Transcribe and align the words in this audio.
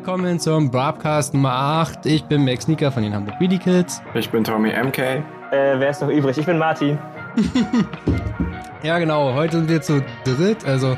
willkommen 0.00 0.40
zum 0.40 0.70
Broadcast 0.70 1.34
Nummer 1.34 1.52
8. 1.52 2.06
Ich 2.06 2.24
bin 2.24 2.42
Max 2.42 2.64
Sneaker 2.64 2.90
von 2.90 3.02
den 3.02 3.12
Hamburg 3.12 3.38
Wheelie 3.38 3.58
Kids. 3.58 4.00
Ich 4.14 4.30
bin 4.30 4.42
Tommy 4.42 4.70
MK. 4.70 4.98
Äh, 4.98 5.22
wer 5.50 5.90
ist 5.90 6.00
noch 6.00 6.08
übrig? 6.08 6.38
Ich 6.38 6.46
bin 6.46 6.56
Martin. 6.56 6.98
ja, 8.82 8.98
genau. 8.98 9.34
Heute 9.34 9.58
sind 9.58 9.68
wir 9.68 9.82
zu 9.82 10.02
dritt, 10.24 10.64
also 10.64 10.96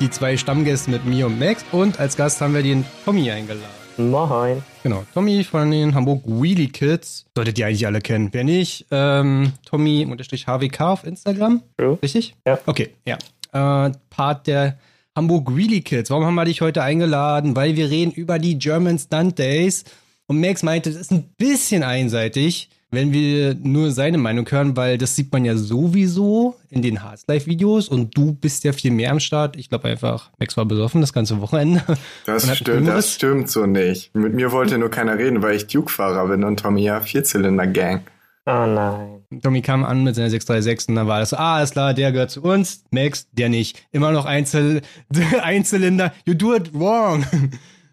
die 0.00 0.10
zwei 0.10 0.36
Stammgäste 0.36 0.90
mit 0.90 1.04
mir 1.04 1.26
und 1.26 1.38
Max. 1.38 1.64
Und 1.70 2.00
als 2.00 2.16
Gast 2.16 2.40
haben 2.40 2.52
wir 2.52 2.64
den 2.64 2.84
Tommy 3.04 3.30
eingeladen. 3.30 3.62
Moin. 3.98 4.64
Genau, 4.82 5.04
Tommy 5.14 5.44
von 5.44 5.70
den 5.70 5.94
Hamburg 5.94 6.24
Wheelie 6.26 6.70
Kids. 6.70 7.26
Solltet 7.36 7.56
ihr 7.56 7.68
eigentlich 7.68 7.86
alle 7.86 8.00
kennen. 8.00 8.30
Wer 8.32 8.42
nicht, 8.42 8.84
ähm, 8.90 9.52
Tommy-HWK 9.64 10.80
auf 10.80 11.04
Instagram. 11.04 11.62
True. 11.78 12.00
Richtig? 12.02 12.34
Ja. 12.44 12.58
Okay, 12.66 12.96
ja. 13.06 13.16
Äh, 13.52 13.92
Part 14.10 14.48
der 14.48 14.76
Hamburg 15.16 15.56
Wheelie 15.56 15.82
Kids. 15.82 16.10
Warum 16.10 16.24
haben 16.24 16.34
wir 16.34 16.44
dich 16.44 16.60
heute 16.60 16.82
eingeladen? 16.82 17.56
Weil 17.56 17.76
wir 17.76 17.90
reden 17.90 18.12
über 18.12 18.38
die 18.38 18.58
German 18.58 18.98
Stunt 18.98 19.38
Days. 19.38 19.84
Und 20.26 20.40
Max 20.40 20.62
meinte, 20.62 20.90
das 20.90 21.00
ist 21.00 21.10
ein 21.10 21.34
bisschen 21.36 21.82
einseitig, 21.82 22.70
wenn 22.92 23.12
wir 23.12 23.54
nur 23.54 23.90
seine 23.90 24.18
Meinung 24.18 24.48
hören, 24.48 24.76
weil 24.76 24.98
das 24.98 25.16
sieht 25.16 25.32
man 25.32 25.44
ja 25.44 25.56
sowieso 25.56 26.56
in 26.68 26.82
den 26.82 27.02
Hearts 27.02 27.24
Live 27.26 27.46
Videos 27.46 27.88
und 27.88 28.16
du 28.16 28.32
bist 28.34 28.62
ja 28.62 28.72
viel 28.72 28.92
mehr 28.92 29.10
am 29.10 29.18
Start. 29.18 29.56
Ich 29.56 29.68
glaube 29.68 29.88
einfach, 29.88 30.30
Max 30.38 30.56
war 30.56 30.64
besoffen 30.64 31.00
das 31.00 31.12
ganze 31.12 31.40
Wochenende. 31.40 31.82
Das 32.26 32.56
stimmt, 32.56 32.86
das 32.86 33.14
stimmt 33.14 33.50
so 33.50 33.66
nicht. 33.66 34.14
Mit 34.14 34.34
mir 34.34 34.52
wollte 34.52 34.78
nur 34.78 34.90
keiner 34.90 35.18
reden, 35.18 35.42
weil 35.42 35.56
ich 35.56 35.66
Duke-Fahrer 35.66 36.28
bin 36.28 36.44
und 36.44 36.60
Tommy 36.60 36.82
ja 36.82 37.00
Vierzylinder-Gang. 37.00 38.02
Oh 38.46 38.66
nein. 38.66 39.19
Tommy 39.42 39.62
kam 39.62 39.84
an 39.84 40.02
mit 40.02 40.16
seiner 40.16 40.28
636 40.28 40.88
und 40.88 40.96
dann 40.96 41.06
war 41.06 41.20
das 41.20 41.30
so, 41.30 41.36
ah, 41.36 41.62
ist 41.62 41.72
klar, 41.72 41.94
der 41.94 42.10
gehört 42.10 42.32
zu 42.32 42.42
uns, 42.42 42.84
Max, 42.90 43.28
der 43.30 43.48
nicht. 43.48 43.86
Immer 43.92 44.10
noch 44.10 44.24
Einzel 44.24 44.82
Einzylinder, 45.42 46.12
you 46.24 46.34
do 46.34 46.54
it 46.54 46.74
wrong. 46.74 47.24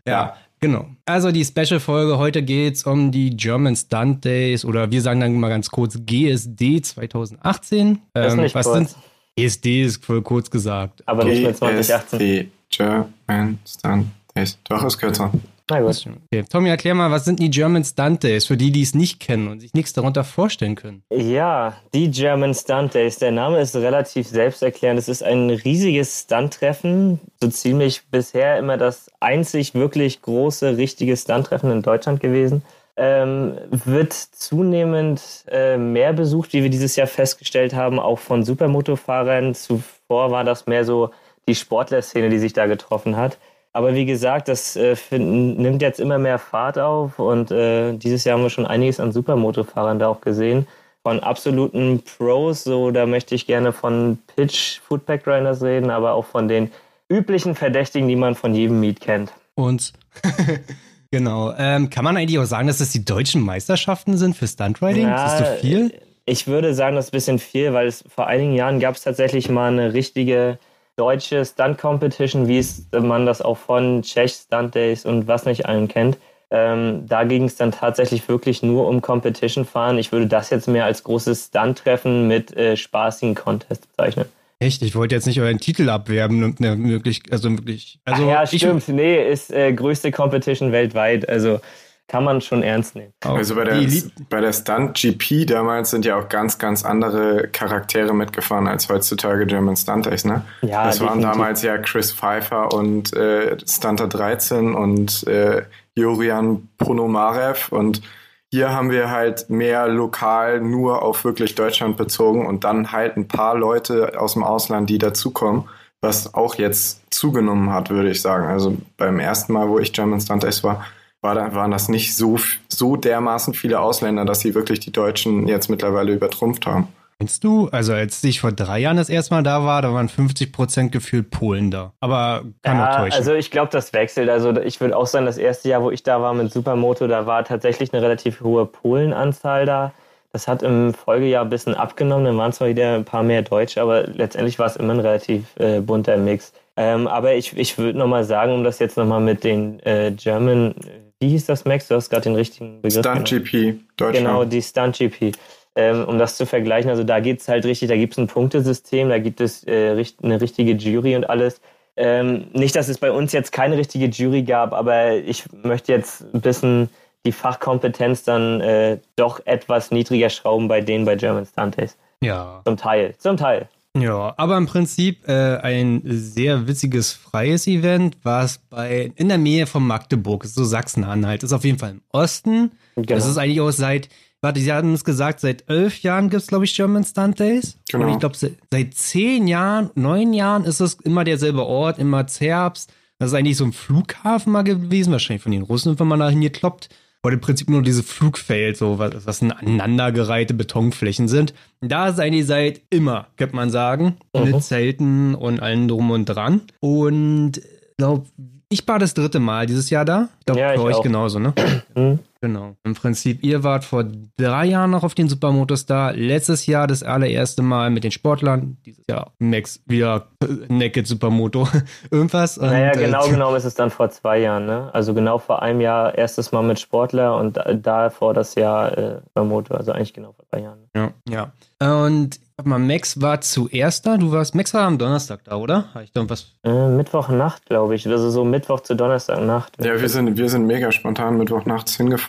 ja, 0.06 0.12
ja, 0.12 0.36
genau. 0.60 0.88
Also 1.06 1.32
die 1.32 1.46
Special-Folge, 1.46 2.18
heute 2.18 2.42
geht's 2.42 2.84
um 2.84 3.12
die 3.12 3.38
German 3.38 3.76
Stunt 3.76 4.26
Days 4.26 4.66
oder 4.66 4.90
wir 4.90 5.02
sagen 5.02 5.20
dann 5.20 5.40
mal 5.40 5.50
ganz 5.50 5.70
kurz 5.70 6.00
GSD 6.04 6.82
2018. 6.82 8.00
Das 8.14 8.34
ist 8.34 8.40
nicht 8.40 8.56
was 8.56 8.66
kurz. 8.66 8.92
Sind, 8.92 8.96
GSD 9.36 9.84
ist 9.84 10.04
voll 10.04 10.24
kurz 10.24 10.50
gesagt. 10.50 11.04
Aber 11.06 11.24
nicht 11.24 11.44
mehr 11.44 11.54
2018. 11.54 12.20
GSD, 12.20 12.52
German 12.70 13.60
Stunt 13.64 14.08
Days. 14.36 14.58
Doch, 14.68 14.84
ist 14.84 14.98
kürzer. 14.98 15.32
Na 15.70 15.82
gut. 15.82 16.08
Okay. 16.32 16.46
Tommy, 16.50 16.70
erklär 16.70 16.96
mal, 16.96 17.12
was 17.12 17.26
sind 17.26 17.40
die 17.40 17.50
German 17.50 17.84
Stunt 17.84 18.24
Days 18.24 18.46
für 18.46 18.56
die, 18.56 18.72
die 18.72 18.84
es 18.84 18.96
nicht 18.96 19.20
kennen 19.20 19.50
und 19.50 19.60
sich 19.60 19.74
nichts 19.74 19.92
darunter 19.92 20.24
vorstellen 20.24 20.76
können? 20.76 21.04
Ja, 21.12 21.76
die 21.94 22.10
German 22.10 22.54
Stunt 22.54 22.94
Days. 22.94 23.18
Der 23.20 23.32
Name 23.32 23.60
ist 23.60 23.76
relativ 23.76 24.28
selbsterklärend. 24.28 24.98
Es 24.98 25.10
ist 25.10 25.24
ein 25.24 25.50
riesiges 25.50 26.22
Stunt-Treffen, 26.22 27.20
so 27.42 27.50
ziemlich 27.50 28.04
bisher 28.10 28.58
immer 28.58 28.78
das 28.78 29.12
einzig 29.20 29.74
wirklich 29.74 30.22
große, 30.22 30.78
richtige 30.78 31.18
Stunt-Treffen 31.18 31.70
in 31.72 31.82
Deutschland 31.82 32.22
gewesen. 32.22 32.62
Ähm, 32.96 33.58
wird 33.70 34.14
zunehmend 34.14 35.22
äh, 35.52 35.78
mehr 35.78 36.14
besucht, 36.14 36.54
wie 36.54 36.64
wir 36.64 36.70
dieses 36.70 36.96
Jahr 36.96 37.08
festgestellt 37.08 37.76
haben, 37.76 38.00
auch 38.00 38.20
von 38.20 38.44
Supermoto-Fahrern. 38.44 39.54
Zuvor 39.54 40.32
war 40.32 40.46
das 40.46 40.66
mehr 40.66 40.86
so 40.86 41.12
die 41.48 41.56
Sportlerszene, 41.56 42.30
die 42.30 42.40
sich 42.40 42.54
da 42.54 42.68
getroffen 42.68 43.18
hat. 43.18 43.38
Aber 43.78 43.94
wie 43.94 44.08
gesagt, 44.08 44.48
das 44.48 44.76
äh, 44.76 44.96
nimmt 45.12 45.84
jetzt 45.84 46.00
immer 46.00 46.18
mehr 46.18 46.40
Fahrt 46.40 46.80
auf 46.80 47.20
und 47.20 47.52
äh, 47.52 47.94
dieses 47.94 48.24
Jahr 48.24 48.36
haben 48.36 48.44
wir 48.44 48.50
schon 48.50 48.66
einiges 48.66 49.00
an 49.00 49.12
Supermotofahrern 49.12 50.00
da 50.00 50.08
auch 50.08 50.20
gesehen. 50.20 50.66
Von 51.04 51.20
absoluten 51.20 52.02
Pros, 52.02 52.64
so 52.64 52.90
da 52.90 53.06
möchte 53.06 53.36
ich 53.36 53.46
gerne 53.46 53.74
von 53.74 54.18
Pitch 54.36 54.80
Foodpack 54.80 55.26
Grinders 55.26 55.62
reden, 55.62 55.92
aber 55.92 56.14
auch 56.14 56.26
von 56.26 56.48
den 56.48 56.72
üblichen 57.08 57.54
Verdächtigen, 57.54 58.08
die 58.08 58.16
man 58.16 58.34
von 58.34 58.56
jedem 58.56 58.80
Meet 58.80 59.00
kennt. 59.00 59.32
Und 59.54 59.94
genau. 61.12 61.54
Ähm, 61.56 61.92
kann 61.92 62.04
man 62.04 62.18
eigentlich 62.18 62.40
auch 62.40 62.46
sagen, 62.46 62.66
dass 62.66 62.80
das 62.80 62.90
die 62.90 63.06
deutschen 63.06 63.44
Meisterschaften 63.44 64.18
sind 64.18 64.36
für 64.36 64.48
Stuntriding? 64.48 65.04
Ja, 65.04 65.28
ist 65.28 65.40
das 65.40 65.50
so 65.50 65.56
viel? 65.68 65.94
Ich 66.26 66.48
würde 66.48 66.74
sagen, 66.74 66.96
das 66.96 67.06
ist 67.06 67.12
ein 67.14 67.18
bisschen 67.18 67.38
viel, 67.38 67.74
weil 67.74 67.86
es 67.86 68.04
vor 68.10 68.26
einigen 68.26 68.56
Jahren 68.56 68.80
gab 68.80 68.96
es 68.96 69.04
tatsächlich 69.04 69.50
mal 69.50 69.72
eine 69.72 69.94
richtige 69.94 70.58
deutsche 70.98 71.46
Stunt-Competition, 71.46 72.48
wie 72.48 72.58
es 72.58 72.88
man 72.92 73.26
das 73.26 73.42
auch 73.42 73.58
von 73.58 74.02
Czech 74.02 74.34
Stunt 74.34 74.76
Days 74.76 75.06
und 75.06 75.28
was 75.28 75.46
nicht 75.46 75.66
allen 75.66 75.88
kennt. 75.88 76.18
Ähm, 76.50 77.06
da 77.08 77.24
ging 77.24 77.44
es 77.44 77.56
dann 77.56 77.72
tatsächlich 77.72 78.28
wirklich 78.28 78.64
nur 78.64 78.88
um 78.88 79.02
Competition 79.02 79.66
fahren. 79.66 79.98
Ich 79.98 80.12
würde 80.12 80.28
das 80.28 80.50
jetzt 80.50 80.68
mehr 80.68 80.86
als 80.86 81.04
großes 81.04 81.48
Stunt-Treffen 81.48 82.28
mit 82.28 82.56
äh, 82.56 82.78
spaßigen 82.78 83.36
Contest 83.36 83.88
bezeichnen. 83.90 84.26
Echt? 84.60 84.82
Ich 84.82 84.96
wollte 84.96 85.14
jetzt 85.14 85.28
nicht 85.28 85.40
euren 85.40 85.60
Titel 85.60 85.90
abwerben 85.90 86.44
und 86.44 86.60
ne, 86.60 86.76
wirklich, 86.80 87.22
also 87.32 87.52
wirklich. 87.52 88.00
Also 88.06 88.24
Ach 88.24 88.28
ja, 88.28 88.48
stimmt. 88.48 88.88
nee, 88.88 89.30
ist 89.30 89.52
äh, 89.52 89.72
größte 89.72 90.12
Competition 90.12 90.72
weltweit. 90.72 91.30
Also 91.30 91.60
kann 92.08 92.24
man 92.24 92.40
schon 92.40 92.64
ernst 92.64 92.96
nehmen. 92.96 93.14
Also 93.22 93.56
bei 93.56 93.66
der, 93.66 93.86
bei 94.30 94.40
der 94.40 94.54
Stunt 94.54 94.94
GP 94.96 95.46
damals 95.46 95.92
sind 95.92 96.06
ja 96.06 96.18
auch 96.18 96.30
ganz, 96.30 96.58
ganz 96.58 96.86
andere 96.86 97.50
Charaktere 97.50 98.14
mitgefahren 98.14 98.68
als 98.68 98.88
heutzutage 98.88 99.46
German 99.46 99.76
Stunt 99.76 100.06
Days, 100.06 100.24
ne? 100.24 100.44
Ja, 100.62 100.86
das 100.86 101.02
waren 101.02 101.22
damals 101.22 101.62
ja 101.64 101.78
Chris 101.78 102.14
Pfeiffer 102.14 102.74
und 102.74 103.14
äh, 103.14 103.58
Stunter 103.68 104.08
13 104.08 104.74
und 104.74 105.28
äh, 105.28 105.64
Jorian 105.96 106.70
Ponomarev 106.78 107.72
und 107.72 108.02
hier 108.50 108.72
haben 108.72 108.92
wir 108.92 109.12
halt 109.12 109.50
mehr 109.50 109.90
lokal 109.90 110.62
nur 110.62 111.02
auf 111.02 111.26
wirklich 111.26 111.56
Deutschland 111.56 111.98
bezogen 111.98 112.46
und 112.46 112.64
dann 112.64 112.94
halt 112.94 113.18
ein 113.18 113.28
paar 113.28 113.56
Leute 113.56 114.18
aus 114.18 114.34
dem 114.34 114.44
Ausland, 114.44 114.90
die 114.90 114.98
dazukommen, 114.98 115.66
was 116.00 116.34
auch 116.34 116.56
jetzt 116.56 117.02
zugenommen 117.14 117.74
hat, 117.74 117.90
würde 117.90 118.10
ich 118.10 118.22
sagen. 118.22 118.48
Also 118.48 118.78
beim 118.96 119.20
ersten 119.20 119.52
Mal, 119.52 119.68
wo 119.68 119.80
ich 119.80 119.92
German 119.92 120.22
Stunt 120.22 120.44
Days 120.44 120.64
war, 120.64 120.86
war 121.28 121.36
da, 121.36 121.54
waren 121.54 121.72
das 121.72 121.90
nicht 121.90 122.16
so, 122.16 122.38
so 122.70 122.96
dermaßen 122.96 123.54
viele 123.54 123.82
Ausländer, 123.82 124.24
dass 124.24 124.40
sie 124.40 124.56
wirklich 124.56 124.80
die 124.80 124.94
Deutschen 124.94 125.48
jetzt 125.48 125.70
mittlerweile 125.70 126.14
übertrumpft 126.14 126.66
haben. 126.66 126.88
Meinst 127.20 127.44
du? 127.44 127.68
Also 127.70 127.94
als 127.94 128.24
ich 128.24 128.40
vor 128.40 128.52
drei 128.52 128.80
Jahren 128.80 128.96
das 128.96 129.10
erste 129.10 129.34
Mal 129.34 129.44
da 129.44 129.66
war, 129.66 129.82
da 129.82 129.92
waren 129.94 130.08
50 130.08 130.54
Prozent 130.54 130.92
gefühlt 130.92 131.32
Polen 131.32 131.70
da. 131.70 131.92
Aber 132.00 132.44
kann 132.62 132.78
ja, 132.78 132.92
auch 132.92 132.98
täuschen. 132.98 133.18
Also 133.18 133.34
ich 133.34 133.52
glaube, 133.52 133.72
das 133.72 133.92
wechselt. 133.92 134.30
Also 134.30 134.56
ich 134.62 134.80
würde 134.80 134.96
auch 134.96 135.08
sagen, 135.08 135.26
das 135.26 135.38
erste 135.38 135.68
Jahr, 135.68 135.82
wo 135.82 135.92
ich 135.92 136.04
da 136.04 136.22
war 136.22 136.34
mit 136.34 136.54
Supermoto, 136.54 137.08
da 137.08 137.26
war 137.26 137.44
tatsächlich 137.44 137.92
eine 137.92 138.02
relativ 138.02 138.42
hohe 138.42 138.66
Polenanzahl 138.66 139.66
da. 139.66 139.92
Das 140.32 140.48
hat 140.48 140.62
im 140.62 140.94
Folgejahr 140.94 141.44
ein 141.44 141.50
bisschen 141.50 141.74
abgenommen. 141.74 142.26
Dann 142.26 142.38
waren 142.38 142.54
zwar 142.54 142.70
wieder 142.70 142.96
ein 142.96 143.06
paar 143.06 143.24
mehr 143.24 143.42
Deutsche, 143.42 143.82
aber 143.82 144.04
letztendlich 144.04 144.60
war 144.60 144.68
es 144.68 144.76
immer 144.76 144.94
ein 144.94 145.00
relativ 145.00 145.44
äh, 145.58 145.82
bunter 145.82 146.16
Mix. 146.18 146.54
Ähm, 146.78 147.08
aber 147.08 147.34
ich, 147.34 147.58
ich 147.58 147.80
würde 147.80 147.98
nochmal 147.98 148.24
sagen, 148.24 148.54
um 148.54 148.64
das 148.64 148.78
jetzt 148.78 148.96
nochmal 148.96 149.22
mit 149.22 149.44
den 149.44 149.80
äh, 149.80 150.12
German 150.12 150.76
wie 151.20 151.30
hieß 151.30 151.46
das, 151.46 151.66
Max? 151.66 151.88
Du 151.88 151.96
hast 151.96 152.10
gerade 152.10 152.24
den 152.24 152.36
richtigen 152.36 152.82
Begriff. 152.82 153.00
Stunt 153.00 153.28
GP, 153.28 153.80
Deutschland. 153.98 154.26
Genau, 154.26 154.46
die 154.46 154.62
Stunt 154.62 154.98
GP. 154.98 155.32
Ähm, 155.76 156.06
um 156.06 156.18
das 156.18 156.38
zu 156.38 156.48
vergleichen, 156.48 156.90
also 156.90 157.04
da 157.04 157.20
geht 157.20 157.40
es 157.40 157.48
halt 157.48 157.64
richtig, 157.66 157.90
da 157.90 157.96
gibt 157.96 158.14
es 158.14 158.18
ein 158.18 158.26
Punktesystem, 158.26 159.10
da 159.10 159.20
gibt 159.20 159.40
es 159.42 159.64
äh, 159.68 160.04
eine 160.24 160.42
richtige 160.42 160.72
Jury 160.72 161.16
und 161.16 161.30
alles. 161.30 161.62
Ähm, 161.96 162.48
nicht, 162.54 162.76
dass 162.76 162.88
es 162.88 162.98
bei 162.98 163.12
uns 163.12 163.32
jetzt 163.32 163.52
keine 163.52 163.78
richtige 163.78 164.08
Jury 164.08 164.42
gab, 164.42 164.74
aber 164.74 165.14
ich 165.14 165.44
möchte 165.64 165.92
jetzt 165.92 166.24
ein 166.34 166.42
bisschen 166.42 166.90
die 167.26 167.32
Fachkompetenz 167.32 168.24
dann 168.24 168.62
äh, 168.62 168.98
doch 169.16 169.42
etwas 169.46 169.92
niedriger 169.92 170.30
schrauben 170.30 170.68
bei 170.68 170.82
denen 170.82 171.06
bei 171.06 171.16
German 171.16 171.46
Stunt 171.46 171.78
Days. 171.78 171.98
Ja. 172.22 172.62
Zum 172.66 172.78
Teil, 172.78 173.16
zum 173.18 173.38
Teil. 173.38 173.68
Ja, 174.02 174.34
aber 174.38 174.58
im 174.58 174.66
Prinzip 174.66 175.28
äh, 175.28 175.58
ein 175.58 176.02
sehr 176.06 176.68
witziges 176.68 177.14
freies 177.14 177.68
Event, 177.68 178.18
was 178.24 178.60
bei 178.70 179.12
in 179.16 179.30
der 179.30 179.38
Nähe 179.38 179.68
von 179.68 179.86
Magdeburg, 179.86 180.46
so 180.46 180.64
Sachsen-Anhalt, 180.64 181.44
ist 181.44 181.54
auf 181.54 181.64
jeden 181.64 181.80
Fall 181.80 181.92
im 181.92 182.02
Osten. 182.12 182.72
Genau. 182.96 183.08
Das 183.08 183.28
ist 183.28 183.38
eigentlich 183.38 183.62
auch 183.62 183.72
seit, 183.72 184.10
warte, 184.42 184.60
Sie 184.60 184.72
hatten 184.72 184.94
es 184.94 185.04
gesagt, 185.04 185.40
seit 185.40 185.70
elf 185.70 186.02
Jahren 186.02 186.30
gibt 186.30 186.42
es, 186.42 186.48
glaube 186.48 186.66
ich, 186.66 186.76
German 186.76 187.04
Stunt 187.04 187.40
Days. 187.40 187.78
Genau. 187.90 188.06
Und 188.06 188.14
ich 188.14 188.20
glaube, 188.20 188.36
seit 188.38 188.94
zehn 188.94 189.48
Jahren, 189.48 189.92
neun 189.96 190.34
Jahren 190.34 190.66
ist 190.66 190.80
es 190.80 190.96
immer 190.96 191.24
derselbe 191.24 191.66
Ort, 191.66 192.00
immer 192.00 192.28
Zerbst. 192.28 192.92
Das 193.20 193.30
ist 193.30 193.34
eigentlich 193.34 193.58
so 193.58 193.66
ein 193.66 193.74
Flughafen 193.74 194.54
mal 194.54 194.64
gewesen, 194.64 195.12
wahrscheinlich 195.12 195.44
von 195.44 195.52
den 195.52 195.64
Russen, 195.64 196.00
wenn 196.00 196.08
man 196.08 196.20
da 196.20 196.30
hingekloppt 196.30 196.90
wo 197.28 197.34
im 197.34 197.42
Prinzip 197.42 197.70
nur 197.70 197.82
diese 197.82 198.04
Flugfeld, 198.04 198.78
so 198.78 199.00
was, 199.00 199.26
was 199.26 199.42
aneinandergereihte 199.42 200.54
Betonflächen 200.54 201.28
sind. 201.28 201.54
Da 201.82 202.14
seid 202.14 202.34
ihr 202.34 202.46
seit 202.46 202.82
immer, 202.90 203.28
könnte 203.36 203.56
man 203.56 203.70
sagen, 203.70 204.16
mhm. 204.34 204.52
mit 204.52 204.64
Zelten 204.64 205.36
und 205.36 205.60
allem 205.60 205.90
drum 205.90 206.10
und 206.12 206.26
dran. 206.26 206.62
Und 206.80 207.62
glaube, 207.98 208.28
ich 208.70 208.88
war 208.88 208.98
das 208.98 209.14
dritte 209.14 209.40
Mal 209.40 209.66
dieses 209.66 209.90
Jahr 209.90 210.06
da. 210.06 210.30
Ich 210.40 210.46
glaube, 210.46 210.62
ja, 210.62 210.74
für 210.74 210.84
euch 210.84 210.96
auch. 210.96 211.04
genauso, 211.04 211.40
ne? 211.40 211.54
Genau. 212.42 212.76
Im 212.84 212.94
Prinzip, 212.94 213.44
ihr 213.44 213.64
wart 213.64 213.84
vor 213.84 214.06
drei 214.38 214.66
Jahren 214.66 214.92
noch 214.92 215.04
auf 215.04 215.16
den 215.16 215.28
Supermotos 215.28 215.86
da. 215.86 216.12
Letztes 216.12 216.66
Jahr 216.66 216.88
das 216.88 217.04
allererste 217.04 217.62
Mal 217.62 217.90
mit 217.90 218.04
den 218.04 218.12
Sportlern. 218.12 218.78
Dieses 218.86 219.06
Jahr 219.08 219.34
Max 219.40 219.82
wieder 219.86 220.28
Naked 220.68 221.08
Supermoto. 221.08 221.68
Irgendwas. 222.12 222.58
Und, 222.58 222.68
naja, 222.70 222.92
genau 222.92 223.26
äh, 223.26 223.30
genommen 223.30 223.58
ist 223.58 223.66
es 223.66 223.76
dann 223.76 223.90
vor 223.90 224.10
zwei 224.10 224.40
Jahren. 224.40 224.66
Ne? 224.66 224.90
Also 224.94 225.14
genau 225.14 225.38
vor 225.40 225.62
einem 225.62 225.82
Jahr 225.82 226.18
erstes 226.18 226.52
Mal 226.52 226.64
mit 226.64 226.80
Sportler 226.80 227.38
und 227.38 227.60
davor 227.74 228.34
das 228.34 228.56
Jahr 228.56 228.98
äh, 228.98 229.20
Supermoto. 229.26 229.74
Also 229.74 229.92
eigentlich 229.92 230.14
genau 230.14 230.34
vor 230.34 230.46
drei 230.52 230.62
Jahren. 230.62 230.80
Ja, 230.96 231.12
ja. 231.28 231.52
Und 231.80 232.40
mal, 232.64 232.80
Max 232.80 233.22
war 233.22 233.42
zuerst 233.42 234.06
da. 234.06 234.18
Du 234.18 234.32
warst, 234.32 234.56
Max 234.56 234.74
war 234.74 234.84
am 234.84 234.98
Donnerstag 234.98 235.44
da, 235.44 235.58
oder? 235.58 235.94
Habe 235.94 236.06
ich 236.06 236.12
da 236.12 236.28
was? 236.30 236.54
Äh, 236.64 236.90
Mittwochnacht, 236.90 237.66
glaube 237.66 237.96
ich. 237.96 238.08
Also 238.08 238.30
so 238.30 238.44
Mittwoch 238.44 238.82
zu 238.82 238.96
Donnerstagnacht. 238.96 239.84
Ja, 239.84 240.00
wir 240.00 240.10
sind, 240.10 240.38
wir 240.38 240.50
sind 240.50 240.66
mega 240.66 240.92
spontan 240.92 241.38
Mittwochnachts 241.38 241.96
hingefahren. 241.98 242.27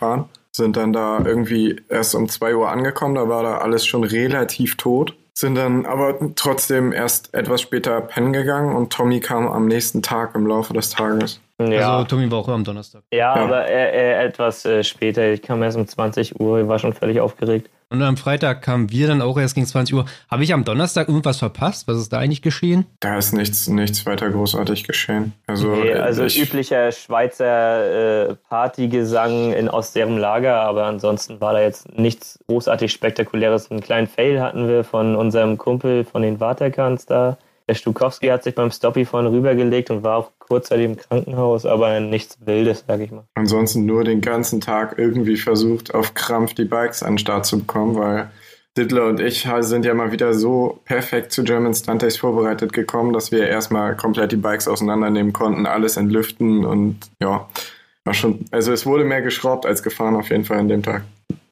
Sind 0.51 0.77
dann 0.77 0.93
da 0.93 1.19
irgendwie 1.23 1.81
erst 1.89 2.15
um 2.15 2.27
2 2.27 2.55
Uhr 2.55 2.69
angekommen. 2.69 3.15
Da 3.15 3.29
war 3.29 3.43
da 3.43 3.57
alles 3.59 3.85
schon 3.85 4.03
relativ 4.03 4.77
tot. 4.77 5.15
Sind 5.33 5.55
dann 5.55 5.85
aber 5.85 6.17
trotzdem 6.35 6.91
erst 6.91 7.33
etwas 7.33 7.61
später 7.61 8.01
pennen 8.01 8.33
gegangen 8.33 8.75
und 8.75 8.91
Tommy 8.91 9.21
kam 9.21 9.47
am 9.47 9.67
nächsten 9.67 10.01
Tag 10.01 10.35
im 10.35 10.45
Laufe 10.45 10.73
des 10.73 10.89
Tages. 10.89 11.39
Ja. 11.59 11.97
Also 11.97 12.07
Tommy 12.07 12.29
war 12.29 12.39
auch 12.39 12.47
am 12.49 12.63
Donnerstag. 12.63 13.03
Ja, 13.11 13.35
ja. 13.35 13.43
aber 13.43 13.65
er, 13.65 13.93
er 13.93 14.25
etwas 14.25 14.65
äh, 14.65 14.83
später. 14.83 15.31
Ich 15.31 15.41
kam 15.41 15.63
erst 15.63 15.77
um 15.77 15.87
20 15.87 16.39
Uhr, 16.39 16.67
war 16.67 16.79
schon 16.79 16.93
völlig 16.93 17.21
aufgeregt. 17.21 17.69
Und 17.91 18.03
am 18.03 18.17
Freitag 18.17 18.61
kamen 18.61 18.91
wir 18.91 19.07
dann 19.07 19.19
auch 19.19 19.39
erst 19.39 19.55
gegen 19.55 19.65
20 19.65 19.95
Uhr. 19.95 20.05
Habe 20.29 20.43
ich 20.43 20.53
am 20.53 20.63
Donnerstag 20.63 21.07
irgendwas 21.07 21.39
verpasst? 21.39 21.87
Was 21.87 21.97
ist 21.97 22.13
da 22.13 22.19
eigentlich 22.19 22.43
geschehen? 22.43 22.85
Da 22.99 23.17
ist 23.17 23.33
nichts, 23.33 23.67
nichts 23.67 24.05
weiter 24.05 24.29
großartig 24.29 24.83
geschehen. 24.83 25.33
Also, 25.47 25.75
nee, 25.75 25.93
also 25.95 26.23
ich, 26.23 26.39
üblicher 26.39 26.91
Schweizer 26.91 28.29
äh, 28.29 28.35
Partygesang 28.47 29.53
in, 29.53 29.69
aus 29.69 29.91
deren 29.93 30.19
Lager, 30.19 30.61
aber 30.61 30.85
ansonsten 30.85 31.41
war 31.41 31.53
da 31.53 31.61
jetzt 31.61 31.97
nichts 31.97 32.37
großartig 32.47 32.91
Spektakuläres. 32.91 33.71
Einen 33.71 33.81
kleinen 33.81 34.05
Fail 34.05 34.39
hatten 34.39 34.67
wir 34.67 34.83
von 34.83 35.15
unserem 35.15 35.57
Kumpel 35.57 36.05
von 36.05 36.21
den 36.21 36.39
Waterkans 36.39 37.07
da. 37.07 37.39
Der 37.67 37.73
Stukowski 37.73 38.27
hat 38.27 38.43
sich 38.43 38.53
beim 38.53 38.69
Stoppy 38.69 39.03
vorne 39.03 39.31
rübergelegt 39.31 39.89
und 39.89 40.03
war 40.03 40.17
auch 40.17 40.31
kurzzeitig 40.49 40.85
im 40.85 40.97
Krankenhaus, 40.97 41.65
aber 41.65 41.99
nichts 41.99 42.37
Wildes, 42.45 42.83
sag 42.87 42.99
ich 42.99 43.11
mal. 43.11 43.23
Ansonsten 43.35 43.85
nur 43.85 44.03
den 44.03 44.21
ganzen 44.21 44.59
Tag 44.59 44.95
irgendwie 44.97 45.37
versucht, 45.37 45.93
auf 45.93 46.15
Krampf 46.15 46.53
die 46.55 46.65
Bikes 46.65 47.03
an 47.03 47.13
den 47.13 47.19
Start 47.19 47.45
zu 47.45 47.59
bekommen, 47.59 47.95
weil 47.95 48.29
Diddler 48.77 49.07
und 49.07 49.19
ich 49.19 49.47
sind 49.61 49.85
ja 49.85 49.93
mal 49.93 50.11
wieder 50.11 50.33
so 50.33 50.79
perfekt 50.85 51.31
zu 51.31 51.43
German 51.43 51.73
Stunt 51.73 52.01
Days 52.01 52.17
vorbereitet 52.17 52.73
gekommen, 52.73 53.13
dass 53.13 53.31
wir 53.31 53.47
erstmal 53.47 53.95
komplett 53.95 54.31
die 54.31 54.37
Bikes 54.37 54.67
auseinandernehmen 54.67 55.33
konnten, 55.33 55.65
alles 55.65 55.97
entlüften 55.97 56.65
und 56.65 56.97
ja, 57.21 57.47
war 58.05 58.13
schon, 58.13 58.45
also 58.51 58.71
es 58.71 58.85
wurde 58.85 59.03
mehr 59.03 59.21
geschraubt 59.21 59.65
als 59.65 59.83
gefahren 59.83 60.15
auf 60.15 60.29
jeden 60.29 60.45
Fall 60.45 60.59
an 60.59 60.69
dem 60.69 60.83
Tag. 60.83 61.03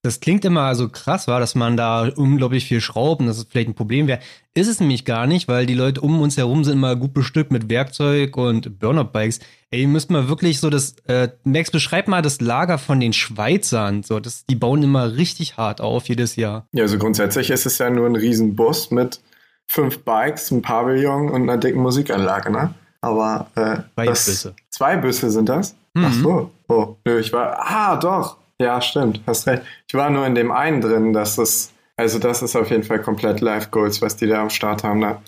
Das 0.01 0.19
klingt 0.19 0.45
immer 0.45 0.73
so 0.75 0.89
krass, 0.89 1.27
war, 1.27 1.39
dass 1.39 1.55
man 1.55 1.77
da 1.77 2.09
unglaublich 2.15 2.65
viel 2.65 2.81
schraubt 2.81 3.21
und 3.21 3.27
dass 3.27 3.37
es 3.37 3.47
vielleicht 3.49 3.69
ein 3.69 3.75
Problem 3.75 4.07
wäre. 4.07 4.19
Ist 4.53 4.67
es 4.67 4.79
nämlich 4.79 5.05
gar 5.05 5.27
nicht, 5.27 5.47
weil 5.47 5.65
die 5.65 5.73
Leute 5.73 6.01
um 6.01 6.19
uns 6.21 6.37
herum 6.37 6.63
sind 6.63 6.73
immer 6.73 6.95
gut 6.95 7.13
bestückt 7.13 7.51
mit 7.51 7.69
Werkzeug 7.69 8.37
und 8.37 8.79
Burnout-Bikes. 8.79 9.39
Ey, 9.69 9.81
ihr 9.81 9.87
müsst 9.87 10.09
mal 10.09 10.29
wirklich 10.29 10.59
so 10.59 10.69
das, 10.69 10.95
äh, 11.07 11.29
Max, 11.43 11.71
beschreib 11.71 12.07
mal 12.07 12.21
das 12.21 12.41
Lager 12.41 12.77
von 12.77 12.99
den 12.99 13.13
Schweizern. 13.13 14.03
So, 14.03 14.19
das, 14.19 14.45
die 14.45 14.55
bauen 14.55 14.81
immer 14.81 15.15
richtig 15.15 15.57
hart 15.57 15.81
auf 15.81 16.07
jedes 16.07 16.35
Jahr. 16.35 16.65
Ja, 16.73 16.83
also 16.83 16.97
grundsätzlich 16.97 17.49
ist 17.49 17.65
es 17.65 17.77
ja 17.77 17.89
nur 17.89 18.05
ein 18.05 18.15
Riesenbus 18.15 18.91
mit 18.91 19.19
fünf 19.67 20.03
Bikes, 20.03 20.51
einem 20.51 20.61
Pavillon 20.61 21.29
und 21.29 21.43
einer 21.43 21.57
dicken 21.57 21.81
Musikanlage, 21.81 22.51
ne? 22.51 22.73
Aber 23.01 23.47
äh, 23.55 23.77
zwei 23.93 24.05
das, 24.05 24.25
Büsse. 24.25 24.55
Zwei 24.69 24.97
Büsse 24.97 25.29
sind 25.29 25.49
das? 25.49 25.75
Mhm. 25.93 26.05
Ach 26.05 26.13
so. 26.13 26.51
Oh, 26.67 26.95
nö, 27.05 27.19
ich 27.19 27.31
war. 27.31 27.57
Ah, 27.59 27.95
doch. 27.97 28.37
Ja, 28.59 28.81
stimmt, 28.81 29.21
hast 29.27 29.47
recht. 29.47 29.63
Ich 29.87 29.93
war 29.93 30.09
nur 30.09 30.25
in 30.25 30.33
dem 30.33 30.51
einen 30.51 30.81
drin, 30.81 31.13
dass 31.13 31.37
es, 31.37 31.71
also 31.95 32.17
das 32.17 32.41
ist 32.41 32.55
auf 32.55 32.71
jeden 32.71 32.83
Fall 32.83 32.99
komplett 32.99 33.39
Live 33.39 33.69
Goals, 33.69 34.01
was 34.01 34.15
die 34.15 34.27
da 34.27 34.41
am 34.41 34.49
Start 34.49 34.83
haben. 34.83 35.01
Da 35.01 35.21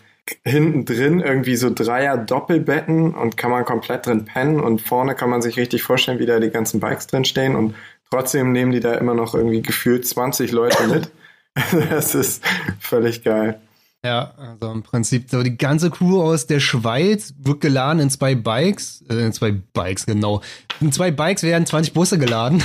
hinten 0.44 0.86
drin 0.86 1.20
irgendwie 1.20 1.56
so 1.56 1.72
Dreier 1.74 2.18
Doppelbetten 2.18 3.14
und 3.14 3.38
kann 3.38 3.52
man 3.52 3.66
komplett 3.66 4.06
drin 4.06 4.26
pennen 4.26 4.60
und 4.60 4.82
vorne 4.82 5.16
kann 5.16 5.30
man 5.30 5.42
sich 5.42 5.58
richtig 5.58 5.84
vorstellen, 5.84 6.20
wie 6.20 6.26
da 6.26 6.40
die 6.40 6.50
ganzen 6.50 6.80
Bikes 6.80 7.08
drin 7.08 7.26
stehen 7.26 7.56
und 7.56 7.76
trotzdem 8.10 8.52
nehmen 8.52 8.72
die 8.72 8.80
da 8.80 8.96
immer 8.96 9.14
noch 9.14 9.36
irgendwie 9.36 9.62
gefühlt 9.62 10.08
20 10.08 10.52
Leute 10.52 10.88
mit. 10.88 11.12
das 11.90 12.16
ist 12.16 12.44
völlig 12.80 13.24
geil. 13.24 13.60
Ja, 14.04 14.34
also 14.38 14.72
im 14.72 14.82
Prinzip 14.82 15.30
so 15.30 15.44
die 15.44 15.58
ganze 15.58 15.90
Crew 15.90 16.22
aus 16.22 16.48
der 16.48 16.62
Schweiz 16.62 17.34
wird 17.38 17.60
geladen 17.60 18.00
in 18.00 18.10
zwei 18.10 18.34
Bikes, 18.34 19.04
äh, 19.10 19.26
in 19.26 19.34
zwei 19.34 19.52
Bikes, 19.52 20.06
genau. 20.06 20.42
In 20.80 20.94
zwei 20.94 21.12
Bikes 21.12 21.44
werden 21.44 21.66
20 21.66 21.94
Busse 21.94 22.18
geladen. 22.18 22.64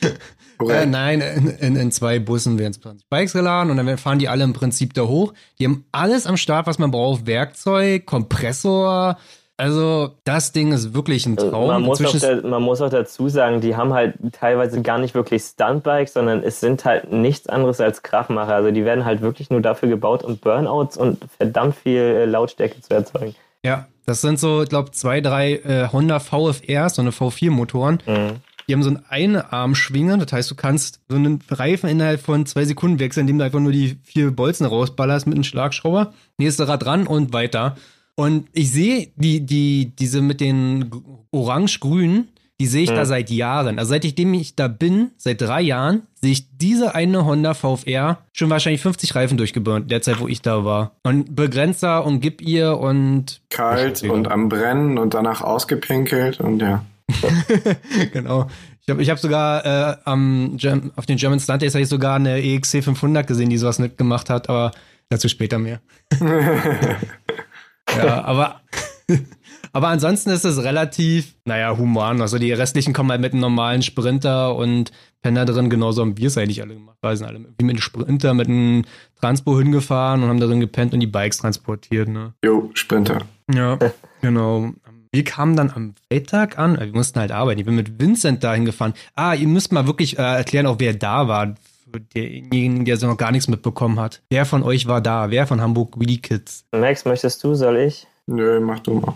äh, 0.70 0.86
nein, 0.86 1.20
in, 1.20 1.48
in, 1.48 1.76
in, 1.76 1.92
zwei 1.92 2.18
Bussen 2.20 2.58
werden 2.58 2.72
20 2.72 3.06
Bikes 3.10 3.34
geladen 3.34 3.70
und 3.70 3.76
dann 3.76 3.98
fahren 3.98 4.18
die 4.18 4.30
alle 4.30 4.44
im 4.44 4.54
Prinzip 4.54 4.94
da 4.94 5.02
hoch. 5.02 5.34
Die 5.58 5.66
haben 5.66 5.84
alles 5.92 6.26
am 6.26 6.38
Start, 6.38 6.66
was 6.66 6.78
man 6.78 6.90
braucht. 6.90 7.26
Werkzeug, 7.26 8.06
Kompressor, 8.06 9.18
also, 9.60 10.16
das 10.24 10.52
Ding 10.52 10.72
ist 10.72 10.94
wirklich 10.94 11.26
ein 11.26 11.36
Traum. 11.36 11.68
Man 11.68 11.82
muss, 11.82 12.02
auch 12.02 12.18
da, 12.18 12.36
man 12.48 12.62
muss, 12.62 12.80
auch 12.80 12.88
dazu 12.88 13.28
sagen, 13.28 13.60
die 13.60 13.76
haben 13.76 13.92
halt 13.92 14.14
teilweise 14.32 14.80
gar 14.80 14.98
nicht 14.98 15.14
wirklich 15.14 15.42
Stuntbikes, 15.42 16.14
sondern 16.14 16.42
es 16.42 16.60
sind 16.60 16.84
halt 16.86 17.12
nichts 17.12 17.46
anderes 17.46 17.78
als 17.80 18.02
Krachmacher. 18.02 18.54
Also, 18.54 18.70
die 18.70 18.86
werden 18.86 19.04
halt 19.04 19.20
wirklich 19.20 19.50
nur 19.50 19.60
dafür 19.60 19.90
gebaut, 19.90 20.24
um 20.24 20.38
Burnouts 20.38 20.96
und 20.96 21.18
verdammt 21.36 21.76
viel 21.76 22.00
äh, 22.00 22.24
Lautstärke 22.24 22.80
zu 22.80 22.94
erzeugen. 22.94 23.34
Ja, 23.62 23.86
das 24.06 24.22
sind 24.22 24.40
so, 24.40 24.62
ich 24.62 24.70
glaube, 24.70 24.92
zwei, 24.92 25.20
drei 25.20 25.56
äh, 25.56 25.88
Honda 25.92 26.20
VFRs, 26.20 26.94
so 26.94 27.02
eine 27.02 27.10
V4-Motoren. 27.10 28.02
Mhm. 28.06 28.40
Die 28.66 28.74
haben 28.74 28.82
so 28.82 28.90
einen 28.90 29.04
Einarmschwinger, 29.08 30.16
das 30.18 30.32
heißt, 30.32 30.50
du 30.50 30.54
kannst 30.54 31.00
so 31.08 31.16
einen 31.16 31.42
Reifen 31.50 31.90
innerhalb 31.90 32.20
von 32.20 32.46
zwei 32.46 32.64
Sekunden 32.64 32.98
wechseln, 32.98 33.22
indem 33.22 33.38
du 33.38 33.44
einfach 33.44 33.60
nur 33.60 33.72
die 33.72 33.98
vier 34.04 34.30
Bolzen 34.30 34.64
rausballerst 34.64 35.26
mit 35.26 35.34
einem 35.34 35.44
Schlagschrauber. 35.44 36.14
Nächste 36.38 36.66
Rad 36.66 36.84
dran 36.84 37.06
und 37.06 37.32
weiter. 37.32 37.76
Und 38.16 38.48
ich 38.52 38.70
sehe 38.70 39.08
die, 39.16 39.40
die, 39.40 39.92
diese 39.98 40.20
mit 40.20 40.40
den 40.40 40.90
orange-grünen, 41.30 42.28
die 42.60 42.66
sehe 42.66 42.82
ich 42.82 42.90
ja. 42.90 42.96
da 42.96 43.06
seit 43.06 43.30
Jahren. 43.30 43.78
Also 43.78 43.90
seitdem 43.90 44.34
ich 44.34 44.54
da 44.54 44.68
bin, 44.68 45.12
seit 45.16 45.40
drei 45.40 45.62
Jahren, 45.62 46.02
sehe 46.20 46.32
ich 46.32 46.58
diese 46.58 46.94
eine 46.94 47.24
Honda 47.24 47.54
VFR 47.54 48.18
schon 48.34 48.50
wahrscheinlich 48.50 48.82
50 48.82 49.14
Reifen 49.14 49.38
durchgeburnt, 49.38 49.90
der 49.90 50.02
Zeit, 50.02 50.20
wo 50.20 50.28
ich 50.28 50.42
da 50.42 50.62
war. 50.62 50.92
Und 51.02 51.34
Begrenzer 51.34 52.04
und 52.04 52.20
gib 52.20 52.42
ihr 52.42 52.76
und. 52.76 53.40
Kalt 53.48 54.02
und 54.02 54.30
am 54.30 54.50
Brennen 54.50 54.98
und 54.98 55.14
danach 55.14 55.40
ausgepinkelt 55.40 56.40
und 56.40 56.60
ja. 56.60 56.84
genau. 58.12 58.48
Ich 58.82 58.90
habe 58.90 59.02
ich 59.02 59.08
hab 59.08 59.18
sogar 59.18 59.64
äh, 59.64 59.96
am 60.04 60.58
Gem 60.58 60.92
auf 60.96 61.06
den 61.06 61.16
German 61.16 61.40
Stunt 61.40 61.62
Days 61.62 61.74
habe 61.74 61.82
ich 61.82 61.88
sogar 61.88 62.16
eine 62.16 62.42
EXC 62.42 62.84
500 62.84 63.26
gesehen, 63.26 63.48
die 63.48 63.56
sowas 63.56 63.78
mitgemacht 63.78 64.28
hat, 64.28 64.50
aber 64.50 64.72
dazu 65.08 65.28
später 65.28 65.58
mehr. 65.58 65.80
Ja, 67.96 68.24
aber, 68.24 68.60
aber 69.72 69.88
ansonsten 69.88 70.30
ist 70.30 70.44
es 70.44 70.62
relativ, 70.62 71.34
naja, 71.44 71.76
human. 71.76 72.20
Also 72.20 72.38
die 72.38 72.52
restlichen 72.52 72.92
kommen 72.92 73.10
halt 73.10 73.20
mit 73.20 73.32
einem 73.32 73.40
normalen 73.40 73.82
Sprinter 73.82 74.54
und 74.56 74.92
Penner 75.22 75.44
drin, 75.44 75.68
genauso 75.68 76.00
haben 76.00 76.16
wir 76.16 76.28
es 76.28 76.38
eigentlich 76.38 76.62
alle 76.62 76.74
gemacht. 76.74 76.96
Wir 77.02 77.16
sind 77.16 77.26
alle 77.26 77.40
wie 77.40 77.64
mit 77.64 77.74
einem 77.74 77.82
Sprinter, 77.82 78.32
mit 78.32 78.48
einem 78.48 78.84
Transpo 79.20 79.58
hingefahren 79.58 80.22
und 80.22 80.28
haben 80.30 80.40
darin 80.40 80.60
gepennt 80.60 80.94
und 80.94 81.00
die 81.00 81.06
Bikes 81.06 81.38
transportiert, 81.38 82.08
ne? 82.08 82.32
Jo, 82.42 82.70
Sprinter. 82.74 83.22
Ja, 83.52 83.78
genau. 84.22 84.70
Wir 85.12 85.24
kamen 85.24 85.56
dann 85.56 85.70
am 85.70 85.94
Freitag 86.08 86.58
an, 86.58 86.78
wir 86.78 86.86
mussten 86.92 87.18
halt 87.18 87.32
arbeiten. 87.32 87.58
Ich 87.58 87.66
bin 87.66 87.74
mit 87.74 88.00
Vincent 88.00 88.44
dahin 88.44 88.64
gefahren. 88.64 88.94
Ah, 89.16 89.34
ihr 89.34 89.48
müsst 89.48 89.72
mal 89.72 89.86
wirklich 89.86 90.18
äh, 90.18 90.22
erklären, 90.22 90.66
auch 90.66 90.76
wer 90.78 90.94
da 90.94 91.26
war 91.26 91.54
für 91.92 92.00
denjenigen, 92.00 92.84
der 92.84 92.96
so 92.96 93.06
noch 93.06 93.16
gar 93.16 93.32
nichts 93.32 93.48
mitbekommen 93.48 93.98
hat. 93.98 94.22
Wer 94.30 94.44
von 94.44 94.62
euch 94.62 94.86
war 94.86 95.00
da? 95.00 95.30
Wer 95.30 95.46
von 95.46 95.60
Hamburg 95.60 95.98
Willy 95.98 96.18
Kids? 96.18 96.64
Max, 96.72 97.04
möchtest 97.04 97.42
du, 97.44 97.54
soll 97.54 97.76
ich? 97.78 98.06
Nö, 98.26 98.60
mach 98.60 98.80
du 98.80 98.94
mal. 98.94 99.14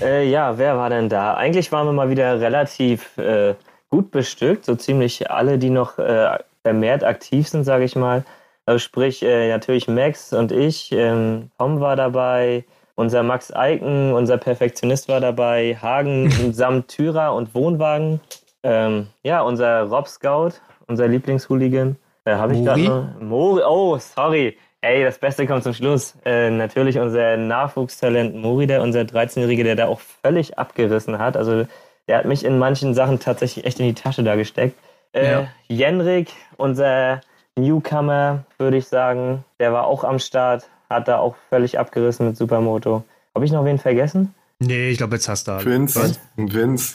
Äh, 0.00 0.28
ja, 0.28 0.58
wer 0.58 0.76
war 0.76 0.90
denn 0.90 1.08
da? 1.08 1.34
Eigentlich 1.34 1.72
waren 1.72 1.86
wir 1.86 1.92
mal 1.92 2.10
wieder 2.10 2.40
relativ 2.40 3.16
äh, 3.18 3.54
gut 3.88 4.10
bestückt, 4.10 4.64
so 4.64 4.74
ziemlich 4.74 5.30
alle, 5.30 5.58
die 5.58 5.70
noch 5.70 5.98
äh, 5.98 6.38
vermehrt 6.62 7.04
aktiv 7.04 7.48
sind, 7.48 7.64
sage 7.64 7.84
ich 7.84 7.96
mal. 7.96 8.24
Also 8.66 8.80
sprich, 8.80 9.22
äh, 9.22 9.48
natürlich 9.48 9.86
Max 9.88 10.32
und 10.32 10.50
ich, 10.50 10.90
ähm, 10.92 11.50
Tom 11.56 11.80
war 11.80 11.94
dabei, 11.94 12.64
unser 12.96 13.22
Max 13.22 13.52
Eiken, 13.52 14.12
unser 14.12 14.38
Perfektionist 14.38 15.08
war 15.08 15.20
dabei, 15.20 15.76
Hagen 15.80 16.30
samt 16.52 16.88
Tyra 16.88 17.28
und 17.28 17.54
Wohnwagen, 17.54 18.20
ähm, 18.64 19.06
ja, 19.22 19.42
unser 19.42 19.84
Rob 19.84 20.08
Scout, 20.08 20.54
unser 20.88 21.06
Lieblingshooligan, 21.06 21.96
äh, 22.26 22.34
Habe 22.34 22.54
ich 22.54 22.64
gerade 22.64 22.82
noch? 22.82 23.20
Mori. 23.20 23.62
Oh, 23.66 23.98
sorry. 23.98 24.58
Ey, 24.82 25.04
das 25.04 25.18
Beste 25.18 25.46
kommt 25.46 25.62
zum 25.62 25.72
Schluss. 25.72 26.16
Äh, 26.24 26.50
natürlich 26.50 26.98
unser 26.98 27.36
Nachwuchstalent 27.36 28.36
Mori, 28.36 28.66
der 28.66 28.82
unser 28.82 29.00
13-Jährige, 29.00 29.64
der 29.64 29.76
da 29.76 29.86
auch 29.86 30.00
völlig 30.00 30.58
abgerissen 30.58 31.18
hat. 31.18 31.36
Also 31.36 31.66
der 32.08 32.18
hat 32.18 32.24
mich 32.26 32.44
in 32.44 32.58
manchen 32.58 32.94
Sachen 32.94 33.18
tatsächlich 33.18 33.64
echt 33.64 33.80
in 33.80 33.86
die 33.86 33.94
Tasche 33.94 34.22
da 34.22 34.36
gesteckt. 34.36 34.78
Äh, 35.12 35.30
ja. 35.30 35.48
Jenrik, 35.68 36.32
unser 36.56 37.20
Newcomer, 37.56 38.44
würde 38.58 38.76
ich 38.76 38.86
sagen, 38.86 39.44
der 39.58 39.72
war 39.72 39.86
auch 39.86 40.04
am 40.04 40.18
Start, 40.18 40.68
hat 40.90 41.08
da 41.08 41.18
auch 41.18 41.36
völlig 41.48 41.78
abgerissen 41.78 42.26
mit 42.26 42.36
Supermoto. 42.36 43.02
Habe 43.34 43.44
ich 43.44 43.52
noch 43.52 43.64
wen 43.64 43.78
vergessen? 43.78 44.34
Nee, 44.58 44.88
ich 44.88 44.96
glaube, 44.96 45.16
jetzt 45.16 45.28
hast 45.28 45.48
du 45.48 45.52
alle. 45.52 45.66
Vince. 45.66 46.16
Vince. 46.36 46.94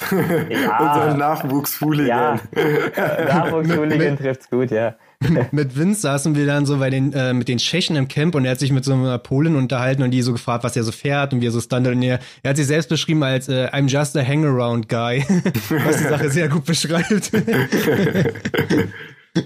Ja. 0.50 0.80
Unser 1.06 1.18
Nachwuchshooligan. 1.18 2.40
Ja. 2.56 3.26
Nachwuchshooligan 3.26 4.18
trifft's 4.18 4.50
gut, 4.50 4.72
ja. 4.72 4.96
mit 5.52 5.78
Vince 5.78 6.02
saßen 6.02 6.36
wir 6.36 6.48
dann 6.48 6.66
so 6.66 6.80
bei 6.80 6.90
den, 6.90 7.14
äh, 7.14 7.34
mit 7.34 7.48
den 7.48 7.60
Tschechen 7.60 7.96
im 7.96 8.08
Camp 8.08 8.34
und 8.34 8.46
er 8.46 8.52
hat 8.52 8.60
sich 8.60 8.72
mit 8.72 8.84
so 8.84 8.94
einer 8.94 9.20
Polin 9.20 9.56
unterhalten 9.56 10.02
und 10.02 10.10
die 10.10 10.24
so 10.24 10.32
gefragt, 10.32 10.64
was 10.64 10.76
er 10.76 10.82
so 10.82 10.92
fährt 10.92 11.34
und 11.34 11.42
wie 11.42 11.48
er 11.48 11.52
so 11.52 11.62
standet. 11.62 11.94
Und 11.94 12.02
er, 12.02 12.20
er 12.42 12.50
hat 12.50 12.58
sich 12.58 12.66
selbst 12.66 12.90
beschrieben 12.90 13.22
als 13.22 13.48
äh, 13.48 13.68
I'm 13.72 13.88
just 13.88 14.18
a 14.18 14.24
hangaround 14.24 14.90
guy, 14.90 15.24
was 15.86 15.98
die 15.98 16.06
Sache 16.06 16.32
sehr 16.32 16.50
gut 16.50 16.66
beschreibt. 16.66 17.32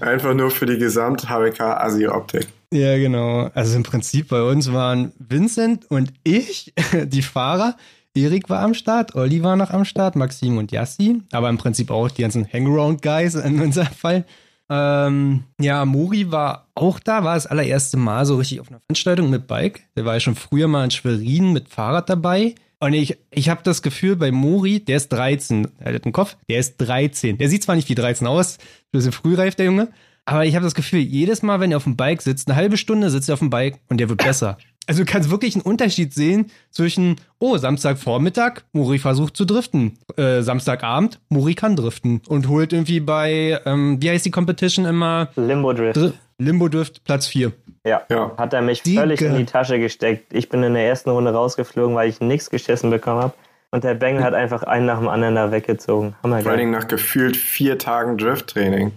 Einfach 0.00 0.34
nur 0.34 0.50
für 0.50 0.64
die 0.64 0.78
Gesamt-HWK-Asi-Optik. 0.78 2.48
Ja, 2.72 2.96
genau. 2.96 3.50
Also 3.54 3.76
im 3.76 3.82
Prinzip 3.82 4.28
bei 4.28 4.42
uns 4.42 4.72
waren 4.72 5.12
Vincent 5.18 5.88
und 5.90 6.12
ich 6.24 6.72
die 7.04 7.22
Fahrer. 7.22 7.76
Erik 8.16 8.48
war 8.48 8.62
am 8.62 8.74
Start, 8.74 9.14
Olli 9.14 9.42
war 9.42 9.56
noch 9.56 9.70
am 9.70 9.84
Start, 9.84 10.16
Maxim 10.16 10.56
und 10.58 10.72
Yassi, 10.72 11.22
aber 11.32 11.48
im 11.48 11.58
Prinzip 11.58 11.90
auch 11.90 12.10
die 12.10 12.22
ganzen 12.22 12.50
Hangaround-Guys 12.50 13.34
in 13.36 13.60
unserem 13.60 13.88
Fall. 13.88 14.24
Ähm, 14.68 15.44
ja, 15.60 15.84
Mori 15.84 16.32
war 16.32 16.66
auch 16.74 16.98
da, 16.98 17.22
war 17.22 17.34
das 17.34 17.46
allererste 17.46 17.96
Mal 17.96 18.26
so 18.26 18.36
richtig 18.36 18.60
auf 18.60 18.68
einer 18.68 18.80
Veranstaltung 18.80 19.30
mit 19.30 19.46
Bike. 19.46 19.82
Der 19.96 20.04
war 20.04 20.14
ja 20.14 20.20
schon 20.20 20.34
früher 20.34 20.66
mal 20.66 20.84
in 20.84 20.90
Schwerin 20.90 21.52
mit 21.52 21.68
Fahrrad 21.68 22.08
dabei. 22.10 22.54
Und 22.80 22.92
ich, 22.92 23.16
ich 23.30 23.48
habe 23.48 23.62
das 23.62 23.82
Gefühl, 23.82 24.16
bei 24.16 24.32
Mori, 24.32 24.80
der 24.80 24.96
ist 24.96 25.08
13, 25.10 25.68
er 25.78 25.94
hat 25.94 26.04
einen 26.04 26.12
Kopf, 26.12 26.36
der 26.48 26.58
ist 26.58 26.78
13. 26.78 27.38
Der 27.38 27.48
sieht 27.48 27.62
zwar 27.62 27.76
nicht 27.76 27.88
wie 27.88 27.94
13 27.94 28.26
aus, 28.26 28.58
ein 28.58 28.62
bisschen 28.92 29.12
frühreif, 29.12 29.54
der 29.54 29.66
Junge, 29.66 29.88
aber 30.26 30.44
ich 30.44 30.56
habe 30.56 30.64
das 30.64 30.74
Gefühl, 30.74 31.00
jedes 31.00 31.42
Mal, 31.42 31.60
wenn 31.60 31.70
er 31.70 31.76
auf 31.76 31.84
dem 31.84 31.96
Bike 31.96 32.20
sitzt, 32.20 32.48
eine 32.48 32.56
halbe 32.56 32.76
Stunde 32.76 33.10
sitzt 33.10 33.28
er 33.28 33.34
auf 33.34 33.38
dem 33.38 33.48
Bike 33.50 33.78
und 33.88 33.98
der 33.98 34.08
wird 34.08 34.22
besser. 34.22 34.58
Also 34.86 35.04
du 35.04 35.10
kannst 35.10 35.30
wirklich 35.30 35.54
einen 35.54 35.62
Unterschied 35.62 36.14
sehen 36.14 36.46
zwischen, 36.70 37.16
oh, 37.38 37.56
Samstagvormittag, 37.56 38.62
Muri 38.72 38.98
versucht 38.98 39.36
zu 39.36 39.44
driften. 39.44 39.98
Äh, 40.16 40.42
Samstagabend, 40.42 41.18
Muri 41.28 41.54
kann 41.54 41.74
driften 41.74 42.22
und 42.28 42.48
holt 42.48 42.72
irgendwie 42.72 43.00
bei, 43.00 43.60
ähm, 43.64 44.00
wie 44.00 44.10
heißt 44.10 44.24
die 44.24 44.30
Competition 44.30 44.84
immer? 44.84 45.28
Limbo 45.36 45.72
Drift. 45.72 45.96
Dr 45.96 46.12
Limbo 46.38 46.68
Drift, 46.68 47.02
Platz 47.04 47.26
4. 47.28 47.52
Ja, 47.86 48.02
ja, 48.10 48.32
hat 48.36 48.52
er 48.52 48.60
mich 48.60 48.82
Dieke. 48.82 49.00
völlig 49.00 49.22
in 49.22 49.36
die 49.36 49.46
Tasche 49.46 49.78
gesteckt. 49.78 50.34
Ich 50.34 50.48
bin 50.48 50.62
in 50.62 50.74
der 50.74 50.86
ersten 50.86 51.10
Runde 51.10 51.32
rausgeflogen, 51.32 51.94
weil 51.96 52.10
ich 52.10 52.20
nichts 52.20 52.50
geschissen 52.50 52.90
bekommen 52.90 53.22
habe. 53.22 53.34
Und 53.70 53.84
der 53.84 53.94
Bengel 53.94 54.22
hat 54.22 54.34
einfach 54.34 54.62
einen 54.62 54.86
nach 54.86 54.98
dem 54.98 55.08
anderen 55.08 55.34
da 55.34 55.50
weggezogen. 55.50 56.14
Hammer 56.22 56.40
Vor 56.40 56.52
allem 56.52 56.70
nach 56.70 56.88
gefühlt 56.88 57.36
vier 57.36 57.78
Tagen 57.78 58.18
Drift-Training. 58.18 58.92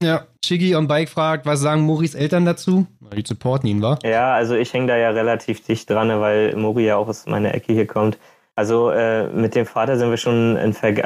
Ja, 0.00 0.26
Chiggy 0.42 0.76
on 0.76 0.86
Bike 0.86 1.08
fragt, 1.08 1.44
was 1.44 1.60
sagen 1.60 1.82
Moris 1.82 2.14
Eltern 2.14 2.44
dazu? 2.44 2.86
Die 3.16 3.24
supporten 3.26 3.68
ihn, 3.68 3.82
wa? 3.82 3.98
Ja, 4.04 4.32
also 4.32 4.54
ich 4.54 4.72
hänge 4.72 4.86
da 4.86 4.96
ja 4.96 5.10
relativ 5.10 5.64
dicht 5.64 5.90
dran, 5.90 6.08
weil 6.20 6.54
Mori 6.54 6.86
ja 6.86 6.96
auch 6.96 7.08
aus 7.08 7.26
meiner 7.26 7.52
Ecke 7.52 7.72
hier 7.72 7.86
kommt. 7.86 8.16
Also 8.54 8.90
äh, 8.90 9.26
mit 9.28 9.56
dem 9.56 9.66
Vater 9.66 9.98
sind 9.98 10.10
wir 10.10 10.16
schon 10.16 10.56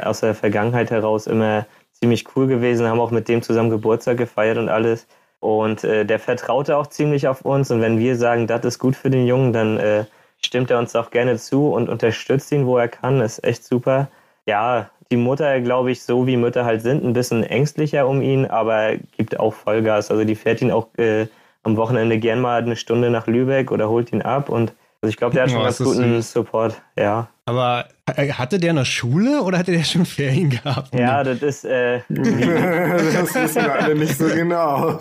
aus 0.03 0.19
der 0.19 0.35
Vergangenheit 0.35 0.91
heraus 0.91 1.25
immer 1.25 1.65
ziemlich 1.91 2.25
cool 2.35 2.45
gewesen, 2.45 2.87
haben 2.87 2.99
auch 2.99 3.09
mit 3.09 3.27
dem 3.29 3.41
zusammen 3.41 3.71
Geburtstag 3.71 4.17
gefeiert 4.17 4.59
und 4.59 4.69
alles. 4.69 5.07
Und 5.39 5.83
äh, 5.83 6.05
der 6.05 6.19
vertraute 6.19 6.77
auch 6.77 6.87
ziemlich 6.87 7.27
auf 7.27 7.41
uns. 7.41 7.71
Und 7.71 7.81
wenn 7.81 7.97
wir 7.97 8.15
sagen, 8.15 8.45
das 8.45 8.63
ist 8.63 8.79
gut 8.79 8.95
für 8.95 9.09
den 9.09 9.25
Jungen, 9.25 9.53
dann 9.53 9.77
äh, 9.77 10.05
stimmt 10.37 10.69
er 10.69 10.77
uns 10.77 10.95
auch 10.95 11.09
gerne 11.09 11.37
zu 11.37 11.69
und 11.71 11.89
unterstützt 11.89 12.51
ihn, 12.51 12.67
wo 12.67 12.77
er 12.77 12.89
kann. 12.89 13.21
Ist 13.21 13.43
echt 13.43 13.63
super. 13.63 14.09
Ja, 14.45 14.89
die 15.11 15.17
Mutter, 15.17 15.61
glaube 15.61 15.91
ich, 15.91 16.03
so 16.03 16.27
wie 16.27 16.37
Mütter 16.37 16.65
halt 16.65 16.81
sind, 16.81 17.03
ein 17.03 17.13
bisschen 17.13 17.43
ängstlicher 17.43 18.07
um 18.07 18.21
ihn, 18.21 18.45
aber 18.45 18.95
gibt 19.17 19.39
auch 19.39 19.53
Vollgas. 19.53 20.11
Also 20.11 20.23
die 20.23 20.35
fährt 20.35 20.61
ihn 20.61 20.71
auch 20.71 20.87
äh, 20.97 21.27
am 21.63 21.77
Wochenende 21.77 22.17
gern 22.19 22.41
mal 22.41 22.61
eine 22.61 22.75
Stunde 22.75 23.09
nach 23.09 23.27
Lübeck 23.27 23.71
oder 23.71 23.89
holt 23.89 24.11
ihn 24.11 24.21
ab 24.21 24.49
und 24.49 24.73
also 25.03 25.09
ich 25.09 25.17
glaube, 25.17 25.33
der 25.33 25.43
hat 25.43 25.51
schon 25.51 25.59
oh, 25.59 25.65
ganz 25.65 25.77
guten 25.79 26.15
süß. 26.15 26.31
Support, 26.31 26.81
ja. 26.97 27.27
Aber 27.45 27.89
äh, 28.15 28.31
hatte 28.31 28.57
der 28.57 28.71
noch 28.71 28.85
Schule 28.85 29.41
oder 29.41 29.57
hatte 29.57 29.73
der 29.73 29.83
schon 29.83 30.05
Ferien 30.05 30.49
gehabt? 30.49 30.95
Ja, 30.95 31.25
das 31.25 31.41
ist. 31.41 31.65
Äh, 31.65 31.99
das 32.07 33.35
wissen 33.35 33.65
wir 33.65 33.81
alle 33.81 33.95
nicht 33.95 34.17
so 34.17 34.27
genau. 34.27 34.97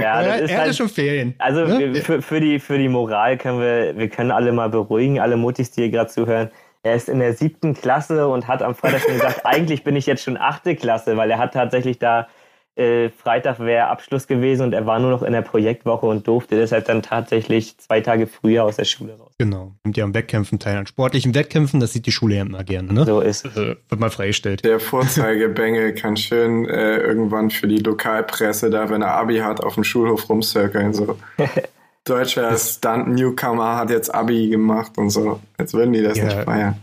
Ja, 0.00 0.22
das 0.22 0.26
er, 0.26 0.40
ist 0.42 0.50
er 0.50 0.56
hatte 0.56 0.66
halt, 0.66 0.76
schon 0.76 0.88
Ferien. 0.88 1.34
Also 1.38 1.64
ne? 1.64 1.96
für, 1.96 2.22
für, 2.22 2.40
die, 2.40 2.60
für 2.60 2.78
die 2.78 2.88
Moral 2.88 3.38
können 3.38 3.58
wir, 3.58 3.98
wir 3.98 4.08
können 4.08 4.30
alle 4.30 4.52
mal 4.52 4.68
beruhigen, 4.68 5.18
alle 5.18 5.36
Mutis, 5.36 5.72
die 5.72 5.82
hier 5.82 5.90
gerade 5.90 6.10
zuhören 6.10 6.50
er 6.82 6.94
ist 6.94 7.08
in 7.08 7.18
der 7.18 7.34
siebten 7.34 7.74
Klasse 7.74 8.28
und 8.28 8.48
hat 8.48 8.62
am 8.62 8.74
Freitag 8.74 9.02
schon 9.02 9.14
gesagt, 9.14 9.40
eigentlich 9.44 9.84
bin 9.84 9.96
ich 9.96 10.06
jetzt 10.06 10.22
schon 10.22 10.36
achte 10.36 10.76
Klasse, 10.76 11.16
weil 11.16 11.30
er 11.30 11.38
hat 11.38 11.54
tatsächlich 11.54 11.98
da 11.98 12.28
äh, 12.76 13.10
Freitag 13.10 13.58
wäre 13.58 13.88
Abschluss 13.88 14.26
gewesen 14.26 14.62
und 14.62 14.72
er 14.72 14.86
war 14.86 15.00
nur 15.00 15.10
noch 15.10 15.22
in 15.22 15.32
der 15.32 15.42
Projektwoche 15.42 16.06
und 16.06 16.26
durfte 16.26 16.56
deshalb 16.56 16.86
dann 16.86 17.02
tatsächlich 17.02 17.76
zwei 17.78 18.00
Tage 18.00 18.26
früher 18.26 18.64
aus 18.64 18.76
der 18.76 18.84
Schule 18.84 19.18
raus. 19.18 19.34
Genau. 19.38 19.74
Nimmt 19.84 19.96
ja 19.96 20.04
am 20.04 20.14
Wettkämpfen 20.14 20.58
teil, 20.58 20.76
an 20.76 20.86
sportlichen 20.86 21.34
Wettkämpfen, 21.34 21.80
das 21.80 21.92
sieht 21.92 22.06
die 22.06 22.12
Schule 22.12 22.36
ja 22.36 22.42
immer 22.42 22.64
gerne, 22.64 22.92
ne? 22.92 23.04
So 23.04 23.20
ist 23.20 23.44
es. 23.44 23.56
Also, 23.56 23.74
wird 23.88 24.00
mal 24.00 24.10
freigestellt. 24.10 24.64
Der 24.64 24.80
Vorzeigebengel 24.80 25.94
kann 25.94 26.16
schön 26.16 26.66
äh, 26.66 26.98
irgendwann 26.98 27.50
für 27.50 27.66
die 27.66 27.78
Lokalpresse 27.78 28.70
da, 28.70 28.88
wenn 28.88 29.02
er 29.02 29.14
Abi 29.14 29.38
hat, 29.38 29.62
auf 29.62 29.74
dem 29.74 29.84
Schulhof 29.84 30.28
rumcirkeln, 30.28 30.94
so. 30.94 31.18
deutscher 32.10 32.56
Stunt-Newcomer 32.56 33.76
hat 33.76 33.90
jetzt 33.90 34.14
Abi 34.14 34.48
gemacht 34.48 34.98
und 34.98 35.10
so. 35.10 35.40
Jetzt 35.58 35.74
würden 35.74 35.92
die 35.92 36.02
das 36.02 36.18
ja, 36.18 36.24
nicht 36.24 36.40
feiern. 36.40 36.76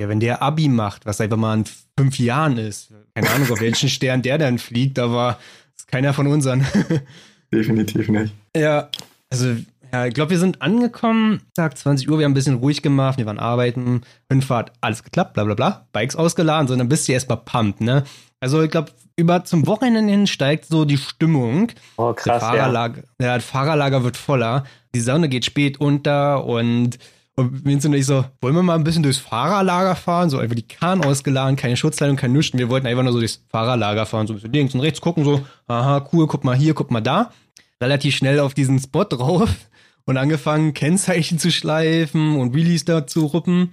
Ja, 0.00 0.08
wenn 0.08 0.20
der 0.20 0.42
Abi 0.42 0.68
macht, 0.68 1.06
was 1.06 1.20
einfach 1.20 1.36
mal 1.36 1.58
in 1.58 1.64
fünf 1.98 2.18
Jahren 2.18 2.56
ist, 2.56 2.92
keine 3.14 3.28
Ahnung, 3.30 3.50
auf 3.50 3.60
welchen 3.60 3.88
Stern 3.88 4.22
der 4.22 4.38
dann 4.38 4.58
fliegt, 4.58 4.98
aber 4.98 5.38
ist 5.76 5.88
keiner 5.88 6.14
von 6.14 6.26
unseren. 6.28 6.64
Definitiv 7.52 8.08
nicht. 8.08 8.32
Ja, 8.56 8.88
also 9.30 9.56
ja, 9.92 10.06
ich 10.06 10.14
glaube, 10.14 10.30
wir 10.30 10.38
sind 10.38 10.60
angekommen, 10.60 11.40
Tag 11.54 11.76
20 11.78 12.08
Uhr, 12.10 12.18
wir 12.18 12.24
haben 12.24 12.32
ein 12.32 12.34
bisschen 12.34 12.56
ruhig 12.56 12.82
gemacht, 12.82 13.18
wir 13.18 13.26
waren 13.26 13.38
arbeiten, 13.38 14.02
Hinfahrt, 14.30 14.72
alles 14.82 15.02
geklappt, 15.02 15.34
bla 15.34 15.44
bla 15.44 15.54
bla, 15.54 15.88
Bikes 15.92 16.14
ausgeladen, 16.14 16.68
sondern 16.68 16.88
bist 16.88 17.08
du 17.08 17.12
erstmal 17.12 17.38
pumped, 17.38 17.80
ne? 17.80 18.04
Also 18.38 18.62
ich 18.62 18.70
glaube, 18.70 18.92
über 19.18 19.44
zum 19.44 19.66
Wochenende 19.66 20.10
hin 20.10 20.26
steigt 20.26 20.66
so 20.66 20.84
die 20.84 20.96
Stimmung. 20.96 21.72
Oh, 21.96 22.12
krass. 22.12 22.40
Der 22.40 22.40
Fahrerlager, 22.40 23.02
ja. 23.20 23.32
der 23.32 23.40
Fahrerlager 23.40 24.04
wird 24.04 24.16
voller. 24.16 24.64
Die 24.94 25.00
Sonne 25.00 25.28
geht 25.28 25.44
spät 25.44 25.80
unter 25.80 26.44
und, 26.44 26.98
und 27.34 27.64
Vincent 27.64 27.94
und 27.94 28.00
ich 28.00 28.06
so, 28.06 28.24
wollen 28.40 28.54
wir 28.54 28.62
mal 28.62 28.76
ein 28.76 28.84
bisschen 28.84 29.02
durchs 29.02 29.18
Fahrerlager 29.18 29.96
fahren? 29.96 30.30
So 30.30 30.38
einfach 30.38 30.54
die 30.54 30.66
Kahn 30.66 31.04
ausgeladen, 31.04 31.56
keine 31.56 31.76
Schutzkleidung, 31.76 32.16
kein 32.16 32.32
Nichts. 32.32 32.56
Wir 32.56 32.70
wollten 32.70 32.86
einfach 32.86 33.02
nur 33.02 33.12
so 33.12 33.18
durchs 33.18 33.42
Fahrerlager 33.50 34.06
fahren, 34.06 34.28
so 34.28 34.34
ein 34.34 34.36
bisschen 34.36 34.52
links 34.52 34.74
und 34.74 34.80
rechts 34.80 35.00
gucken, 35.00 35.24
so, 35.24 35.44
aha, 35.66 36.08
cool, 36.12 36.28
guck 36.28 36.44
mal 36.44 36.56
hier, 36.56 36.74
guck 36.74 36.92
mal 36.92 37.00
da. 37.00 37.32
Relativ 37.80 38.16
schnell 38.16 38.38
auf 38.38 38.54
diesen 38.54 38.78
Spot 38.78 39.04
drauf 39.04 39.50
und 40.04 40.16
angefangen, 40.16 40.74
Kennzeichen 40.74 41.40
zu 41.40 41.50
schleifen 41.50 42.36
und 42.36 42.54
Wheelies 42.54 42.84
da 42.84 43.04
zu 43.04 43.26
ruppen. 43.26 43.72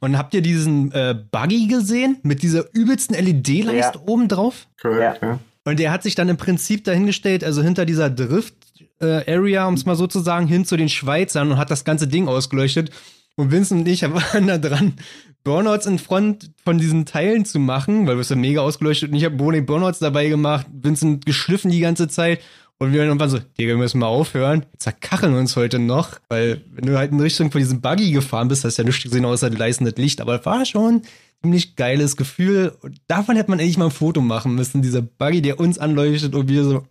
Und 0.00 0.18
habt 0.18 0.34
ihr 0.34 0.42
diesen 0.42 0.92
äh, 0.92 1.14
Buggy 1.30 1.68
gesehen 1.68 2.18
mit 2.22 2.42
dieser 2.42 2.64
übelsten 2.74 3.14
LED-Leiste 3.14 3.98
ja. 3.98 4.04
oben 4.06 4.28
drauf? 4.28 4.66
Korrekt, 4.80 5.22
ja. 5.22 5.38
Und 5.64 5.78
der 5.78 5.90
hat 5.90 6.02
sich 6.02 6.14
dann 6.14 6.28
im 6.28 6.36
Prinzip 6.36 6.84
dahingestellt, 6.84 7.42
also 7.42 7.62
hinter 7.62 7.86
dieser 7.86 8.10
Drift-Area, 8.10 9.64
äh, 9.64 9.68
um 9.68 9.74
es 9.74 9.84
mal 9.84 9.96
so 9.96 10.06
zu 10.06 10.20
sagen, 10.20 10.46
hin 10.46 10.64
zu 10.64 10.76
den 10.76 10.88
Schweizern 10.88 11.50
und 11.52 11.58
hat 11.58 11.70
das 11.70 11.84
ganze 11.84 12.06
Ding 12.06 12.28
ausgeleuchtet. 12.28 12.90
Und 13.36 13.50
Vincent 13.50 13.80
und 13.82 13.88
ich 13.88 14.02
waren 14.12 14.46
da 14.46 14.58
dran, 14.58 14.94
Burnouts 15.44 15.86
in 15.86 15.98
Front 15.98 16.50
von 16.64 16.78
diesen 16.78 17.06
Teilen 17.06 17.44
zu 17.44 17.60
machen, 17.60 18.06
weil 18.06 18.16
wir 18.16 18.22
es 18.22 18.28
dann 18.28 18.40
mega 18.40 18.62
ausgeleuchtet 18.62 19.10
und 19.10 19.16
ich 19.16 19.24
habe 19.24 19.36
Bowling 19.36 19.64
Burnouts 19.64 20.00
dabei 20.00 20.28
gemacht, 20.28 20.66
Vincent 20.72 21.24
geschliffen 21.24 21.70
die 21.70 21.78
ganze 21.78 22.08
Zeit 22.08 22.40
und 22.78 22.92
wir 22.92 23.04
irgendwann 23.04 23.30
so, 23.30 23.38
Digga, 23.38 23.68
wir 23.68 23.76
müssen 23.76 24.00
mal 24.00 24.06
aufhören. 24.06 24.66
Wir 24.70 24.78
zerkacheln 24.78 25.34
uns 25.34 25.56
heute 25.56 25.78
noch, 25.78 26.18
weil 26.28 26.62
wenn 26.72 26.84
du 26.84 26.98
halt 26.98 27.10
in 27.10 27.20
Richtung 27.20 27.50
von 27.50 27.58
diesem 27.58 27.80
Buggy 27.80 28.10
gefahren 28.10 28.48
bist, 28.48 28.64
hast 28.64 28.76
du 28.76 28.82
ja 28.82 28.86
nichts 28.86 29.02
gesehen 29.02 29.24
außer 29.24 29.48
leisendes 29.48 29.96
Licht. 29.96 30.20
Aber 30.20 30.44
war 30.44 30.66
schon 30.66 30.96
ein 30.96 31.02
ziemlich 31.42 31.76
geiles 31.76 32.16
Gefühl. 32.16 32.76
Und 32.82 33.00
davon 33.06 33.36
hätte 33.36 33.50
man 33.50 33.60
eigentlich 33.60 33.78
mal 33.78 33.86
ein 33.86 33.90
Foto 33.90 34.20
machen 34.20 34.54
müssen. 34.54 34.82
Dieser 34.82 35.00
Buggy, 35.00 35.40
der 35.40 35.58
uns 35.58 35.78
anleuchtet 35.78 36.34
und 36.34 36.48
wir 36.48 36.64
so. 36.64 36.82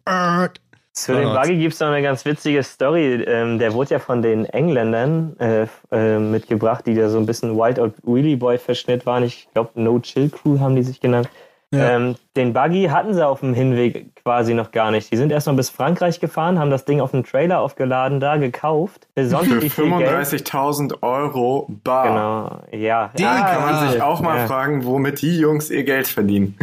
Zu 0.93 1.13
dem 1.13 1.33
Buggy 1.33 1.57
gibt 1.57 1.73
es 1.73 1.79
noch 1.81 1.89
eine 1.89 2.01
ganz 2.01 2.23
witzige 2.25 2.63
Story. 2.63 3.21
Ähm, 3.27 3.59
der 3.59 3.73
wurde 3.73 3.91
ja 3.91 3.99
von 3.99 4.21
den 4.21 4.45
Engländern 4.45 5.35
äh, 5.39 5.67
äh, 5.91 6.19
mitgebracht, 6.19 6.87
die 6.87 6.95
da 6.95 7.09
so 7.09 7.19
ein 7.19 7.25
bisschen 7.25 7.57
Wild 7.57 7.79
Out 7.79 7.93
Wheelie 8.03 8.37
Boy 8.37 8.57
Verschnitt 8.57 9.05
waren. 9.05 9.23
Ich 9.23 9.49
glaube, 9.53 9.71
No 9.75 9.99
Chill 9.99 10.29
Crew 10.29 10.57
haben 10.59 10.75
die 10.75 10.83
sich 10.83 11.01
genannt. 11.01 11.29
Ja. 11.75 11.95
Ähm, 11.95 12.15
den 12.35 12.53
Buggy 12.53 12.85
hatten 12.85 13.13
sie 13.13 13.25
auf 13.25 13.39
dem 13.41 13.53
Hinweg 13.53 14.15
quasi 14.23 14.53
noch 14.53 14.71
gar 14.71 14.91
nicht. 14.91 15.11
Die 15.11 15.17
sind 15.17 15.31
erst 15.31 15.47
noch 15.47 15.55
bis 15.55 15.69
Frankreich 15.69 16.19
gefahren, 16.19 16.59
haben 16.59 16.71
das 16.71 16.85
Ding 16.85 17.01
auf 17.01 17.11
dem 17.11 17.23
Trailer 17.23 17.59
aufgeladen, 17.59 18.19
da 18.19 18.37
gekauft. 18.37 19.07
Für 19.15 19.23
35.000 19.23 21.01
Euro 21.01 21.67
bar. 21.83 22.61
Genau, 22.71 22.81
ja. 22.83 23.11
Den 23.17 23.25
ja, 23.25 23.41
kann 23.41 23.61
man 23.61 23.89
sich 23.89 24.01
auch 24.01 24.21
mal 24.21 24.37
ja. 24.37 24.47
fragen, 24.47 24.85
womit 24.85 25.21
die 25.21 25.37
Jungs 25.37 25.69
ihr 25.69 25.83
Geld 25.83 26.07
verdienen. 26.07 26.57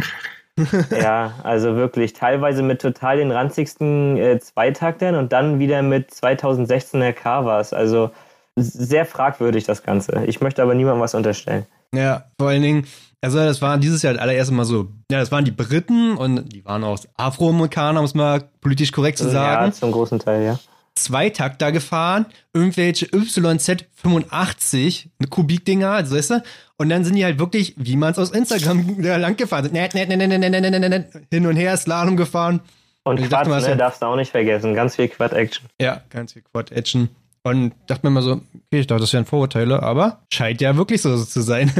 ja, 0.91 1.33
also 1.43 1.75
wirklich 1.75 2.13
teilweise 2.13 2.61
mit 2.61 2.81
total 2.81 3.17
den 3.17 3.31
ranzigsten 3.31 4.17
äh, 4.17 4.39
Zweitaktern 4.39 5.15
und 5.15 5.33
dann 5.33 5.59
wieder 5.59 5.81
mit 5.81 6.11
2016er 6.11 7.11
Carvers. 7.13 7.73
Also 7.73 8.11
sehr 8.55 9.05
fragwürdig 9.05 9.63
das 9.63 9.83
Ganze. 9.83 10.23
Ich 10.27 10.41
möchte 10.41 10.61
aber 10.61 10.75
niemandem 10.75 11.01
was 11.01 11.15
unterstellen. 11.15 11.65
Ja, 11.91 12.25
vor 12.37 12.49
allen 12.49 12.61
Dingen, 12.61 12.87
also 13.23 13.39
das 13.39 13.61
war 13.61 13.77
dieses 13.77 14.01
Jahr 14.01 14.13
das 14.13 14.21
allererste 14.21 14.53
Mal 14.53 14.65
so, 14.65 14.89
ja, 15.09 15.19
das 15.19 15.31
waren 15.31 15.45
die 15.45 15.51
Briten 15.51 16.17
und 16.17 16.51
die 16.51 16.65
waren 16.65 16.83
auch 16.83 16.99
Afroamerikaner, 17.15 17.99
um 17.99 18.05
es 18.05 18.13
mal 18.13 18.43
politisch 18.59 18.91
korrekt 18.91 19.17
zu 19.17 19.29
sagen. 19.29 19.67
Ja, 19.67 19.71
zum 19.71 19.93
großen 19.93 20.19
Teil, 20.19 20.43
ja. 20.43 20.59
Zweitakter 20.95 21.71
gefahren, 21.71 22.25
irgendwelche 22.53 23.07
YZ85 23.07 25.07
Kubikdinger, 25.29 25.91
also 25.91 26.15
weißt 26.15 26.31
du? 26.31 26.43
Und 26.77 26.89
dann 26.89 27.05
sind 27.05 27.15
die 27.15 27.23
halt 27.23 27.39
wirklich, 27.39 27.73
wie 27.77 27.95
man 27.95 28.11
es 28.11 28.19
aus 28.19 28.31
Instagram 28.31 28.99
lang 28.99 29.37
gefahren 29.37 29.65
ist, 29.65 29.73
net, 29.73 29.95
net, 29.95 30.09
net, 30.09 30.19
net, 30.19 30.39
net, 30.39 30.51
net, 30.51 30.89
net, 30.89 31.07
hin 31.31 31.47
und 31.47 31.55
her 31.55 31.77
Slalom 31.77 32.17
gefahren. 32.17 32.59
Und, 33.03 33.19
und 33.19 33.29
Quad, 33.29 33.47
ne, 33.47 33.77
darfst 33.77 34.01
du 34.01 34.05
auch 34.05 34.15
nicht 34.15 34.31
vergessen. 34.31 34.75
Ganz 34.75 34.95
viel 34.95 35.07
Quad-Action. 35.07 35.67
Ja, 35.79 36.01
ganz 36.09 36.33
viel 36.33 36.41
Quad-Action. 36.41 37.09
Und 37.43 37.73
dachte 37.87 38.05
mir 38.05 38.11
mal 38.11 38.23
so, 38.23 38.33
okay, 38.33 38.79
ich 38.79 38.87
dachte, 38.87 39.01
das 39.01 39.13
wären 39.13 39.25
Vorurteile, 39.25 39.83
aber 39.83 40.21
scheint 40.31 40.61
ja 40.61 40.77
wirklich 40.77 41.01
so 41.01 41.21
zu 41.23 41.41
sein. 41.41 41.71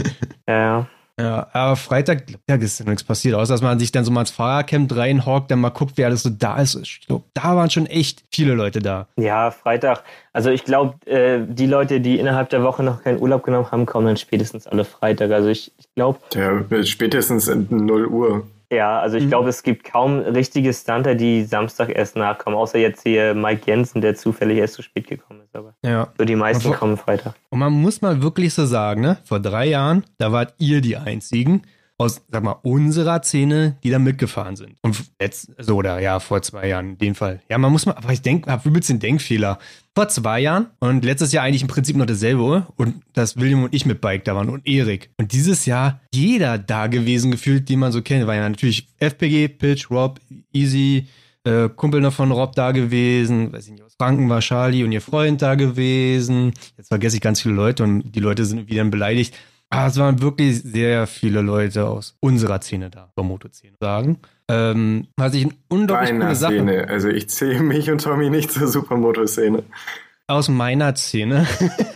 ja. 0.48 0.88
Ja, 1.20 1.46
aber 1.52 1.76
Freitag, 1.76 2.24
ja, 2.48 2.56
ist 2.56 2.80
ja 2.80 2.86
nichts 2.86 3.04
passiert, 3.04 3.34
außer 3.34 3.52
dass 3.52 3.62
man 3.62 3.78
sich 3.78 3.92
dann 3.92 4.04
so 4.04 4.10
mal 4.10 4.22
ins 4.22 4.30
Fahrercamp 4.30 4.96
reinhockt, 4.96 5.50
dann 5.50 5.60
mal 5.60 5.68
guckt, 5.68 5.92
wer 5.96 6.06
alles 6.06 6.22
so 6.22 6.30
da 6.30 6.56
ist. 6.56 6.74
Ich 6.74 7.06
glaube, 7.06 7.24
da 7.34 7.54
waren 7.54 7.70
schon 7.70 7.86
echt 7.86 8.24
viele 8.32 8.54
Leute 8.54 8.80
da. 8.80 9.06
Ja, 9.16 9.50
Freitag. 9.50 10.02
Also 10.32 10.50
ich 10.50 10.64
glaube, 10.64 10.94
äh, 11.06 11.40
die 11.46 11.66
Leute, 11.66 12.00
die 12.00 12.18
innerhalb 12.18 12.48
der 12.48 12.62
Woche 12.62 12.82
noch 12.82 13.02
keinen 13.02 13.20
Urlaub 13.20 13.42
genommen 13.42 13.70
haben, 13.70 13.84
kommen 13.84 14.06
dann 14.06 14.16
spätestens 14.16 14.66
alle 14.66 14.84
Freitag. 14.84 15.30
Also 15.30 15.48
ich, 15.48 15.72
ich 15.78 15.86
glaube. 15.94 16.18
Ja, 16.34 16.64
spätestens 16.84 17.46
in 17.46 17.68
0 17.70 18.06
Uhr. 18.06 18.46
Ja, 18.72 19.00
also 19.00 19.18
ich 19.18 19.24
mhm. 19.24 19.28
glaube, 19.28 19.50
es 19.50 19.62
gibt 19.62 19.84
kaum 19.84 20.20
richtige 20.20 20.72
Stunter, 20.72 21.14
die 21.14 21.44
Samstag 21.44 21.90
erst 21.90 22.16
nachkommen, 22.16 22.56
außer 22.56 22.78
jetzt 22.78 23.02
hier 23.02 23.34
Mike 23.34 23.62
Jensen, 23.66 24.00
der 24.00 24.14
zufällig 24.14 24.56
erst 24.56 24.74
zu 24.74 24.82
spät 24.82 25.06
gekommen 25.08 25.42
ist. 25.44 25.54
Aber 25.54 25.74
ja. 25.84 26.08
so 26.16 26.24
die 26.24 26.36
meisten 26.36 26.62
vor, 26.62 26.74
kommen 26.74 26.96
Freitag. 26.96 27.34
Und 27.50 27.58
man 27.58 27.70
muss 27.70 28.00
mal 28.00 28.22
wirklich 28.22 28.54
so 28.54 28.64
sagen, 28.64 29.02
ne? 29.02 29.18
Vor 29.24 29.40
drei 29.40 29.66
Jahren, 29.66 30.04
da 30.16 30.32
wart 30.32 30.54
ihr 30.56 30.80
die 30.80 30.96
einzigen, 30.96 31.62
aus, 32.02 32.22
sag 32.30 32.42
mal, 32.42 32.56
unserer 32.62 33.22
Szene, 33.22 33.76
die 33.82 33.90
da 33.90 33.98
mitgefahren 33.98 34.56
sind. 34.56 34.76
Und 34.82 34.96
jetzt, 35.20 35.50
so, 35.58 35.76
oder 35.76 36.00
ja, 36.00 36.20
vor 36.20 36.42
zwei 36.42 36.68
Jahren 36.68 36.90
in 36.90 36.98
dem 36.98 37.14
Fall. 37.14 37.40
Ja, 37.48 37.58
man 37.58 37.72
muss 37.72 37.86
mal, 37.86 37.94
aber 37.94 38.12
ich 38.12 38.22
denke, 38.22 38.50
habe 38.50 38.68
übelst 38.68 38.90
den 38.90 38.98
Denkfehler. 38.98 39.58
Vor 39.94 40.08
zwei 40.08 40.40
Jahren 40.40 40.68
und 40.80 41.04
letztes 41.04 41.32
Jahr 41.32 41.44
eigentlich 41.44 41.62
im 41.62 41.68
Prinzip 41.68 41.96
noch 41.96 42.06
dasselbe 42.06 42.66
und 42.76 43.02
dass 43.12 43.36
William 43.36 43.64
und 43.64 43.74
ich 43.74 43.84
mit 43.84 44.00
Bike 44.00 44.24
da 44.24 44.34
waren 44.34 44.48
und 44.48 44.66
Erik. 44.66 45.10
Und 45.18 45.32
dieses 45.32 45.66
Jahr 45.66 46.00
jeder 46.14 46.58
da 46.58 46.86
gewesen 46.86 47.30
gefühlt, 47.30 47.68
den 47.68 47.78
man 47.78 47.92
so 47.92 48.00
kennt. 48.00 48.26
War 48.26 48.34
ja 48.34 48.48
natürlich 48.48 48.88
FPG, 48.98 49.48
Pitch, 49.48 49.90
Rob, 49.90 50.18
Easy, 50.52 51.08
äh, 51.44 51.68
Kumpel 51.68 52.00
noch 52.00 52.12
von 52.12 52.30
Rob 52.30 52.54
da 52.54 52.72
gewesen, 52.72 53.52
weiß 53.52 53.66
ich 53.66 53.72
nicht, 53.72 53.82
aus 53.82 53.94
Franken 53.98 54.28
war 54.28 54.40
Charlie 54.40 54.84
und 54.84 54.92
ihr 54.92 55.00
Freund 55.00 55.42
da 55.42 55.56
gewesen. 55.56 56.52
Jetzt 56.76 56.88
vergesse 56.88 57.16
ich 57.16 57.22
ganz 57.22 57.40
viele 57.40 57.54
Leute 57.54 57.82
und 57.82 58.12
die 58.12 58.20
Leute 58.20 58.44
sind 58.44 58.68
wieder 58.68 58.84
beleidigt. 58.84 59.34
Aber 59.72 59.86
es 59.86 59.96
waren 59.96 60.20
wirklich 60.20 60.62
sehr 60.62 61.06
viele 61.06 61.40
Leute 61.40 61.86
aus 61.86 62.14
unserer 62.20 62.60
Szene 62.60 62.90
da, 62.90 63.08
zur 63.14 63.24
Moto-Szene 63.24 63.74
sagen. 63.80 64.18
Ähm, 64.46 65.06
was 65.16 65.32
ich 65.32 65.44
eine 65.44 65.54
unglaublich 65.68 66.10
Deiner 66.10 66.26
coole 66.26 66.36
Sache. 66.36 66.52
Szene. 66.52 66.88
Also 66.88 67.08
ich 67.08 67.30
zähle 67.30 67.62
mich 67.62 67.90
und 67.90 68.02
Tommy 68.02 68.28
nicht 68.28 68.50
zur 68.52 68.68
Supermoto-Szene. 68.68 69.62
Aus 70.26 70.50
meiner 70.50 70.94
Szene. 70.94 71.46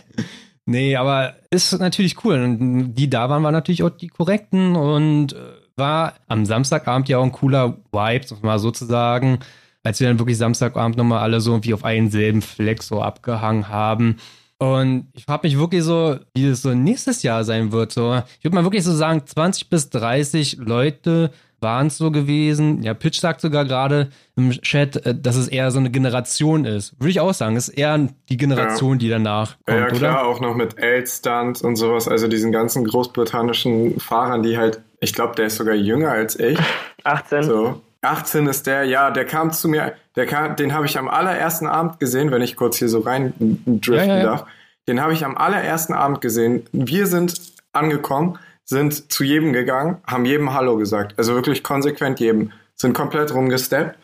nee, 0.65 0.95
aber 0.95 1.35
ist 1.51 1.79
natürlich 1.79 2.25
cool. 2.25 2.41
Und 2.41 2.95
die 2.95 3.11
da 3.11 3.29
waren, 3.29 3.43
waren 3.43 3.53
natürlich 3.53 3.83
auch 3.83 3.91
die 3.91 4.07
korrekten 4.07 4.75
und 4.75 5.33
äh, 5.33 5.37
war 5.75 6.15
am 6.27 6.47
Samstagabend 6.47 7.07
ja 7.09 7.19
auch 7.19 7.23
ein 7.23 7.31
cooler 7.31 7.77
Vibe, 7.91 8.25
mal 8.41 8.57
sozusagen, 8.57 9.37
als 9.83 9.99
wir 9.99 10.07
dann 10.07 10.17
wirklich 10.17 10.39
Samstagabend 10.39 10.97
nochmal 10.97 11.19
alle 11.19 11.41
so 11.41 11.63
wie 11.63 11.75
auf 11.75 11.85
einen 11.85 12.09
selben 12.09 12.41
Fleck 12.41 12.81
so 12.81 13.03
abgehangen 13.03 13.69
haben. 13.69 14.15
Und 14.59 15.07
ich 15.13 15.25
frage 15.25 15.47
mich 15.47 15.57
wirklich 15.57 15.83
so, 15.83 16.17
wie 16.33 16.47
es 16.47 16.63
so 16.63 16.73
nächstes 16.73 17.21
Jahr 17.21 17.43
sein 17.43 17.71
wird. 17.71 17.91
So, 17.91 18.21
ich 18.39 18.43
würde 18.43 18.55
mal 18.55 18.63
wirklich 18.63 18.83
so 18.83 18.93
sagen, 18.93 19.21
20 19.25 19.69
bis 19.69 19.89
30 19.91 20.57
Leute 20.57 21.31
waren 21.59 21.87
es 21.87 21.97
so 21.97 22.11
gewesen. 22.11 22.83
Ja, 22.83 22.93
Pitch 22.93 23.19
sagt 23.19 23.41
sogar 23.41 23.65
gerade 23.65 24.09
im 24.35 24.51
Chat, 24.51 25.05
äh, 25.05 25.15
dass 25.15 25.35
es 25.35 25.47
eher 25.47 25.71
so 25.71 25.79
eine 25.79 25.89
Generation 25.89 26.65
ist. 26.65 26.99
Würde 26.99 27.09
ich 27.09 27.19
auch 27.19 27.33
sagen, 27.33 27.55
es 27.55 27.69
ist 27.69 27.77
eher 27.77 28.09
die 28.29 28.37
Generation, 28.37 28.93
ja. 28.93 28.97
die 28.97 29.09
danach 29.09 29.57
kommt, 29.65 29.79
ja, 29.79 29.85
klar, 29.87 30.21
oder? 30.21 30.27
auch 30.27 30.39
noch 30.39 30.55
mit 30.55 30.77
L-Stunt 30.77 31.61
und 31.61 31.75
sowas, 31.75 32.07
also 32.07 32.27
diesen 32.27 32.51
ganzen 32.51 32.85
großbritannischen 32.85 33.99
Fahrern, 33.99 34.43
die 34.43 34.57
halt, 34.57 34.81
ich 34.99 35.13
glaube, 35.13 35.35
der 35.35 35.47
ist 35.47 35.57
sogar 35.57 35.75
jünger 35.75 36.11
als 36.11 36.39
ich. 36.39 36.59
18. 37.03 37.43
So. 37.43 37.81
18 38.01 38.47
ist 38.47 38.67
der, 38.67 38.83
ja, 38.83 39.11
der 39.11 39.25
kam 39.25 39.51
zu 39.51 39.67
mir, 39.67 39.93
kam, 40.25 40.55
den 40.55 40.73
habe 40.73 40.85
ich 40.85 40.97
am 40.97 41.07
allerersten 41.07 41.67
Abend 41.67 41.99
gesehen, 41.99 42.31
wenn 42.31 42.41
ich 42.41 42.55
kurz 42.55 42.77
hier 42.77 42.89
so 42.89 42.99
rein 42.99 43.33
driften 43.65 44.09
ja, 44.09 44.17
ja. 44.17 44.23
darf. 44.23 44.45
Den 44.87 45.01
habe 45.01 45.13
ich 45.13 45.23
am 45.25 45.37
allerersten 45.37 45.93
Abend 45.93 46.21
gesehen. 46.21 46.65
Wir 46.71 47.07
sind 47.07 47.39
angekommen, 47.73 48.39
sind 48.63 49.11
zu 49.11 49.23
jedem 49.23 49.53
gegangen, 49.53 49.97
haben 50.05 50.25
jedem 50.25 50.53
Hallo 50.53 50.77
gesagt. 50.77 51.13
Also 51.17 51.35
wirklich 51.35 51.63
konsequent 51.63 52.19
jedem. 52.19 52.51
Sind 52.75 52.93
komplett 52.93 53.33
rumgesteppt, 53.33 53.97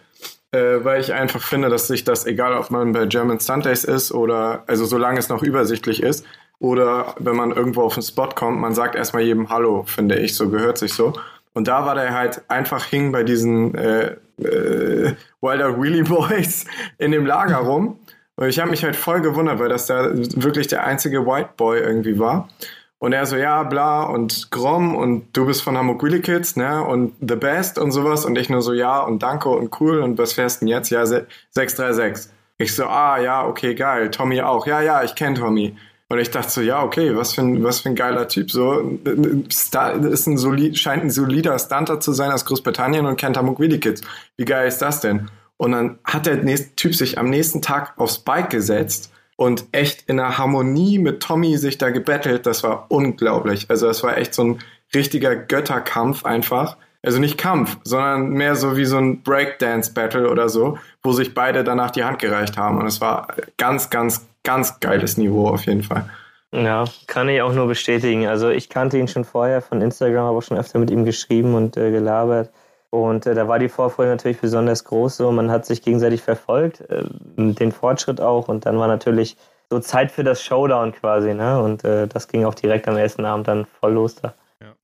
äh, 0.52 0.84
weil 0.84 1.00
ich 1.00 1.14
einfach 1.14 1.42
finde, 1.42 1.70
dass 1.70 1.88
sich 1.88 2.04
das, 2.04 2.26
egal 2.26 2.58
ob 2.58 2.72
man 2.72 2.92
bei 2.92 3.06
German 3.06 3.40
Sundays 3.40 3.84
ist 3.84 4.12
oder, 4.12 4.64
also 4.68 4.86
solange 4.86 5.20
es 5.20 5.30
noch 5.30 5.44
übersichtlich 5.44 6.02
ist, 6.02 6.26
oder 6.60 7.16
wenn 7.20 7.36
man 7.36 7.52
irgendwo 7.52 7.82
auf 7.82 7.96
den 7.96 8.04
Spot 8.04 8.30
kommt, 8.30 8.60
man 8.60 8.74
sagt 8.74 8.96
erstmal 8.96 9.24
jedem 9.24 9.50
Hallo, 9.50 9.84
finde 9.86 10.16
ich, 10.16 10.36
so 10.36 10.50
gehört 10.50 10.78
sich 10.78 10.94
so. 10.94 11.14
Und 11.54 11.68
da 11.68 11.86
war 11.86 11.94
der 11.96 12.14
halt 12.14 12.42
einfach 12.50 12.86
hing 12.86 13.12
bei 13.12 13.24
diesen 13.24 13.76
äh, 13.76 14.16
äh, 14.40 15.14
Wilder 15.42 15.82
Wheelie 15.82 16.04
Boys 16.04 16.66
in 16.98 17.12
dem 17.12 17.26
Lager 17.26 17.58
rum. 17.58 18.00
Und 18.36 18.48
ich 18.48 18.60
habe 18.60 18.72
mich 18.72 18.84
halt 18.84 18.96
voll 18.96 19.22
gewundert, 19.22 19.60
weil 19.60 19.70
das 19.70 19.86
da 19.86 20.10
wirklich 20.14 20.68
der 20.68 20.86
einzige 20.86 21.26
White 21.26 21.52
Boy 21.56 21.80
irgendwie 21.80 22.18
war. 22.18 22.50
Und 22.98 23.12
er 23.12 23.26
so, 23.26 23.36
ja, 23.36 23.64
bla, 23.64 24.04
und 24.04 24.50
Grom 24.50 24.96
und 24.96 25.36
du 25.36 25.46
bist 25.46 25.62
von 25.62 25.78
Hamburg 25.78 26.02
Wheelie 26.04 26.22
Kids, 26.22 26.56
ne, 26.56 26.82
und 26.82 27.14
The 27.20 27.36
Best 27.36 27.78
und 27.78 27.92
sowas. 27.92 28.24
Und 28.24 28.38
ich 28.38 28.50
nur 28.50 28.62
so, 28.62 28.72
ja, 28.72 29.02
und 29.02 29.22
danke 29.22 29.50
und 29.50 29.80
cool. 29.82 30.00
Und 30.00 30.18
was 30.18 30.32
fährst 30.32 30.62
du 30.62 30.66
denn 30.66 30.70
jetzt? 30.70 30.90
Ja, 30.90 31.06
636. 31.06 32.32
Ich 32.58 32.74
so, 32.74 32.86
ah, 32.86 33.20
ja, 33.20 33.46
okay, 33.46 33.76
geil. 33.76 34.10
Tommy 34.10 34.42
auch. 34.42 34.66
Ja, 34.68 34.82
ja, 34.82 35.04
ich 35.04 35.16
kenne 35.16 35.38
Tommy. 35.38 35.76
Und 36.14 36.20
ich 36.20 36.30
dachte 36.30 36.52
so, 36.52 36.62
ja, 36.62 36.84
okay, 36.84 37.16
was 37.16 37.34
für 37.34 37.42
ein, 37.42 37.64
was 37.64 37.80
für 37.80 37.90
ein 37.90 37.96
geiler 37.96 38.28
Typ. 38.28 38.52
So, 38.52 39.00
ist 39.04 40.28
ein 40.28 40.38
solid, 40.38 40.78
scheint 40.78 41.04
ein 41.04 41.10
solider 41.10 41.58
Stunter 41.58 42.00
zu 42.00 42.14
sein 42.14 42.32
aus 42.32 42.46
Großbritannien 42.46 43.08
und 43.08 43.16
kennt 43.16 43.36
Hamburg 43.36 43.58
Kids. 43.82 44.02
Wie 44.38 44.46
geil 44.46 44.68
ist 44.68 44.78
das 44.78 45.00
denn? 45.00 45.32
Und 45.58 45.72
dann 45.72 45.98
hat 46.04 46.28
der 46.28 46.36
nächste 46.36 46.76
Typ 46.76 46.94
sich 46.94 47.18
am 47.18 47.32
nächsten 47.32 47.64
Tag 47.64 47.94
aufs 47.98 48.20
Bike 48.20 48.52
gesetzt 48.52 49.12
und 49.38 49.66
echt 49.72 50.08
in 50.08 50.18
der 50.18 50.38
Harmonie 50.38 51.00
mit 51.00 51.24
Tommy 51.24 51.58
sich 51.58 51.80
da 51.80 51.90
gebettelt. 51.90 52.46
Das 52.46 52.62
war 52.62 52.86
unglaublich. 52.90 53.72
Also 53.72 53.88
das 53.88 54.04
war 54.04 54.16
echt 54.16 54.36
so 54.36 54.44
ein 54.44 54.60
richtiger 54.94 55.36
Götterkampf 55.36 56.26
einfach. 56.26 56.78
Also 57.06 57.20
nicht 57.20 57.38
Kampf, 57.38 57.78
sondern 57.84 58.30
mehr 58.30 58.56
so 58.56 58.78
wie 58.78 58.86
so 58.86 58.98
ein 58.98 59.24
Breakdance-Battle 59.24 60.30
oder 60.30 60.48
so, 60.48 60.78
wo 61.04 61.12
sich 61.12 61.34
beide 61.34 61.66
danach 61.66 61.92
die 61.92 62.06
Hand 62.06 62.20
gereicht 62.20 62.58
haben. 62.58 62.80
Und 62.80 62.88
es 62.88 63.02
war 63.02 63.28
ganz, 63.58 63.90
ganz, 63.90 64.26
ganz 64.44 64.80
geiles 64.80 65.18
Niveau 65.18 65.50
auf 65.50 65.66
jeden 65.66 65.84
Fall. 65.84 66.10
Ja, 66.54 66.86
kann 67.08 67.28
ich 67.30 67.42
auch 67.42 67.54
nur 67.54 67.68
bestätigen. 67.68 68.28
Also 68.28 68.50
ich 68.50 68.70
kannte 68.70 68.98
ihn 68.98 69.08
schon 69.08 69.26
vorher 69.26 69.62
von 69.62 69.82
Instagram, 69.82 70.26
habe 70.26 70.38
auch 70.38 70.44
schon 70.44 70.58
öfter 70.58 70.80
mit 70.80 70.92
ihm 70.92 71.04
geschrieben 71.04 71.56
und 71.56 71.76
äh, 71.78 71.92
gelabert. 71.92 72.52
Und 72.90 73.26
äh, 73.26 73.34
da 73.34 73.48
war 73.48 73.58
die 73.58 73.70
Vorfreude 73.70 74.12
natürlich 74.12 74.40
besonders 74.40 74.84
groß. 74.84 75.18
So, 75.18 75.32
man 75.32 75.50
hat 75.50 75.66
sich 75.66 75.82
gegenseitig 75.82 76.22
verfolgt, 76.22 76.82
äh, 76.90 77.04
den 77.38 77.72
Fortschritt 77.72 78.22
auch. 78.22 78.48
Und 78.48 78.68
dann 78.68 78.78
war 78.78 78.88
natürlich 78.88 79.36
so 79.72 79.80
Zeit 79.80 80.12
für 80.12 80.24
das 80.24 80.44
Showdown 80.44 80.94
quasi. 80.94 81.34
Ne? 81.34 81.60
Und 81.60 81.84
äh, 81.84 82.08
das 82.08 82.28
ging 82.28 82.46
auch 82.46 82.54
direkt 82.54 82.88
am 82.88 82.96
ersten 82.96 83.26
Abend 83.26 83.48
dann 83.48 83.66
voll 83.66 83.94
los 83.94 84.16
da. 84.16 84.36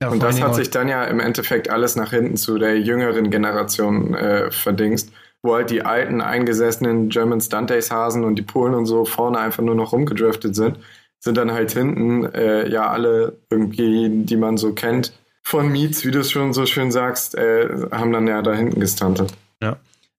Ja, 0.01 0.09
und 0.09 0.23
das 0.23 0.41
hat 0.41 0.55
sich 0.55 0.69
dann 0.69 0.87
ja 0.87 1.03
im 1.05 1.19
Endeffekt 1.19 1.69
alles 1.69 1.95
nach 1.95 2.11
hinten 2.11 2.37
zu 2.37 2.57
der 2.57 2.79
jüngeren 2.79 3.29
Generation 3.29 4.13
äh, 4.13 4.49
verdingst 4.49 5.11
wo 5.41 5.55
halt 5.55 5.69
die 5.69 5.83
alten, 5.83 6.21
eingesessenen 6.21 7.09
German 7.09 7.41
Stunt 7.41 7.69
Days 7.69 7.91
Hasen 7.91 8.23
und 8.23 8.35
die 8.35 8.41
Polen 8.41 8.73
und 8.73 8.85
so 8.85 9.05
vorne 9.05 9.39
einfach 9.39 9.63
nur 9.63 9.75
noch 9.75 9.93
rumgedriftet 9.93 10.55
sind, 10.55 10.77
sind 11.19 11.37
dann 11.37 11.51
halt 11.51 11.71
hinten 11.71 12.25
äh, 12.33 12.69
ja 12.69 12.89
alle 12.89 13.37
irgendwie, 13.49 14.09
die 14.09 14.37
man 14.37 14.57
so 14.57 14.73
kennt, 14.73 15.13
von 15.43 15.69
Meets, 15.71 16.05
wie 16.05 16.11
du 16.11 16.19
es 16.19 16.31
schon 16.31 16.53
so 16.53 16.65
schön 16.65 16.91
sagst, 16.91 17.35
äh, 17.35 17.69
haben 17.91 18.11
dann 18.11 18.27
ja 18.27 18.41
da 18.41 18.53
hinten 18.53 18.79
gestuntet. 18.79 19.33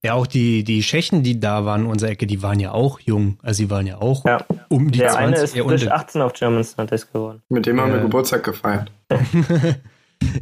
Ja. 0.03 0.11
Ja, 0.11 0.15
auch 0.15 0.27
die, 0.27 0.65
die 0.65 0.81
Tschechen, 0.81 1.23
die 1.23 1.41
da 1.41 1.67
waren 1.67 1.83
in 1.83 1.87
unserer 1.87 2.11
Ecke, 2.11 2.27
die 2.27 2.43
waren 2.43 2.59
ja 2.59 2.73
auch 2.73 3.01
jung. 3.01 3.39
Also 3.43 3.59
sie 3.59 3.71
waren 3.71 3.87
ja 3.87 3.99
auch 3.99 4.25
ja. 4.25 4.39
um 4.69 4.91
die 4.91 4.99
Der 5.01 5.11
20. 5.11 5.53
Der 5.53 5.65
eine 5.65 5.75
ist 5.75 5.83
frisch 5.83 5.91
18 5.91 6.23
auf 6.23 6.33
German 6.33 6.65
Stunt 6.65 6.91
Days 6.91 7.13
geworden. 7.13 7.43
Mit 7.51 7.67
dem 7.67 7.79
haben 7.81 7.93
wir 7.93 8.01
Geburtstag 8.01 8.45
gefeiert. 8.45 8.91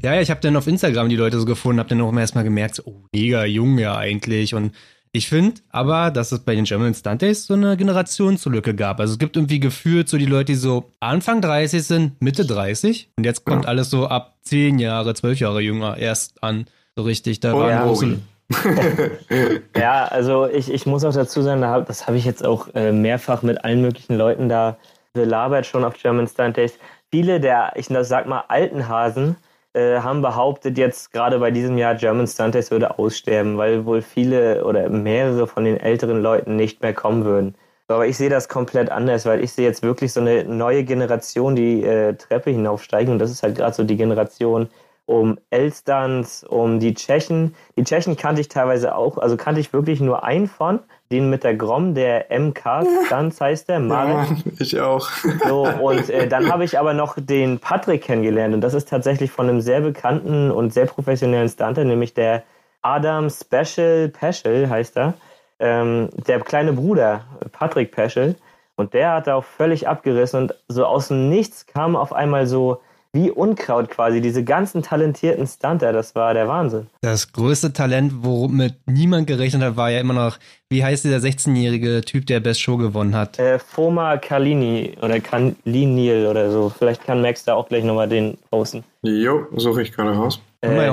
Ja, 0.03 0.15
ja, 0.15 0.21
ich 0.21 0.31
habe 0.31 0.41
dann 0.41 0.57
auf 0.57 0.67
Instagram 0.67 1.09
die 1.09 1.17
Leute 1.17 1.39
so 1.39 1.47
gefunden, 1.47 1.79
habe 1.79 1.89
dann 1.89 2.01
auch 2.01 2.13
erstmal 2.13 2.45
gemerkt, 2.45 2.75
so, 2.75 2.83
oh, 2.85 3.05
mega 3.13 3.45
jung 3.45 3.79
ja 3.79 3.97
eigentlich. 3.97 4.55
Und 4.55 4.73
ich 5.13 5.29
finde 5.29 5.61
aber, 5.71 6.11
dass 6.11 6.33
es 6.33 6.41
bei 6.41 6.55
den 6.55 6.65
German 6.65 6.95
Stunt 6.95 7.23
Days 7.23 7.47
so 7.47 7.55
eine 7.55 7.77
Generationslücke 7.77 8.75
gab. 8.75 9.01
Also 9.01 9.13
es 9.15 9.19
gibt 9.19 9.37
irgendwie 9.37 9.61
gefühlt 9.61 10.09
so 10.09 10.19
die 10.19 10.27
Leute, 10.27 10.53
die 10.53 10.55
so 10.57 10.93
Anfang 11.01 11.41
30 11.41 11.83
sind, 11.83 12.21
Mitte 12.21 12.45
30. 12.45 13.11
Und 13.17 13.25
jetzt 13.25 13.45
kommt 13.45 13.65
ja. 13.65 13.71
alles 13.71 13.91
so 13.91 14.07
ab 14.09 14.37
10 14.43 14.79
Jahre, 14.79 15.15
12 15.15 15.41
Jahre 15.41 15.61
jünger 15.61 15.97
erst 15.97 16.43
an. 16.43 16.67
So 16.97 17.05
richtig. 17.05 17.41
Da 17.41 17.55
oh, 17.55 17.61
waren 17.61 17.71
ja. 17.71 17.85
große. 17.85 18.19
ja, 19.77 20.05
also 20.07 20.47
ich, 20.47 20.73
ich 20.73 20.87
muss 20.87 21.05
auch 21.05 21.13
dazu 21.13 21.43
sagen, 21.43 21.61
das 21.61 22.07
habe 22.07 22.17
ich 22.17 22.25
jetzt 22.25 22.45
auch 22.45 22.69
äh, 22.75 22.93
mehrfach 22.93 23.43
mit 23.43 23.65
allen 23.65 23.83
möglichen 23.83 24.17
Leuten 24.17 24.49
da 24.49 24.79
belabert 25.13 25.67
schon 25.67 25.85
auf 25.85 25.95
German 25.95 26.27
Stunt 26.27 26.57
Days. 26.57 26.79
Viele 27.11 27.41
der, 27.41 27.73
ich 27.77 27.87
sag 27.87 28.27
mal, 28.27 28.45
alten 28.49 28.89
Hasen, 28.89 29.37
äh, 29.75 30.01
haben 30.01 30.23
behauptet, 30.23 30.79
jetzt 30.79 31.13
gerade 31.13 31.39
bei 31.39 31.51
diesem 31.51 31.77
Jahr 31.77 31.95
German 31.95 32.27
Stunt 32.27 32.55
Days 32.55 32.71
würde 32.71 32.99
aussterben, 32.99 33.59
weil 33.59 33.85
wohl 33.85 34.03
viele 34.03 34.65
oder 34.65 34.89
mehrere 34.89 35.47
von 35.47 35.65
den 35.65 35.79
älteren 35.79 36.23
Leuten 36.23 36.57
nicht 36.57 36.83
mehr 36.83 36.95
kommen 36.95 37.25
würden. 37.25 37.55
Aber 37.89 38.07
ich 38.07 38.17
sehe 38.19 38.29
das 38.29 38.49
komplett 38.49 38.91
anders, 38.91 39.25
weil 39.25 39.43
ich 39.43 39.53
sehe 39.53 39.67
jetzt 39.67 39.83
wirklich 39.83 40.13
so 40.13 40.21
eine 40.21 40.45
neue 40.45 40.85
Generation, 40.85 41.57
die 41.57 41.83
äh, 41.83 42.15
Treppe 42.15 42.51
hinaufsteigen. 42.51 43.13
Und 43.13 43.19
das 43.19 43.31
ist 43.31 43.43
halt 43.43 43.57
gerade 43.57 43.75
so 43.75 43.85
die 43.85 43.97
Generation 43.97 44.69
um 45.09 45.39
Elstans, 45.49 46.45
um 46.45 46.81
die 46.81 46.93
Tschechen. 46.93 47.55
Die 47.77 47.85
Tschechen 47.85 48.17
kannte 48.17 48.43
ich 48.43 48.49
teilweise 48.49 48.95
auch, 48.95 49.17
also 49.17 49.39
kannte 49.39 49.59
ich 49.59 49.73
wirklich 49.73 50.01
nur 50.01 50.23
einen 50.23 50.49
von, 50.49 50.81
den 51.11 51.31
mit 51.31 51.45
der 51.45 51.55
Grom, 51.55 51.95
der 51.95 52.27
MK 52.31 52.87
Stunts 53.07 53.41
heißt 53.41 53.71
der, 53.71 53.81
Marek. 53.81 54.29
Ja, 54.29 54.53
ich 54.59 54.81
auch. 54.81 55.09
So, 55.47 55.67
und 55.67 56.11
äh, 56.11 56.29
dann 56.29 56.49
habe 56.53 56.65
ich 56.65 56.79
aber 56.79 56.93
noch 56.93 57.17
den 57.19 57.59
Patrick 57.59 58.03
kennengelernt 58.03 58.55
und 58.55 58.61
das 58.61 58.75
ist 58.75 58.91
tatsächlich 58.91 59.31
von 59.31 59.49
einem 59.49 59.63
sehr 59.63 59.81
bekannten 59.81 60.51
und 60.51 60.75
sehr 60.75 60.85
professionellen 60.85 61.49
Stunter, 61.49 61.85
nämlich 61.85 62.13
der 62.13 62.43
Adam 62.83 63.31
Special 63.31 64.11
Peschel 64.11 64.69
heißt 64.69 64.99
er 64.99 65.15
ähm, 65.59 66.11
der 66.27 66.41
kleine 66.41 66.75
Bruder, 66.75 67.25
Patrick 67.53 67.93
Peschel, 67.93 68.37
und 68.77 68.93
der 68.93 69.13
hat 69.13 69.29
auch 69.29 69.43
völlig 69.43 69.89
abgerissen 69.89 70.43
und 70.43 70.55
so 70.69 70.85
aus 70.85 71.09
dem 71.09 71.31
Nichts 71.31 71.67
kam 71.67 71.97
auf 71.97 72.13
einmal 72.13 72.47
so 72.47 72.81
wie 73.13 73.31
Unkraut 73.31 73.89
quasi, 73.89 74.21
diese 74.21 74.45
ganzen 74.45 74.83
talentierten 74.83 75.47
Stunter, 75.47 75.93
das 75.93 76.15
war 76.15 76.35
der 76.35 76.47
Wahnsinn. 76.47 76.89
Das 77.01 77.33
größte 77.33 77.73
Talent, 77.73 78.13
womit 78.23 78.75
niemand 78.87 79.27
gerechnet 79.27 79.63
hat, 79.63 79.77
war 79.77 79.91
ja 79.91 80.01
immer 80.01 80.15
noch, 80.15 80.39
wie 80.69 80.85
heißt 80.85 81.05
dieser 81.05 81.17
16-jährige 81.17 82.03
Typ, 82.03 82.27
der 82.27 82.41
Best 82.41 82.61
Show 82.61 82.77
gewonnen 82.77 83.17
hat? 83.17 83.39
Äh, 83.39 83.59
Foma 83.59 84.19
Kalini 84.19 84.97
oder 85.01 85.21
Kalinil 85.21 86.27
oder 86.27 86.51
so. 86.51 86.69
Vielleicht 86.69 87.05
kann 87.05 87.23
Max 87.23 87.45
da 87.45 87.55
auch 87.55 87.69
gleich 87.69 87.85
nochmal 87.85 88.09
den 88.09 88.37
posten. 88.51 88.85
Jo, 89.03 89.47
suche 89.57 89.83
ich 89.83 89.93
gerade 89.93 90.11
raus. 90.11 90.41
Äh, 90.61 90.87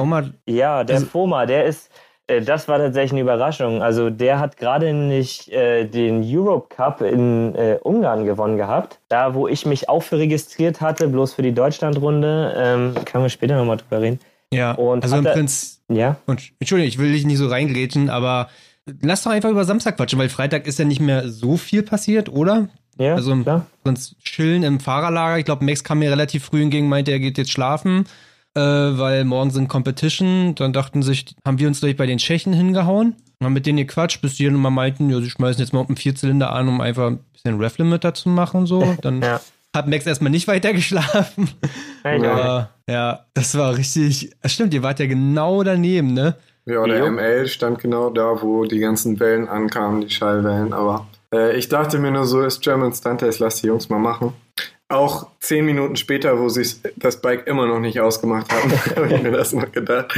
ja, 0.45 0.84
der 0.84 0.95
also, 0.95 1.08
Foma, 1.08 1.45
der 1.45 1.65
ist, 1.65 1.89
das 2.27 2.67
war 2.67 2.79
tatsächlich 2.79 3.11
eine 3.11 3.21
Überraschung. 3.21 3.83
Also 3.83 4.09
der 4.09 4.39
hat 4.39 4.57
gerade 4.57 4.93
nicht 4.93 5.49
äh, 5.49 5.85
den 5.85 6.23
Europe 6.25 6.73
Cup 6.75 7.01
in 7.01 7.53
äh, 7.55 7.77
Ungarn 7.83 8.25
gewonnen 8.25 8.57
gehabt. 8.57 8.99
Da, 9.09 9.35
wo 9.35 9.47
ich 9.47 9.65
mich 9.65 9.89
auch 9.89 10.01
für 10.01 10.17
registriert 10.17 10.81
hatte, 10.81 11.07
bloß 11.07 11.33
für 11.35 11.43
die 11.43 11.53
Deutschlandrunde. 11.53 12.53
Ähm, 12.57 12.95
können 13.05 13.25
wir 13.25 13.29
später 13.29 13.57
nochmal 13.57 13.77
drüber 13.77 14.01
reden. 14.01 14.19
Ja, 14.51 14.71
und 14.71 15.03
also 15.03 15.17
im 15.17 15.23
Prinzip. 15.23 15.79
Ja. 15.89 16.17
Und, 16.25 16.41
Entschuldigung, 16.59 16.88
ich 16.88 16.97
will 16.97 17.11
dich 17.11 17.25
nicht 17.25 17.38
so 17.38 17.47
reingrätschen, 17.47 18.09
aber 18.09 18.49
lass 19.01 19.23
doch 19.23 19.31
einfach 19.31 19.49
über 19.49 19.65
Samstag 19.65 19.97
quatschen, 19.97 20.17
weil 20.17 20.29
Freitag 20.29 20.65
ist 20.65 20.79
ja 20.79 20.85
nicht 20.85 21.01
mehr 21.01 21.29
so 21.29 21.57
viel 21.57 21.83
passiert, 21.83 22.29
oder? 22.29 22.69
Ja, 22.97 23.15
also 23.15 23.35
klar. 23.35 23.65
sonst 23.83 24.17
chillen 24.23 24.63
im 24.63 24.79
Fahrerlager. 24.79 25.38
Ich 25.38 25.45
glaube, 25.45 25.65
Max 25.65 25.83
kam 25.83 25.99
mir 25.99 26.09
relativ 26.09 26.45
früh 26.45 26.63
entgegen, 26.63 26.88
meinte, 26.88 27.11
er 27.11 27.19
geht 27.19 27.38
jetzt 27.38 27.51
schlafen 27.51 28.05
äh, 28.56 28.60
weil 28.62 29.26
morgen 29.26 29.52
sind 29.52 29.68
Competition. 29.68 30.56
Dann 30.56 30.74
dachten 30.74 31.04
sich, 31.04 31.36
haben 31.46 31.60
wir 31.60 31.68
uns 31.68 31.82
gleich 31.82 31.96
bei 31.96 32.06
den 32.06 32.18
Tschechen 32.18 32.54
hingehauen. 32.54 33.15
Haben 33.44 33.54
mit 33.54 33.65
denen 33.65 33.78
gequatscht, 33.78 34.22
bis 34.22 34.36
die 34.36 34.46
dann 34.46 34.56
mal 34.56 34.70
meinten, 34.70 35.10
ja, 35.10 35.20
sie 35.20 35.30
schmeißen 35.30 35.62
jetzt 35.62 35.74
mal 35.74 35.82
auf 35.82 35.89
einen 35.89 35.98
Vierzylinder 35.98 36.52
an, 36.52 36.68
um 36.68 36.82
einfach 36.82 37.08
ein 37.08 37.20
bisschen 37.34 37.60
Ref-Limiter 37.60 38.13
zu 38.13 38.30
machen. 38.30 38.65
So. 38.65 38.96
Dann 39.02 39.22
ja. 39.22 39.41
hat 39.76 39.88
Max 39.88 40.06
erstmal 40.06 40.32
nicht 40.32 40.48
weiter 40.48 40.74
geschlafen. 40.74 41.50
Ja, 42.04 42.70
ja, 42.89 43.26
das 43.34 43.58
war 43.58 43.76
richtig. 43.78 44.32
Stimmt, 44.46 44.74
ihr 44.74 44.84
wart 44.84 45.00
ja 45.00 45.08
genau 45.08 45.63
daneben, 45.63 46.13
ne? 46.13 46.36
Ja, 46.65 46.84
der 46.86 47.00
jo. 47.00 47.12
ML 47.12 47.48
stand 47.48 47.80
genau 47.80 48.10
da, 48.10 48.41
wo 48.41 48.65
die 48.65 48.80
ganzen 48.80 49.20
Wellen 49.20 49.48
ankamen, 49.48 50.02
die 50.02 50.10
Schallwellen. 50.10 50.74
Aber 50.74 51.08
äh, 51.32 51.56
ich 51.58 51.70
dachte 51.70 52.00
mir 52.00 52.12
nur 52.12 52.26
so, 52.26 52.41
ist 52.41 52.62
German 52.62 52.94
Stunt 52.94 53.22
lass 53.39 53.62
die 53.62 53.68
Jungs 53.68 53.89
mal 53.89 54.00
machen. 54.00 54.34
Auch 54.88 55.28
zehn 55.39 55.65
Minuten 55.65 55.95
später, 55.95 56.39
wo 56.39 56.48
sie 56.48 56.63
das 56.95 57.19
Bike 57.19 57.48
immer 57.48 57.65
noch 57.65 57.80
nicht 57.80 58.00
ausgemacht 58.00 58.52
haben, 58.54 58.71
habe 58.95 59.13
ich 59.13 59.21
mir 59.21 59.32
das 59.32 59.54
noch 59.54 59.71
gedacht. 59.71 60.15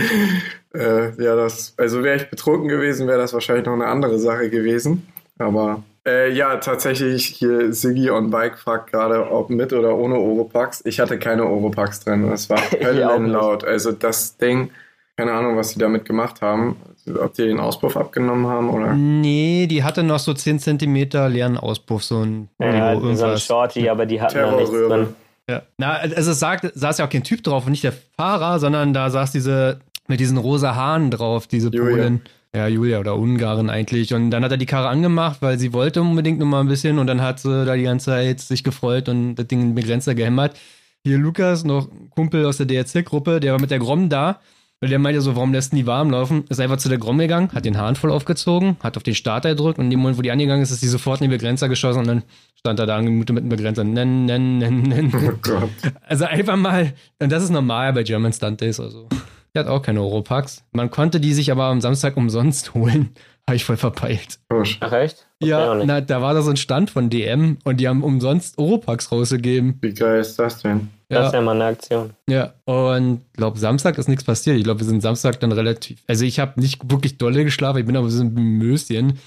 Äh, 0.73 1.11
ja, 1.23 1.35
das, 1.35 1.73
also 1.77 2.03
wäre 2.03 2.17
ich 2.17 2.29
betrunken 2.29 2.67
gewesen, 2.67 3.07
wäre 3.07 3.19
das 3.19 3.33
wahrscheinlich 3.33 3.65
noch 3.65 3.73
eine 3.73 3.87
andere 3.87 4.19
Sache 4.19 4.49
gewesen. 4.49 5.07
Aber 5.39 5.83
äh, 6.07 6.31
ja, 6.31 6.55
tatsächlich, 6.57 7.25
hier 7.25 7.73
Siggy 7.73 8.09
on 8.09 8.29
Bike 8.29 8.57
fragt 8.57 8.91
gerade, 8.91 9.29
ob 9.29 9.49
mit 9.49 9.73
oder 9.73 9.95
ohne 9.95 10.15
Oropax. 10.15 10.81
Ich 10.85 10.99
hatte 10.99 11.19
keine 11.19 11.45
Oropax 11.45 11.99
drin. 11.99 12.29
Es 12.31 12.49
war 12.49 12.59
höllenlaut. 12.71 13.65
Also 13.65 13.91
das 13.91 14.37
Ding, 14.37 14.71
keine 15.17 15.33
Ahnung, 15.33 15.57
was 15.57 15.71
sie 15.71 15.79
damit 15.79 16.05
gemacht 16.05 16.41
haben. 16.41 16.77
Ob 17.07 17.33
die 17.33 17.43
den 17.43 17.59
Auspuff 17.59 17.95
abgenommen 17.95 18.47
haben 18.47 18.69
oder? 18.69 18.93
Nee, 18.93 19.67
die 19.67 19.83
hatte 19.83 20.03
noch 20.03 20.19
so 20.19 20.33
10 20.33 20.59
cm 20.59 20.95
leeren 21.29 21.57
Auspuff, 21.57 22.03
so 22.03 22.23
ein, 22.23 22.49
ja, 22.59 22.99
so 22.99 23.25
ein 23.25 23.37
Shorty, 23.37 23.89
aber 23.89 24.05
die 24.05 24.21
hatten 24.21 24.35
da 24.35 24.55
nichts 24.55 24.71
drin. 24.71 25.07
Ja. 25.49 25.61
Na, 25.77 25.93
also 25.93 26.31
es 26.31 26.39
sagt, 26.39 26.69
saß 26.75 26.97
ja 26.97 27.05
auch 27.05 27.09
kein 27.09 27.23
Typ 27.23 27.43
drauf 27.43 27.65
und 27.65 27.71
nicht 27.71 27.83
der 27.83 27.93
Fahrer, 28.17 28.59
sondern 28.59 28.93
da 28.93 29.09
saß 29.09 29.31
diese 29.31 29.79
mit 30.07 30.19
diesen 30.19 30.37
rosa 30.37 30.75
Haaren 30.75 31.11
drauf, 31.11 31.47
diese 31.47 31.69
Julia. 31.69 31.95
Polin. 31.95 32.21
Ja, 32.55 32.67
Julia 32.67 32.99
oder 32.99 33.15
Ungarin 33.15 33.69
eigentlich. 33.69 34.13
Und 34.13 34.31
dann 34.31 34.43
hat 34.43 34.51
er 34.51 34.57
die 34.57 34.65
Karre 34.65 34.87
angemacht, 34.87 35.41
weil 35.41 35.59
sie 35.59 35.73
wollte 35.73 36.01
unbedingt 36.01 36.39
noch 36.39 36.45
mal 36.45 36.61
ein 36.61 36.67
bisschen 36.67 36.97
und 36.97 37.07
dann 37.07 37.21
hat 37.21 37.39
sie 37.39 37.65
da 37.65 37.75
die 37.75 37.83
ganze 37.83 38.07
Zeit 38.07 38.39
sich 38.39 38.63
gefreut 38.63 39.09
und 39.09 39.35
das 39.35 39.47
Ding 39.47 39.73
mit 39.73 39.85
Grenzer 39.85 40.15
gehämmert. 40.15 40.57
Hier 41.03 41.17
Lukas, 41.17 41.63
noch 41.63 41.87
Kumpel 42.09 42.45
aus 42.45 42.57
der 42.57 42.65
DRC-Gruppe, 42.65 43.39
der 43.39 43.51
war 43.51 43.61
mit 43.61 43.71
der 43.71 43.79
Grom 43.79 44.09
da 44.09 44.39
weil 44.79 44.89
der 44.89 44.99
meinte 44.99 45.21
so, 45.21 45.35
warum 45.35 45.53
lässt 45.53 45.73
die 45.73 45.87
warm 45.87 46.11
laufen? 46.11 46.45
Ist 46.49 46.59
einfach 46.59 46.77
zu 46.77 46.89
der 46.89 46.97
Grom 46.97 47.17
gegangen, 47.17 47.51
hat 47.53 47.65
den 47.65 47.77
Hahn 47.77 47.95
voll 47.95 48.11
aufgezogen, 48.11 48.77
hat 48.81 48.95
auf 48.97 49.03
den 49.03 49.15
Starter 49.15 49.49
gedrückt 49.49 49.79
und 49.79 49.85
in 49.85 49.91
dem 49.91 49.99
Moment, 49.99 50.17
wo 50.17 50.21
die 50.21 50.31
angegangen 50.31 50.61
ist, 50.61 50.71
ist 50.71 50.83
die 50.83 50.87
sofort 50.87 51.21
in 51.21 51.29
den 51.29 51.37
Begrenzer 51.37 51.67
geschossen 51.67 51.99
und 51.99 52.07
dann 52.07 52.23
stand 52.55 52.79
er 52.79 52.85
da 52.85 52.97
angemutet 52.97 53.33
mit 53.33 53.43
dem 53.43 53.49
Begrenzer. 53.49 53.83
Nen, 53.83 54.25
nen, 54.25 54.59
nen, 54.59 54.83
nen. 54.83 55.13
Oh 55.15 55.33
Gott. 55.41 55.69
Also 56.07 56.25
einfach 56.25 56.55
mal, 56.55 56.93
und 57.19 57.31
das 57.31 57.43
ist 57.43 57.49
normal 57.49 57.93
bei 57.93 58.03
German 58.03 58.33
Stunt 58.33 58.61
Days. 58.61 58.79
Also. 58.79 59.07
Der 59.53 59.65
hat 59.65 59.71
auch 59.71 59.81
keine 59.81 60.01
Oropax. 60.01 60.63
Man 60.71 60.91
konnte 60.91 61.19
die 61.19 61.33
sich 61.33 61.51
aber 61.51 61.65
am 61.65 61.81
Samstag 61.81 62.15
umsonst 62.15 62.73
holen. 62.75 63.09
Habe 63.47 63.55
ich 63.55 63.63
voll 63.63 63.77
verpeilt. 63.77 64.39
Ach 64.49 64.91
echt? 64.91 65.25
Ja, 65.41 65.73
na, 65.75 66.01
da 66.01 66.21
war 66.21 66.33
da 66.33 66.41
so 66.41 66.49
ein 66.49 66.57
Stand 66.57 66.89
von 66.89 67.09
DM 67.09 67.57
und 67.63 67.79
die 67.79 67.87
haben 67.87 68.03
umsonst 68.03 68.57
Oropax 68.57 69.09
rausgegeben. 69.11 69.77
Wie 69.81 69.93
geil 69.93 70.19
ist 70.19 70.37
das 70.37 70.61
denn? 70.61 70.89
Ja. 71.09 71.19
Das 71.19 71.27
ist 71.27 71.33
ja 71.33 71.41
mal 71.41 71.55
eine 71.55 71.63
Aktion. 71.63 72.09
Ja, 72.29 72.53
und 72.65 73.21
ich 73.31 73.37
glaube, 73.37 73.57
Samstag 73.57 73.97
ist 73.97 74.09
nichts 74.09 74.25
passiert. 74.25 74.57
Ich 74.57 74.65
glaube, 74.65 74.81
wir 74.81 74.87
sind 74.87 75.01
Samstag 75.01 75.39
dann 75.39 75.53
relativ. 75.53 76.03
Also, 76.07 76.25
ich 76.25 76.39
habe 76.39 76.59
nicht 76.59 76.91
wirklich 76.91 77.17
dolle 77.17 77.45
geschlafen, 77.45 77.79
ich 77.79 77.85
bin 77.85 77.95
aber 77.95 78.09
so 78.09 78.21
ein 78.21 78.33
Möschen. 78.33 79.19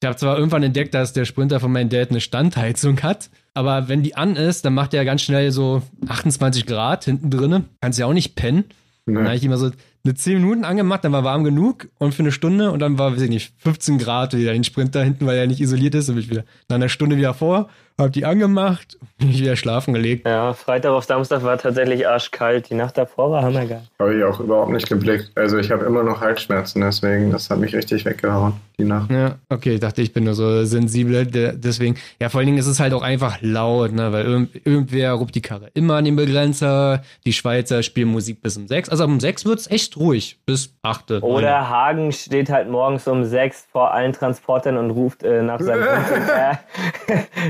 Ich 0.00 0.06
habe 0.06 0.16
zwar 0.16 0.36
irgendwann 0.36 0.64
entdeckt, 0.64 0.94
dass 0.94 1.12
der 1.12 1.24
Sprinter 1.24 1.60
von 1.60 1.70
meinem 1.70 1.88
Dad 1.88 2.10
eine 2.10 2.20
Standheizung 2.20 3.00
hat, 3.02 3.30
aber 3.54 3.88
wenn 3.88 4.02
die 4.02 4.16
an 4.16 4.34
ist, 4.34 4.64
dann 4.64 4.74
macht 4.74 4.92
der 4.92 5.04
ganz 5.04 5.22
schnell 5.22 5.52
so 5.52 5.82
28 6.08 6.66
Grad 6.66 7.04
hinten 7.04 7.30
drinne. 7.30 7.64
Kannst 7.80 7.98
ja 8.00 8.06
auch 8.06 8.12
nicht 8.12 8.34
pennen. 8.34 8.64
Nee. 9.06 9.14
Dann 9.14 9.26
habe 9.26 9.36
ich 9.36 9.44
immer 9.44 9.56
so 9.56 9.70
eine 10.08 10.14
10 10.14 10.40
Minuten 10.40 10.64
angemacht, 10.64 11.04
dann 11.04 11.12
war 11.12 11.24
warm 11.24 11.44
genug 11.44 11.88
und 11.98 12.14
für 12.14 12.22
eine 12.22 12.32
Stunde 12.32 12.70
und 12.70 12.80
dann 12.80 12.98
war, 12.98 13.12
weiß 13.12 13.22
ich 13.22 13.30
nicht, 13.30 13.52
15 13.58 13.98
Grad 13.98 14.36
wieder 14.36 14.52
den 14.52 14.64
Sprinter 14.64 15.02
hinten, 15.02 15.26
weil 15.26 15.36
er 15.36 15.46
nicht 15.46 15.60
isoliert 15.60 15.94
ist. 15.94 16.08
Und 16.08 16.16
bin 16.16 16.24
ich 16.24 16.30
wieder 16.30 16.44
nach 16.68 16.76
einer 16.76 16.88
Stunde 16.88 17.16
wieder 17.16 17.34
vor 17.34 17.68
hab 18.04 18.12
die 18.12 18.24
angemacht, 18.24 18.96
bin 19.18 19.30
ich 19.30 19.40
wieder 19.40 19.56
schlafen 19.56 19.94
gelegt. 19.94 20.26
Ja, 20.26 20.52
Freitag 20.52 20.92
auf 20.92 21.04
Samstag 21.04 21.42
war 21.42 21.58
tatsächlich 21.58 22.06
arschkalt. 22.06 22.70
Die 22.70 22.74
Nacht 22.74 22.96
davor 22.96 23.30
war 23.30 23.42
hammergeil. 23.42 23.82
Habe 23.98 24.16
ich 24.16 24.24
auch 24.24 24.40
überhaupt 24.40 24.70
nicht 24.70 24.88
geblickt. 24.88 25.32
Also 25.34 25.58
ich 25.58 25.70
habe 25.70 25.84
immer 25.84 26.02
noch 26.02 26.20
Halsschmerzen, 26.20 26.80
deswegen, 26.80 27.32
das 27.32 27.50
hat 27.50 27.58
mich 27.58 27.74
richtig 27.74 28.04
weggehauen, 28.04 28.54
die 28.78 28.84
Nacht. 28.84 29.10
Ja, 29.10 29.36
okay, 29.48 29.74
ich 29.74 29.80
dachte, 29.80 30.02
ich 30.02 30.12
bin 30.12 30.24
nur 30.24 30.34
so 30.34 30.64
sensibel, 30.64 31.26
deswegen. 31.26 31.96
Ja, 32.20 32.28
vor 32.28 32.38
allen 32.38 32.46
Dingen 32.46 32.58
ist 32.58 32.66
es 32.66 32.78
halt 32.78 32.92
auch 32.92 33.02
einfach 33.02 33.38
laut, 33.40 33.92
ne, 33.92 34.12
weil 34.12 34.24
irgend, 34.24 34.66
irgendwer 34.66 35.12
ruppt 35.12 35.34
die 35.34 35.42
Karre 35.42 35.70
immer 35.74 35.96
an 35.96 36.04
den 36.04 36.16
Begrenzer. 36.16 37.02
Die 37.26 37.32
Schweizer 37.32 37.82
spielen 37.82 38.08
Musik 38.08 38.42
bis 38.42 38.56
um 38.56 38.68
sechs. 38.68 38.88
Also 38.88 39.04
um 39.04 39.20
sechs 39.20 39.44
wird's 39.44 39.68
echt 39.70 39.96
ruhig, 39.98 40.38
bis 40.46 40.74
achte. 40.82 41.20
Oder 41.20 41.60
neun. 41.60 41.68
Hagen 41.68 42.12
steht 42.12 42.50
halt 42.50 42.68
morgens 42.68 43.06
um 43.08 43.24
sechs 43.24 43.66
vor 43.70 43.92
allen 43.92 44.12
Transportern 44.12 44.76
und 44.76 44.90
ruft 44.90 45.22
äh, 45.22 45.42
nach 45.42 45.60
seinem 45.60 45.84
Hund, 46.08 46.58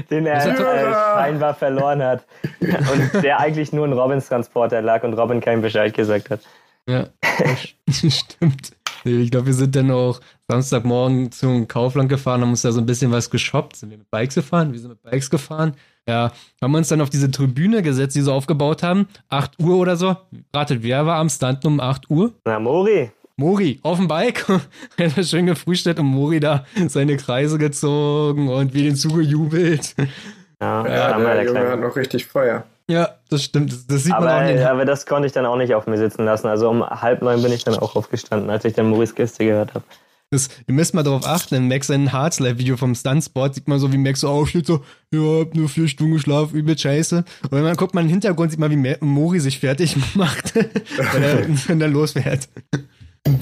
den 0.11 0.27
er 0.27 0.47
äh, 0.47 0.57
scheinbar 0.57 1.55
verloren 1.55 2.03
hat. 2.03 2.25
Und 2.61 3.23
der 3.23 3.41
eigentlich 3.41 3.73
nur 3.73 3.87
ein 3.87 3.93
Robins-Transporter 3.93 4.83
lag 4.83 5.03
und 5.05 5.15
Robin 5.15 5.41
keinen 5.41 5.63
Bescheid 5.63 5.95
gesagt 5.95 6.31
hat. 6.31 6.41
Ja, 6.89 7.07
stimmt. 7.91 8.73
Ich 9.05 9.31
glaube, 9.31 9.47
wir 9.47 9.55
sind 9.55 9.77
dann 9.77 9.91
auch 9.91 10.21
Samstagmorgen 10.49 11.31
zum 11.31 11.69
Kaufland 11.69 12.09
gefahren, 12.09 12.41
haben 12.41 12.51
uns 12.51 12.63
da 12.63 12.73
so 12.73 12.81
ein 12.81 12.87
bisschen 12.87 13.13
was 13.13 13.31
geshoppt. 13.31 13.77
Sind 13.77 13.91
wir 13.91 13.99
mit 13.99 14.11
Bikes 14.11 14.35
gefahren? 14.35 14.73
Wir 14.73 14.81
sind 14.81 14.91
mit 14.91 15.03
Bikes 15.03 15.31
gefahren. 15.31 15.77
Ja, 16.09 16.33
haben 16.62 16.75
uns 16.75 16.88
dann 16.88 17.03
auf 17.03 17.11
diese 17.11 17.31
Tribüne 17.31 17.83
gesetzt, 17.83 18.16
die 18.16 18.23
sie 18.23 18.33
aufgebaut 18.33 18.83
haben. 18.83 19.07
8 19.29 19.61
Uhr 19.61 19.77
oder 19.77 19.94
so. 19.94 20.16
Ratet, 20.55 20.83
wer 20.83 21.05
war 21.05 21.16
am 21.16 21.29
Stand 21.29 21.66
um 21.66 21.81
8 21.81 22.09
Uhr? 22.09 22.33
Na, 22.47 22.59
Mori. 22.59 23.11
Mori 23.37 23.79
auf 23.83 23.99
dem 23.99 24.09
Bike. 24.09 24.44
er 24.97 25.14
hat 25.14 25.27
schön 25.27 25.44
gefrühstückt 25.44 26.01
und 26.01 26.07
Mori 26.07 26.40
da 26.40 26.64
seine 26.88 27.18
Kreise 27.18 27.59
gezogen 27.59 28.49
und 28.49 28.73
wie 28.73 28.85
den 28.85 28.97
zugejubelt. 28.97 29.94
Ja, 30.61 30.87
ja 30.87 31.18
der, 31.18 31.35
der 31.35 31.44
Junge 31.44 31.68
hat 31.68 31.81
noch 31.81 31.94
richtig 31.94 32.27
Feuer. 32.27 32.64
Ja, 32.88 33.11
das 33.29 33.44
stimmt. 33.44 33.71
Das, 33.71 33.87
das 33.87 34.05
sieht 34.05 34.14
aber, 34.14 34.27
man 34.27 34.44
auch 34.44 34.51
nicht. 34.51 34.64
Aber 34.64 34.85
das 34.87 35.05
konnte 35.05 35.27
ich 35.27 35.33
dann 35.33 35.44
auch 35.44 35.57
nicht 35.57 35.75
auf 35.75 35.87
mir 35.87 35.99
sitzen 35.99 36.25
lassen. 36.25 36.49
Also 36.49 36.71
um 36.71 36.88
halb 36.88 37.21
neun 37.21 37.42
bin 37.42 37.53
ich 37.53 37.64
dann 37.64 37.77
auch 37.77 37.97
aufgestanden, 37.97 38.49
als 38.49 38.64
ich 38.64 38.73
dann 38.73 38.88
Maurice 38.88 39.14
Gäste 39.14 39.44
gehört 39.44 39.75
habe. 39.75 39.85
Das, 40.31 40.49
ihr 40.67 40.75
müsst 40.75 40.93
mal 40.93 41.03
darauf 41.03 41.27
achten, 41.27 41.55
in 41.55 41.69
Max 41.69 41.87
sein 41.87 42.12
Hearts-Live-Video 42.12 42.77
vom 42.77 42.95
Stuntsport 42.95 43.55
sieht 43.55 43.67
man 43.67 43.79
so, 43.79 43.91
wie 43.93 43.97
Max 43.97 44.21
so 44.21 44.29
aufsteht, 44.29 44.67
so, 44.67 44.85
ja, 45.11 45.41
hab 45.41 45.55
nur 45.55 45.71
vier 45.71 45.88
Stunden 45.88 46.12
geschlafen, 46.12 46.55
übel 46.55 46.77
scheiße. 46.77 47.25
Und 47.45 47.53
wenn 47.53 47.62
man 47.62 47.77
guckt 47.77 47.95
man 47.95 48.05
im 48.05 48.11
Hintergrund, 48.11 48.51
sieht 48.51 48.61
man, 48.61 48.71
wie 48.71 48.97
Mori 49.01 49.41
sich 49.41 49.59
fertig 49.59 49.97
macht, 50.14 50.55
wenn, 50.55 51.23
er, 51.23 51.49
wenn 51.69 51.81
er 51.81 51.88
losfährt. 51.88 52.49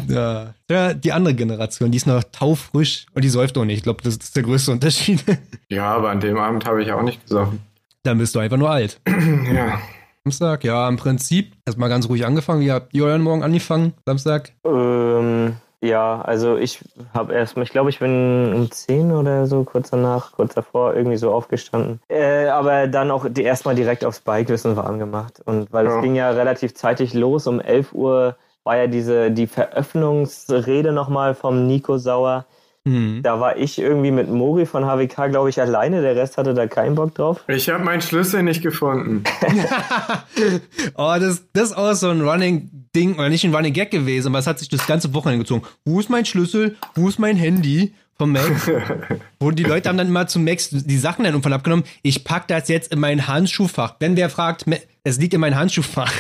Ja. 0.09 0.55
ja, 0.71 0.95
die 0.95 1.13
andere 1.13 1.35
Generation, 1.35 1.91
die 1.91 1.97
ist 1.97 2.07
noch 2.07 2.23
taufrisch 2.25 3.07
und 3.15 3.25
die 3.25 3.29
säuft 3.29 3.59
auch 3.59 3.65
nicht. 3.65 3.79
Ich 3.79 3.83
glaube, 3.83 4.03
das 4.03 4.15
ist 4.17 4.37
der 4.37 4.43
größte 4.43 4.73
Unterschied. 4.73 5.25
Ja, 5.69 5.97
aber 5.97 6.11
an 6.11 6.21
dem 6.21 6.39
Abend 6.39 6.65
habe 6.65 6.81
ich 6.81 6.93
auch 6.93 7.03
nicht 7.03 7.25
gesoffen. 7.25 7.59
Dann 8.05 8.19
bist 8.19 8.37
du 8.37 8.39
einfach 8.39 8.57
nur 8.57 8.71
alt. 8.71 9.01
ja. 9.53 9.81
Samstag, 10.23 10.63
ja, 10.63 10.89
im 10.89 10.97
Prinzip 10.97 11.55
erstmal 11.67 11.89
ganz 11.89 12.09
ruhig 12.09 12.25
angefangen. 12.25 12.61
Wie 12.61 12.71
habt 12.71 12.95
ihr 12.95 13.05
euren 13.05 13.23
Morgen 13.23 13.43
angefangen, 13.43 13.95
Samstag? 14.05 14.53
Ähm, 14.65 15.57
ja, 15.83 16.21
also 16.23 16.57
ich 16.57 16.81
habe 17.13 17.35
erstmal, 17.35 17.65
ich 17.65 17.71
glaube, 17.71 17.91
ich 17.91 17.99
bin 17.99 18.53
um 18.55 18.71
10 18.71 19.13
oder 19.13 19.47
so, 19.47 19.65
kurz 19.65 19.91
danach, 19.91 20.33
kurz 20.33 20.55
davor, 20.55 20.95
irgendwie 20.95 21.17
so 21.17 21.33
aufgestanden. 21.33 22.01
Äh, 22.09 22.47
aber 22.47 22.87
dann 22.87 23.11
auch 23.11 23.27
die, 23.29 23.43
erstmal 23.43 23.75
direkt 23.75 24.05
aufs 24.05 24.21
Bike 24.21 24.49
wissen 24.49 24.77
warm 24.77 24.99
gemacht. 24.99 25.43
Und 25.45 25.73
weil 25.73 25.87
ja. 25.87 25.97
es 25.97 26.03
ging 26.03 26.15
ja 26.15 26.31
relativ 26.31 26.75
zeitig 26.75 27.13
los, 27.13 27.47
um 27.47 27.61
11 27.61 27.93
Uhr 27.93 28.37
war 28.65 28.77
ja 28.77 28.87
diese, 28.89 29.31
die 29.31 29.47
Veröffnungsrede 29.47 30.93
nochmal 30.93 31.35
vom 31.35 31.67
Nico 31.67 31.99
Sauer. 31.99 32.47
Mhm. 32.87 33.21
Da 33.25 33.41
war 33.41 33.57
ich 33.57 33.81
irgendwie 33.81 34.13
mit 34.13 34.31
Mori 34.31 34.65
von 34.65 34.85
HWK, 34.85 35.29
glaube 35.29 35.51
ich, 35.51 35.61
alleine. 35.61 36.03
Der 36.03 36.15
Rest 36.15 36.39
hatte 36.39 36.55
da 36.55 36.69
keinen 36.69 36.95
Bock 36.95 37.15
drauf. 37.17 37.45
Ich 37.49 37.69
habe 37.69 37.83
meinen 37.83 38.01
Schlüssel 38.01 38.45
nicht 38.45 38.63
gefunden. 38.63 39.25
oh, 40.95 41.17
das, 41.19 41.43
das 41.53 41.71
ist 41.71 41.77
auch 41.77 41.95
so 41.95 42.11
ein 42.11 42.21
Running-Ding, 42.21 43.15
oder 43.15 43.29
nicht 43.29 43.45
ein 43.45 43.53
Running-Gag 43.53 43.91
gewesen, 43.91 44.29
aber 44.29 44.39
es 44.39 44.47
hat 44.47 44.61
sich 44.61 44.69
das 44.69 44.87
ganze 44.87 45.13
Wochenende 45.15 45.45
gezogen. 45.45 45.67
Wo 45.85 45.99
ist 45.99 46.11
mein 46.11 46.25
Schlüssel? 46.25 46.77
Wo 46.95 47.09
ist 47.09 47.19
mein 47.19 47.37
Handy? 47.37 47.93
Vom 48.19 48.33
Max. 48.33 48.71
Wo 49.41 49.51
die 49.51 49.65
Leute 49.65 49.89
haben 49.89 49.99
dann 49.99 50.07
immer 50.07 50.27
zu 50.27 50.39
Max 50.39 50.71
die 50.71 50.97
Sachen 50.97 51.25
dann 51.25 51.35
irgendwann 51.35 51.53
abgenommen. 51.53 51.85
Ich 52.03 52.25
pack 52.25 52.49
das 52.49 52.69
jetzt 52.69 52.93
in 52.93 53.01
mein 53.01 53.27
Handschuhfach. 53.27 53.97
Wenn 53.99 54.17
wer 54.17 54.31
fragt, 54.31 54.65
es 55.05 55.19
liegt 55.19 55.35
in 55.35 55.41
mein 55.41 55.55
Handschuhfach. 55.57 56.13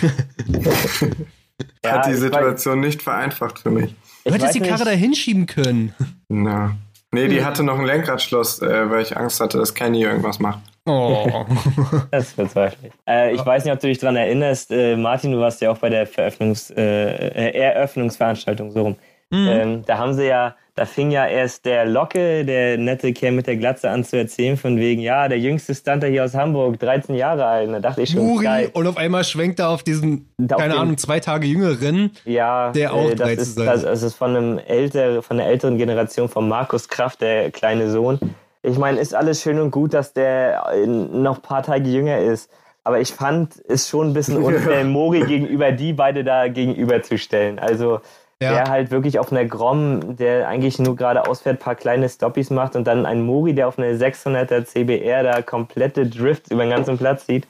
ja, 1.83 1.92
Hat 1.92 2.07
die 2.07 2.14
Situation 2.14 2.81
nicht 2.81 3.02
vereinfacht 3.02 3.61
für 3.61 3.70
mich. 3.70 3.94
Du 4.24 4.35
hättest 4.35 4.57
die 4.57 4.61
Karre 4.61 4.85
da 4.85 4.90
hinschieben 4.90 5.46
können. 5.46 5.94
Na. 6.28 6.76
Nee, 7.12 7.28
die 7.28 7.38
hm. 7.38 7.44
hatte 7.44 7.62
noch 7.62 7.78
ein 7.78 7.86
Lenkradschloss, 7.86 8.60
äh, 8.62 8.90
weil 8.90 9.02
ich 9.02 9.16
Angst 9.16 9.40
hatte, 9.40 9.58
dass 9.58 9.74
Kenny 9.74 10.02
irgendwas 10.02 10.38
macht. 10.38 10.60
Oh. 10.86 11.44
das 12.10 12.28
ist 12.28 12.34
verzweifelt. 12.34 12.92
Äh, 13.08 13.34
ich 13.34 13.44
weiß 13.44 13.64
nicht, 13.64 13.72
ob 13.72 13.80
du 13.80 13.86
dich 13.86 13.98
daran 13.98 14.16
erinnerst, 14.16 14.70
äh, 14.70 14.96
Martin, 14.96 15.32
du 15.32 15.40
warst 15.40 15.60
ja 15.60 15.70
auch 15.70 15.78
bei 15.78 15.88
der 15.88 16.06
Veröffnungs-, 16.06 16.74
äh, 16.76 17.50
Eröffnungsveranstaltung 17.50 18.70
so 18.70 18.82
rum. 18.82 18.96
Mhm. 19.30 19.48
Ähm, 19.48 19.82
da 19.86 19.98
haben 19.98 20.14
sie 20.14 20.26
ja 20.26 20.54
da 20.76 20.84
fing 20.84 21.10
ja 21.10 21.26
erst 21.26 21.64
der 21.64 21.86
Locke, 21.86 22.44
der 22.44 22.76
nette 22.76 23.14
Kerl 23.14 23.32
mit 23.32 23.46
der 23.46 23.56
Glatze 23.56 23.88
an 23.88 24.04
zu 24.04 24.18
erzählen, 24.18 24.58
von 24.58 24.76
wegen, 24.76 25.00
ja, 25.00 25.26
der 25.26 25.38
jüngste 25.38 25.74
Stunter 25.74 26.06
hier 26.06 26.22
aus 26.22 26.34
Hamburg, 26.34 26.78
13 26.78 27.14
Jahre 27.14 27.46
alt. 27.46 27.68
Und 27.68 27.72
da 27.72 27.80
dachte 27.80 28.02
ich 28.02 28.10
schon, 28.10 28.20
Uri, 28.20 28.44
geil. 28.44 28.70
Und 28.74 28.86
auf 28.86 28.98
einmal 28.98 29.24
schwenkt 29.24 29.58
er 29.58 29.70
auf 29.70 29.82
diesen, 29.82 30.28
da 30.36 30.56
keine 30.56 30.74
auf 30.74 30.80
Ahnung, 30.80 30.98
zwei 30.98 31.18
Tage 31.18 31.46
jüngeren, 31.46 32.10
ja, 32.26 32.72
der 32.72 32.92
auch 32.92 33.08
äh, 33.08 33.14
das 33.14 33.26
13 33.26 33.42
ist, 33.42 33.58
das, 33.58 33.82
das, 33.84 34.02
ist 34.02 34.14
von 34.16 34.36
einem 34.36 34.58
älter, 34.58 35.22
von 35.22 35.38
der 35.38 35.46
älteren 35.46 35.78
Generation 35.78 36.28
von 36.28 36.46
Markus 36.46 36.90
Kraft, 36.90 37.22
der 37.22 37.50
kleine 37.50 37.90
Sohn. 37.90 38.20
Ich 38.62 38.76
meine, 38.76 39.00
ist 39.00 39.14
alles 39.14 39.40
schön 39.40 39.58
und 39.58 39.70
gut, 39.70 39.94
dass 39.94 40.12
der 40.12 40.62
noch 40.86 41.36
ein 41.36 41.42
paar 41.42 41.62
Tage 41.62 41.88
jünger 41.88 42.18
ist. 42.18 42.50
Aber 42.84 43.00
ich 43.00 43.12
fand 43.12 43.54
es 43.66 43.88
schon 43.88 44.08
ein 44.08 44.12
bisschen 44.12 44.36
unfair, 44.42 44.84
Mori 44.84 45.20
gegenüber 45.20 45.72
die 45.72 45.94
beide 45.94 46.22
da 46.22 46.48
gegenüberzustellen. 46.48 47.58
Also, 47.58 48.00
ja. 48.42 48.53
der 48.53 48.64
halt 48.68 48.90
wirklich 48.90 49.18
auf 49.18 49.33
einer 49.33 49.44
Grom, 49.44 50.16
der 50.16 50.49
eigentlich 50.49 50.79
nur 50.79 50.96
gerade 50.96 51.27
ausfährt, 51.27 51.61
paar 51.61 51.75
kleine 51.75 52.09
Stoppies 52.09 52.51
macht 52.51 52.77
und 52.77 52.87
dann 52.87 53.07
ein 53.07 53.22
Mori, 53.22 53.55
der 53.55 53.68
auf 53.68 53.79
einer 53.79 53.92
600er 53.92 54.64
CBR 54.64 55.22
da 55.22 55.42
komplette 55.42 56.07
Drifts 56.07 56.51
über 56.51 56.62
den 56.62 56.70
ganzen 56.70 56.99
Platz 56.99 57.27
sieht. 57.27 57.46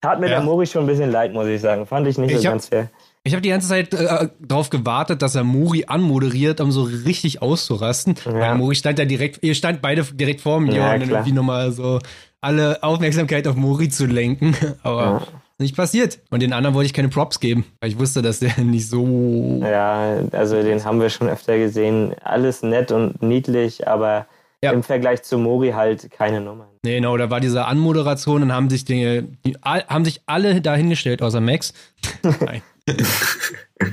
Tat 0.00 0.18
mir 0.18 0.30
ja. 0.30 0.36
der 0.36 0.42
Mori 0.42 0.66
schon 0.66 0.84
ein 0.84 0.86
bisschen 0.86 1.10
leid, 1.10 1.34
muss 1.34 1.46
ich 1.46 1.60
sagen. 1.60 1.84
Fand 1.84 2.06
ich 2.06 2.16
nicht 2.16 2.32
ich 2.32 2.38
so 2.38 2.44
ganz 2.44 2.68
fair. 2.68 2.88
Ich 3.22 3.34
habe 3.34 3.42
die 3.42 3.50
ganze 3.50 3.68
Zeit 3.68 3.92
äh, 3.92 4.28
darauf 4.40 4.70
gewartet, 4.70 5.20
dass 5.20 5.34
er 5.34 5.44
Mori 5.44 5.84
anmoderiert, 5.86 6.62
um 6.62 6.72
so 6.72 6.84
richtig 6.84 7.42
auszurasten. 7.42 8.14
Ja. 8.24 8.32
Weil 8.32 8.54
Mori 8.54 8.74
stand 8.76 8.98
ja 8.98 9.04
direkt, 9.04 9.42
ihr 9.42 9.54
stand 9.54 9.82
beide 9.82 10.04
direkt 10.04 10.40
vor 10.40 10.58
mir 10.58 10.74
ja, 10.74 10.94
und 10.94 11.00
dann 11.00 11.10
irgendwie 11.10 11.32
nochmal 11.32 11.70
so 11.70 11.98
alle 12.40 12.82
Aufmerksamkeit 12.82 13.46
auf 13.46 13.56
Mori 13.56 13.90
zu 13.90 14.06
lenken. 14.06 14.56
Aber 14.82 15.02
ja 15.02 15.39
nicht 15.60 15.76
passiert. 15.76 16.20
Und 16.30 16.40
den 16.42 16.52
anderen 16.52 16.74
wollte 16.74 16.86
ich 16.86 16.94
keine 16.94 17.08
Props 17.08 17.40
geben, 17.40 17.64
weil 17.80 17.90
ich 17.90 17.98
wusste, 17.98 18.22
dass 18.22 18.40
der 18.40 18.58
nicht 18.64 18.88
so. 18.88 19.60
Ja, 19.62 20.16
also 20.32 20.62
den 20.62 20.84
haben 20.84 21.00
wir 21.00 21.10
schon 21.10 21.28
öfter 21.28 21.58
gesehen. 21.58 22.14
Alles 22.22 22.62
nett 22.62 22.90
und 22.90 23.22
niedlich, 23.22 23.86
aber 23.86 24.26
ja. 24.62 24.72
im 24.72 24.82
Vergleich 24.82 25.22
zu 25.22 25.38
Mori 25.38 25.70
halt 25.70 26.10
keine 26.10 26.40
Nummer. 26.40 26.68
Nee, 26.82 26.96
genau, 26.96 27.16
da 27.16 27.30
war 27.30 27.40
diese 27.40 27.66
Anmoderation 27.66 28.42
und 28.42 28.52
haben 28.52 28.70
sich 28.70 28.84
Dinge, 28.84 29.24
die, 29.44 29.56
haben 29.62 30.04
sich 30.04 30.20
alle 30.26 30.60
dahingestellt, 30.60 31.22
außer 31.22 31.40
Max. 31.40 31.72
Nein. 32.22 32.62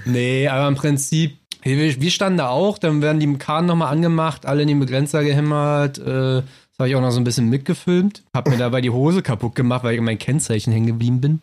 nee, 0.06 0.48
aber 0.48 0.68
im 0.68 0.76
Prinzip, 0.76 1.38
wir, 1.64 2.12
standen 2.12 2.38
da 2.38 2.50
auch, 2.50 2.78
dann 2.78 3.02
werden 3.02 3.20
die 3.20 3.38
Kahn 3.38 3.66
nochmal 3.66 3.92
angemacht, 3.92 4.46
alle 4.46 4.62
in 4.62 4.68
den 4.70 4.80
Begrenzer 4.80 5.24
gehämmert, 5.24 6.00
äh, 6.00 6.44
das 6.78 6.84
habe 6.84 6.90
ich 6.90 6.96
auch 6.96 7.02
noch 7.02 7.10
so 7.10 7.20
ein 7.20 7.24
bisschen 7.24 7.50
mitgefilmt. 7.50 8.22
Hab 8.36 8.48
mir 8.48 8.58
dabei 8.58 8.82
die 8.82 8.92
Hose 8.92 9.24
kaputt 9.24 9.56
gemacht, 9.56 9.84
weil 9.84 9.96
ich 9.96 10.02
mein 10.02 10.20
Kennzeichen 10.20 10.72
hängen 10.72 10.86
geblieben 10.86 11.20
bin. 11.20 11.42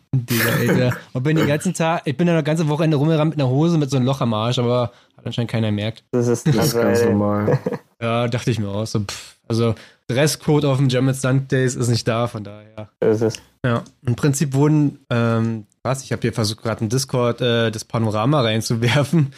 Alter. 0.61 0.97
Und 1.13 1.25
bin 1.25 1.37
den 1.37 1.49
ganzen 1.49 1.75
Tag, 1.75 2.03
ich 2.05 2.17
bin 2.17 2.29
da 2.29 2.35
das 2.35 2.45
ganze 2.45 2.69
Wochenende 2.69 2.97
rumgerannt 2.99 3.31
mit 3.31 3.41
einer 3.41 3.51
Hose 3.51 3.77
mit 3.77 3.91
so 3.91 3.97
einem 3.97 4.07
Loch 4.07 4.21
am 4.21 4.33
Arsch, 4.33 4.61
aber 4.61 4.93
hat 5.17 5.27
anscheinend 5.27 5.51
keiner 5.51 5.69
gemerkt. 5.71 6.05
Das 6.13 6.29
ist, 6.29 6.47
das 6.47 6.67
ist 6.69 6.75
ganz 6.75 7.05
normal. 7.05 7.59
Ja, 8.01 8.29
dachte 8.29 8.51
ich 8.51 8.59
mir 8.59 8.69
auch. 8.69 8.87
So, 8.87 9.01
pff, 9.01 9.37
also 9.49 9.75
Dresscode 10.09 10.67
auf 10.67 10.77
dem 10.77 10.89
German 10.89 11.15
Stunt 11.15 11.51
Days 11.51 11.75
ist 11.75 11.89
nicht 11.89 12.07
da, 12.07 12.27
von 12.27 12.45
daher. 12.45 12.91
Das 13.01 13.23
ist 13.23 13.41
Ja, 13.65 13.83
im 14.07 14.15
Prinzip 14.15 14.53
wurden, 14.53 14.99
ähm, 15.09 15.65
was, 15.83 16.03
ich 16.03 16.13
habe 16.13 16.21
hier 16.21 16.35
versucht 16.35 16.63
gerade 16.63 16.85
ein 16.85 16.91
Discord 16.91 17.41
äh, 17.41 17.71
das 17.71 17.85
Panorama 17.85 18.43
reinzuwerfen. 18.43 19.33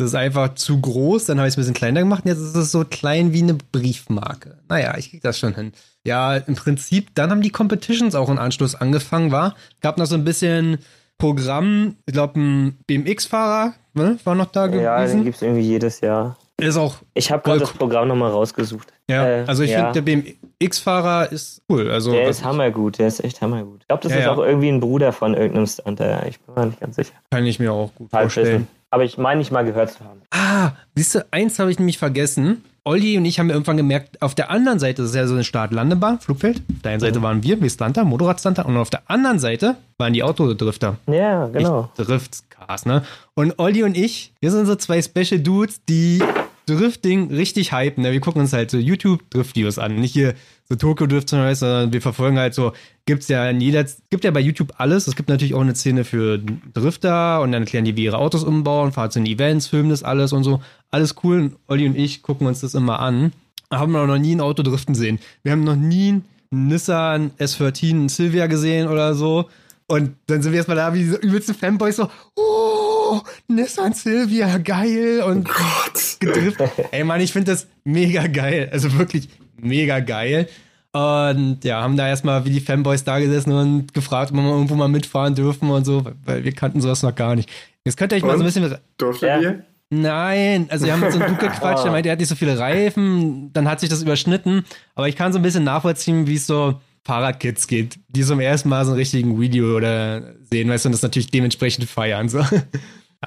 Das 0.00 0.08
ist 0.08 0.14
einfach 0.14 0.54
zu 0.54 0.80
groß, 0.80 1.26
dann 1.26 1.38
habe 1.38 1.48
ich 1.48 1.52
es 1.52 1.58
ein 1.58 1.60
bisschen 1.60 1.74
kleiner 1.74 2.00
gemacht 2.00 2.24
und 2.24 2.30
jetzt 2.30 2.40
ist 2.40 2.56
es 2.56 2.72
so 2.72 2.84
klein 2.84 3.34
wie 3.34 3.42
eine 3.42 3.54
Briefmarke. 3.54 4.58
Naja, 4.68 4.96
ich 4.96 5.10
krieg 5.10 5.20
das 5.20 5.38
schon 5.38 5.54
hin. 5.54 5.72
Ja, 6.04 6.36
im 6.36 6.54
Prinzip, 6.54 7.14
dann 7.14 7.30
haben 7.30 7.42
die 7.42 7.50
Competitions 7.50 8.14
auch 8.14 8.30
in 8.30 8.38
Anschluss 8.38 8.74
angefangen, 8.74 9.30
war. 9.30 9.54
Gab 9.82 9.98
noch 9.98 10.06
so 10.06 10.14
ein 10.14 10.24
bisschen 10.24 10.78
Programm, 11.18 11.96
ich 12.06 12.14
glaube, 12.14 12.40
ein 12.40 12.78
BMX-Fahrer 12.86 13.74
ne, 13.92 14.18
war 14.24 14.34
noch 14.34 14.46
da 14.46 14.68
gewesen. 14.68 14.84
Ja, 14.84 15.04
den 15.04 15.24
gibt 15.24 15.36
es 15.36 15.42
irgendwie 15.42 15.62
jedes 15.62 16.00
Jahr. 16.00 16.36
Ist 16.56 16.76
auch. 16.76 16.96
Ich 17.14 17.30
habe 17.30 17.42
gerade 17.42 17.60
das 17.60 17.72
Programm 17.72 18.08
nochmal 18.08 18.30
rausgesucht. 18.30 18.92
Ja, 19.08 19.26
äh, 19.26 19.44
also 19.46 19.62
ich 19.62 19.70
ja. 19.70 19.92
finde, 19.92 20.02
der 20.02 20.32
BMX-Fahrer 20.60 21.30
ist 21.30 21.62
cool. 21.68 21.90
Also, 21.90 22.12
der 22.12 22.28
ist 22.28 22.42
hammergut, 22.44 22.98
der 22.98 23.08
ist 23.08 23.22
echt 23.22 23.42
hammergut. 23.42 23.80
Ich 23.82 23.88
glaube, 23.88 24.02
das 24.02 24.12
ja, 24.12 24.18
ist 24.18 24.24
ja. 24.24 24.32
auch 24.32 24.38
irgendwie 24.38 24.68
ein 24.68 24.80
Bruder 24.80 25.12
von 25.12 25.34
irgendeinem 25.34 25.66
Stunter. 25.66 26.26
Ich 26.26 26.40
bin 26.40 26.54
mir 26.54 26.66
nicht 26.66 26.80
ganz 26.80 26.96
sicher. 26.96 27.14
Kann 27.30 27.44
ich 27.44 27.58
mir 27.58 27.72
auch 27.72 27.94
gut 27.94 28.12
Halb 28.12 28.24
vorstellen. 28.24 28.62
Wissen. 28.62 28.79
Aber 28.90 29.04
ich 29.04 29.18
meine 29.18 29.38
nicht 29.38 29.52
mal 29.52 29.64
gehört 29.64 29.92
zu 29.92 30.04
haben. 30.04 30.22
Ah, 30.30 30.72
siehst 30.94 31.14
du, 31.14 31.24
eins 31.30 31.58
habe 31.58 31.70
ich 31.70 31.78
nämlich 31.78 31.98
vergessen. 31.98 32.64
Olli 32.84 33.16
und 33.18 33.24
ich 33.24 33.38
haben 33.38 33.50
irgendwann 33.50 33.76
gemerkt, 33.76 34.20
auf 34.22 34.34
der 34.34 34.50
anderen 34.50 34.78
Seite 34.78 35.02
das 35.02 35.10
ist 35.10 35.16
ja 35.16 35.26
so 35.26 35.34
eine 35.34 35.44
Start-Landebahn, 35.44 36.18
Flugfeld. 36.18 36.58
Auf 36.58 36.82
der 36.82 36.92
einen 36.92 37.00
Seite 37.00 37.18
mhm. 37.20 37.22
waren 37.22 37.42
wir, 37.42 37.60
wir 37.60 37.70
Stunter, 37.70 38.04
Motorradstunter. 38.04 38.66
Und 38.66 38.76
auf 38.76 38.90
der 38.90 39.02
anderen 39.06 39.38
Seite 39.38 39.76
waren 39.98 40.12
die 40.12 40.22
Autodrifter. 40.22 40.96
Ja, 41.06 41.46
genau. 41.48 41.90
Driftcars, 41.96 42.86
ne? 42.86 43.04
Und 43.34 43.58
Olli 43.58 43.84
und 43.84 43.96
ich, 43.96 44.32
wir 44.40 44.50
sind 44.50 44.66
so 44.66 44.74
zwei 44.76 45.00
Special 45.02 45.40
Dudes, 45.40 45.84
die 45.84 46.22
Drifting 46.66 47.32
richtig 47.32 47.72
hypen. 47.72 48.02
Ne? 48.02 48.12
Wir 48.12 48.20
gucken 48.20 48.40
uns 48.40 48.52
halt 48.52 48.70
so 48.70 48.78
YouTube-Drift-Videos 48.78 49.78
an. 49.78 49.96
Nicht 49.96 50.12
hier 50.12 50.34
so 50.68 50.76
Tokyo 50.76 51.06
Drift 51.06 51.28
zum 51.28 51.54
sondern 51.54 51.92
wir 51.92 52.00
verfolgen 52.00 52.38
halt 52.38 52.54
so, 52.54 52.72
gibt's 53.04 53.28
ja 53.28 53.50
in 53.50 53.60
jeder, 53.60 53.84
gibt 54.08 54.24
ja 54.24 54.30
bei 54.30 54.40
YouTube 54.40 54.74
alles. 54.78 55.08
Es 55.08 55.16
gibt 55.16 55.28
natürlich 55.28 55.54
auch 55.54 55.60
eine 55.60 55.74
Szene 55.74 56.04
für 56.04 56.38
Drifter 56.38 57.40
und 57.40 57.52
dann 57.52 57.62
erklären 57.62 57.84
die, 57.84 57.96
wie 57.96 58.04
ihre 58.04 58.18
Autos 58.18 58.44
umbauen, 58.44 58.92
fahren 58.92 59.10
zu 59.10 59.18
den 59.18 59.26
Events, 59.26 59.66
filmen 59.66 59.90
das 59.90 60.04
alles 60.04 60.32
und 60.32 60.44
so. 60.44 60.62
Alles 60.90 61.16
cool. 61.24 61.40
Und 61.40 61.56
Olli 61.66 61.86
und 61.86 61.96
ich 61.96 62.22
gucken 62.22 62.46
uns 62.46 62.60
das 62.60 62.74
immer 62.74 63.00
an. 63.00 63.32
Haben 63.70 63.92
wir 63.92 64.06
noch 64.06 64.18
nie 64.18 64.34
ein 64.34 64.40
Auto 64.40 64.62
driften 64.62 64.94
sehen. 64.94 65.18
Wir 65.42 65.52
haben 65.52 65.64
noch 65.64 65.76
nie 65.76 66.22
einen 66.52 66.68
Nissan 66.68 67.30
S14 67.38 67.90
einen 67.90 68.08
Silvia 68.08 68.46
gesehen 68.46 68.88
oder 68.88 69.14
so. 69.14 69.48
Und 69.90 70.14
dann 70.28 70.40
sind 70.40 70.52
wir 70.52 70.58
erstmal 70.58 70.76
da 70.76 70.94
wie 70.94 71.00
diese 71.00 71.16
übelsten 71.16 71.52
Fanboys 71.52 71.96
so, 71.96 72.08
oh, 72.36 73.20
Nissan 73.48 73.92
Silvia, 73.92 74.58
geil 74.58 75.20
und 75.26 75.48
oh 75.50 75.90
gedrift. 76.20 76.60
Ey 76.92 77.02
Mann, 77.02 77.20
ich 77.20 77.32
finde 77.32 77.50
das 77.50 77.66
mega 77.82 78.28
geil. 78.28 78.68
Also 78.70 78.96
wirklich 78.96 79.28
mega 79.56 79.98
geil. 79.98 80.48
Und 80.92 81.64
ja, 81.64 81.82
haben 81.82 81.96
da 81.96 82.06
erstmal 82.06 82.44
wie 82.44 82.50
die 82.50 82.60
Fanboys 82.60 83.02
da 83.02 83.18
gesessen 83.18 83.50
und 83.50 83.92
gefragt, 83.92 84.30
ob 84.30 84.36
wir 84.36 84.44
irgendwo 84.44 84.76
mal 84.76 84.86
mitfahren 84.86 85.34
dürfen 85.34 85.68
und 85.70 85.84
so, 85.84 86.04
weil 86.24 86.44
wir 86.44 86.52
kannten 86.52 86.80
sowas 86.80 87.02
noch 87.02 87.16
gar 87.16 87.34
nicht. 87.34 87.50
Jetzt 87.84 87.96
könnt 87.96 88.12
ihr 88.12 88.18
euch 88.18 88.22
und? 88.22 88.28
mal 88.28 88.38
so 88.38 88.44
ein 88.44 88.62
bisschen. 88.62 88.78
Durftet 88.96 89.28
ja. 89.28 89.40
ihr? 89.40 89.64
Nein, 89.92 90.68
also 90.70 90.86
wir 90.86 90.92
haben 90.92 91.00
mit 91.00 91.10
so 91.10 91.18
einem 91.18 91.34
Duke 91.34 91.48
gequatscht, 91.50 91.82
der 91.82 91.90
meinte, 91.90 92.10
er 92.10 92.12
hat 92.12 92.20
nicht 92.20 92.28
so 92.28 92.36
viele 92.36 92.56
Reifen, 92.56 93.52
dann 93.52 93.68
hat 93.68 93.80
sich 93.80 93.88
das 93.88 94.02
überschnitten, 94.02 94.64
aber 94.94 95.08
ich 95.08 95.16
kann 95.16 95.32
so 95.32 95.40
ein 95.40 95.42
bisschen 95.42 95.64
nachvollziehen, 95.64 96.28
wie 96.28 96.36
es 96.36 96.46
so 96.46 96.80
Fahrradkids 97.04 97.66
geht, 97.66 97.98
die 98.08 98.22
zum 98.22 98.40
ersten 98.40 98.68
Mal 98.68 98.84
so 98.84 98.92
ein 98.92 98.96
richtigen 98.96 99.40
Video 99.40 99.76
oder 99.76 100.34
sehen, 100.50 100.68
weißt 100.68 100.84
du, 100.84 100.88
und 100.88 100.92
das 100.92 101.02
natürlich 101.02 101.30
dementsprechend 101.30 101.88
feiern. 101.88 102.28
So. 102.28 102.38
Ja. 102.38 102.48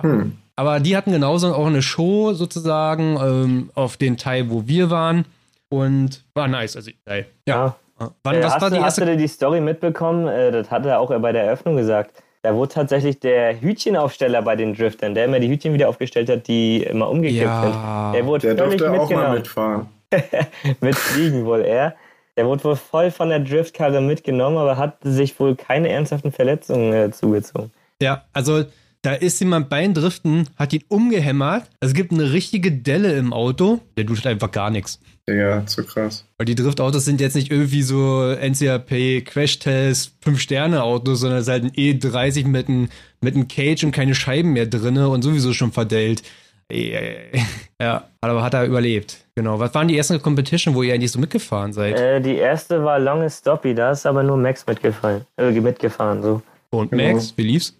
Hm. 0.02 0.38
Aber 0.56 0.80
die 0.80 0.98
hatten 0.98 1.12
genauso 1.12 1.54
auch 1.54 1.68
eine 1.68 1.84
Show 1.84 2.34
sozusagen 2.34 3.16
ähm, 3.22 3.70
auf 3.76 3.96
den 3.96 4.18
Teil, 4.18 4.50
wo 4.50 4.68
wir 4.68 4.90
waren. 4.90 5.26
Und 5.70 6.24
war 6.34 6.48
nice. 6.48 6.76
Also, 6.76 6.92
geil. 7.06 7.28
Ja. 7.48 7.76
ja. 8.00 8.12
Wann, 8.24 8.36
äh, 8.36 8.44
was 8.44 8.54
hast, 8.54 8.62
war 8.62 8.70
die 8.70 8.78
du, 8.78 8.82
erste? 8.82 9.02
hast 9.02 9.10
du 9.10 9.18
die 9.18 9.28
Story 9.28 9.62
mitbekommen? 9.62 10.28
Äh, 10.28 10.52
das 10.52 10.70
hat 10.70 10.86
er 10.86 11.00
auch 11.00 11.16
bei 11.20 11.32
der 11.32 11.44
Eröffnung 11.44 11.78
gesagt. 11.78 12.24
Da 12.44 12.54
wurde 12.54 12.74
tatsächlich 12.74 13.20
der 13.20 13.62
Hütchenaufsteller 13.62 14.42
bei 14.42 14.56
den 14.56 14.76
Driftern, 14.76 15.16
der 15.16 15.26
immer 15.26 15.40
die 15.40 15.48
Hütchen 15.48 15.74
wieder 15.74 15.88
aufgestellt 15.90 16.30
hat, 16.30 16.48
die 16.48 16.84
immer 16.84 17.10
umgekippt 17.10 17.42
ja. 17.42 17.62
sind. 17.62 18.16
Der 18.16 18.26
wurde 18.26 18.56
der 18.56 18.58
völlig 18.58 18.80
durfte 18.80 19.02
auch 19.02 19.10
mal 19.10 19.34
mitfahren. 19.34 19.88
Mitfliegen 20.82 21.46
wohl 21.46 21.62
er. 21.62 21.96
Der 22.36 22.46
wurde 22.46 22.64
wohl 22.64 22.76
voll 22.76 23.12
von 23.12 23.30
der 23.30 23.40
Driftkarre 23.40 24.02
mitgenommen, 24.02 24.58
aber 24.58 24.78
hat 24.78 24.98
sich 25.04 25.40
wohl 25.40 25.56
keine 25.56 25.90
ernsthaften 25.90 26.32
Verletzungen 26.32 26.94
äh, 26.94 27.12
zugezogen. 27.12 27.72
Ja, 28.02 28.24
also 28.34 28.66
da 29.04 29.14
ist 29.14 29.40
jemand 29.42 29.68
beim 29.68 29.94
Driften, 29.94 30.48
hat 30.56 30.72
ihn 30.72 30.84
umgehämmert. 30.88 31.70
Es 31.82 31.94
gibt 31.94 32.14
eine 32.14 32.32
richtige 32.32 32.72
Delle 32.72 33.14
im 33.18 33.34
Auto. 33.34 33.82
Der 33.98 34.06
tut 34.06 34.26
einfach 34.26 34.50
gar 34.50 34.70
nichts. 34.70 35.00
Ja, 35.28 35.66
zu 35.66 35.84
krass. 35.84 36.26
Weil 36.38 36.46
die 36.46 36.56
Driftautos 36.56 37.04
sind 37.04 37.20
jetzt 37.20 37.36
nicht 37.36 37.52
irgendwie 37.52 37.82
so 37.82 38.34
NCAP, 38.34 39.26
Crashtest, 39.26 40.14
5-Sterne-Autos, 40.26 41.20
sondern 41.20 41.40
es 41.40 41.48
ist 41.48 41.52
halt 41.52 41.64
ein 41.66 41.72
E30 41.72 42.48
mit 42.48 42.70
einem 42.70 42.90
mit 43.20 43.36
einem 43.36 43.50
Cage 43.50 43.84
und 43.84 43.92
keine 43.92 44.16
Scheiben 44.16 44.54
mehr 44.54 44.68
drinne 44.68 45.10
und 45.10 45.22
sowieso 45.22 45.54
schon 45.54 45.72
verdellt. 45.72 46.24
Ja, 47.82 48.08
aber 48.22 48.42
hat 48.42 48.54
er 48.54 48.66
überlebt. 48.66 49.23
Genau. 49.36 49.60
Was 49.60 49.74
waren 49.74 49.88
die 49.88 49.98
ersten 49.98 50.22
Competition, 50.22 50.76
wo 50.76 50.84
ihr 50.84 50.94
eigentlich 50.94 51.12
so 51.12 51.20
mitgefahren 51.20 51.74
seid? 51.74 52.00
Äh, 52.00 52.22
die 52.22 52.36
erste 52.36 52.84
war 52.84 53.00
Longest 53.00 53.40
Stoppy, 53.40 53.74
da 53.74 53.92
ist 53.92 54.06
aber 54.06 54.22
nur 54.22 54.38
Max 54.38 54.66
mitgefahren. 54.68 55.26
Äh, 55.38 55.52
mitgefahren 55.52 56.22
so. 56.22 56.42
Und 56.70 56.92
Max, 56.92 57.08
genau. 57.08 57.38
wie 57.38 57.44
lief's? 57.44 57.76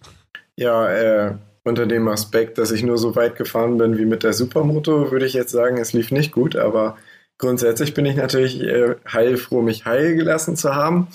Ja, 0.56 0.88
äh, 0.88 1.34
unter 1.64 1.86
dem 1.86 2.08
Aspekt, 2.08 2.58
dass 2.58 2.70
ich 2.70 2.82
nur 2.82 2.98
so 2.98 3.16
weit 3.16 3.36
gefahren 3.36 3.78
bin 3.78 3.96
wie 3.98 4.04
mit 4.04 4.22
der 4.22 4.32
Supermoto, 4.32 5.10
würde 5.10 5.26
ich 5.26 5.32
jetzt 5.32 5.52
sagen, 5.52 5.78
es 5.78 5.92
lief 5.92 6.10
nicht 6.10 6.32
gut, 6.32 6.56
aber 6.56 6.96
grundsätzlich 7.38 7.94
bin 7.94 8.04
ich 8.04 8.16
natürlich 8.16 8.60
äh, 8.62 8.96
heilfroh, 9.10 9.62
mich 9.62 9.84
heil 9.84 10.14
gelassen 10.14 10.56
zu 10.56 10.74
haben. 10.74 11.08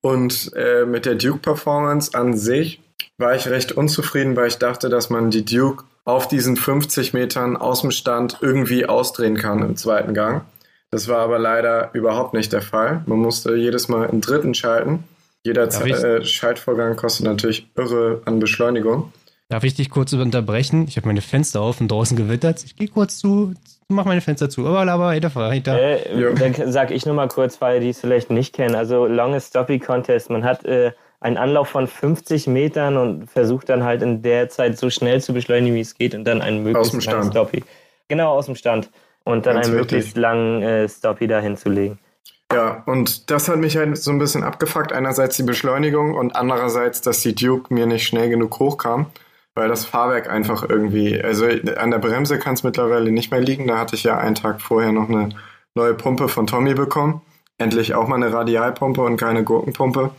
Und 0.00 0.52
äh, 0.54 0.84
mit 0.84 1.06
der 1.06 1.14
Duke 1.14 1.38
Performance 1.38 2.14
an 2.14 2.36
sich 2.36 2.80
war 3.18 3.34
ich 3.34 3.48
recht 3.48 3.72
unzufrieden, 3.72 4.36
weil 4.36 4.48
ich 4.48 4.58
dachte, 4.58 4.88
dass 4.88 5.10
man 5.10 5.30
die 5.30 5.44
Duke 5.44 5.84
auf 6.04 6.28
diesen 6.28 6.56
50 6.56 7.14
Metern 7.14 7.56
aus 7.56 7.80
dem 7.80 7.90
Stand 7.90 8.38
irgendwie 8.40 8.86
ausdrehen 8.86 9.36
kann 9.36 9.62
im 9.62 9.76
zweiten 9.76 10.14
Gang. 10.14 10.42
Das 10.90 11.08
war 11.08 11.18
aber 11.18 11.38
leider 11.38 11.90
überhaupt 11.92 12.34
nicht 12.34 12.52
der 12.52 12.62
Fall. 12.62 13.02
Man 13.06 13.18
musste 13.18 13.56
jedes 13.56 13.88
Mal 13.88 14.08
im 14.10 14.20
dritten 14.20 14.54
schalten. 14.54 15.04
Jeder 15.42 15.64
äh, 15.64 16.24
Schaltvorgang 16.24 16.96
kostet 16.96 17.26
natürlich 17.26 17.68
irre 17.76 18.22
an 18.24 18.38
Beschleunigung. 18.38 19.12
Darf 19.48 19.64
ich 19.64 19.74
dich 19.74 19.90
kurz 19.90 20.12
unterbrechen? 20.12 20.86
Ich 20.88 20.96
habe 20.96 21.06
meine 21.06 21.20
Fenster 21.20 21.60
auf 21.60 21.80
und 21.80 21.88
draußen 21.88 22.16
gewittert. 22.16 22.64
Ich 22.64 22.76
gehe 22.76 22.88
kurz 22.88 23.18
zu, 23.18 23.52
mach 23.88 24.06
meine 24.06 24.22
Fenster 24.22 24.48
zu. 24.48 24.66
Aber 24.66 24.90
aber 24.90 25.06
weiter, 25.06 25.34
weiter. 25.34 25.78
Äh, 25.78 26.34
dann 26.34 26.72
sag 26.72 26.90
ich 26.90 27.04
nur 27.04 27.14
mal 27.14 27.28
kurz, 27.28 27.60
weil 27.60 27.80
die 27.80 27.90
es 27.90 28.00
vielleicht 28.00 28.30
nicht 28.30 28.54
kennen. 28.54 28.74
Also 28.74 29.06
Longest 29.06 29.48
Stoppy 29.48 29.78
Contest. 29.80 30.30
Man 30.30 30.44
hat 30.44 30.64
äh, 30.64 30.92
einen 31.24 31.38
Anlauf 31.38 31.68
von 31.68 31.86
50 31.86 32.48
Metern 32.48 32.98
und 32.98 33.30
versucht 33.30 33.70
dann 33.70 33.82
halt 33.82 34.02
in 34.02 34.20
der 34.20 34.50
Zeit 34.50 34.78
so 34.78 34.90
schnell 34.90 35.22
zu 35.22 35.32
beschleunigen, 35.32 35.74
wie 35.74 35.80
es 35.80 35.94
geht 35.94 36.14
und 36.14 36.24
dann 36.24 36.42
einen 36.42 36.62
möglichst 36.62 37.06
langen 37.06 37.30
Stoppy. 37.30 37.64
Genau, 38.08 38.34
aus 38.34 38.44
dem 38.44 38.56
Stand. 38.56 38.90
Und 39.24 39.46
dann 39.46 39.54
Ganz 39.54 39.68
einen 39.68 39.76
möglichst 39.76 40.18
langen 40.18 40.62
äh, 40.62 40.86
Stoppy 40.86 41.26
da 41.26 41.40
hinzulegen. 41.40 41.98
Ja, 42.52 42.82
und 42.84 43.30
das 43.30 43.48
hat 43.48 43.56
mich 43.56 43.74
halt 43.74 43.96
so 43.96 44.10
ein 44.10 44.18
bisschen 44.18 44.44
abgefuckt. 44.44 44.92
Einerseits 44.92 45.38
die 45.38 45.44
Beschleunigung 45.44 46.14
und 46.14 46.36
andererseits, 46.36 47.00
dass 47.00 47.22
die 47.22 47.34
Duke 47.34 47.72
mir 47.72 47.86
nicht 47.86 48.06
schnell 48.06 48.28
genug 48.28 48.58
hochkam, 48.58 49.06
weil 49.54 49.68
das 49.68 49.86
Fahrwerk 49.86 50.28
einfach 50.28 50.68
irgendwie, 50.68 51.18
also 51.18 51.46
an 51.46 51.90
der 51.90 51.98
Bremse 52.00 52.38
kann 52.38 52.52
es 52.52 52.64
mittlerweile 52.64 53.10
nicht 53.10 53.30
mehr 53.30 53.40
liegen. 53.40 53.66
Da 53.66 53.78
hatte 53.78 53.96
ich 53.96 54.02
ja 54.02 54.18
einen 54.18 54.34
Tag 54.34 54.60
vorher 54.60 54.92
noch 54.92 55.08
eine 55.08 55.30
neue 55.74 55.94
Pumpe 55.94 56.28
von 56.28 56.46
Tommy 56.46 56.74
bekommen. 56.74 57.22
Endlich 57.56 57.94
auch 57.94 58.08
mal 58.08 58.16
eine 58.16 58.30
Radialpumpe 58.30 59.00
und 59.00 59.16
keine 59.16 59.42
Gurkenpumpe. 59.42 60.10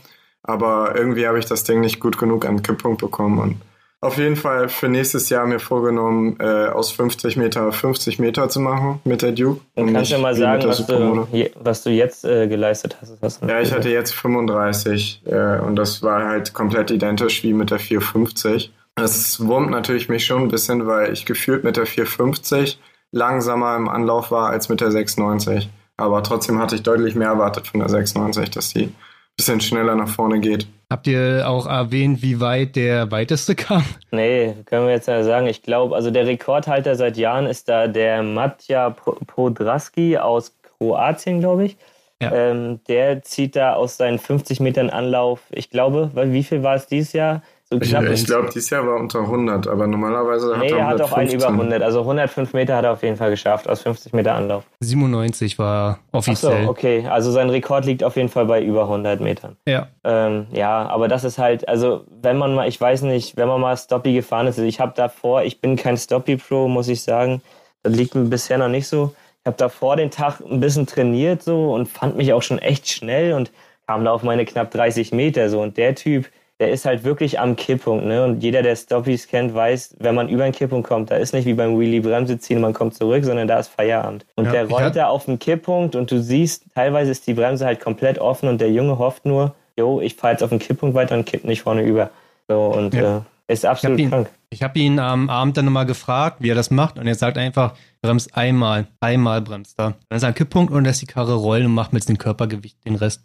Aber 0.47 0.95
irgendwie 0.95 1.27
habe 1.27 1.39
ich 1.39 1.45
das 1.45 1.63
Ding 1.63 1.81
nicht 1.81 1.99
gut 1.99 2.17
genug 2.17 2.45
an 2.45 2.61
Kipppunkt 2.61 3.01
bekommen. 3.01 3.39
Und 3.39 3.61
auf 4.01 4.17
jeden 4.19 4.35
Fall 4.35 4.69
für 4.69 4.87
nächstes 4.87 5.29
Jahr 5.29 5.47
mir 5.47 5.59
vorgenommen, 5.59 6.37
äh, 6.39 6.67
aus 6.67 6.91
50 6.91 7.37
Meter 7.37 7.71
50 7.71 8.19
Meter 8.19 8.49
zu 8.49 8.59
machen 8.59 8.99
mit 9.03 9.23
der 9.23 9.31
Duke. 9.31 9.61
Und, 9.73 9.87
und 9.87 9.93
kannst 9.93 10.11
du 10.11 10.19
mal 10.19 10.35
sagen, 10.35 10.63
was 10.67 10.85
du, 10.85 11.27
was 11.59 11.83
du, 11.83 11.89
jetzt 11.89 12.23
äh, 12.23 12.47
geleistet 12.47 12.95
hast? 13.01 13.41
ja, 13.41 13.59
ich 13.59 13.71
hatte 13.71 13.89
jetzt 13.89 14.13
35 14.13 15.23
äh, 15.25 15.59
und 15.59 15.75
das 15.75 16.03
war 16.03 16.27
halt 16.27 16.53
komplett 16.53 16.91
identisch 16.91 17.43
wie 17.43 17.53
mit 17.53 17.71
der 17.71 17.79
450. 17.79 18.71
Das 18.95 19.45
wurmt 19.45 19.71
natürlich 19.71 20.07
mich 20.07 20.25
schon 20.25 20.43
ein 20.43 20.47
bisschen, 20.49 20.85
weil 20.85 21.11
ich 21.11 21.25
gefühlt 21.25 21.63
mit 21.63 21.75
der 21.75 21.87
450 21.87 22.79
langsamer 23.11 23.75
im 23.75 23.89
Anlauf 23.89 24.29
war 24.29 24.51
als 24.51 24.69
mit 24.69 24.81
der 24.81 24.91
690. 24.91 25.67
Aber 25.97 26.21
trotzdem 26.21 26.59
hatte 26.59 26.75
ich 26.75 26.83
deutlich 26.83 27.15
mehr 27.15 27.29
erwartet 27.29 27.67
von 27.67 27.79
der 27.79 27.89
690, 27.89 28.51
dass 28.51 28.69
die 28.69 28.93
bisschen 29.37 29.61
schneller 29.61 29.95
nach 29.95 30.09
vorne 30.09 30.39
geht. 30.39 30.67
Habt 30.89 31.07
ihr 31.07 31.45
auch 31.47 31.65
erwähnt, 31.65 32.21
wie 32.21 32.39
weit 32.39 32.75
der 32.75 33.11
weiteste 33.11 33.55
kam? 33.55 33.83
Nee, 34.11 34.53
können 34.65 34.85
wir 34.85 34.93
jetzt 34.93 35.07
ja 35.07 35.23
sagen. 35.23 35.47
Ich 35.47 35.63
glaube, 35.63 35.95
also 35.95 36.11
der 36.11 36.27
Rekordhalter 36.27 36.95
seit 36.95 37.17
Jahren 37.17 37.47
ist 37.47 37.67
da 37.67 37.87
der 37.87 38.21
Matja 38.21 38.91
Podraski 38.91 40.17
aus 40.17 40.55
Kroatien, 40.77 41.39
glaube 41.39 41.65
ich. 41.65 41.77
Ja. 42.21 42.31
Ähm, 42.31 42.79
der 42.87 43.23
zieht 43.23 43.55
da 43.55 43.73
aus 43.73 43.97
seinen 43.97 44.19
50 44.19 44.59
Metern 44.61 44.89
Anlauf, 44.89 45.41
ich 45.51 45.69
glaube, 45.69 46.11
wie 46.13 46.43
viel 46.43 46.63
war 46.63 46.75
es 46.75 46.87
dieses 46.87 47.11
Jahr? 47.11 47.41
So 47.67 47.81
ich, 47.81 47.91
ich 47.93 48.25
glaube, 48.25 48.49
dieses 48.53 48.69
Jahr 48.69 48.85
war 48.85 48.97
unter 48.97 49.21
100, 49.21 49.67
aber 49.67 49.87
normalerweise 49.87 50.55
hat 50.55 50.59
nee, 50.59 50.69
er 50.69 50.77
115. 50.77 50.77
er 50.77 50.87
hat 50.87 51.01
auch 51.01 51.17
einen 51.17 51.31
über 51.31 51.47
100. 51.47 51.81
Also 51.81 52.01
105 52.01 52.53
Meter 52.53 52.75
hat 52.75 52.85
er 52.85 52.91
auf 52.91 53.01
jeden 53.01 53.17
Fall 53.17 53.31
geschafft 53.31 53.67
aus 53.67 53.81
50 53.81 54.13
Meter 54.13 54.35
Anlauf. 54.35 54.65
97 54.81 55.57
war 55.57 55.97
offiziell. 56.11 56.57
Ach 56.59 56.63
so, 56.65 56.69
okay. 56.69 57.07
Also 57.07 57.31
sein 57.31 57.49
Rekord 57.49 57.85
liegt 57.85 58.03
auf 58.03 58.17
jeden 58.17 58.29
Fall 58.29 58.45
bei 58.45 58.63
über 58.63 58.83
100 58.83 59.19
Metern. 59.19 59.57
Ja. 59.67 59.87
Ähm, 60.03 60.45
ja, 60.51 60.87
aber 60.87 61.07
das 61.07 61.23
ist 61.23 61.39
halt, 61.39 61.67
also 61.67 62.05
wenn 62.21 62.37
man 62.37 62.53
mal, 62.53 62.67
ich 62.67 62.79
weiß 62.79 63.01
nicht, 63.01 63.35
wenn 63.35 63.47
man 63.47 63.59
mal 63.59 63.75
Stoppy 63.75 64.13
gefahren 64.13 64.45
ist, 64.45 64.59
ich 64.59 64.79
habe 64.79 64.93
davor, 64.95 65.41
ich 65.41 65.59
bin 65.59 65.75
kein 65.75 65.97
Stoppy-Pro, 65.97 66.67
muss 66.67 66.87
ich 66.87 67.01
sagen. 67.01 67.41
Das 67.81 67.95
liegt 67.95 68.13
mir 68.13 68.25
bisher 68.25 68.59
noch 68.59 68.69
nicht 68.69 68.87
so. 68.87 69.15
Ich 69.41 69.47
habe 69.47 69.57
davor 69.57 69.95
den 69.95 70.11
Tag 70.11 70.39
ein 70.39 70.59
bisschen 70.59 70.85
trainiert 70.85 71.41
so 71.41 71.73
und 71.73 71.87
fand 71.87 72.15
mich 72.15 72.31
auch 72.31 72.43
schon 72.43 72.59
echt 72.59 72.87
schnell 72.87 73.33
und 73.33 73.51
kam 73.87 74.05
da 74.05 74.11
auf 74.11 74.21
meine 74.21 74.45
knapp 74.45 74.69
30 74.69 75.11
Meter 75.13 75.49
so. 75.49 75.61
Und 75.61 75.77
der 75.77 75.95
Typ, 75.95 76.27
der 76.59 76.69
ist 76.69 76.85
halt 76.85 77.03
wirklich 77.03 77.39
am 77.39 77.55
Kipppunkt. 77.55 78.05
Ne? 78.05 78.23
Und 78.23 78.41
jeder, 78.41 78.61
der 78.61 78.75
Stoppies 78.75 79.27
kennt, 79.27 79.53
weiß, 79.53 79.95
wenn 79.99 80.15
man 80.15 80.29
über 80.29 80.43
den 80.43 80.53
Kipppunkt 80.53 80.87
kommt, 80.87 81.11
da 81.11 81.17
ist 81.17 81.33
nicht 81.33 81.45
wie 81.45 81.53
beim 81.53 81.77
Wheelie 81.77 82.01
Bremse 82.01 82.39
ziehen, 82.39 82.61
man 82.61 82.73
kommt 82.73 82.95
zurück, 82.95 83.25
sondern 83.25 83.47
da 83.47 83.59
ist 83.59 83.67
Feierabend. 83.67 84.25
Und 84.35 84.45
ja, 84.45 84.51
der 84.51 84.69
rollt 84.69 84.95
da 84.95 85.07
auf 85.07 85.25
dem 85.25 85.37
Kipppunkt 85.37 85.95
und 85.95 86.11
du 86.11 86.21
siehst, 86.21 86.63
teilweise 86.73 87.11
ist 87.11 87.27
die 87.27 87.33
Bremse 87.33 87.65
halt 87.65 87.81
komplett 87.81 88.19
offen 88.19 88.47
und 88.47 88.61
der 88.61 88.71
Junge 88.71 88.97
hofft 88.97 89.25
nur, 89.25 89.53
jo, 89.77 89.99
ich 89.99 90.15
fahre 90.15 90.33
jetzt 90.33 90.43
auf 90.43 90.49
den 90.49 90.59
Kipppunkt 90.59 90.95
weiter 90.95 91.15
und 91.15 91.25
kipp 91.25 91.43
nicht 91.43 91.61
vorne 91.61 91.83
über. 91.83 92.09
So, 92.47 92.61
und 92.67 92.93
ja. 92.93 93.17
äh, 93.17 93.21
ist 93.47 93.65
absolut 93.65 93.99
ich 93.99 94.09
krank. 94.09 94.29
ich 94.49 94.63
habe 94.63 94.79
ihn 94.79 94.99
am 94.99 95.29
Abend 95.29 95.57
dann 95.57 95.65
nochmal 95.65 95.85
gefragt, 95.85 96.37
wie 96.39 96.49
er 96.49 96.55
das 96.55 96.71
macht, 96.71 96.97
und 96.97 97.07
er 97.07 97.15
sagt 97.15 97.37
einfach, 97.37 97.75
bremst 98.01 98.35
einmal, 98.35 98.87
einmal 98.99 99.41
bremst 99.41 99.79
er. 99.79 99.95
Dann 100.09 100.17
ist 100.17 100.23
er 100.23 100.29
ein 100.29 100.35
Kipppunkt 100.35 100.73
und 100.73 100.83
lässt 100.83 101.01
die 101.01 101.05
Karre 101.07 101.35
rollen 101.35 101.65
und 101.65 101.73
macht 101.73 101.93
mit 101.93 102.07
dem 102.07 102.17
Körpergewicht 102.17 102.83
den 102.85 102.95
Rest 102.95 103.21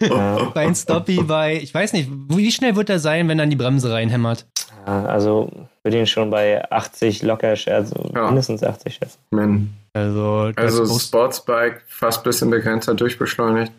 ja. 0.00 0.50
Bei 0.54 0.72
Stoppy 0.74 1.22
bei, 1.22 1.56
ich 1.56 1.72
weiß 1.72 1.92
nicht, 1.92 2.10
wie 2.10 2.50
schnell 2.52 2.76
wird 2.76 2.90
er 2.90 2.98
sein, 2.98 3.28
wenn 3.28 3.38
er 3.38 3.46
die 3.46 3.56
Bremse 3.56 3.92
reinhämmert? 3.92 4.46
Also 4.84 5.50
würde 5.82 5.98
ihn 5.98 6.06
schon 6.06 6.30
bei 6.30 6.70
80 6.70 7.22
locker 7.22 7.56
schätzen, 7.56 8.12
ja. 8.14 8.26
mindestens 8.26 8.62
80 8.62 8.94
schätzen. 8.94 9.18
Man. 9.30 9.74
Also, 9.94 10.52
also 10.54 10.98
Sportsbike 10.98 11.82
fast 11.88 12.20
ein 12.20 12.24
bisschen 12.24 12.50
begrenzter 12.50 12.94
durchbeschleunigt. 12.94 13.72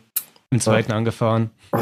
Im 0.49 0.59
zweiten 0.59 0.91
angefahren. 0.91 1.51
Oh, 1.71 1.77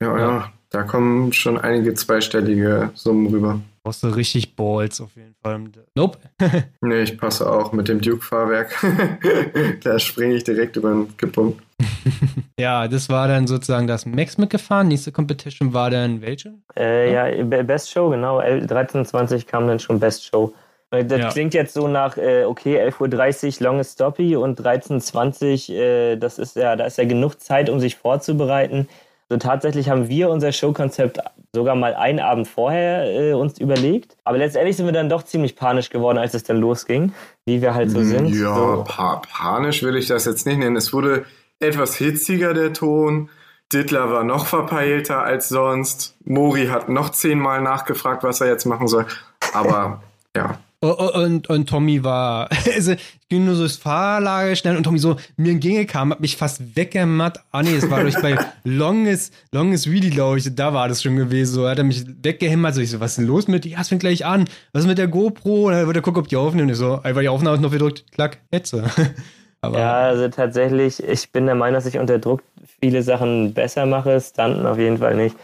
ja, 0.00 0.18
ja, 0.18 0.52
da 0.76 0.82
kommen 0.82 1.32
schon 1.32 1.56
einige 1.56 1.94
zweistellige 1.94 2.90
Summen 2.92 3.28
rüber. 3.28 3.60
Brauchst 3.82 4.02
du 4.02 4.08
richtig 4.08 4.56
Balls 4.56 5.00
auf 5.00 5.16
jeden 5.16 5.34
Fall. 5.42 5.58
Nope. 5.94 6.18
nee, 6.82 7.00
ich 7.00 7.16
passe 7.16 7.50
auch 7.50 7.72
mit 7.72 7.88
dem 7.88 7.98
Duke-Fahrwerk. 7.98 8.76
da 9.84 9.98
springe 9.98 10.34
ich 10.34 10.44
direkt 10.44 10.76
über 10.76 10.90
den 10.90 11.16
Kipppunkt. 11.16 11.62
ja, 12.60 12.88
das 12.88 13.08
war 13.08 13.26
dann 13.26 13.46
sozusagen 13.46 13.86
das 13.86 14.04
Max 14.04 14.36
mitgefahren. 14.36 14.88
Nächste 14.88 15.12
Competition 15.12 15.72
war 15.72 15.88
dann 15.88 16.20
welche? 16.20 16.52
Äh, 16.76 17.10
ja, 17.10 17.42
Best 17.62 17.90
Show, 17.90 18.10
genau. 18.10 18.40
13.20 18.40 19.46
kam 19.46 19.66
dann 19.66 19.78
schon 19.78 19.98
Best 19.98 20.26
Show. 20.26 20.52
Äh, 20.90 21.06
das 21.06 21.20
ja. 21.20 21.28
klingt 21.30 21.54
jetzt 21.54 21.72
so 21.72 21.88
nach, 21.88 22.18
äh, 22.18 22.44
okay, 22.44 22.78
11.30 22.82 23.62
Uhr 23.62 23.66
Longest 23.66 23.94
Stoppy 23.94 24.36
und 24.36 24.60
13.20 24.60 25.72
äh, 25.72 26.16
das 26.16 26.38
ist 26.38 26.56
ja, 26.56 26.76
da 26.76 26.84
ist 26.84 26.98
ja 26.98 27.06
genug 27.06 27.40
Zeit, 27.40 27.70
um 27.70 27.80
sich 27.80 27.96
vorzubereiten. 27.96 28.88
So 29.28 29.36
tatsächlich 29.38 29.88
haben 29.88 30.08
wir 30.08 30.30
unser 30.30 30.52
Showkonzept 30.52 31.18
sogar 31.52 31.74
mal 31.74 31.94
einen 31.94 32.20
Abend 32.20 32.46
vorher 32.46 33.10
äh, 33.12 33.32
uns 33.32 33.58
überlegt. 33.58 34.16
Aber 34.24 34.38
letztendlich 34.38 34.76
sind 34.76 34.86
wir 34.86 34.92
dann 34.92 35.08
doch 35.08 35.24
ziemlich 35.24 35.56
panisch 35.56 35.90
geworden, 35.90 36.18
als 36.18 36.34
es 36.34 36.44
dann 36.44 36.58
losging, 36.58 37.12
wie 37.44 37.60
wir 37.60 37.74
halt 37.74 37.90
so 37.90 38.02
sind. 38.02 38.28
Ja, 38.28 38.54
so. 38.54 38.84
Pa 38.86 39.22
panisch 39.28 39.82
will 39.82 39.96
ich 39.96 40.06
das 40.06 40.26
jetzt 40.26 40.46
nicht 40.46 40.58
nennen. 40.58 40.76
Es 40.76 40.92
wurde 40.92 41.24
etwas 41.58 41.96
hitziger 41.96 42.54
der 42.54 42.72
Ton. 42.72 43.30
Dittler 43.72 44.12
war 44.12 44.22
noch 44.22 44.46
verpeilter 44.46 45.24
als 45.24 45.48
sonst. 45.48 46.16
Mori 46.24 46.66
hat 46.66 46.88
noch 46.88 47.10
zehnmal 47.10 47.60
nachgefragt, 47.62 48.22
was 48.22 48.40
er 48.40 48.46
jetzt 48.46 48.64
machen 48.64 48.86
soll. 48.86 49.06
Aber 49.54 50.02
ja. 50.36 50.58
Und, 50.80 50.92
und, 50.92 51.48
und 51.48 51.68
Tommy 51.68 52.04
war, 52.04 52.50
also 52.74 52.92
ich 52.92 53.28
ging 53.28 53.44
nur 53.46 53.54
so 53.54 53.62
das 53.62 53.76
Fahrlager 53.76 54.54
schnell 54.56 54.76
und 54.76 54.84
Tommy 54.84 54.98
so 54.98 55.16
mir 55.36 55.52
entgegengekam, 55.52 56.10
hat 56.10 56.20
mich 56.20 56.36
fast 56.36 56.76
weggemacht. 56.76 57.40
Ah 57.50 57.62
nee, 57.62 57.74
es 57.74 57.90
war 57.90 58.02
durch 58.02 58.20
bei 58.20 58.36
Longest, 58.64 59.32
Longest 59.52 59.86
Really, 59.86 60.10
glaube 60.10 60.38
ich, 60.38 60.54
da 60.54 60.74
war 60.74 60.88
das 60.88 61.02
schon 61.02 61.16
gewesen. 61.16 61.54
So 61.54 61.68
hat 61.68 61.78
er 61.78 61.84
mich 61.84 62.04
weggehämmert. 62.22 62.74
So 62.74 62.80
ich 62.80 62.90
so, 62.90 63.00
was 63.00 63.12
ist 63.12 63.18
denn 63.18 63.26
los 63.26 63.48
mit 63.48 63.64
dir? 63.64 63.72
Ja, 63.72 63.80
es 63.80 63.88
fängt 63.88 64.02
gleich 64.02 64.26
an. 64.26 64.44
Was 64.72 64.82
ist 64.82 64.88
mit 64.88 64.98
der 64.98 65.08
GoPro? 65.08 65.66
Und 65.66 65.72
dann 65.72 65.86
wird 65.86 65.96
er 65.96 66.02
gucken, 66.02 66.20
ob 66.20 66.28
die 66.28 66.36
aufnehmen. 66.36 66.68
Und 66.68 66.72
ich 66.72 66.78
so, 66.78 67.00
einfach 67.02 67.22
die 67.22 67.28
Aufnahme 67.28 67.56
ist 67.56 67.62
noch 67.62 67.72
gedrückt, 67.72 68.04
klack, 68.12 68.38
Hetze. 68.52 68.84
Aber 69.62 69.78
ja, 69.78 70.00
also 70.00 70.28
tatsächlich, 70.28 71.02
ich 71.02 71.32
bin 71.32 71.46
der 71.46 71.54
Meinung, 71.54 71.74
dass 71.74 71.86
ich 71.86 71.98
unter 71.98 72.18
Druck 72.18 72.42
viele 72.80 73.02
Sachen 73.02 73.54
besser 73.54 73.86
mache, 73.86 74.20
Stunten 74.20 74.66
auf 74.66 74.78
jeden 74.78 74.98
Fall 74.98 75.16
nicht. 75.16 75.34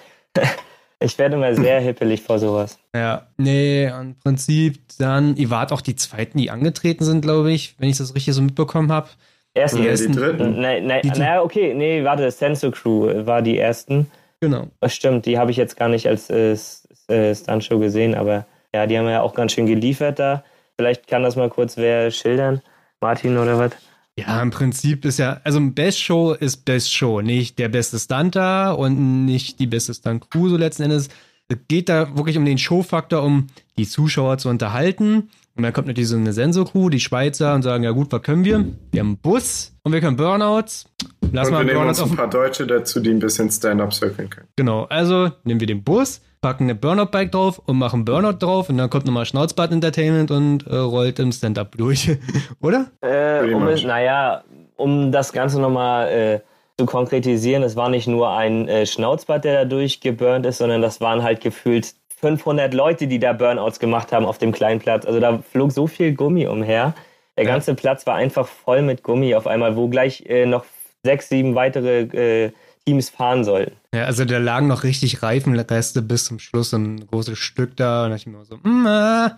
Ich 1.05 1.19
werde 1.19 1.37
immer 1.37 1.55
sehr 1.55 1.81
hippelig 1.81 2.23
vor 2.23 2.39
sowas. 2.39 2.79
Ja, 2.95 3.27
nee, 3.37 3.87
im 3.87 4.15
Prinzip 4.19 4.81
dann, 4.99 5.37
ihr 5.37 5.51
wart 5.51 5.73
auch 5.73 5.81
die 5.81 5.97
zweiten, 5.97 6.39
die 6.39 6.51
angetreten 6.51 7.05
sind, 7.05 7.23
glaube 7.23 7.53
ich, 7.53 7.75
wenn 7.79 7.89
ich 7.89 7.99
das 7.99 8.15
richtig 8.15 8.35
so 8.35 8.43
mitbekommen 8.43 8.93
habe. 8.93 9.09
Ersten, 9.55 9.83
die, 9.83 9.89
ersten, 9.89 10.13
die 10.13 10.19
dritten. 10.19 10.61
Nein, 10.61 10.87
nein, 10.87 11.03
naja, 11.05 11.43
okay, 11.43 11.75
nee, 11.75 12.05
warte, 12.05 12.31
Sensor 12.31 12.73
Crew 12.73 13.27
war 13.27 13.43
die 13.43 13.59
ersten. 13.59 14.11
Genau. 14.41 14.69
Das 14.81 14.95
stimmt, 14.95 15.27
die 15.27 15.39
habe 15.39 15.51
ich 15.51 15.57
jetzt 15.57 15.77
gar 15.77 15.89
nicht 15.89 16.09
als 16.09 16.31
äh, 16.31 16.57
äh, 17.09 17.35
Stuntshow 17.35 17.79
gesehen, 17.79 18.15
aber 18.15 18.47
ja, 18.75 18.87
die 18.87 18.99
haben 18.99 19.09
ja 19.09 19.21
auch 19.21 19.35
ganz 19.35 19.53
schön 19.53 19.67
geliefert 19.67 20.19
da. 20.19 20.43
Vielleicht 20.77 21.07
kann 21.07 21.23
das 21.23 21.37
mal 21.37 21.51
kurz 21.51 21.77
wer 21.77 22.11
schildern, 22.11 22.63
Martin 23.01 23.37
oder 23.37 23.59
was? 23.59 23.73
Ja, 24.19 24.43
im 24.43 24.51
Prinzip 24.51 25.07
ist 25.07 25.19
ja, 25.19 25.41
also 25.43 25.59
Best 25.61 26.01
Show 26.01 26.33
ist 26.33 26.65
Best 26.67 26.93
Show, 26.93 27.23
nicht 27.23 27.59
der 27.59 27.71
beste 27.71 27.99
Stunter 27.99 28.79
und 28.79 29.25
nicht 29.25 29.59
die 29.59 29.67
beste 29.67 29.95
Stunt 29.95 30.31
Crew 30.31 30.51
so 30.51 30.57
letzten 30.59 30.83
Endes. 30.83 31.09
Es 31.49 31.57
geht 31.69 31.89
da 31.89 32.15
wirklich 32.15 32.37
um 32.37 32.45
den 32.45 32.59
Showfaktor, 32.59 33.23
um 33.23 33.47
die 33.79 33.87
Zuschauer 33.87 34.39
zu 34.39 34.49
unterhalten. 34.51 35.31
Und 35.55 35.63
dann 35.63 35.73
kommt 35.73 35.87
natürlich 35.87 36.09
so 36.09 36.17
eine 36.17 36.33
Sensor-Crew, 36.33 36.89
die 36.89 37.01
Schweizer, 37.01 37.55
und 37.55 37.63
sagen, 37.63 37.85
ja 37.85 37.91
gut, 37.91 38.11
was 38.11 38.23
können 38.23 38.45
wir? 38.45 38.65
Wir 38.91 39.01
haben 39.01 39.09
einen 39.09 39.17
Bus 39.19 39.73
und 39.83 39.93
wir 39.93 40.01
können 40.01 40.17
Burnouts. 40.17 40.87
Lass 41.33 41.49
und 41.49 41.55
mal 41.55 41.66
wir 41.66 41.72
nehmen 41.72 41.89
uns 41.89 42.03
ein 42.03 42.14
paar 42.14 42.28
Deutsche 42.28 42.66
dazu, 42.66 43.01
die 43.01 43.11
ein 43.11 43.18
bisschen 43.18 43.51
Stand-Up 43.51 43.95
circlen 43.95 44.28
können. 44.28 44.49
Genau, 44.57 44.85
also 44.85 45.30
nehmen 45.45 45.61
wir 45.61 45.66
den 45.66 45.83
Bus, 45.83 46.20
packen 46.43 46.64
eine 46.64 46.74
Burnout-Bike 46.74 47.33
drauf 47.33 47.59
und 47.64 47.78
machen 47.78 48.05
Burnout 48.05 48.39
drauf 48.39 48.68
und 48.68 48.76
dann 48.76 48.91
kommt 48.91 49.07
nochmal 49.07 49.24
Schnauzbart 49.24 49.72
Entertainment 49.72 50.30
und 50.30 50.66
äh, 50.66 50.76
rollt 50.76 51.18
im 51.18 51.33
Stand-Up 51.33 51.72
durch, 51.78 52.18
oder? 52.61 52.91
Äh, 53.01 53.55
um 53.55 53.64
naja, 53.64 54.45
um 54.76 55.11
das 55.11 55.33
Ganze 55.33 55.59
nochmal 55.59 56.09
äh, 56.09 56.41
zu 56.78 56.85
konkretisieren, 56.85 57.62
es 57.62 57.76
war 57.76 57.89
nicht 57.89 58.09
nur 58.09 58.30
ein 58.30 58.68
äh, 58.68 58.85
Schnauzbart, 58.85 59.45
der 59.45 59.55
da 59.55 59.64
durchgeburnt 59.64 60.45
ist, 60.45 60.59
sondern 60.59 60.83
das 60.83 61.01
waren 61.01 61.22
halt 61.22 61.41
gefühlt 61.41 61.95
500 62.20 62.74
Leute, 62.74 63.07
die 63.07 63.18
da 63.18 63.33
Burnouts 63.33 63.80
gemacht 63.80 64.12
haben 64.12 64.26
auf 64.26 64.37
dem 64.37 64.53
kleinen 64.53 64.80
Platz. 64.80 65.07
Also 65.07 65.18
da 65.18 65.39
flog 65.51 65.72
so 65.72 65.87
viel 65.87 66.14
Gummi 66.14 66.47
umher. 66.47 66.95
Der 67.39 67.47
ganze 67.47 67.70
ja. 67.70 67.76
Platz 67.76 68.07
war 68.07 68.16
einfach 68.16 68.47
voll 68.47 68.83
mit 68.83 69.03
Gummi 69.03 69.35
auf 69.35 69.47
einmal, 69.47 69.76
wo 69.76 69.89
gleich 69.89 70.24
äh, 70.26 70.45
noch 70.45 70.64
sechs, 71.05 71.29
sieben 71.29 71.55
weitere 71.55 72.03
äh, 72.47 72.53
Teams 72.87 73.11
fahren 73.11 73.45
sollten. 73.45 73.77
Ja, 73.95 74.05
also 74.05 74.25
da 74.25 74.39
lagen 74.39 74.67
noch 74.67 74.83
richtig 74.83 75.23
Reifenreste 75.23 76.03
bis 76.03 76.25
zum 76.25 76.39
Schluss 76.39 76.73
ein 76.73 77.07
großes 77.07 77.39
Stück 77.39 77.77
da 77.77 78.07
und 78.07 78.15
ich 78.15 78.27
mir 78.27 78.45
so, 78.45 78.57
mm, 78.57 78.87
ah. 78.87 79.37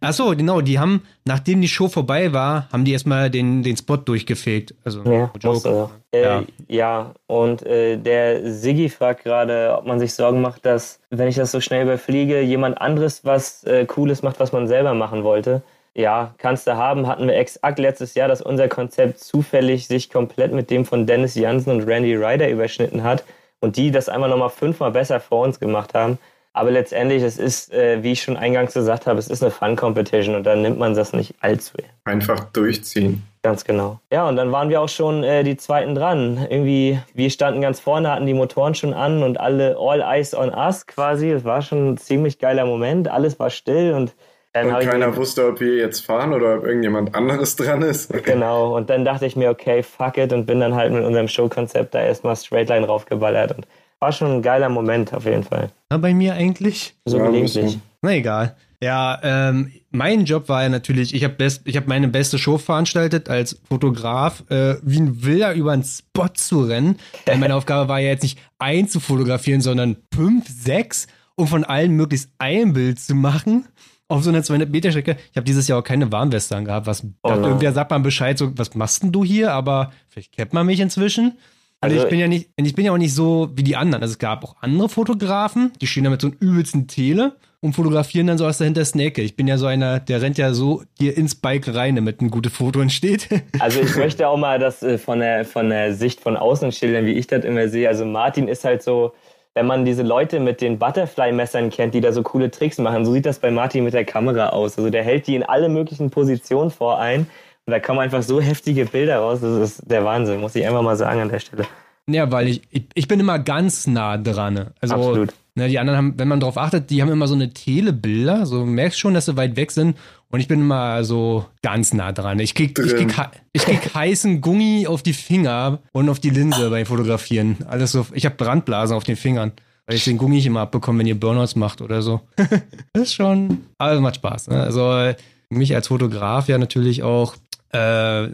Achso, 0.00 0.34
genau, 0.34 0.62
die 0.62 0.78
haben, 0.78 1.02
nachdem 1.26 1.60
die 1.60 1.68
Show 1.68 1.88
vorbei 1.88 2.32
war, 2.32 2.68
haben 2.72 2.86
die 2.86 2.92
erstmal 2.92 3.28
den, 3.28 3.62
den 3.62 3.76
Spot 3.76 3.98
durchgefegt. 3.98 4.74
Also, 4.82 5.02
ja, 5.04 5.30
Joke. 5.38 5.90
Äh, 6.10 6.22
ja. 6.22 6.44
ja, 6.68 7.14
und 7.26 7.62
äh, 7.66 7.98
der 7.98 8.50
Siggi 8.50 8.88
fragt 8.88 9.24
gerade, 9.24 9.76
ob 9.76 9.86
man 9.86 9.98
sich 9.98 10.14
Sorgen 10.14 10.40
macht, 10.40 10.64
dass, 10.64 11.00
wenn 11.10 11.28
ich 11.28 11.34
das 11.34 11.52
so 11.52 11.60
schnell 11.60 11.82
überfliege, 11.82 12.40
jemand 12.40 12.80
anderes 12.80 13.26
was 13.26 13.64
äh, 13.64 13.84
Cooles 13.84 14.22
macht, 14.22 14.40
was 14.40 14.52
man 14.52 14.66
selber 14.68 14.94
machen 14.94 15.22
wollte. 15.22 15.62
Ja, 15.94 16.34
kannst 16.38 16.66
du 16.66 16.76
haben. 16.76 17.06
Hatten 17.06 17.26
wir 17.26 17.36
exakt 17.36 17.78
letztes 17.78 18.14
Jahr, 18.14 18.28
dass 18.28 18.40
unser 18.40 18.68
Konzept 18.68 19.20
zufällig 19.20 19.86
sich 19.86 20.10
komplett 20.10 20.52
mit 20.52 20.70
dem 20.70 20.84
von 20.84 21.06
Dennis 21.06 21.34
Jansen 21.34 21.70
und 21.70 21.86
Randy 21.86 22.14
Ryder 22.16 22.48
überschnitten 22.48 23.02
hat 23.02 23.24
und 23.60 23.76
die 23.76 23.90
das 23.90 24.08
einmal 24.08 24.30
nochmal 24.30 24.50
fünfmal 24.50 24.90
besser 24.90 25.20
vor 25.20 25.44
uns 25.44 25.60
gemacht 25.60 25.94
haben. 25.94 26.18
Aber 26.54 26.70
letztendlich, 26.70 27.22
es 27.22 27.38
ist, 27.38 27.72
äh, 27.72 28.02
wie 28.02 28.12
ich 28.12 28.22
schon 28.22 28.36
eingangs 28.36 28.74
gesagt 28.74 29.06
habe, 29.06 29.18
es 29.18 29.28
ist 29.28 29.42
eine 29.42 29.50
Fun-Competition 29.50 30.34
und 30.34 30.44
dann 30.44 30.60
nimmt 30.60 30.78
man 30.78 30.94
das 30.94 31.14
nicht 31.14 31.34
allzu. 31.40 31.78
Einfach 32.04 32.44
durchziehen. 32.52 33.22
Ganz 33.42 33.64
genau. 33.64 34.00
Ja, 34.12 34.28
und 34.28 34.36
dann 34.36 34.52
waren 34.52 34.68
wir 34.68 34.80
auch 34.80 34.88
schon 34.88 35.24
äh, 35.24 35.44
die 35.44 35.56
Zweiten 35.56 35.94
dran. 35.94 36.46
Irgendwie, 36.48 37.00
wir 37.14 37.30
standen 37.30 37.62
ganz 37.62 37.80
vorne, 37.80 38.10
hatten 38.10 38.26
die 38.26 38.34
Motoren 38.34 38.74
schon 38.74 38.92
an 38.92 39.22
und 39.22 39.40
alle 39.40 39.76
All 39.78 40.02
Eyes 40.02 40.34
on 40.34 40.54
Us 40.54 40.86
quasi. 40.86 41.30
Es 41.30 41.44
war 41.44 41.62
schon 41.62 41.92
ein 41.92 41.96
ziemlich 41.96 42.38
geiler 42.38 42.66
Moment. 42.66 43.08
Alles 43.08 43.38
war 43.40 43.48
still 43.50 43.94
und 43.94 44.14
dann 44.52 44.66
und 44.66 44.80
keiner 44.80 45.16
wusste, 45.16 45.48
ob 45.48 45.60
wir 45.60 45.76
jetzt 45.76 46.04
fahren 46.04 46.34
oder 46.34 46.56
ob 46.56 46.64
irgendjemand 46.64 47.14
anderes 47.14 47.56
dran 47.56 47.82
ist. 47.82 48.12
Genau, 48.22 48.76
und 48.76 48.88
dann 48.90 49.04
dachte 49.04 49.26
ich 49.26 49.36
mir, 49.36 49.50
okay, 49.50 49.82
fuck 49.82 50.16
it 50.16 50.32
und 50.32 50.46
bin 50.46 50.60
dann 50.60 50.74
halt 50.74 50.92
mit 50.92 51.04
unserem 51.04 51.28
Showkonzept 51.28 51.94
da 51.94 52.02
erstmal 52.02 52.36
Straightline 52.36 52.86
raufgeballert 52.86 53.56
und 53.56 53.66
war 53.98 54.12
schon 54.12 54.30
ein 54.30 54.42
geiler 54.42 54.68
Moment 54.68 55.12
auf 55.12 55.24
jeden 55.24 55.42
Fall. 55.42 55.70
Na, 55.90 55.96
bei 55.96 56.14
mir 56.14 56.34
eigentlich? 56.34 56.94
So 57.04 57.18
ja, 57.18 57.26
gelegentlich. 57.26 57.78
Na 58.00 58.14
egal. 58.14 58.56
Ja, 58.82 59.18
ähm, 59.22 59.72
mein 59.90 60.24
Job 60.24 60.48
war 60.48 60.62
ja 60.64 60.68
natürlich, 60.68 61.14
ich 61.14 61.24
habe 61.24 61.36
hab 61.46 61.86
meine 61.86 62.08
beste 62.08 62.38
Show 62.38 62.58
veranstaltet 62.58 63.28
als 63.28 63.60
Fotograf, 63.68 64.42
äh, 64.50 64.74
wie 64.82 65.00
ein 65.00 65.24
Wilder 65.24 65.54
über 65.54 65.72
einen 65.72 65.84
Spot 65.84 66.28
zu 66.34 66.62
rennen. 66.64 66.98
Denn 67.26 67.40
meine 67.40 67.54
Aufgabe 67.56 67.88
war 67.88 68.00
ja 68.00 68.08
jetzt 68.08 68.22
nicht 68.22 68.38
ein 68.58 68.88
zu 68.88 68.98
fotografieren, 68.98 69.60
sondern 69.60 69.96
fünf, 70.12 70.48
sechs 70.48 71.06
und 71.36 71.48
von 71.48 71.64
allen 71.64 71.92
möglichst 71.92 72.30
ein 72.38 72.72
Bild 72.72 72.98
zu 72.98 73.14
machen 73.14 73.68
auf 74.12 74.22
so 74.22 74.30
einer 74.30 74.42
200 74.42 74.70
Meter 74.70 74.90
Strecke. 74.90 75.16
Ich 75.30 75.36
habe 75.36 75.44
dieses 75.44 75.68
Jahr 75.68 75.78
auch 75.78 75.84
keine 75.84 76.10
Warnweste 76.12 76.56
angehabt. 76.56 76.86
Was, 76.86 77.06
oh 77.22 77.30
irgendwer 77.30 77.72
sagt 77.72 77.90
man 77.90 78.02
Bescheid, 78.02 78.38
so, 78.38 78.56
was 78.56 78.74
machst 78.74 79.02
denn 79.02 79.12
du 79.12 79.24
hier? 79.24 79.52
Aber 79.52 79.92
vielleicht 80.08 80.32
kennt 80.32 80.52
man 80.52 80.66
mich 80.66 80.80
inzwischen. 80.80 81.38
Also, 81.80 81.96
also 81.96 82.06
ich 82.06 82.10
bin 82.10 82.20
ja 82.20 82.28
nicht, 82.28 82.50
ich 82.56 82.74
bin 82.74 82.84
ja 82.84 82.92
auch 82.92 82.98
nicht 82.98 83.14
so 83.14 83.50
wie 83.54 83.64
die 83.64 83.76
anderen. 83.76 84.02
Also 84.02 84.12
es 84.12 84.18
gab 84.18 84.44
auch 84.44 84.56
andere 84.60 84.88
Fotografen, 84.88 85.72
die 85.80 85.88
stehen 85.88 86.04
da 86.04 86.10
mit 86.10 86.20
so 86.20 86.28
einem 86.28 86.36
übelsten 86.38 86.86
Tele 86.86 87.34
und 87.60 87.74
fotografieren 87.74 88.28
dann 88.28 88.38
so 88.38 88.46
aus 88.46 88.58
dahinter 88.58 88.84
Snake. 88.84 89.20
Ich 89.20 89.34
bin 89.34 89.48
ja 89.48 89.58
so 89.58 89.66
einer, 89.66 89.98
der 89.98 90.22
rennt 90.22 90.38
ja 90.38 90.54
so 90.54 90.82
dir 91.00 91.16
ins 91.16 91.34
Bike 91.34 91.74
rein, 91.74 91.96
damit 91.96 92.20
ein 92.20 92.30
gutes 92.30 92.52
Foto 92.52 92.80
entsteht. 92.80 93.28
Also 93.58 93.80
ich 93.80 93.96
möchte 93.96 94.28
auch 94.28 94.36
mal 94.36 94.58
das 94.58 94.82
äh, 94.82 94.98
von 94.98 95.20
der, 95.20 95.44
von 95.44 95.70
der 95.70 95.94
Sicht 95.94 96.20
von 96.20 96.36
außen 96.36 96.72
schildern, 96.72 97.06
wie 97.06 97.12
ich 97.12 97.26
das 97.26 97.44
immer 97.44 97.68
sehe. 97.68 97.88
Also 97.88 98.04
Martin 98.04 98.48
ist 98.48 98.64
halt 98.64 98.82
so, 98.82 99.12
wenn 99.54 99.66
man 99.66 99.84
diese 99.84 100.02
Leute 100.02 100.40
mit 100.40 100.60
den 100.60 100.78
Butterfly-Messern 100.78 101.70
kennt, 101.70 101.94
die 101.94 102.00
da 102.00 102.12
so 102.12 102.22
coole 102.22 102.50
Tricks 102.50 102.78
machen, 102.78 103.04
so 103.04 103.12
sieht 103.12 103.26
das 103.26 103.38
bei 103.38 103.50
Martin 103.50 103.84
mit 103.84 103.94
der 103.94 104.04
Kamera 104.04 104.48
aus. 104.48 104.78
Also 104.78 104.90
der 104.90 105.04
hält 105.04 105.26
die 105.26 105.34
in 105.34 105.42
alle 105.42 105.68
möglichen 105.68 106.10
Positionen 106.10 106.70
vor 106.70 106.98
ein 106.98 107.26
und 107.66 107.70
da 107.70 107.78
kommen 107.78 108.00
einfach 108.00 108.22
so 108.22 108.40
heftige 108.40 108.86
Bilder 108.86 109.18
raus. 109.18 109.40
Das 109.40 109.58
ist 109.58 109.90
der 109.90 110.04
Wahnsinn, 110.04 110.40
muss 110.40 110.54
ich 110.54 110.66
einfach 110.66 110.82
mal 110.82 110.96
sagen 110.96 111.20
an 111.20 111.28
der 111.28 111.38
Stelle. 111.38 111.66
Ja, 112.08 112.30
weil 112.32 112.48
ich, 112.48 112.62
ich, 112.70 112.86
ich 112.94 113.08
bin 113.08 113.20
immer 113.20 113.38
ganz 113.38 113.86
nah 113.86 114.18
dran. 114.18 114.70
Also, 114.80 114.94
Absolut. 114.94 115.34
Ne, 115.54 115.68
die 115.68 115.78
anderen 115.78 115.98
haben, 115.98 116.14
wenn 116.16 116.28
man 116.28 116.40
darauf 116.40 116.56
achtet, 116.56 116.90
die 116.90 117.02
haben 117.02 117.10
immer 117.10 117.26
so 117.26 117.34
eine 117.34 117.50
Telebilder. 117.50 118.46
So 118.46 118.64
merkst 118.64 118.98
schon, 118.98 119.14
dass 119.14 119.26
sie 119.26 119.36
weit 119.36 119.54
weg 119.56 119.70
sind. 119.70 119.96
Und 120.32 120.40
ich 120.40 120.48
bin 120.48 120.60
immer 120.60 121.04
so 121.04 121.44
ganz 121.60 121.92
nah 121.92 122.10
dran. 122.10 122.38
Ich 122.38 122.54
krieg, 122.54 122.78
ich 122.78 122.96
krieg, 122.96 123.14
ich 123.52 123.62
krieg 123.62 123.94
heißen 123.94 124.40
Gummi 124.40 124.86
auf 124.88 125.02
die 125.02 125.12
Finger 125.12 125.80
und 125.92 126.08
auf 126.08 126.20
die 126.20 126.30
Linse 126.30 126.70
beim 126.70 126.86
Fotografieren. 126.86 127.58
Alles 127.68 127.92
so. 127.92 128.06
Ich 128.14 128.24
habe 128.24 128.36
Brandblasen 128.36 128.96
auf 128.96 129.04
den 129.04 129.16
Fingern. 129.16 129.52
Weil 129.84 129.96
ich 129.96 130.04
den 130.04 130.16
Gummi 130.16 130.38
immer 130.38 130.60
abbekomme, 130.60 131.00
wenn 131.00 131.06
ihr 131.06 131.20
Burnouts 131.20 131.54
macht 131.54 131.82
oder 131.82 132.00
so. 132.00 132.22
das 132.36 132.50
ist 133.02 133.14
schon. 133.14 133.66
Aber 133.76 133.92
es 133.92 134.00
macht 134.00 134.16
Spaß. 134.16 134.48
Ne? 134.48 134.62
Also 134.62 135.12
mich 135.50 135.74
als 135.74 135.88
Fotograf 135.88 136.48
ja 136.48 136.56
natürlich 136.56 137.02
auch 137.02 137.34
äh, 137.72 138.28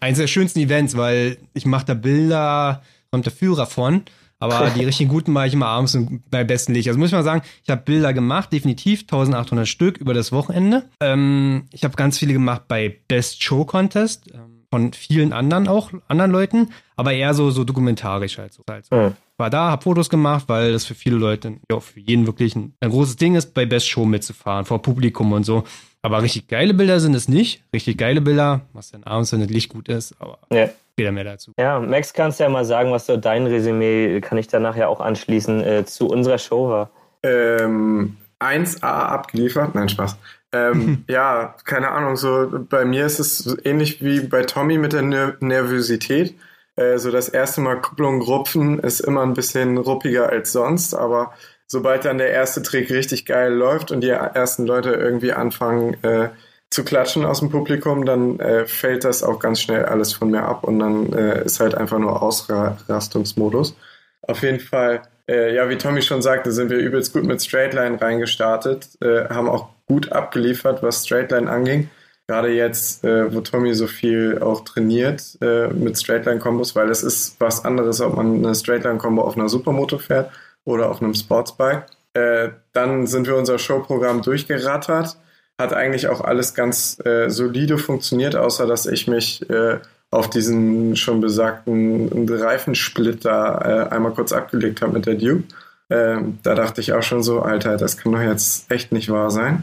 eines 0.00 0.18
der 0.18 0.26
schönsten 0.26 0.58
Events, 0.58 0.96
weil 0.96 1.38
ich 1.54 1.64
mache 1.64 1.86
da 1.86 1.94
Bilder, 1.94 2.82
kommt 3.12 3.24
der 3.24 3.32
Führer 3.32 3.66
von. 3.66 4.02
Aber 4.38 4.70
die 4.70 4.84
richtig 4.84 5.08
guten 5.08 5.32
mache 5.32 5.46
ich 5.46 5.54
immer 5.54 5.66
abends 5.66 5.94
und 5.94 6.28
bei 6.30 6.44
besten 6.44 6.74
Licht. 6.74 6.88
Also 6.88 6.98
muss 6.98 7.08
ich 7.08 7.14
mal 7.14 7.22
sagen, 7.22 7.42
ich 7.64 7.70
habe 7.70 7.82
Bilder 7.82 8.12
gemacht, 8.12 8.52
definitiv 8.52 9.02
1800 9.02 9.66
Stück 9.66 9.96
über 9.98 10.12
das 10.12 10.30
Wochenende. 10.32 10.84
Ähm, 11.00 11.64
ich 11.72 11.84
habe 11.84 11.96
ganz 11.96 12.18
viele 12.18 12.34
gemacht 12.34 12.62
bei 12.68 12.96
Best 13.08 13.42
Show 13.42 13.64
Contest 13.64 14.30
ähm, 14.34 14.66
von 14.70 14.92
vielen 14.92 15.32
anderen 15.32 15.68
auch, 15.68 15.90
anderen 16.08 16.30
Leuten, 16.30 16.70
aber 16.96 17.12
eher 17.12 17.32
so, 17.34 17.50
so 17.50 17.64
dokumentarisch 17.64 18.36
halt 18.38 18.52
so. 18.52 18.62
Halt 18.68 18.86
so. 18.86 18.96
Mhm. 18.96 19.14
War 19.38 19.50
da, 19.50 19.70
habe 19.70 19.82
Fotos 19.82 20.10
gemacht, 20.10 20.44
weil 20.48 20.72
das 20.72 20.84
für 20.84 20.94
viele 20.94 21.16
Leute, 21.16 21.58
ja, 21.70 21.80
für 21.80 22.00
jeden 22.00 22.26
wirklich 22.26 22.56
ein, 22.56 22.74
ein 22.80 22.90
großes 22.90 23.16
Ding 23.16 23.34
ist, 23.36 23.54
bei 23.54 23.66
Best 23.66 23.88
Show 23.88 24.04
mitzufahren, 24.04 24.64
vor 24.64 24.82
Publikum 24.82 25.32
und 25.32 25.44
so. 25.44 25.64
Aber 26.06 26.22
richtig 26.22 26.46
geile 26.46 26.72
Bilder 26.72 27.00
sind 27.00 27.16
es 27.16 27.26
nicht. 27.26 27.64
Richtig 27.74 27.98
geile 27.98 28.20
Bilder, 28.20 28.60
was 28.72 28.92
dann 28.92 29.02
abends, 29.02 29.32
wenn 29.32 29.40
das 29.40 29.50
Licht 29.50 29.72
gut 29.72 29.88
ist, 29.88 30.14
aber 30.20 30.38
ja. 30.52 30.68
später 30.92 31.10
mehr 31.10 31.24
dazu. 31.24 31.50
Ja, 31.58 31.80
Max, 31.80 32.12
kannst 32.12 32.38
du 32.38 32.44
ja 32.44 32.48
mal 32.48 32.64
sagen, 32.64 32.92
was 32.92 33.06
so 33.06 33.16
dein 33.16 33.44
Resümee, 33.44 34.20
kann 34.20 34.38
ich 34.38 34.46
danach 34.46 34.76
ja 34.76 34.86
auch 34.86 35.00
anschließen, 35.00 35.64
äh, 35.64 35.84
zu 35.84 36.06
unserer 36.06 36.38
Show 36.38 36.68
war? 36.68 36.90
Ähm, 37.24 38.18
1A 38.38 38.84
abgeliefert? 38.84 39.74
Nein, 39.74 39.88
Spaß. 39.88 40.16
Ähm, 40.52 41.02
ja, 41.08 41.56
keine 41.64 41.90
Ahnung, 41.90 42.14
so 42.14 42.50
bei 42.70 42.84
mir 42.84 43.04
ist 43.04 43.18
es 43.18 43.56
ähnlich 43.64 44.00
wie 44.00 44.20
bei 44.20 44.44
Tommy 44.44 44.78
mit 44.78 44.92
der 44.92 45.02
Ner 45.02 45.34
Nervosität. 45.40 46.36
Äh, 46.76 46.98
so 46.98 47.10
das 47.10 47.28
erste 47.28 47.62
Mal 47.62 47.80
Kupplung 47.80 48.22
rupfen 48.22 48.78
ist 48.78 49.00
immer 49.00 49.22
ein 49.22 49.34
bisschen 49.34 49.76
ruppiger 49.76 50.28
als 50.28 50.52
sonst, 50.52 50.94
aber 50.94 51.32
sobald 51.66 52.04
dann 52.04 52.18
der 52.18 52.30
erste 52.30 52.62
Trick 52.62 52.90
richtig 52.90 53.26
geil 53.26 53.52
läuft 53.52 53.90
und 53.90 54.00
die 54.00 54.10
ersten 54.10 54.66
Leute 54.66 54.90
irgendwie 54.90 55.32
anfangen 55.32 56.02
äh, 56.02 56.30
zu 56.70 56.84
klatschen 56.84 57.24
aus 57.24 57.40
dem 57.40 57.50
Publikum, 57.50 58.04
dann 58.04 58.40
äh, 58.40 58.66
fällt 58.66 59.04
das 59.04 59.22
auch 59.22 59.38
ganz 59.38 59.60
schnell 59.60 59.84
alles 59.84 60.12
von 60.12 60.30
mir 60.30 60.42
ab 60.42 60.64
und 60.64 60.78
dann 60.78 61.12
äh, 61.12 61.44
ist 61.44 61.60
halt 61.60 61.74
einfach 61.74 61.98
nur 61.98 62.22
Ausrastungsmodus. 62.22 63.76
Auf 64.22 64.42
jeden 64.42 64.60
Fall, 64.60 65.02
äh, 65.28 65.54
ja, 65.54 65.68
wie 65.68 65.78
Tommy 65.78 66.02
schon 66.02 66.22
sagte, 66.22 66.50
sind 66.52 66.70
wir 66.70 66.78
übelst 66.78 67.12
gut 67.12 67.24
mit 67.24 67.42
Straightline 67.42 68.00
reingestartet, 68.00 68.88
äh, 69.00 69.28
haben 69.28 69.48
auch 69.48 69.68
gut 69.86 70.10
abgeliefert, 70.12 70.82
was 70.82 71.06
Straightline 71.06 71.48
anging. 71.48 71.88
Gerade 72.26 72.48
jetzt, 72.48 73.04
äh, 73.04 73.32
wo 73.32 73.40
Tommy 73.40 73.72
so 73.74 73.86
viel 73.86 74.40
auch 74.42 74.62
trainiert 74.64 75.38
mit 75.40 75.96
Straightline-Kombos, 75.96 76.74
weil 76.74 76.90
es 76.90 77.04
ist 77.04 77.36
was 77.38 77.64
anderes, 77.64 78.00
ob 78.00 78.16
man 78.16 78.44
eine 78.44 78.52
Straightline-Kombo 78.52 79.22
auf 79.22 79.36
einer 79.36 79.48
Supermoto 79.48 79.98
fährt 79.98 80.32
oder 80.66 80.90
auf 80.90 81.00
einem 81.00 81.14
Sportsbike. 81.14 81.86
Äh, 82.12 82.50
dann 82.74 83.06
sind 83.06 83.26
wir 83.26 83.36
unser 83.36 83.58
Showprogramm 83.58 84.20
durchgerattert. 84.20 85.16
Hat 85.58 85.72
eigentlich 85.72 86.08
auch 86.08 86.20
alles 86.20 86.52
ganz 86.52 86.98
äh, 87.06 87.30
solide 87.30 87.78
funktioniert, 87.78 88.36
außer 88.36 88.66
dass 88.66 88.84
ich 88.84 89.08
mich 89.08 89.48
äh, 89.48 89.78
auf 90.10 90.28
diesen 90.28 90.96
schon 90.96 91.20
besagten 91.20 92.28
Reifensplitter 92.28 93.88
äh, 93.90 93.94
einmal 93.94 94.12
kurz 94.12 94.32
abgelegt 94.32 94.82
habe 94.82 94.92
mit 94.92 95.06
der 95.06 95.14
Duke. 95.14 95.44
Ähm, 95.88 96.38
da 96.42 96.54
dachte 96.54 96.80
ich 96.80 96.92
auch 96.92 97.02
schon 97.02 97.22
so, 97.22 97.40
Alter, 97.40 97.76
das 97.76 97.96
kann 97.96 98.12
doch 98.12 98.20
jetzt 98.20 98.70
echt 98.70 98.92
nicht 98.92 99.08
wahr 99.08 99.30
sein. 99.30 99.62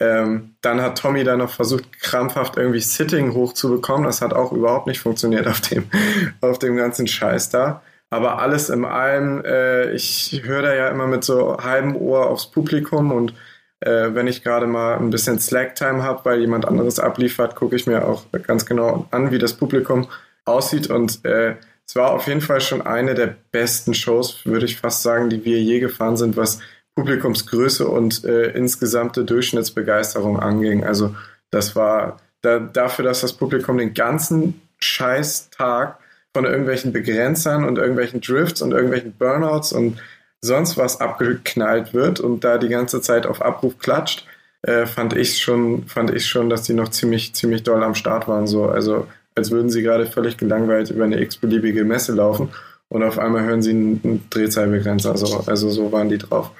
Ähm, 0.00 0.56
dann 0.60 0.80
hat 0.80 0.98
Tommy 0.98 1.24
da 1.24 1.36
noch 1.36 1.50
versucht, 1.50 2.00
krampfhaft 2.00 2.56
irgendwie 2.56 2.80
Sitting 2.80 3.32
hochzubekommen. 3.32 4.04
Das 4.04 4.20
hat 4.20 4.32
auch 4.32 4.52
überhaupt 4.52 4.86
nicht 4.86 5.00
funktioniert 5.00 5.46
auf 5.46 5.60
dem, 5.60 5.84
auf 6.40 6.58
dem 6.58 6.76
ganzen 6.76 7.06
Scheiß 7.06 7.50
da. 7.50 7.82
Aber 8.14 8.38
alles 8.38 8.70
in 8.70 8.84
allem, 8.84 9.44
äh, 9.44 9.90
ich 9.90 10.42
höre 10.44 10.62
da 10.62 10.72
ja 10.72 10.88
immer 10.88 11.08
mit 11.08 11.24
so 11.24 11.56
halbem 11.56 11.96
Ohr 11.96 12.30
aufs 12.30 12.48
Publikum 12.48 13.10
und 13.10 13.34
äh, 13.80 14.14
wenn 14.14 14.28
ich 14.28 14.44
gerade 14.44 14.68
mal 14.68 14.96
ein 14.98 15.10
bisschen 15.10 15.40
Slack-Time 15.40 16.04
habe, 16.04 16.24
weil 16.24 16.38
jemand 16.38 16.64
anderes 16.64 17.00
abliefert, 17.00 17.56
gucke 17.56 17.74
ich 17.74 17.88
mir 17.88 18.06
auch 18.06 18.22
ganz 18.46 18.66
genau 18.66 19.08
an, 19.10 19.32
wie 19.32 19.38
das 19.38 19.54
Publikum 19.54 20.06
aussieht. 20.44 20.90
Und 20.90 21.24
äh, 21.24 21.56
es 21.84 21.96
war 21.96 22.12
auf 22.12 22.28
jeden 22.28 22.40
Fall 22.40 22.60
schon 22.60 22.82
eine 22.82 23.14
der 23.14 23.34
besten 23.50 23.94
Shows, 23.94 24.46
würde 24.46 24.66
ich 24.66 24.78
fast 24.78 25.02
sagen, 25.02 25.28
die 25.28 25.44
wir 25.44 25.60
je 25.60 25.80
gefahren 25.80 26.16
sind, 26.16 26.36
was 26.36 26.60
Publikumsgröße 26.94 27.88
und 27.88 28.24
äh, 28.24 28.52
insgesamte 28.52 29.24
Durchschnittsbegeisterung 29.24 30.38
anging. 30.38 30.84
Also 30.84 31.16
das 31.50 31.74
war 31.74 32.18
da, 32.42 32.60
dafür, 32.60 33.04
dass 33.06 33.22
das 33.22 33.32
Publikum 33.32 33.78
den 33.78 33.92
ganzen 33.92 34.62
Scheiß-Tag 34.78 35.98
von 36.34 36.44
irgendwelchen 36.44 36.92
Begrenzern 36.92 37.64
und 37.64 37.78
irgendwelchen 37.78 38.20
Drifts 38.20 38.60
und 38.60 38.72
irgendwelchen 38.72 39.12
Burnouts 39.12 39.72
und 39.72 39.98
sonst 40.40 40.76
was 40.76 41.00
abgeknallt 41.00 41.94
wird 41.94 42.20
und 42.20 42.44
da 42.44 42.58
die 42.58 42.68
ganze 42.68 43.00
Zeit 43.00 43.26
auf 43.26 43.40
Abruf 43.40 43.78
klatscht, 43.78 44.26
äh, 44.62 44.84
fand 44.84 45.16
ich 45.16 45.38
schon, 45.38 45.86
fand 45.86 46.10
ich 46.10 46.26
schon, 46.26 46.50
dass 46.50 46.62
die 46.62 46.74
noch 46.74 46.88
ziemlich, 46.88 47.34
ziemlich 47.34 47.62
doll 47.62 47.82
am 47.82 47.94
Start 47.94 48.28
waren. 48.28 48.46
So, 48.46 48.66
also 48.66 49.06
als 49.34 49.50
würden 49.50 49.70
sie 49.70 49.82
gerade 49.82 50.06
völlig 50.06 50.36
gelangweilt 50.36 50.90
über 50.90 51.04
eine 51.04 51.20
x-beliebige 51.20 51.84
Messe 51.84 52.12
laufen 52.12 52.50
und 52.88 53.02
auf 53.02 53.18
einmal 53.18 53.44
hören 53.44 53.62
sie 53.62 53.70
einen, 53.70 54.26
Drehzahlbegrenzer. 54.30 55.12
Also, 55.12 55.44
also 55.46 55.70
so 55.70 55.92
waren 55.92 56.08
die 56.08 56.18
drauf. 56.18 56.50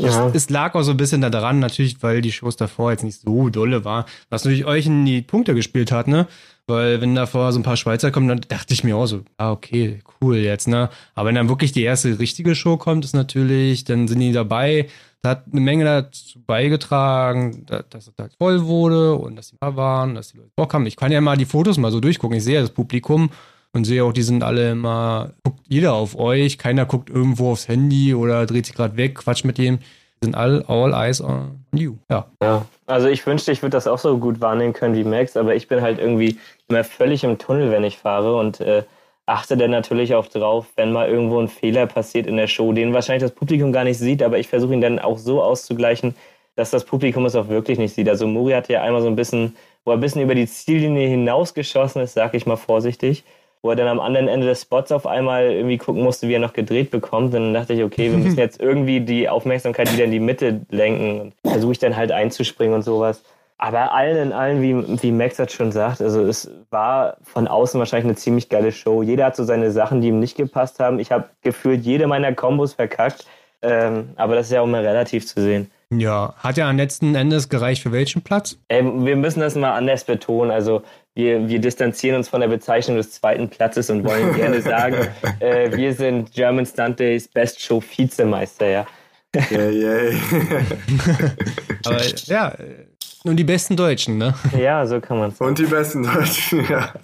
Ja. 0.00 0.30
Es, 0.32 0.48
lag 0.48 0.74
auch 0.74 0.82
so 0.82 0.92
ein 0.92 0.96
bisschen 0.96 1.20
daran, 1.20 1.58
natürlich, 1.58 2.02
weil 2.02 2.20
die 2.20 2.30
Shows 2.30 2.56
davor 2.56 2.92
jetzt 2.92 3.02
nicht 3.02 3.20
so 3.20 3.48
dolle 3.48 3.84
war, 3.84 4.06
was 4.30 4.44
natürlich 4.44 4.64
euch 4.64 4.86
in 4.86 5.04
die 5.04 5.22
Punkte 5.22 5.54
gespielt 5.54 5.90
hat, 5.90 6.06
ne? 6.06 6.26
Weil 6.68 7.00
wenn 7.00 7.14
davor 7.14 7.52
so 7.52 7.58
ein 7.58 7.64
paar 7.64 7.76
Schweizer 7.76 8.10
kommen, 8.10 8.28
dann 8.28 8.40
dachte 8.46 8.74
ich 8.74 8.84
mir 8.84 8.96
auch 8.96 9.06
so, 9.06 9.22
ah, 9.38 9.50
okay, 9.50 10.00
cool 10.20 10.36
jetzt, 10.36 10.68
ne? 10.68 10.90
Aber 11.14 11.28
wenn 11.28 11.34
dann 11.34 11.48
wirklich 11.48 11.72
die 11.72 11.82
erste 11.82 12.18
richtige 12.18 12.54
Show 12.54 12.76
kommt, 12.76 13.04
ist 13.04 13.14
natürlich, 13.14 13.84
dann 13.84 14.06
sind 14.06 14.20
die 14.20 14.32
dabei, 14.32 14.88
da 15.22 15.30
hat 15.30 15.44
eine 15.50 15.60
Menge 15.60 15.84
dazu 15.84 16.38
beigetragen, 16.46 17.66
dass 17.66 18.06
es 18.06 18.12
halt 18.18 18.34
voll 18.38 18.66
wurde 18.66 19.16
und 19.16 19.34
dass 19.34 19.50
die 19.50 19.56
da 19.60 19.74
waren, 19.74 20.14
dass 20.14 20.28
die 20.28 20.36
Leute 20.36 20.50
Bock 20.54 20.74
haben. 20.74 20.86
Ich 20.86 20.96
kann 20.96 21.10
ja 21.10 21.20
mal 21.20 21.36
die 21.36 21.44
Fotos 21.44 21.76
mal 21.76 21.90
so 21.90 21.98
durchgucken. 21.98 22.36
Ich 22.36 22.44
sehe 22.44 22.54
ja 22.54 22.60
das 22.60 22.70
Publikum 22.70 23.30
und 23.78 23.84
sehe 23.84 24.04
auch, 24.04 24.12
die 24.12 24.22
sind 24.22 24.42
alle 24.42 24.72
immer, 24.72 25.30
guckt 25.44 25.60
jeder 25.68 25.94
auf 25.94 26.18
euch, 26.18 26.58
keiner 26.58 26.84
guckt 26.84 27.08
irgendwo 27.08 27.52
aufs 27.52 27.68
Handy 27.68 28.14
oder 28.14 28.44
dreht 28.44 28.66
sich 28.66 28.74
gerade 28.74 28.96
weg, 28.96 29.14
quatscht 29.14 29.44
mit 29.44 29.56
dem. 29.56 29.78
Die 30.20 30.26
sind 30.26 30.34
all, 30.34 30.64
all 30.66 30.92
eyes 30.92 31.22
on 31.22 31.64
you. 31.72 31.94
Ja. 32.10 32.26
Ja. 32.42 32.66
Also 32.86 33.08
ich 33.08 33.24
wünschte, 33.24 33.52
ich 33.52 33.62
würde 33.62 33.76
das 33.76 33.86
auch 33.86 33.98
so 33.98 34.18
gut 34.18 34.40
wahrnehmen 34.40 34.72
können 34.72 34.96
wie 34.96 35.04
Max, 35.04 35.36
aber 35.36 35.54
ich 35.54 35.68
bin 35.68 35.80
halt 35.80 35.98
irgendwie 35.98 36.38
immer 36.68 36.82
völlig 36.82 37.22
im 37.22 37.38
Tunnel, 37.38 37.70
wenn 37.70 37.84
ich 37.84 37.98
fahre 37.98 38.36
und 38.36 38.60
äh, 38.60 38.82
achte 39.26 39.56
dann 39.56 39.70
natürlich 39.70 40.14
auch 40.14 40.26
drauf, 40.26 40.66
wenn 40.74 40.92
mal 40.92 41.08
irgendwo 41.08 41.38
ein 41.38 41.48
Fehler 41.48 41.86
passiert 41.86 42.26
in 42.26 42.36
der 42.36 42.48
Show, 42.48 42.72
den 42.72 42.92
wahrscheinlich 42.92 43.22
das 43.22 43.32
Publikum 43.32 43.72
gar 43.72 43.84
nicht 43.84 43.98
sieht, 43.98 44.22
aber 44.22 44.38
ich 44.38 44.48
versuche 44.48 44.72
ihn 44.72 44.80
dann 44.80 44.98
auch 44.98 45.18
so 45.18 45.42
auszugleichen, 45.42 46.16
dass 46.56 46.70
das 46.70 46.84
Publikum 46.84 47.26
es 47.26 47.36
auch 47.36 47.48
wirklich 47.48 47.78
nicht 47.78 47.94
sieht. 47.94 48.08
Also 48.08 48.26
Muri 48.26 48.54
hat 48.54 48.68
ja 48.68 48.82
einmal 48.82 49.02
so 49.02 49.08
ein 49.08 49.16
bisschen, 49.16 49.54
wo 49.84 49.92
er 49.92 49.98
ein 49.98 50.00
bisschen 50.00 50.22
über 50.22 50.34
die 50.34 50.48
Ziellinie 50.48 51.06
hinausgeschossen 51.06 52.02
ist, 52.02 52.14
sag 52.14 52.34
ich 52.34 52.46
mal 52.46 52.56
vorsichtig 52.56 53.22
wo 53.62 53.70
er 53.70 53.76
dann 53.76 53.88
am 53.88 54.00
anderen 54.00 54.28
Ende 54.28 54.46
des 54.46 54.62
Spots 54.62 54.92
auf 54.92 55.06
einmal 55.06 55.50
irgendwie 55.50 55.78
gucken 55.78 56.02
musste, 56.02 56.28
wie 56.28 56.34
er 56.34 56.40
noch 56.40 56.52
gedreht 56.52 56.90
bekommt. 56.90 57.34
dann 57.34 57.54
dachte 57.54 57.72
ich, 57.72 57.82
okay, 57.82 58.10
wir 58.10 58.18
müssen 58.18 58.38
jetzt 58.38 58.60
irgendwie 58.60 59.00
die 59.00 59.28
Aufmerksamkeit 59.28 59.92
wieder 59.92 60.04
in 60.04 60.10
die 60.10 60.20
Mitte 60.20 60.60
lenken. 60.70 61.20
Und 61.20 61.50
versuche 61.50 61.72
ich 61.72 61.78
dann 61.78 61.96
halt 61.96 62.12
einzuspringen 62.12 62.74
und 62.74 62.82
sowas. 62.82 63.22
Aber 63.60 63.92
allen 63.92 64.16
in 64.16 64.32
allen, 64.32 64.62
wie, 64.62 65.02
wie 65.02 65.10
Max 65.10 65.38
hat 65.40 65.50
schon 65.50 65.72
sagt, 65.72 66.00
also 66.00 66.22
es 66.22 66.48
war 66.70 67.16
von 67.22 67.48
außen 67.48 67.78
wahrscheinlich 67.80 68.06
eine 68.06 68.14
ziemlich 68.14 68.48
geile 68.48 68.70
Show. 68.70 69.02
Jeder 69.02 69.26
hat 69.26 69.36
so 69.36 69.42
seine 69.42 69.72
Sachen, 69.72 70.00
die 70.00 70.08
ihm 70.08 70.20
nicht 70.20 70.36
gepasst 70.36 70.78
haben. 70.78 71.00
Ich 71.00 71.10
habe 71.10 71.28
gefühlt 71.42 71.84
jede 71.84 72.06
meiner 72.06 72.32
Kombos 72.32 72.74
verkackt. 72.74 73.26
Ähm, 73.60 74.10
aber 74.14 74.36
das 74.36 74.46
ist 74.46 74.52
ja 74.52 74.60
auch 74.60 74.66
mal 74.66 74.86
relativ 74.86 75.26
zu 75.26 75.40
sehen. 75.42 75.70
Ja, 75.90 76.34
hat 76.38 76.56
ja 76.56 76.68
am 76.68 76.76
letzten 76.76 77.14
Endes 77.14 77.48
gereicht 77.48 77.82
für 77.82 77.92
welchen 77.92 78.22
Platz? 78.22 78.58
Ähm, 78.68 79.06
wir 79.06 79.16
müssen 79.16 79.40
das 79.40 79.54
mal 79.56 79.72
anders 79.72 80.04
betonen. 80.04 80.50
Also 80.52 80.82
wir, 81.18 81.48
wir 81.48 81.58
distanzieren 81.58 82.16
uns 82.16 82.28
von 82.28 82.40
der 82.40 82.46
Bezeichnung 82.46 82.96
des 82.96 83.10
zweiten 83.10 83.48
Platzes 83.48 83.90
und 83.90 84.04
wollen 84.04 84.36
gerne 84.36 84.62
sagen, 84.62 85.08
äh, 85.40 85.76
wir 85.76 85.92
sind 85.92 86.32
German 86.32 86.64
Stunt 86.64 87.00
Days 87.00 87.26
Best 87.26 87.60
Show 87.60 87.82
Vizemeister, 87.82 88.68
ja. 88.68 88.86
Yeah, 89.50 89.68
yeah. 89.68 90.12
Aber 91.84 92.00
ja, 92.26 92.54
nun 93.24 93.36
die 93.36 93.42
besten 93.42 93.76
Deutschen, 93.76 94.16
ne? 94.16 94.32
Ja, 94.56 94.86
so 94.86 95.00
kann 95.00 95.18
man 95.18 95.30
es 95.30 95.40
Und 95.40 95.58
die 95.58 95.64
besten 95.64 96.04
Deutschen, 96.04 96.64
ja. 96.68 96.94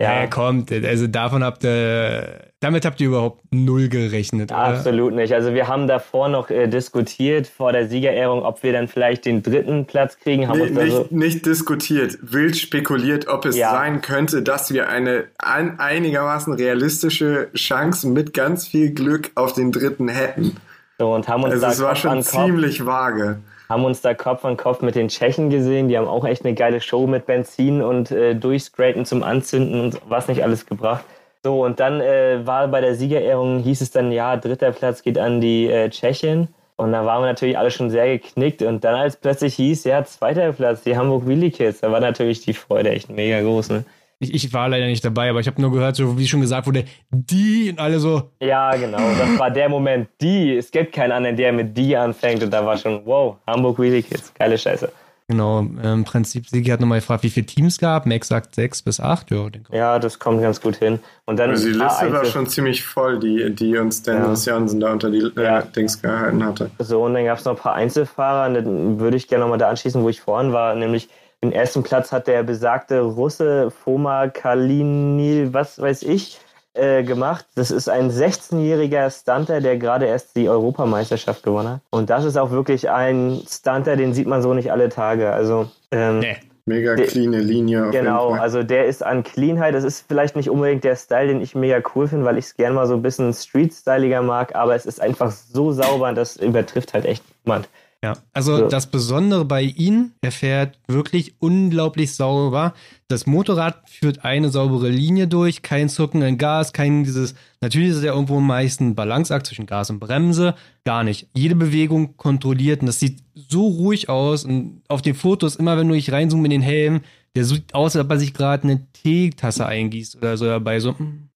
Ja, 0.00 0.22
ja 0.22 0.26
kommt. 0.26 0.72
Also 0.72 1.06
davon 1.06 1.44
habt 1.44 1.64
ihr, 1.64 2.50
damit 2.60 2.84
habt 2.84 3.00
ihr 3.00 3.08
überhaupt 3.08 3.42
null 3.52 3.88
gerechnet. 3.88 4.50
Oder? 4.50 4.58
Absolut 4.58 5.14
nicht. 5.14 5.32
Also 5.32 5.54
wir 5.54 5.68
haben 5.68 5.86
davor 5.86 6.28
noch 6.28 6.50
äh, 6.50 6.66
diskutiert 6.66 7.46
vor 7.46 7.72
der 7.72 7.86
Siegerehrung, 7.86 8.42
ob 8.42 8.62
wir 8.64 8.72
dann 8.72 8.88
vielleicht 8.88 9.24
den 9.24 9.42
dritten 9.42 9.86
Platz 9.86 10.18
kriegen. 10.18 10.48
Haben 10.48 10.58
nee, 10.58 10.84
nicht, 10.84 10.92
so 10.92 11.06
nicht 11.10 11.46
diskutiert, 11.46 12.18
wild 12.22 12.56
spekuliert, 12.56 13.28
ob 13.28 13.44
es 13.44 13.56
ja. 13.56 13.70
sein 13.70 14.00
könnte, 14.00 14.42
dass 14.42 14.72
wir 14.72 14.88
eine 14.88 15.24
ein, 15.38 15.78
einigermaßen 15.78 16.52
realistische 16.54 17.50
Chance 17.54 18.08
mit 18.08 18.34
ganz 18.34 18.66
viel 18.66 18.92
Glück 18.92 19.30
auf 19.36 19.52
den 19.52 19.70
dritten 19.70 20.08
hätten. 20.08 20.56
So, 20.98 21.12
und 21.14 21.28
haben 21.28 21.44
uns 21.44 21.52
also 21.54 21.66
da 21.66 21.72
es 21.72 21.82
war 21.82 21.96
schon 21.96 22.22
ziemlich 22.22 22.84
vage 22.84 23.38
haben 23.68 23.84
uns 23.84 24.00
da 24.00 24.14
Kopf 24.14 24.44
an 24.44 24.56
Kopf 24.56 24.82
mit 24.82 24.94
den 24.94 25.08
Tschechen 25.08 25.50
gesehen. 25.50 25.88
Die 25.88 25.96
haben 25.96 26.08
auch 26.08 26.24
echt 26.24 26.44
eine 26.44 26.54
geile 26.54 26.80
Show 26.80 27.06
mit 27.06 27.26
Benzin 27.26 27.82
und 27.82 28.10
äh, 28.10 28.34
Durchscraten 28.34 29.04
zum 29.04 29.22
Anzünden 29.22 29.80
und 29.80 30.00
was 30.08 30.28
nicht 30.28 30.42
alles 30.42 30.66
gebracht. 30.66 31.04
So, 31.42 31.64
und 31.64 31.78
dann 31.80 32.00
äh, 32.00 32.46
war 32.46 32.68
bei 32.68 32.80
der 32.80 32.94
Siegerehrung, 32.94 33.58
hieß 33.58 33.80
es 33.82 33.90
dann, 33.90 34.12
ja, 34.12 34.36
dritter 34.36 34.72
Platz 34.72 35.02
geht 35.02 35.18
an 35.18 35.40
die 35.40 35.68
äh, 35.68 35.90
Tschechien. 35.90 36.48
Und 36.76 36.92
da 36.92 37.04
waren 37.04 37.22
wir 37.22 37.26
natürlich 37.26 37.56
alle 37.56 37.70
schon 37.70 37.90
sehr 37.90 38.18
geknickt. 38.18 38.62
Und 38.62 38.82
dann, 38.82 38.94
als 38.94 39.16
plötzlich 39.16 39.54
hieß, 39.54 39.84
ja, 39.84 40.02
zweiter 40.04 40.52
Platz, 40.52 40.82
die 40.82 40.96
Hamburg 40.96 41.26
Wheelie 41.26 41.50
Kids, 41.50 41.80
da 41.80 41.92
war 41.92 42.00
natürlich 42.00 42.40
die 42.40 42.54
Freude 42.54 42.90
echt 42.90 43.10
mega 43.10 43.40
groß. 43.42 43.70
Ne? 43.70 43.84
Ich, 44.24 44.34
ich 44.34 44.52
war 44.52 44.68
leider 44.68 44.86
nicht 44.86 45.04
dabei, 45.04 45.30
aber 45.30 45.40
ich 45.40 45.46
habe 45.46 45.60
nur 45.60 45.72
gehört, 45.72 45.96
so 45.96 46.18
wie 46.18 46.26
schon 46.26 46.40
gesagt 46.40 46.66
wurde, 46.66 46.84
die 47.10 47.70
und 47.70 47.78
alle 47.78 48.00
so. 48.00 48.30
Ja, 48.40 48.74
genau. 48.76 48.98
Das 49.18 49.38
war 49.38 49.50
der 49.50 49.68
Moment, 49.68 50.08
die. 50.20 50.56
Es 50.56 50.70
gibt 50.70 50.92
keinen 50.92 51.12
anderen, 51.12 51.36
der 51.36 51.52
mit 51.52 51.76
die 51.76 51.96
anfängt. 51.96 52.42
Und 52.42 52.50
da 52.50 52.64
war 52.64 52.76
schon, 52.76 53.02
wow, 53.04 53.36
Hamburg 53.46 53.78
Wheelie 53.78 54.02
Kids, 54.02 54.32
geile 54.34 54.58
Scheiße. 54.58 54.90
Genau, 55.26 55.60
im 55.60 56.04
Prinzip, 56.04 56.46
Sigi 56.46 56.68
hat 56.68 56.80
nochmal 56.80 56.98
gefragt, 56.98 57.22
wie 57.22 57.30
viele 57.30 57.46
Teams 57.46 57.78
gab. 57.78 58.04
Max 58.04 58.28
sagt 58.28 58.54
sechs 58.54 58.82
bis 58.82 59.00
acht. 59.00 59.30
Ja, 59.30 59.48
ja, 59.72 59.98
das 59.98 60.18
kommt 60.18 60.42
ganz 60.42 60.60
gut 60.60 60.76
hin. 60.76 60.98
Und 61.24 61.38
dann 61.38 61.48
also 61.48 61.64
die 61.66 61.72
Liste 61.72 62.12
war 62.12 62.26
schon 62.26 62.46
ziemlich 62.46 62.84
voll, 62.84 63.18
die, 63.20 63.54
die 63.54 63.78
uns 63.78 64.02
Dennis 64.02 64.44
ja. 64.44 64.52
Jansen 64.52 64.80
da 64.80 64.92
unter 64.92 65.10
die 65.10 65.20
äh, 65.34 65.42
ja. 65.42 65.62
Dings 65.62 66.02
gehalten 66.02 66.44
hatte. 66.44 66.70
So, 66.78 67.02
und 67.02 67.14
dann 67.14 67.24
gab 67.24 67.38
es 67.38 67.46
noch 67.46 67.52
ein 67.52 67.58
paar 67.58 67.74
Einzelfahrer. 67.74 68.48
Und 68.48 68.54
dann 68.54 69.00
würde 69.00 69.16
ich 69.16 69.26
gerne 69.26 69.44
nochmal 69.44 69.56
da 69.56 69.70
anschließen, 69.70 70.02
wo 70.02 70.10
ich 70.10 70.20
vorhin 70.20 70.52
war, 70.52 70.74
nämlich 70.74 71.08
den 71.44 71.52
ersten 71.52 71.82
Platz 71.82 72.10
hat 72.10 72.26
der 72.26 72.42
besagte 72.42 73.00
Russe 73.00 73.70
Foma 73.70 74.28
Kalinil, 74.28 75.52
was 75.52 75.80
weiß 75.80 76.02
ich, 76.02 76.40
äh, 76.72 77.02
gemacht. 77.02 77.46
Das 77.54 77.70
ist 77.70 77.88
ein 77.88 78.10
16-jähriger 78.10 79.10
Stunter, 79.10 79.60
der 79.60 79.76
gerade 79.76 80.06
erst 80.06 80.36
die 80.36 80.48
Europameisterschaft 80.48 81.42
gewonnen 81.42 81.68
hat. 81.68 81.80
Und 81.90 82.10
das 82.10 82.24
ist 82.24 82.36
auch 82.36 82.50
wirklich 82.50 82.90
ein 82.90 83.42
Stunter, 83.46 83.96
den 83.96 84.14
sieht 84.14 84.26
man 84.26 84.42
so 84.42 84.54
nicht 84.54 84.72
alle 84.72 84.88
Tage. 84.88 85.32
Also 85.32 85.68
ähm, 85.90 86.20
nee. 86.20 86.36
Mega 86.66 86.94
clean 86.94 87.32
Linie. 87.32 87.90
genau, 87.90 88.30
also 88.30 88.62
der 88.62 88.86
ist 88.86 89.04
an 89.04 89.22
Cleanheit. 89.22 89.74
Das 89.74 89.84
ist 89.84 90.06
vielleicht 90.08 90.34
nicht 90.34 90.48
unbedingt 90.48 90.82
der 90.82 90.96
Style, 90.96 91.26
den 91.28 91.42
ich 91.42 91.54
mega 91.54 91.82
cool 91.94 92.08
finde, 92.08 92.24
weil 92.24 92.38
ich 92.38 92.46
es 92.46 92.56
gerne 92.56 92.74
mal 92.74 92.86
so 92.86 92.94
ein 92.94 93.02
bisschen 93.02 93.34
street-styliger 93.34 94.22
mag, 94.22 94.54
aber 94.54 94.74
es 94.74 94.86
ist 94.86 94.98
einfach 94.98 95.30
so 95.30 95.72
sauber, 95.72 96.14
das 96.14 96.36
übertrifft 96.36 96.94
halt 96.94 97.04
echt 97.04 97.22
niemand. 97.44 97.68
Ja, 98.04 98.18
also 98.34 98.58
so. 98.58 98.68
das 98.68 98.88
Besondere 98.88 99.46
bei 99.46 99.62
ihm, 99.62 100.12
er 100.20 100.30
fährt 100.30 100.78
wirklich 100.86 101.36
unglaublich 101.38 102.14
sauber. 102.14 102.74
Das 103.08 103.24
Motorrad 103.24 103.88
führt 103.88 104.26
eine 104.26 104.50
saubere 104.50 104.90
Linie 104.90 105.26
durch, 105.26 105.62
kein 105.62 105.88
Zucken 105.88 106.20
in 106.20 106.36
Gas, 106.36 106.74
kein 106.74 107.04
dieses, 107.04 107.34
natürlich 107.62 107.88
ist 107.88 107.96
es 107.96 108.04
ja 108.04 108.12
irgendwo 108.12 108.36
am 108.36 108.46
meisten 108.46 108.94
Balanceakt 108.94 109.46
zwischen 109.46 109.64
Gas 109.64 109.88
und 109.88 110.00
Bremse, 110.00 110.54
gar 110.84 111.02
nicht. 111.02 111.28
Jede 111.32 111.54
Bewegung 111.54 112.18
kontrolliert 112.18 112.82
und 112.82 112.88
das 112.88 113.00
sieht 113.00 113.22
so 113.34 113.68
ruhig 113.68 114.10
aus 114.10 114.44
und 114.44 114.82
auf 114.88 115.00
den 115.00 115.14
Fotos, 115.14 115.56
immer 115.56 115.78
wenn 115.78 115.88
du 115.88 115.94
dich 115.94 116.12
reinzoomst 116.12 116.44
in 116.44 116.50
den 116.50 116.60
Helm, 116.60 117.00
der 117.34 117.44
sieht 117.44 117.74
aus, 117.74 117.96
als 117.96 118.04
ob 118.04 118.10
er 118.10 118.18
sich 118.18 118.32
gerade 118.32 118.64
eine 118.64 118.86
Teetasse 118.92 119.66
eingießt 119.66 120.16
oder 120.16 120.36
so 120.36 120.46
dabei. 120.46 120.78
So, 120.80 120.92
mm. 120.92 121.28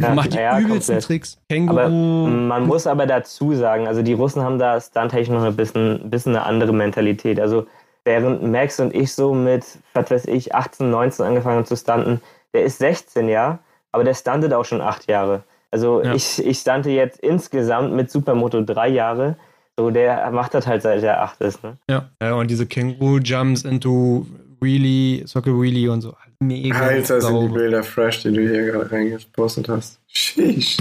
ja, 0.00 0.14
macht 0.14 0.34
die 0.34 0.38
ja, 0.38 0.58
übelsten 0.58 0.96
komplett. 0.96 1.04
Tricks. 1.04 1.38
Känguru. 1.48 1.78
Aber 1.78 1.88
man 1.88 2.66
muss 2.66 2.86
aber 2.86 3.06
dazu 3.06 3.54
sagen, 3.54 3.88
also 3.88 4.02
die 4.02 4.12
Russen 4.12 4.42
haben 4.42 4.58
da 4.58 4.80
stunt 4.80 5.14
noch 5.28 5.42
ein 5.42 5.56
bisschen, 5.56 6.10
bisschen 6.10 6.36
eine 6.36 6.44
andere 6.44 6.72
Mentalität. 6.72 7.40
Also 7.40 7.66
während 8.04 8.42
Max 8.42 8.80
und 8.80 8.94
ich 8.94 9.12
so 9.12 9.34
mit, 9.34 9.64
was 9.94 10.10
weiß 10.10 10.26
ich, 10.26 10.54
18, 10.54 10.90
19 10.90 11.24
angefangen 11.24 11.56
haben 11.56 11.66
zu 11.66 11.76
stunten, 11.76 12.20
der 12.52 12.64
ist 12.64 12.78
16, 12.78 13.28
ja, 13.28 13.58
aber 13.92 14.04
der 14.04 14.14
stuntet 14.14 14.52
auch 14.52 14.64
schon 14.64 14.80
acht 14.80 15.08
Jahre. 15.08 15.42
Also 15.70 16.02
ja. 16.02 16.14
ich, 16.14 16.44
ich 16.44 16.58
stante 16.58 16.90
jetzt 16.90 17.18
insgesamt 17.20 17.92
mit 17.92 18.10
Supermoto 18.10 18.62
drei 18.62 18.88
Jahre. 18.88 19.36
So, 19.76 19.90
der 19.90 20.30
macht 20.30 20.54
das 20.54 20.66
halt 20.66 20.82
seit 20.82 21.02
er 21.02 21.22
acht 21.22 21.40
ist. 21.40 21.62
Ne? 21.62 21.76
Ja. 21.90 22.08
ja, 22.22 22.34
und 22.34 22.50
diese 22.50 22.66
Känguru-Jumps 22.66 23.64
into 23.64 24.26
Wheelie, 24.60 25.26
Soccer 25.26 25.60
Wheelie 25.60 25.88
und 25.90 26.00
so. 26.02 26.14
Mega 26.40 26.78
Alter, 26.78 27.20
sauber. 27.20 27.40
sind 27.40 27.48
die 27.50 27.54
Bilder 27.58 27.82
fresh, 27.82 28.22
die 28.22 28.32
du 28.32 28.40
hier 28.42 28.66
gerade 28.66 28.90
reingepostet 28.90 29.68
hast. 29.68 30.00
Sheesh. 30.06 30.78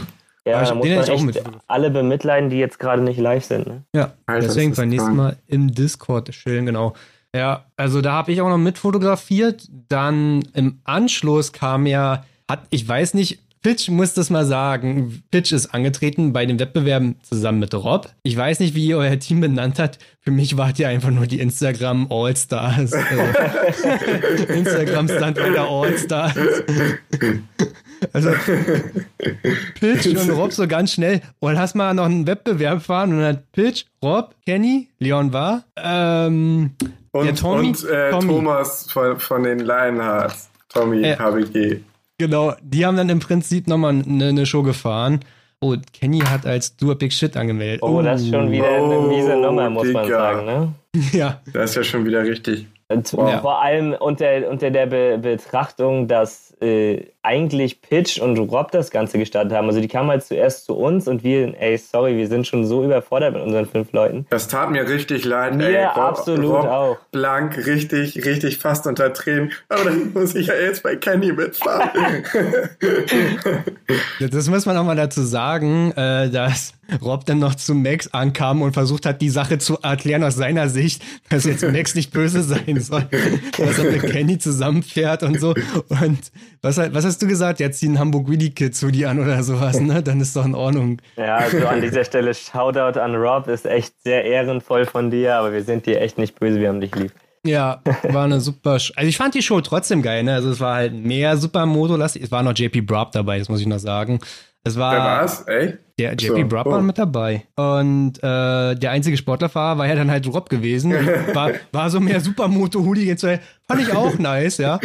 Ja, 0.47 0.63
da 0.63 0.75
muss 0.75 0.87
man 0.87 0.97
echt 0.99 1.09
auch 1.09 1.21
mit. 1.21 1.43
alle 1.67 1.89
bemitleiden, 1.89 2.49
die 2.49 2.57
jetzt 2.57 2.77
gerade 2.77 3.01
nicht 3.01 3.19
live 3.19 3.43
sind. 3.43 3.65
Ne? 3.65 3.83
Ja, 3.95 4.13
Alter, 4.27 4.47
deswegen 4.47 4.75
beim 4.75 4.89
nächsten 4.89 5.15
Mal 5.15 5.37
im 5.47 5.73
Discord 5.73 6.29
chillen, 6.31 6.67
genau. 6.67 6.93
Ja, 7.35 7.65
also 7.75 8.01
da 8.01 8.13
habe 8.13 8.31
ich 8.31 8.41
auch 8.41 8.49
noch 8.49 8.57
mit 8.57 8.77
fotografiert. 8.77 9.67
Dann 9.89 10.43
im 10.53 10.79
Anschluss 10.83 11.51
kam 11.51 11.87
ja, 11.87 12.23
hat, 12.49 12.61
ich 12.69 12.87
weiß 12.87 13.15
nicht, 13.15 13.39
Pitch 13.65 13.89
muss 13.89 14.13
das 14.13 14.29
mal 14.29 14.45
sagen. 14.45 15.23
Pitch 15.31 15.51
ist 15.51 15.73
angetreten 15.73 16.33
bei 16.33 16.45
den 16.45 16.59
Wettbewerben 16.59 17.15
zusammen 17.23 17.57
mit 17.57 17.73
Rob. 17.73 18.07
Ich 18.21 18.37
weiß 18.37 18.59
nicht, 18.59 18.75
wie 18.75 18.85
ihr 18.85 18.99
euer 18.99 19.17
Team 19.17 19.41
benannt 19.41 19.79
habt. 19.79 19.97
Für 20.19 20.29
mich 20.29 20.55
wart 20.55 20.77
ihr 20.77 20.87
einfach 20.87 21.09
nur 21.09 21.25
die 21.25 21.39
Instagram 21.39 22.05
All-Stars. 22.11 22.93
Äh, 22.93 24.53
Instagram 24.55 25.07
stand 25.07 25.37
bei 25.37 25.49
der 25.49 25.63
All-Stars. 25.63 26.35
Also 28.13 28.33
Pitch 29.79 30.05
und 30.15 30.29
Rob 30.29 30.51
so 30.51 30.67
ganz 30.67 30.91
schnell. 30.91 31.21
Und 31.39 31.57
hast 31.57 31.73
mal 31.73 31.95
noch 31.95 32.05
einen 32.05 32.27
Wettbewerb 32.27 32.83
fahren 32.83 33.13
und 33.13 33.21
dann 33.21 33.37
hat 33.37 33.51
Pitch, 33.51 33.85
Rob, 34.03 34.35
Kenny, 34.45 34.89
Leon 34.99 35.33
war. 35.33 35.63
Ähm, 35.75 36.75
und, 37.13 37.39
Tommy, 37.39 37.69
und 37.69 37.83
äh, 37.89 38.11
Tommy. 38.11 38.27
Thomas 38.27 38.91
von, 38.91 39.19
von 39.19 39.41
den 39.41 39.57
Lionhearts. 39.57 40.51
Tommy 40.69 41.01
äh, 41.01 41.17
HBG. 41.17 41.79
Genau, 42.17 42.53
die 42.61 42.85
haben 42.85 42.97
dann 42.97 43.09
im 43.09 43.19
Prinzip 43.19 43.67
nochmal 43.67 44.01
eine, 44.05 44.29
eine 44.29 44.45
Show 44.45 44.63
gefahren. 44.63 45.19
Oh, 45.61 45.75
Kenny 45.93 46.19
hat 46.19 46.45
als 46.45 46.75
Do 46.77 46.91
a 46.91 46.93
Big 46.93 47.11
Shit 47.11 47.35
angemeldet. 47.35 47.81
Oh, 47.81 48.01
das 48.01 48.21
ist 48.21 48.29
schon 48.29 48.51
wieder 48.51 48.67
eine 48.69 48.99
miese 49.07 49.35
Nummer, 49.35 49.69
muss 49.69 49.87
Digga. 49.87 49.99
man 49.99 50.09
sagen, 50.09 50.45
ne? 50.45 50.73
Ja. 51.11 51.41
Das 51.51 51.71
ist 51.71 51.75
ja 51.75 51.83
schon 51.83 52.05
wieder 52.05 52.23
richtig. 52.23 52.67
Ja. 52.89 53.39
Vor 53.39 53.61
allem 53.61 53.93
unter, 53.99 54.47
unter 54.49 54.69
der 54.69 54.85
Be 54.85 55.17
Betrachtung, 55.19 56.07
dass 56.07 56.55
äh, 56.61 57.03
eigentlich 57.25 57.81
Pitch 57.81 58.19
und 58.19 58.37
Rob 58.37 58.71
das 58.71 58.91
Ganze 58.91 59.17
gestartet 59.17 59.53
haben. 59.53 59.67
Also 59.67 59.81
die 59.81 59.87
kamen 59.87 60.09
halt 60.09 60.23
zuerst 60.23 60.65
zu 60.65 60.75
uns 60.75 61.07
und 61.07 61.23
wir, 61.23 61.59
ey, 61.59 61.77
sorry, 61.77 62.15
wir 62.17 62.27
sind 62.27 62.45
schon 62.47 62.65
so 62.65 62.83
überfordert 62.83 63.33
mit 63.33 63.41
unseren 63.41 63.65
fünf 63.65 63.91
Leuten. 63.91 64.25
Das 64.29 64.47
tat 64.47 64.71
mir 64.71 64.87
richtig 64.87 65.25
leid, 65.25 65.55
mir 65.55 65.67
ey. 65.67 65.85
Rob, 65.85 65.97
absolut 65.97 66.51
Rob 66.51 66.65
auch. 66.65 66.97
Blank, 67.11 67.65
richtig, 67.65 68.25
richtig 68.25 68.59
fast 68.59 68.85
unter 68.87 69.11
Tränen. 69.13 69.51
Aber 69.69 69.85
dann 69.85 70.11
muss 70.13 70.35
ich 70.35 70.47
ja 70.47 70.55
jetzt 70.55 70.83
bei 70.83 70.95
Kenny 70.95 71.31
mitfahren. 71.31 72.23
das 74.19 74.49
muss 74.49 74.65
man 74.65 74.77
auch 74.77 74.85
mal 74.85 74.95
dazu 74.95 75.23
sagen, 75.23 75.91
äh, 75.93 76.29
dass 76.29 76.73
Rob 77.01 77.25
dann 77.25 77.39
noch 77.39 77.55
zu 77.55 77.73
Max 77.73 78.07
ankam 78.13 78.61
und 78.61 78.73
versucht 78.73 79.05
hat, 79.05 79.21
die 79.21 79.29
Sache 79.29 79.57
zu 79.57 79.79
erklären 79.81 80.23
aus 80.23 80.35
seiner 80.35 80.69
Sicht, 80.69 81.01
dass 81.29 81.45
jetzt 81.45 81.63
Max 81.63 81.95
nicht 81.95 82.11
böse 82.11 82.43
sein 82.43 82.79
soll, 82.79 83.05
dass 83.57 83.79
er 83.79 83.91
mit 83.91 84.03
Kenny 84.03 84.37
zusammenfährt 84.37 85.23
und 85.23 85.39
so. 85.39 85.55
Und 85.89 86.19
was, 86.61 86.77
was 86.77 87.05
hast 87.15 87.21
du 87.21 87.27
gesagt? 87.27 87.61
Jetzt 87.61 87.79
ziehen 87.79 87.97
Hamburg 87.97 88.27
Willy 88.27 88.49
Kids 88.49 88.81
zu 88.81 88.91
die 88.91 89.05
an 89.05 89.19
oder 89.19 89.41
sowas, 89.41 89.79
ne? 89.79 90.03
Dann 90.03 90.19
ist 90.19 90.35
doch 90.35 90.43
in 90.43 90.53
Ordnung. 90.53 91.01
Ja, 91.15 91.37
also 91.37 91.65
an 91.65 91.79
dieser 91.79 92.03
Stelle 92.03 92.33
Shoutout 92.33 92.99
an 92.99 93.15
Rob, 93.15 93.47
ist 93.47 93.65
echt 93.65 93.93
sehr 94.03 94.25
ehrenvoll 94.25 94.85
von 94.85 95.09
dir, 95.09 95.35
aber 95.35 95.53
wir 95.53 95.63
sind 95.63 95.85
dir 95.85 96.01
echt 96.01 96.17
nicht 96.17 96.37
böse, 96.37 96.59
wir 96.59 96.67
haben 96.67 96.81
dich 96.81 96.93
lieb. 96.93 97.13
Ja, 97.45 97.81
war 98.09 98.25
eine 98.25 98.41
super. 98.41 98.79
Sch 98.79 98.91
also 98.97 99.07
ich 99.07 99.15
fand 99.15 99.33
die 99.33 99.41
Show 99.41 99.61
trotzdem 99.61 100.01
geil, 100.01 100.23
ne? 100.23 100.33
Also 100.33 100.49
es 100.49 100.59
war 100.59 100.75
halt 100.75 100.93
mehr 100.93 101.37
Supermoto-lastig. 101.37 102.21
Es 102.21 102.31
war 102.31 102.43
noch 102.43 102.53
JP 102.53 102.81
Brab 102.81 103.13
dabei, 103.13 103.39
das 103.39 103.47
muss 103.47 103.61
ich 103.61 103.67
noch 103.67 103.79
sagen. 103.79 104.19
Es 104.65 104.77
war. 104.77 104.93
Wer 104.93 104.99
war's? 104.99 105.41
Ey? 105.47 105.77
Der 105.97 106.13
JP 106.15 106.41
so. 106.41 106.47
Brabber 106.47 106.79
oh. 106.79 106.81
mit 106.81 106.97
dabei. 106.97 107.43
Und 107.55 108.17
äh, 108.17 108.75
der 108.75 108.91
einzige 108.91 109.15
Sportlerfahrer 109.15 109.77
war 109.77 109.87
ja 109.87 109.95
dann 109.95 110.11
halt 110.11 110.27
Rob 110.27 110.49
gewesen. 110.49 110.91
War, 111.33 111.51
war 111.71 111.89
so 111.89 111.99
mehr 112.01 112.19
Supermoto-Hooligan. 112.19 113.17
Fand 113.17 113.81
ich 113.81 113.93
auch 113.93 114.17
nice, 114.17 114.57
ja. 114.57 114.79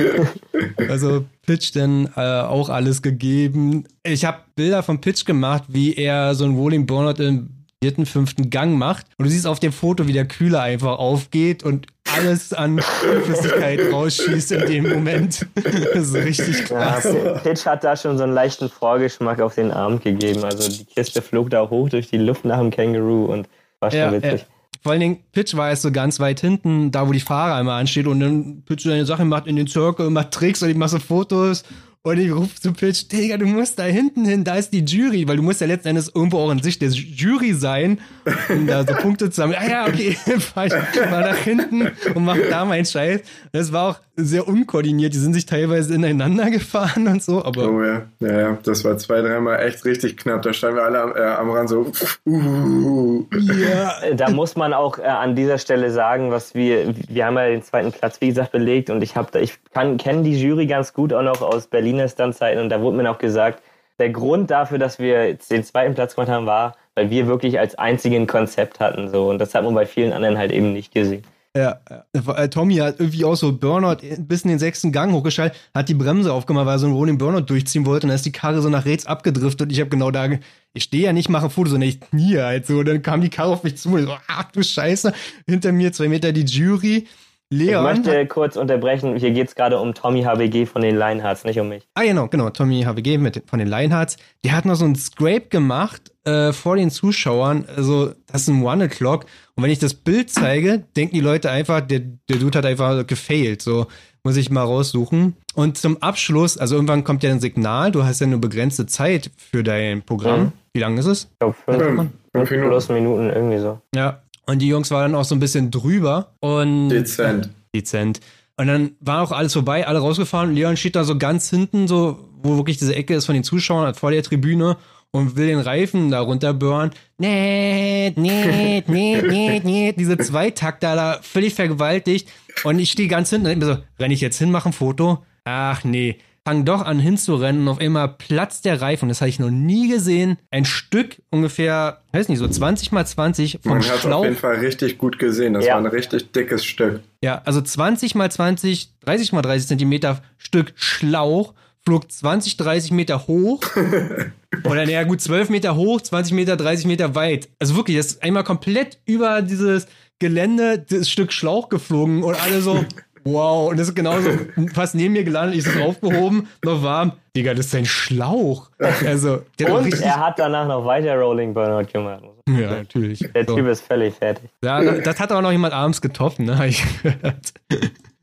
Also 0.89 1.25
Pitch 1.47 1.75
dann 1.75 2.09
äh, 2.17 2.21
auch 2.21 2.69
alles 2.69 3.03
gegeben. 3.03 3.85
Ich 4.05 4.25
habe 4.25 4.39
Bilder 4.55 4.83
von 4.83 5.01
Pitch 5.01 5.25
gemacht, 5.25 5.65
wie 5.69 5.95
er 5.95 6.35
so 6.35 6.45
ein 6.45 6.55
Rolling 6.55 6.87
Burnout 6.87 7.23
im 7.23 7.60
vierten, 7.83 8.05
fünften 8.05 8.51
Gang 8.51 8.77
macht. 8.77 9.07
Und 9.17 9.25
du 9.25 9.31
siehst 9.31 9.47
auf 9.47 9.59
dem 9.59 9.73
Foto, 9.73 10.07
wie 10.07 10.13
der 10.13 10.29
Kühler 10.29 10.61
einfach 10.61 10.99
aufgeht 10.99 11.63
und 11.63 11.87
alles 12.15 12.53
an 12.53 12.79
Flüssigkeit 12.79 13.81
rausschießt 13.91 14.53
in 14.53 14.67
dem 14.67 14.89
Moment. 14.89 15.47
Das 15.95 16.09
ist 16.09 16.15
richtig 16.15 16.65
krass. 16.65 17.05
Ja, 17.05 17.39
Pitch 17.39 17.65
hat 17.65 17.85
da 17.85 17.97
schon 17.97 18.19
so 18.19 18.25
einen 18.25 18.35
leichten 18.35 18.69
Vorgeschmack 18.69 19.41
auf 19.41 19.55
den 19.55 19.71
Abend 19.71 20.03
gegeben. 20.03 20.45
Also 20.45 20.69
die 20.69 20.85
Kiste 20.85 21.23
flog 21.23 21.51
da 21.51 21.71
hoch 21.71 21.89
durch 21.89 22.09
die 22.09 22.19
Luft 22.19 22.45
nach 22.45 22.59
dem 22.59 22.71
Känguru 22.71 23.27
und 23.27 23.49
war 23.81 23.91
schon 23.91 24.01
ja, 24.01 24.13
witzig. 24.13 24.43
Ja. 24.43 24.47
Vor 24.83 24.93
allen 24.93 25.01
Dingen, 25.01 25.19
Pitch 25.33 25.55
war 25.57 25.71
jetzt 25.71 25.83
so 25.83 25.91
ganz 25.91 26.21
weit 26.21 26.41
hinten, 26.41 26.91
da 26.91 27.09
wo 27.09 27.13
die 27.13 27.21
Fahrer 27.21 27.61
immer 27.61 27.75
ansteht 27.75 28.07
und 28.07 28.21
dann 28.21 28.63
Pitch 28.67 28.85
seine 28.85 29.07
Sachen 29.07 29.29
macht 29.29 29.47
in 29.47 29.57
den 29.57 29.67
Circle, 29.67 30.11
macht 30.11 30.33
Tricks 30.33 30.63
und 30.63 30.71
ich 30.71 30.77
mache 30.77 30.91
so 30.91 30.99
Fotos 30.99 31.65
und 32.03 32.19
ich 32.19 32.33
rufe 32.33 32.59
zu 32.59 32.73
Pitch, 32.73 33.13
Digga, 33.13 33.37
du 33.37 33.45
musst 33.45 33.79
da 33.79 33.83
hinten 33.83 34.25
hin, 34.25 34.43
da 34.43 34.55
ist 34.55 34.73
die 34.73 34.83
Jury, 34.83 35.29
weil 35.29 35.37
du 35.37 35.43
musst 35.43 35.61
ja 35.61 35.67
letzten 35.67 35.89
Endes 35.89 36.11
irgendwo 36.15 36.39
auch 36.39 36.51
in 36.51 36.63
Sicht 36.63 36.81
der 36.81 36.89
Jury 36.89 37.53
sein, 37.53 38.01
um 38.49 38.67
da 38.67 38.87
so 38.87 38.95
Punkte 38.95 39.29
zu 39.29 39.43
haben. 39.43 39.55
Ah 39.55 39.69
ja, 39.69 39.87
okay, 39.87 40.13
fahr 40.39 40.65
ich 40.65 40.73
mal 41.11 41.21
nach 41.21 41.37
hinten 41.37 41.91
und 42.15 42.25
mach 42.25 42.39
da 42.49 42.65
meinen 42.65 42.87
Scheiß. 42.87 43.21
Das 43.53 43.71
war 43.73 43.91
auch 43.91 44.01
sehr 44.17 44.49
unkoordiniert, 44.49 45.13
die 45.13 45.19
sind 45.19 45.35
sich 45.35 45.45
teilweise 45.45 45.95
ineinander 45.95 46.51
gefahren 46.51 47.07
und 47.07 47.23
so, 47.23 47.45
aber. 47.45 47.71
Oh 47.71 47.83
ja, 47.83 48.03
ja, 48.21 48.41
ja, 48.41 48.59
das 48.63 48.83
war 48.85 48.97
zwei, 48.97 49.21
dreimal 49.21 49.61
echt 49.61 49.85
richtig 49.85 50.17
knapp. 50.17 50.41
Da 50.41 50.55
standen 50.55 50.77
wir 50.77 50.85
alle 50.85 51.01
am, 51.03 51.15
äh, 51.15 51.21
am 51.21 51.51
Rand 51.51 51.69
so. 51.69 51.93
Uh. 52.27 53.27
Ja. 53.59 54.15
Da 54.15 54.31
muss 54.31 54.57
man 54.57 54.73
auch 54.73 54.99
äh, 54.99 55.03
an 55.03 55.37
dieser 55.37 55.59
Stelle 55.59 55.91
sagen, 55.91 56.31
was 56.31 56.55
wir, 56.55 56.95
wir 57.09 57.27
haben 57.27 57.37
ja 57.37 57.49
den 57.49 57.63
zweiten 57.63 57.93
Platz, 57.93 58.21
wie 58.21 58.29
gesagt, 58.29 58.53
belegt 58.53 58.89
und 58.89 59.03
ich 59.03 59.17
habe 59.17 59.39
ich 59.41 59.59
kenne 59.73 60.23
die 60.23 60.41
Jury 60.41 60.67
ganz 60.67 60.93
gut 60.93 61.13
auch 61.13 61.23
noch 61.23 61.43
aus 61.43 61.67
Berlin 61.67 61.90
Berliner 61.91 62.09
Stuntzeiten 62.09 62.63
und 62.63 62.69
da 62.69 62.81
wurde 62.81 62.97
mir 62.97 63.11
auch 63.11 63.19
gesagt, 63.19 63.63
der 63.99 64.11
Grund 64.11 64.51
dafür, 64.51 64.79
dass 64.79 64.99
wir 64.99 65.35
den 65.35 65.65
zweiten 65.65 65.95
Platz 65.95 66.15
gemacht 66.15 66.31
haben, 66.31 66.47
war, 66.47 66.77
weil 66.95 67.11
wir 67.11 67.27
wirklich 67.27 67.59
als 67.59 67.75
einzigen 67.75 68.27
Konzept 68.27 68.81
hatten. 68.81 69.09
So. 69.09 69.29
Und 69.29 69.39
das 69.39 69.55
hat 69.55 69.65
man 69.65 69.75
bei 69.75 69.87
vielen 69.87 70.13
anderen 70.13 70.39
halt 70.39 70.53
eben 70.53 70.73
nicht 70.73 70.93
gesehen. 70.95 71.23
Ja, 71.57 71.81
ja. 71.91 72.47
Tommy 72.47 72.77
hat 72.77 73.01
irgendwie 73.01 73.25
auch 73.25 73.35
so 73.35 73.53
Burnout 73.53 73.97
bis 74.19 74.43
in 74.43 74.51
den 74.51 74.61
sechsten 74.61 74.93
Gang 74.93 75.13
hochgeschaltet, 75.13 75.59
hat 75.75 75.89
die 75.89 75.95
Bremse 75.95 76.33
aufgemacht, 76.33 76.65
weil 76.67 76.77
er 76.77 76.79
so 76.79 76.87
einen 76.87 76.95
Rolling 76.95 77.19
Burnout 77.19 77.41
durchziehen 77.41 77.85
wollte 77.85 78.07
und 78.07 78.11
dann 78.11 78.15
ist 78.15 78.25
die 78.25 78.31
Karre 78.31 78.63
so 78.63 78.69
nach 78.69 78.85
rechts 78.85 79.05
abgedriftet 79.05 79.63
und 79.63 79.73
ich 79.73 79.81
habe 79.81 79.91
genau 79.91 80.13
da, 80.13 80.29
ich 80.75 80.85
stehe 80.85 81.07
ja 81.07 81.13
nicht, 81.13 81.29
mache 81.29 81.47
ein 81.47 81.51
Foto, 81.51 81.71
sondern 81.71 81.89
ich 81.89 82.01
knie 82.01 82.39
halt 82.39 82.67
so. 82.67 82.79
Und 82.79 82.87
dann 82.87 83.03
kam 83.03 83.21
die 83.21 83.31
Karre 83.31 83.51
auf 83.51 83.65
mich 83.65 83.77
zu 83.77 83.89
und 83.89 84.07
so, 84.07 84.17
ach 84.29 84.53
du 84.53 84.63
Scheiße, 84.63 85.13
hinter 85.45 85.73
mir 85.73 85.93
zwei 85.93 86.09
Meter 86.09 86.31
die 86.31 86.45
Jury 86.45 87.09
Leon. 87.53 87.85
Ich 87.85 88.05
möchte 88.05 88.27
kurz 88.27 88.57
unterbrechen. 88.57 89.17
Hier 89.17 89.33
geht 89.33 89.49
es 89.49 89.55
gerade 89.57 89.81
um 89.81 89.93
Tommy 89.93 90.23
HWG 90.23 90.67
von 90.67 90.83
den 90.83 90.97
Lionhearts, 90.97 91.45
nicht 91.45 91.59
um 91.59 91.69
mich. 91.69 91.83
Ah, 91.95 92.03
genau, 92.03 92.29
genau. 92.29 92.51
Tommy 92.51 92.85
HWG 92.85 93.19
mit, 93.19 93.43
von 93.47 93.59
den 93.59 93.67
Lionhearts. 93.67 94.17
Der 94.45 94.53
hat 94.53 94.65
noch 94.65 94.77
so 94.77 94.85
ein 94.85 94.95
Scrape 94.95 95.49
gemacht 95.49 96.13
äh, 96.25 96.53
vor 96.53 96.77
den 96.77 96.91
Zuschauern. 96.91 97.65
Also, 97.75 98.13
das 98.31 98.43
ist 98.43 98.49
ein 98.49 98.63
One 98.63 98.85
O'Clock. 98.85 99.23
Und 99.57 99.65
wenn 99.65 99.71
ich 99.71 99.81
das 99.81 99.95
Bild 99.95 100.31
zeige, 100.31 100.85
denken 100.97 101.15
die 101.15 101.21
Leute 101.21 101.51
einfach, 101.51 101.81
der, 101.81 102.01
der 102.29 102.37
Dude 102.37 102.57
hat 102.57 102.67
einfach 102.67 103.05
gefailt. 103.05 103.63
So, 103.63 103.89
muss 104.23 104.37
ich 104.37 104.51
mal 104.51 104.63
raussuchen. 104.63 105.37
Und 105.55 105.77
zum 105.77 106.01
Abschluss, 106.03 106.57
also 106.57 106.77
irgendwann 106.77 107.03
kommt 107.03 107.25
ja 107.25 107.31
ein 107.31 107.41
Signal. 107.41 107.91
Du 107.91 108.05
hast 108.05 108.21
ja 108.21 108.29
nur 108.29 108.41
begrenzte 108.41 108.87
Zeit 108.87 109.31
für 109.37 109.65
dein 109.65 110.03
Programm. 110.03 110.41
Mhm. 110.41 110.53
Wie 110.73 110.81
lange 110.81 111.01
ist 111.01 111.07
es? 111.07 111.25
Ich 111.25 111.39
glaube, 111.41 111.57
fünf, 111.65 112.11
fünf, 112.33 112.49
fünf 112.49 112.69
plus 112.69 112.89
Minuten, 112.91 113.29
irgendwie 113.29 113.59
so. 113.59 113.81
Ja, 113.93 114.23
und 114.47 114.61
die 114.61 114.69
Jungs 114.69 114.91
waren 114.91 115.13
dann 115.13 115.21
auch 115.21 115.25
so 115.25 115.35
ein 115.35 115.41
bisschen 115.41 115.71
drüber 115.71 116.35
und. 116.41 116.89
Dezent. 116.89 117.51
Dezent. 117.75 118.21
Und 118.57 118.67
dann 118.67 118.91
war 119.01 119.23
auch 119.23 119.33
alles 119.33 119.55
vorbei, 119.55 119.87
alle 119.87 120.01
rausgefahren. 120.01 120.55
Leon 120.55 120.77
steht 120.77 120.95
da 120.95 121.05
so 121.05 121.17
ganz 121.17 121.49
hinten, 121.49 121.89
so, 121.89 122.29
wo 122.43 122.57
wirklich 122.57 122.77
diese 122.77 122.95
Ecke 122.95 123.15
ist 123.15 123.27
von 123.27 123.35
den 123.35 123.45
Zuschauern, 123.45 123.95
vor 123.95 124.11
der 124.11 124.23
Tribüne 124.23 124.77
und 125.13 125.37
will 125.37 125.47
den 125.47 125.61
Reifen 125.61 126.11
da 126.11 126.21
runterbören. 126.21 126.91
Nee, 127.19 128.13
nee, 128.17 128.85
nee, 128.87 129.23
nee, 129.23 129.61
nee. 129.65 129.93
Diese 129.93 130.19
Zweitakter 130.19 130.95
da 130.95 131.19
völlig 131.23 131.55
vergewaltigt. 131.55 132.29
Und 132.65 132.79
ich 132.79 132.91
stehe 132.91 133.09
ganz 133.09 133.31
hinten 133.31 133.47
und 133.47 133.51
denke 133.51 133.67
mir 133.67 133.75
so, 133.75 133.83
renne 133.99 134.15
ich 134.15 134.21
jetzt 134.21 134.39
hin, 134.39 134.51
mache 134.51 134.69
ein 134.69 134.73
Foto? 134.73 135.25
Ach 135.45 135.83
nee. 135.85 136.19
Fang 136.47 136.65
doch 136.65 136.81
an 136.83 136.99
hinzurennen 136.99 137.63
und 137.63 137.69
auf 137.69 137.81
einmal 137.81 138.09
platzt 138.09 138.65
der 138.65 138.81
Reifen. 138.81 139.11
Das 139.11 139.21
habe 139.21 139.29
ich 139.29 139.39
noch 139.39 139.51
nie 139.51 139.89
gesehen. 139.89 140.39
Ein 140.51 140.65
Stück 140.65 141.21
ungefähr, 141.31 142.01
weiß 142.13 142.29
nicht, 142.31 142.39
so 142.39 142.49
20 142.49 142.93
mal 142.93 143.07
20 143.07 143.59
vom 143.63 143.73
Man 143.73 143.83
Schlauch. 143.83 144.03
hat 144.05 144.13
auf 144.13 144.25
jeden 144.25 144.37
Fall 144.37 144.55
richtig 144.57 144.97
gut 144.97 145.19
gesehen. 145.19 145.53
Das 145.53 145.67
Ja. 145.67 145.75
war 145.75 145.81
ein 145.83 145.87
richtig 145.87 146.33
dickes 146.33 146.65
Stück. 146.65 147.01
Ja, 147.23 147.43
also 147.45 147.61
20 147.61 148.15
mal 148.15 148.31
20, 148.31 148.89
30 149.05 149.33
mal 149.35 149.43
30 149.43 149.69
Zentimeter 149.69 150.23
Stück 150.39 150.73
Schlauch 150.77 151.53
flog 151.85 152.11
20, 152.11 152.57
30 152.57 152.91
Meter 152.93 153.27
hoch. 153.27 153.61
Oder 154.65 154.85
naja, 154.87 155.03
gut, 155.05 155.21
12 155.21 155.51
Meter 155.51 155.77
hoch, 155.77 156.01
20 156.01 156.33
Meter, 156.35 156.57
30 156.57 156.87
Meter 156.87 157.15
weit. 157.15 157.49
Also 157.59 157.77
wirklich, 157.77 157.97
das 157.99 158.07
ist 158.07 158.23
einmal 158.23 158.45
komplett 158.45 158.99
über 159.05 159.43
dieses 159.43 159.87
Gelände, 160.19 160.79
das 160.79 161.09
Stück 161.09 161.33
Schlauch 161.33 161.69
geflogen 161.71 162.23
und 162.23 162.35
alle 162.43 162.61
so, 162.61 162.85
wow. 163.25 163.71
Und 163.71 163.79
das 163.79 163.89
ist 163.89 163.95
genauso 163.95 164.31
fast 164.75 164.95
neben 164.95 165.13
mir 165.13 165.25
gelandet, 165.25 165.57
ich 165.57 165.65
so 165.65 165.79
draufgehoben, 165.79 166.49
noch 166.65 166.83
warm. 166.83 167.13
Digga, 167.37 167.55
das 167.55 167.67
ist 167.67 167.75
ein 167.75 167.85
Schlauch. 167.87 168.71
Also, 169.07 169.43
der 169.59 169.69
hat 169.69 169.77
Und 169.77 169.85
richtig, 169.85 170.03
er 170.03 170.19
hat 170.19 170.39
danach 170.39 170.67
noch 170.67 170.85
weiter 170.85 171.15
Rolling 171.17 171.55
Burnout 171.55 171.87
gemacht. 171.93 172.23
Ja, 172.49 172.71
natürlich. 172.71 173.21
Der 173.35 173.47
So. 173.47 173.55
Typ 173.57 173.69
ist 173.69 173.83
völlig 173.87 174.15
fertig. 174.15 174.51
Ja, 174.65 174.83
das 174.83 175.21
hat 175.21 175.31
auch 175.31 175.41
noch 175.43 175.53
jemand 175.53 175.73
abends 175.73 176.01
getoppt, 176.01 176.41
ne? 176.41 176.59
Ich 176.67 176.85
gehört. 177.03 177.53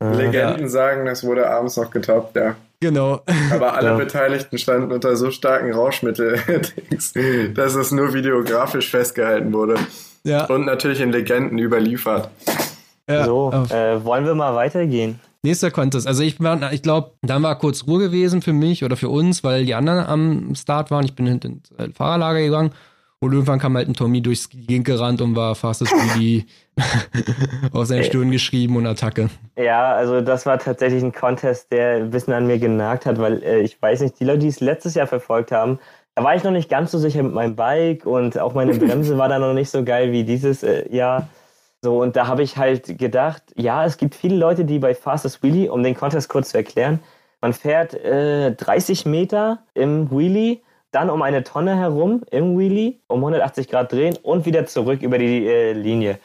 Legenden 0.00 0.68
sagen, 0.68 1.06
das 1.06 1.24
wurde 1.24 1.48
abends 1.48 1.76
noch 1.76 1.90
getoppt, 1.90 2.36
ja. 2.36 2.54
Genau. 2.80 3.22
Aber 3.52 3.74
alle 3.74 3.88
Ja. 3.88 3.96
Beteiligten 3.96 4.56
standen 4.58 4.92
unter 4.92 5.16
so 5.16 5.30
starken 5.32 5.72
Rauschmittel, 5.72 6.38
dass 7.54 7.74
es 7.74 7.90
nur 7.90 8.14
videografisch 8.14 8.90
festgehalten 8.90 9.52
wurde. 9.52 9.74
Ja. 10.22 10.44
Und 10.46 10.66
natürlich 10.66 11.00
in 11.00 11.10
Legenden 11.10 11.58
überliefert. 11.58 12.30
Ja. 13.08 13.24
so, 13.24 13.52
äh, 13.70 14.04
wollen 14.04 14.24
wir 14.24 14.34
mal 14.34 14.54
weitergehen? 14.54 15.20
Nächster 15.42 15.70
Contest. 15.70 16.06
Also 16.06 16.22
ich 16.22 16.38
ich 16.72 16.82
glaube, 16.82 17.12
dann 17.22 17.42
war 17.42 17.58
kurz 17.58 17.86
Ruhe 17.86 18.00
gewesen 18.00 18.42
für 18.42 18.52
mich 18.52 18.84
oder 18.84 18.96
für 18.96 19.08
uns, 19.08 19.44
weil 19.44 19.64
die 19.64 19.74
anderen 19.74 20.04
am 20.04 20.54
Start 20.54 20.90
waren. 20.90 21.04
Ich 21.04 21.14
bin 21.14 21.26
hinten 21.26 21.46
ins 21.46 21.70
äh, 21.78 21.92
Fahrerlager 21.92 22.40
gegangen 22.40 22.72
und 23.20 23.32
irgendwann 23.32 23.58
kam 23.58 23.76
halt 23.76 23.88
ein 23.88 23.94
Tommy 23.94 24.20
durchs 24.20 24.48
Gegend 24.48 24.84
gerannt 24.84 25.20
und 25.20 25.34
war 25.34 25.54
fastest 25.54 25.92
Speedy 25.92 26.46
auf 27.72 27.86
seine 27.86 28.04
Stirn 28.04 28.30
geschrieben 28.30 28.76
und 28.76 28.86
Attacke. 28.86 29.28
Ja, 29.56 29.92
also 29.92 30.20
das 30.20 30.46
war 30.46 30.58
tatsächlich 30.58 31.02
ein 31.02 31.12
Contest, 31.12 31.72
der 31.72 31.96
ein 31.96 32.10
bisschen 32.10 32.32
an 32.32 32.46
mir 32.46 32.58
genagt 32.58 33.06
hat, 33.06 33.18
weil 33.18 33.42
äh, 33.42 33.60
ich 33.60 33.80
weiß 33.80 34.00
nicht, 34.02 34.20
die 34.20 34.24
Leute, 34.24 34.40
die 34.40 34.48
es 34.48 34.60
letztes 34.60 34.94
Jahr 34.94 35.06
verfolgt 35.06 35.50
haben, 35.50 35.78
da 36.14 36.24
war 36.24 36.34
ich 36.34 36.42
noch 36.42 36.50
nicht 36.50 36.68
ganz 36.68 36.90
so 36.90 36.98
sicher 36.98 37.22
mit 37.22 37.32
meinem 37.32 37.54
Bike 37.54 38.04
und 38.06 38.38
auch 38.38 38.54
meine 38.54 38.74
Bremse 38.74 39.18
war 39.18 39.28
da 39.28 39.38
noch 39.38 39.54
nicht 39.54 39.70
so 39.70 39.84
geil 39.84 40.10
wie 40.12 40.24
dieses 40.24 40.64
äh, 40.64 40.92
Jahr. 40.92 41.28
So, 41.82 42.02
und 42.02 42.16
da 42.16 42.26
habe 42.26 42.42
ich 42.42 42.56
halt 42.56 42.98
gedacht, 42.98 43.42
ja, 43.56 43.84
es 43.84 43.98
gibt 43.98 44.14
viele 44.14 44.36
Leute, 44.36 44.64
die 44.64 44.80
bei 44.80 44.94
Fastest 44.94 45.42
Wheelie, 45.42 45.70
um 45.70 45.82
den 45.82 45.94
Contest 45.94 46.28
kurz 46.28 46.50
zu 46.50 46.56
erklären, 46.56 47.00
man 47.40 47.52
fährt 47.52 47.94
äh, 47.94 48.52
30 48.52 49.06
Meter 49.06 49.60
im 49.74 50.10
Wheelie, 50.10 50.58
dann 50.90 51.08
um 51.08 51.22
eine 51.22 51.44
Tonne 51.44 51.76
herum 51.76 52.22
im 52.32 52.58
Wheelie, 52.58 52.94
um 53.06 53.18
180 53.18 53.68
Grad 53.68 53.92
drehen 53.92 54.16
und 54.22 54.44
wieder 54.44 54.66
zurück 54.66 55.02
über 55.02 55.18
die 55.18 55.46
äh, 55.46 55.72
Linie. 55.72 56.18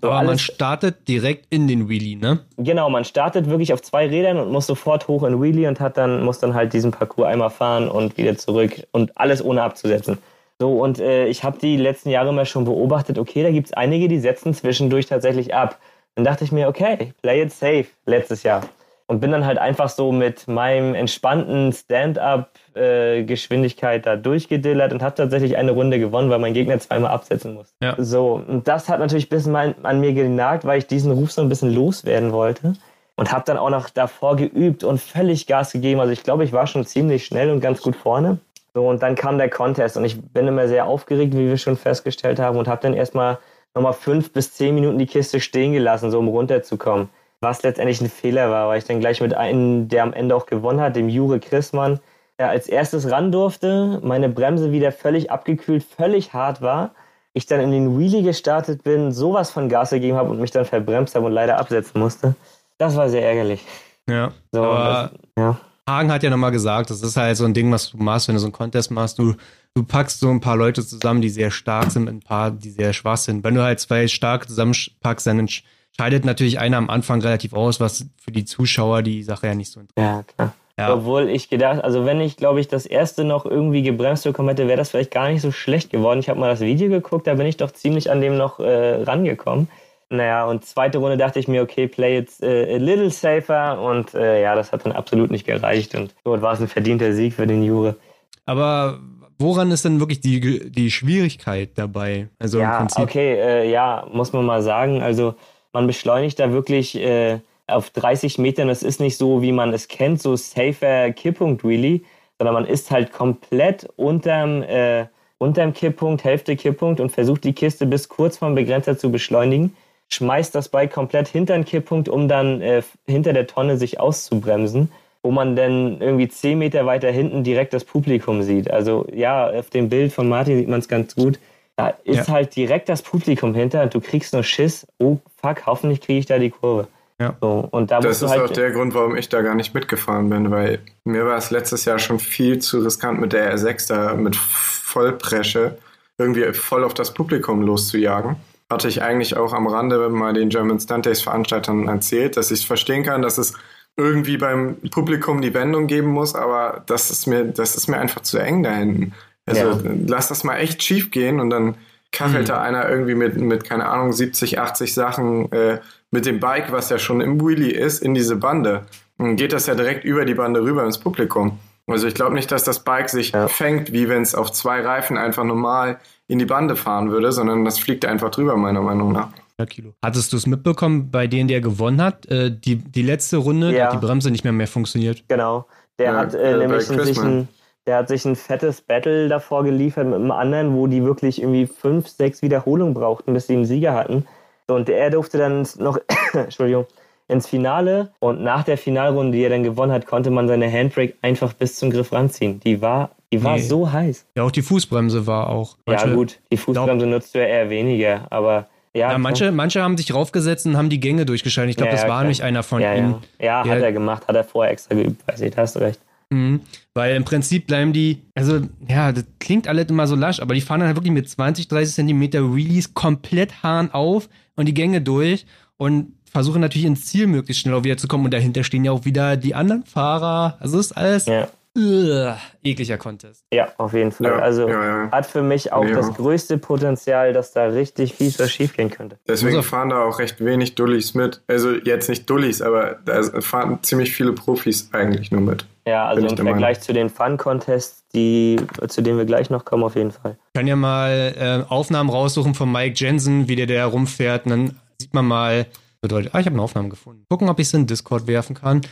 So, 0.00 0.10
Aber 0.10 0.24
man 0.24 0.38
startet 0.38 1.08
direkt 1.08 1.46
in 1.50 1.66
den 1.66 1.88
Wheelie, 1.88 2.16
ne? 2.16 2.40
Genau, 2.56 2.88
man 2.88 3.04
startet 3.04 3.50
wirklich 3.50 3.72
auf 3.72 3.82
zwei 3.82 4.06
Rädern 4.08 4.38
und 4.38 4.50
muss 4.50 4.66
sofort 4.66 5.08
hoch 5.08 5.24
in 5.24 5.42
Wheelie 5.42 5.68
und 5.68 5.80
hat 5.80 5.96
dann, 5.96 6.22
muss 6.22 6.38
dann 6.38 6.54
halt 6.54 6.72
diesen 6.72 6.92
Parcours 6.92 7.26
einmal 7.26 7.50
fahren 7.50 7.88
und 7.88 8.16
wieder 8.16 8.36
zurück 8.38 8.86
und 8.92 9.18
alles 9.18 9.44
ohne 9.44 9.62
abzusetzen. 9.62 10.18
So, 10.62 10.80
und 10.80 11.00
äh, 11.00 11.26
ich 11.26 11.42
habe 11.42 11.58
die 11.58 11.76
letzten 11.76 12.08
Jahre 12.08 12.28
immer 12.28 12.44
schon 12.44 12.64
beobachtet, 12.64 13.18
okay, 13.18 13.42
da 13.42 13.50
gibt 13.50 13.66
es 13.66 13.72
einige, 13.72 14.06
die 14.06 14.20
setzen 14.20 14.54
zwischendurch 14.54 15.06
tatsächlich 15.06 15.52
ab. 15.52 15.80
Dann 16.14 16.24
dachte 16.24 16.44
ich 16.44 16.52
mir, 16.52 16.68
okay, 16.68 17.14
play 17.20 17.42
it 17.42 17.52
safe 17.52 17.86
letztes 18.06 18.44
Jahr. 18.44 18.62
Und 19.08 19.18
bin 19.18 19.32
dann 19.32 19.44
halt 19.44 19.58
einfach 19.58 19.88
so 19.88 20.12
mit 20.12 20.46
meinem 20.46 20.94
entspannten 20.94 21.72
Stand-up-Geschwindigkeit 21.72 24.06
da 24.06 24.14
durchgedillert 24.14 24.92
und 24.92 25.02
habe 25.02 25.16
tatsächlich 25.16 25.56
eine 25.56 25.72
Runde 25.72 25.98
gewonnen, 25.98 26.30
weil 26.30 26.38
mein 26.38 26.54
Gegner 26.54 26.78
zweimal 26.78 27.10
absetzen 27.10 27.54
musste. 27.54 27.74
Ja. 27.82 27.96
So, 27.98 28.40
und 28.46 28.68
das 28.68 28.88
hat 28.88 29.00
natürlich 29.00 29.26
ein 29.26 29.30
bisschen 29.30 29.50
mein, 29.50 29.84
an 29.84 29.98
mir 29.98 30.12
genagt, 30.12 30.64
weil 30.64 30.78
ich 30.78 30.86
diesen 30.86 31.10
Ruf 31.10 31.32
so 31.32 31.42
ein 31.42 31.48
bisschen 31.48 31.74
loswerden 31.74 32.30
wollte. 32.30 32.74
Und 33.16 33.32
habe 33.32 33.42
dann 33.46 33.56
auch 33.56 33.70
noch 33.70 33.90
davor 33.90 34.36
geübt 34.36 34.84
und 34.84 35.00
völlig 35.00 35.48
Gas 35.48 35.72
gegeben. 35.72 35.98
Also 35.98 36.12
ich 36.12 36.22
glaube, 36.22 36.44
ich 36.44 36.52
war 36.52 36.68
schon 36.68 36.86
ziemlich 36.86 37.26
schnell 37.26 37.50
und 37.50 37.60
ganz 37.60 37.82
gut 37.82 37.96
vorne. 37.96 38.38
So, 38.74 38.88
und 38.88 39.02
dann 39.02 39.14
kam 39.14 39.38
der 39.38 39.50
Contest 39.50 39.96
und 39.96 40.04
ich 40.04 40.20
bin 40.20 40.46
immer 40.46 40.66
sehr 40.66 40.86
aufgeregt, 40.86 41.34
wie 41.34 41.48
wir 41.48 41.58
schon 41.58 41.76
festgestellt 41.76 42.38
haben, 42.38 42.56
und 42.56 42.68
habe 42.68 42.80
dann 42.82 42.94
erstmal 42.94 43.38
nochmal 43.74 43.92
fünf 43.92 44.32
bis 44.32 44.54
zehn 44.54 44.74
Minuten 44.74 44.98
die 44.98 45.06
Kiste 45.06 45.40
stehen 45.40 45.72
gelassen, 45.72 46.10
so 46.10 46.18
um 46.18 46.28
runterzukommen. 46.28 47.08
Was 47.40 47.62
letztendlich 47.62 48.00
ein 48.00 48.08
Fehler 48.08 48.50
war, 48.50 48.68
weil 48.68 48.78
ich 48.78 48.84
dann 48.84 49.00
gleich 49.00 49.20
mit 49.20 49.34
einem, 49.34 49.88
der 49.88 50.04
am 50.04 50.12
Ende 50.12 50.36
auch 50.36 50.46
gewonnen 50.46 50.80
hat, 50.80 50.96
dem 50.96 51.08
Jure 51.08 51.40
Christmann, 51.40 52.00
der 52.38 52.50
als 52.50 52.68
erstes 52.68 53.10
ran 53.10 53.32
durfte, 53.32 54.00
meine 54.02 54.28
Bremse 54.28 54.72
wieder 54.72 54.92
völlig 54.92 55.30
abgekühlt, 55.30 55.82
völlig 55.84 56.32
hart 56.32 56.62
war. 56.62 56.94
Ich 57.34 57.46
dann 57.46 57.60
in 57.60 57.72
den 57.72 57.98
Wheelie 57.98 58.22
gestartet 58.22 58.84
bin, 58.84 59.10
sowas 59.10 59.50
von 59.50 59.68
Gas 59.68 59.90
gegeben 59.90 60.16
habe 60.16 60.30
und 60.30 60.40
mich 60.40 60.50
dann 60.50 60.64
verbremst 60.64 61.14
habe 61.14 61.26
und 61.26 61.32
leider 61.32 61.58
absetzen 61.58 62.00
musste. 62.00 62.34
Das 62.78 62.96
war 62.96 63.08
sehr 63.08 63.24
ärgerlich. 63.24 63.64
Ja. 64.08 64.32
So, 64.50 64.62
Aber 64.62 65.10
das, 65.12 65.20
ja. 65.38 65.60
Hagen 65.88 66.12
hat 66.12 66.22
ja 66.22 66.30
nochmal 66.30 66.52
gesagt, 66.52 66.90
das 66.90 67.02
ist 67.02 67.16
halt 67.16 67.36
so 67.36 67.44
ein 67.44 67.54
Ding, 67.54 67.72
was 67.72 67.90
du 67.90 67.96
machst, 67.96 68.28
wenn 68.28 68.34
du 68.34 68.40
so 68.40 68.46
einen 68.46 68.52
Contest 68.52 68.90
machst. 68.90 69.18
Du, 69.18 69.34
du 69.74 69.82
packst 69.82 70.20
so 70.20 70.30
ein 70.30 70.40
paar 70.40 70.56
Leute 70.56 70.86
zusammen, 70.86 71.20
die 71.20 71.28
sehr 71.28 71.50
stark 71.50 71.90
sind, 71.90 72.04
mit 72.04 72.14
ein 72.14 72.20
paar, 72.20 72.50
die 72.52 72.70
sehr 72.70 72.92
schwach 72.92 73.16
sind. 73.16 73.42
Wenn 73.42 73.54
du 73.54 73.62
halt 73.62 73.80
zwei 73.80 74.06
stark 74.06 74.48
zusammenpackst, 74.48 75.26
dann 75.26 75.40
entsch- 75.40 75.62
scheidet 75.96 76.24
natürlich 76.24 76.60
einer 76.60 76.76
am 76.76 76.88
Anfang 76.88 77.20
relativ 77.20 77.52
aus, 77.52 77.80
was 77.80 78.06
für 78.16 78.30
die 78.30 78.44
Zuschauer 78.44 79.02
die 79.02 79.24
Sache 79.24 79.48
ja 79.48 79.54
nicht 79.54 79.72
so 79.72 79.80
interessiert. 79.80 80.14
Ja, 80.16 80.22
klar. 80.22 80.54
Ja. 80.78 80.94
Obwohl 80.94 81.28
ich 81.28 81.50
gedacht, 81.50 81.84
also 81.84 82.06
wenn 82.06 82.20
ich, 82.20 82.36
glaube 82.36 82.60
ich, 82.60 82.66
das 82.66 82.86
erste 82.86 83.24
noch 83.24 83.44
irgendwie 83.44 83.82
gebremst 83.82 84.24
bekommen 84.24 84.48
hätte, 84.48 84.68
wäre 84.68 84.78
das 84.78 84.90
vielleicht 84.90 85.10
gar 85.10 85.28
nicht 85.28 85.42
so 85.42 85.52
schlecht 85.52 85.90
geworden. 85.90 86.20
Ich 86.20 86.30
habe 86.30 86.40
mal 86.40 86.48
das 86.48 86.60
Video 86.60 86.88
geguckt, 86.88 87.26
da 87.26 87.34
bin 87.34 87.46
ich 87.46 87.58
doch 87.58 87.72
ziemlich 87.72 88.10
an 88.10 88.22
dem 88.22 88.38
noch 88.38 88.58
äh, 88.58 89.02
rangekommen. 89.02 89.68
Naja, 90.12 90.44
und 90.44 90.64
zweite 90.64 90.98
Runde 90.98 91.16
dachte 91.16 91.38
ich 91.38 91.48
mir, 91.48 91.62
okay, 91.62 91.88
play 91.88 92.18
it 92.18 92.30
äh, 92.42 92.74
a 92.74 92.78
little 92.78 93.10
safer 93.10 93.80
und 93.80 94.12
äh, 94.14 94.42
ja, 94.42 94.54
das 94.54 94.70
hat 94.70 94.84
dann 94.84 94.92
absolut 94.92 95.30
nicht 95.30 95.46
gereicht 95.46 95.94
und 95.94 96.14
dort 96.24 96.42
war 96.42 96.52
es 96.52 96.60
ein 96.60 96.68
verdienter 96.68 97.14
Sieg 97.14 97.32
für 97.34 97.46
den 97.46 97.62
Jure. 97.62 97.96
Aber 98.44 98.98
woran 99.38 99.70
ist 99.70 99.84
denn 99.84 100.00
wirklich 100.00 100.20
die, 100.20 100.70
die 100.70 100.90
Schwierigkeit 100.90 101.70
dabei? 101.76 102.28
Also 102.38 102.58
im 102.58 102.64
Ja, 102.64 102.78
Prinzip. 102.78 103.02
okay, 103.04 103.34
äh, 103.34 103.70
ja, 103.70 104.06
muss 104.12 104.32
man 104.32 104.44
mal 104.44 104.62
sagen. 104.62 105.00
Also 105.02 105.34
man 105.72 105.86
beschleunigt 105.86 106.38
da 106.38 106.52
wirklich 106.52 106.94
äh, 106.96 107.38
auf 107.66 107.90
30 107.90 108.38
Metern. 108.38 108.68
Das 108.68 108.82
ist 108.82 109.00
nicht 109.00 109.16
so, 109.16 109.40
wie 109.42 109.52
man 109.52 109.72
es 109.72 109.88
kennt, 109.88 110.20
so 110.20 110.36
safer 110.36 111.10
Kipppunkt 111.12 111.64
really, 111.64 112.04
sondern 112.38 112.54
man 112.54 112.66
ist 112.66 112.90
halt 112.90 113.12
komplett 113.12 113.88
unterm, 113.96 114.62
äh, 114.62 115.06
unterm 115.38 115.72
Kipppunkt, 115.72 116.24
Hälfte 116.24 116.56
Kipppunkt 116.56 117.00
und 117.00 117.10
versucht 117.10 117.44
die 117.44 117.52
Kiste 117.52 117.86
bis 117.86 118.08
kurz 118.08 118.36
vom 118.38 118.54
Begrenzer 118.54 118.98
zu 118.98 119.10
beschleunigen. 119.10 119.74
Schmeißt 120.12 120.54
das 120.54 120.68
Bike 120.68 120.92
komplett 120.92 121.28
hinter 121.28 121.54
den 121.54 121.64
Kipppunkt, 121.64 122.08
um 122.08 122.28
dann 122.28 122.60
äh, 122.60 122.82
hinter 123.06 123.32
der 123.32 123.46
Tonne 123.46 123.76
sich 123.76 123.98
auszubremsen 123.98 124.90
wo 125.22 125.30
man 125.30 125.54
dann 125.54 126.00
irgendwie 126.00 126.28
10 126.28 126.58
Meter 126.58 126.84
weiter 126.84 127.10
hinten 127.10 127.44
direkt 127.44 127.72
das 127.72 127.84
Publikum 127.84 128.42
sieht. 128.42 128.70
Also 128.70 129.06
ja, 129.12 129.48
auf 129.48 129.70
dem 129.70 129.88
Bild 129.88 130.12
von 130.12 130.28
Martin 130.28 130.58
sieht 130.58 130.68
man 130.68 130.80
es 130.80 130.88
ganz 130.88 131.14
gut. 131.14 131.38
Da 131.76 131.94
ist 132.04 132.26
Ja. 132.26 132.34
halt 132.34 132.56
direkt 132.56 132.88
das 132.88 133.02
Publikum 133.02 133.54
hinter 133.54 133.82
und 133.82 133.94
du 133.94 134.00
kriegst 134.00 134.34
nur 134.34 134.42
Schiss. 134.42 134.86
Oh 134.98 135.18
fuck, 135.40 135.64
hoffentlich 135.66 136.00
kriege 136.00 136.18
ich 136.18 136.26
da 136.26 136.38
die 136.38 136.50
Kurve. 136.50 136.88
Ja. 137.20 137.36
So, 137.40 137.68
und 137.70 137.92
da 137.92 138.00
Das 138.00 138.20
ist 138.20 138.28
halt 138.30 138.42
auch 138.42 138.50
der 138.50 138.72
Grund, 138.72 138.94
warum 138.94 139.16
ich 139.16 139.28
da 139.28 139.42
gar 139.42 139.54
nicht 139.54 139.74
mitgefahren 139.74 140.28
bin, 140.28 140.50
weil 140.50 140.80
mir 141.04 141.24
war 141.24 141.36
es 141.36 141.50
letztes 141.52 141.84
Jahr 141.84 142.00
schon 142.00 142.18
viel 142.18 142.58
zu 142.58 142.80
riskant 142.80 143.20
mit 143.20 143.32
der 143.32 143.56
R6 143.56 143.88
da 143.88 144.14
mit 144.14 144.34
Vollpresche 144.34 145.78
irgendwie 146.18 146.52
voll 146.52 146.82
auf 146.84 146.94
das 146.94 147.14
Publikum 147.14 147.62
loszujagen. 147.62 148.36
Hatte 148.72 148.88
ich 148.88 149.02
eigentlich 149.02 149.36
auch 149.36 149.52
am 149.52 149.66
Rande 149.66 150.08
mal 150.08 150.32
den 150.32 150.48
German 150.48 150.80
Stunt 150.80 151.06
Days 151.06 151.22
Veranstaltern 151.22 151.88
erzählt, 151.88 152.36
dass 152.36 152.50
ich 152.50 152.66
verstehen 152.66 153.02
kann, 153.04 153.22
dass 153.22 153.38
es 153.38 153.54
irgendwie 153.96 154.38
beim 154.38 154.76
Publikum 154.90 155.42
die 155.42 155.52
Wendung 155.54 155.86
geben 155.86 156.08
muss, 156.08 156.34
aber 156.34 156.82
das 156.86 157.10
ist 157.10 157.26
mir, 157.26 157.44
das 157.44 157.76
ist 157.76 157.88
mir 157.88 157.98
einfach 157.98 158.22
zu 158.22 158.38
eng 158.38 158.62
da 158.62 158.70
hinten. 158.72 159.12
Also 159.46 159.60
Ja. 159.62 159.78
lass 160.06 160.28
das 160.28 160.44
mal 160.44 160.56
echt 160.56 160.82
schief 160.82 161.10
gehen 161.10 161.40
und 161.40 161.50
dann 161.50 161.74
kachelt 162.10 162.48
da 162.48 162.60
einer 162.60 162.88
irgendwie 162.88 163.14
mit, 163.14 163.36
mit, 163.40 163.64
keine 163.64 163.86
Ahnung, 163.88 164.12
70, 164.12 164.58
80 164.58 164.94
Sachen 164.94 165.50
äh, 165.52 165.78
mit 166.10 166.26
dem 166.26 166.40
Bike, 166.40 166.70
was 166.72 166.90
ja 166.90 166.98
schon 166.98 167.20
im 167.20 167.40
Wheelie 167.40 167.72
ist, 167.72 168.02
in 168.02 168.14
diese 168.14 168.36
Bande. 168.36 168.84
Dann 169.18 169.36
geht 169.36 169.52
das 169.52 169.66
ja 169.66 169.74
direkt 169.74 170.04
über 170.04 170.24
die 170.24 170.34
Bande 170.34 170.62
rüber 170.62 170.84
ins 170.84 170.98
Publikum. 170.98 171.58
Also 171.86 172.06
ich 172.06 172.14
glaube 172.14 172.34
nicht, 172.34 172.50
dass 172.52 172.64
das 172.64 172.80
Bike 172.84 173.08
sich 173.10 173.32
Ja. 173.32 173.48
fängt, 173.48 173.92
wie 173.92 174.08
wenn 174.08 174.22
es 174.22 174.34
auf 174.34 174.52
zwei 174.52 174.80
Reifen 174.82 175.18
einfach 175.18 175.44
normal 175.44 175.98
in 176.28 176.38
die 176.38 176.46
Bande 176.46 176.76
fahren 176.76 177.10
würde, 177.10 177.32
sondern 177.32 177.64
das 177.64 177.78
fliegt 177.78 178.04
einfach 178.04 178.30
drüber, 178.30 178.56
meiner 178.56 178.82
Meinung 178.82 179.12
nach. 179.12 179.28
Kilo. 179.66 179.94
Hattest 180.02 180.32
du 180.32 180.36
es 180.36 180.46
mitbekommen 180.46 181.10
bei 181.10 181.26
denen, 181.26 181.48
der 181.48 181.60
gewonnen 181.60 182.02
hat? 182.02 182.26
Äh, 182.26 182.50
die, 182.50 182.76
die 182.76 183.02
letzte 183.02 183.36
Runde, 183.36 183.72
ja. 183.72 183.86
hat 183.86 183.94
die 183.94 184.04
Bremse 184.04 184.30
nicht 184.30 184.44
mehr 184.44 184.52
mehr 184.52 184.66
funktioniert. 184.66 185.24
Genau. 185.28 185.66
Der 185.98 186.06
ja, 186.06 186.18
hat 186.18 186.34
äh, 186.34 186.56
nämlich 186.56 186.84
sich 186.84 187.20
ein, 187.20 187.48
der 187.86 187.98
hat 187.98 188.08
sich 188.08 188.24
ein 188.24 188.36
fettes 188.36 188.80
Battle 188.80 189.28
davor 189.28 189.64
geliefert 189.64 190.06
mit 190.06 190.16
einem 190.16 190.30
anderen, 190.30 190.74
wo 190.74 190.86
die 190.86 191.04
wirklich 191.04 191.40
irgendwie 191.40 191.66
fünf, 191.66 192.08
sechs 192.08 192.42
Wiederholungen 192.42 192.94
brauchten, 192.94 193.34
bis 193.34 193.46
sie 193.46 193.54
einen 193.54 193.64
Sieger 193.64 193.94
hatten. 193.94 194.26
Und 194.66 194.88
er 194.88 195.10
durfte 195.10 195.38
dann 195.38 195.66
noch, 195.78 195.98
Entschuldigung, 196.32 196.86
ins 197.28 197.46
Finale 197.46 198.12
und 198.18 198.42
nach 198.42 198.64
der 198.64 198.78
Finalrunde, 198.78 199.36
die 199.36 199.44
er 199.44 199.50
dann 199.50 199.62
gewonnen 199.62 199.92
hat, 199.92 200.06
konnte 200.06 200.30
man 200.30 200.48
seine 200.48 200.70
Handbrake 200.70 201.14
einfach 201.22 201.52
bis 201.52 201.76
zum 201.76 201.90
Griff 201.90 202.12
ranziehen. 202.12 202.60
Die 202.60 202.80
war, 202.80 203.10
die 203.32 203.42
war 203.42 203.56
nee. 203.56 203.62
so 203.62 203.90
heiß. 203.90 204.26
Ja, 204.36 204.42
auch 204.42 204.50
die 204.50 204.62
Fußbremse 204.62 205.26
war 205.26 205.48
auch. 205.48 205.78
Manche, 205.86 206.08
ja, 206.08 206.14
gut, 206.14 206.38
die 206.52 206.56
Fußbremse 206.56 207.06
nutzt 207.06 207.34
du 207.34 207.38
ja 207.38 207.46
eher 207.46 207.70
weniger, 207.70 208.26
aber 208.30 208.68
ja, 208.94 209.10
ja 209.10 209.18
manche, 209.18 209.50
manche 209.52 209.82
haben 209.82 209.96
sich 209.96 210.14
raufgesetzt 210.14 210.66
und 210.66 210.76
haben 210.76 210.90
die 210.90 211.00
Gänge 211.00 211.24
durchgeschaltet. 211.24 211.70
Ich 211.70 211.76
glaube, 211.76 211.92
ja, 211.92 211.96
das 211.96 212.08
war 212.08 212.20
nämlich 212.20 212.42
einer 212.42 212.62
von 212.62 212.82
ja, 212.82 212.94
ihnen. 212.94 213.16
Ja, 213.38 213.64
ja 213.64 213.74
hat 213.74 213.82
er 213.82 213.92
gemacht, 213.92 214.28
hat 214.28 214.36
er 214.36 214.44
vorher 214.44 214.72
extra 214.72 214.94
geübt, 214.94 215.26
weiß 215.26 215.40
ich, 215.40 215.54
da 215.54 215.62
hast 215.62 215.76
du 215.76 215.80
recht. 215.80 215.98
Mhm. 216.28 216.60
Weil 216.94 217.16
im 217.16 217.24
Prinzip 217.24 217.66
bleiben 217.66 217.94
die, 217.94 218.22
also 218.34 218.60
ja, 218.86 219.12
das 219.12 219.24
klingt 219.40 219.66
alles 219.66 219.88
immer 219.88 220.06
so 220.06 220.14
lasch, 220.14 220.40
aber 220.40 220.54
die 220.54 220.60
fahren 220.60 220.80
dann 220.80 220.88
halt 220.88 220.96
wirklich 220.96 221.12
mit 221.12 221.28
20, 221.28 221.68
30 221.68 221.94
Zentimeter 221.94 222.40
Release 222.40 222.90
komplett 222.92 223.62
Hahn 223.62 223.90
auf 223.92 224.28
und 224.56 224.66
die 224.66 224.74
Gänge 224.74 225.00
durch 225.00 225.46
und 225.78 226.14
versuchen 226.30 226.60
natürlich 226.60 226.86
ins 226.86 227.06
Ziel 227.06 227.26
möglichst 227.26 227.62
schnell 227.62 227.74
auch 227.74 227.84
wieder 227.84 227.96
zu 227.96 228.08
kommen 228.08 228.26
und 228.26 228.34
dahinter 228.34 228.64
stehen 228.64 228.84
ja 228.84 228.92
auch 228.92 229.04
wieder 229.04 229.36
die 229.36 229.54
anderen 229.54 229.84
Fahrer. 229.84 230.56
Also 230.60 230.78
ist 230.78 230.92
alles 230.92 231.26
ja. 231.26 231.48
Uh, 231.76 232.32
ekliger 232.62 232.98
Contest. 232.98 233.44
Ja, 233.52 233.68
auf 233.78 233.92
jeden 233.92 234.12
Fall. 234.12 234.26
Ja, 234.26 234.38
also 234.38 234.68
ja, 234.68 235.10
hat 235.10 235.26
für 235.26 235.42
mich 235.42 235.72
auch 235.72 235.86
das 235.86 236.14
größte 236.14 236.58
Potenzial, 236.58 237.32
dass 237.32 237.52
da 237.52 237.66
richtig 237.66 238.14
fies 238.14 238.38
was 238.38 238.50
schiefgehen 238.50 238.90
könnte. 238.90 239.18
Deswegen 239.26 239.56
also, 239.56 239.68
fahren 239.68 239.90
da 239.90 240.04
auch 240.04 240.18
recht 240.18 240.44
wenig 240.44 240.74
Dullis 240.74 241.14
mit. 241.14 241.42
Also 241.46 241.72
jetzt 241.72 242.08
nicht 242.08 242.28
Dullis, 242.28 242.62
aber 242.62 242.98
da 243.04 243.22
fahren 243.40 243.78
ziemlich 243.82 244.12
viele 244.12 244.32
Profis 244.32 244.90
eigentlich 244.92 245.30
nur 245.30 245.40
mit. 245.40 245.66
Ja, 245.86 246.06
also 246.06 246.26
im 246.26 246.36
Vergleich 246.36 246.80
zu 246.80 246.92
den 246.92 247.10
Fun-Contests, 247.10 248.06
die, 248.14 248.60
zu 248.86 249.02
denen 249.02 249.18
wir 249.18 249.24
gleich 249.24 249.50
noch 249.50 249.64
kommen, 249.64 249.82
auf 249.82 249.96
jeden 249.96 250.12
Fall. 250.12 250.38
Ich 250.48 250.58
kann 250.58 250.68
ja 250.68 250.76
mal 250.76 251.34
äh, 251.36 251.70
Aufnahmen 251.72 252.08
raussuchen 252.08 252.54
von 252.54 252.70
Mike 252.70 252.94
Jensen, 252.96 253.48
wie 253.48 253.56
der 253.56 253.66
da 253.66 253.84
rumfährt. 253.86 254.44
Und 254.46 254.50
dann 254.50 254.76
sieht 255.00 255.12
man 255.12 255.26
mal, 255.26 255.66
bedeutet, 256.00 256.34
ah, 256.34 256.40
ich 256.40 256.46
habe 256.46 256.54
eine 256.54 256.62
Aufnahme 256.62 256.88
gefunden. 256.88 257.24
Gucken, 257.28 257.48
ob 257.48 257.58
ich 257.58 257.66
es 257.66 257.74
in 257.74 257.86
Discord 257.86 258.28
werfen 258.28 258.54
kann. 258.54 258.82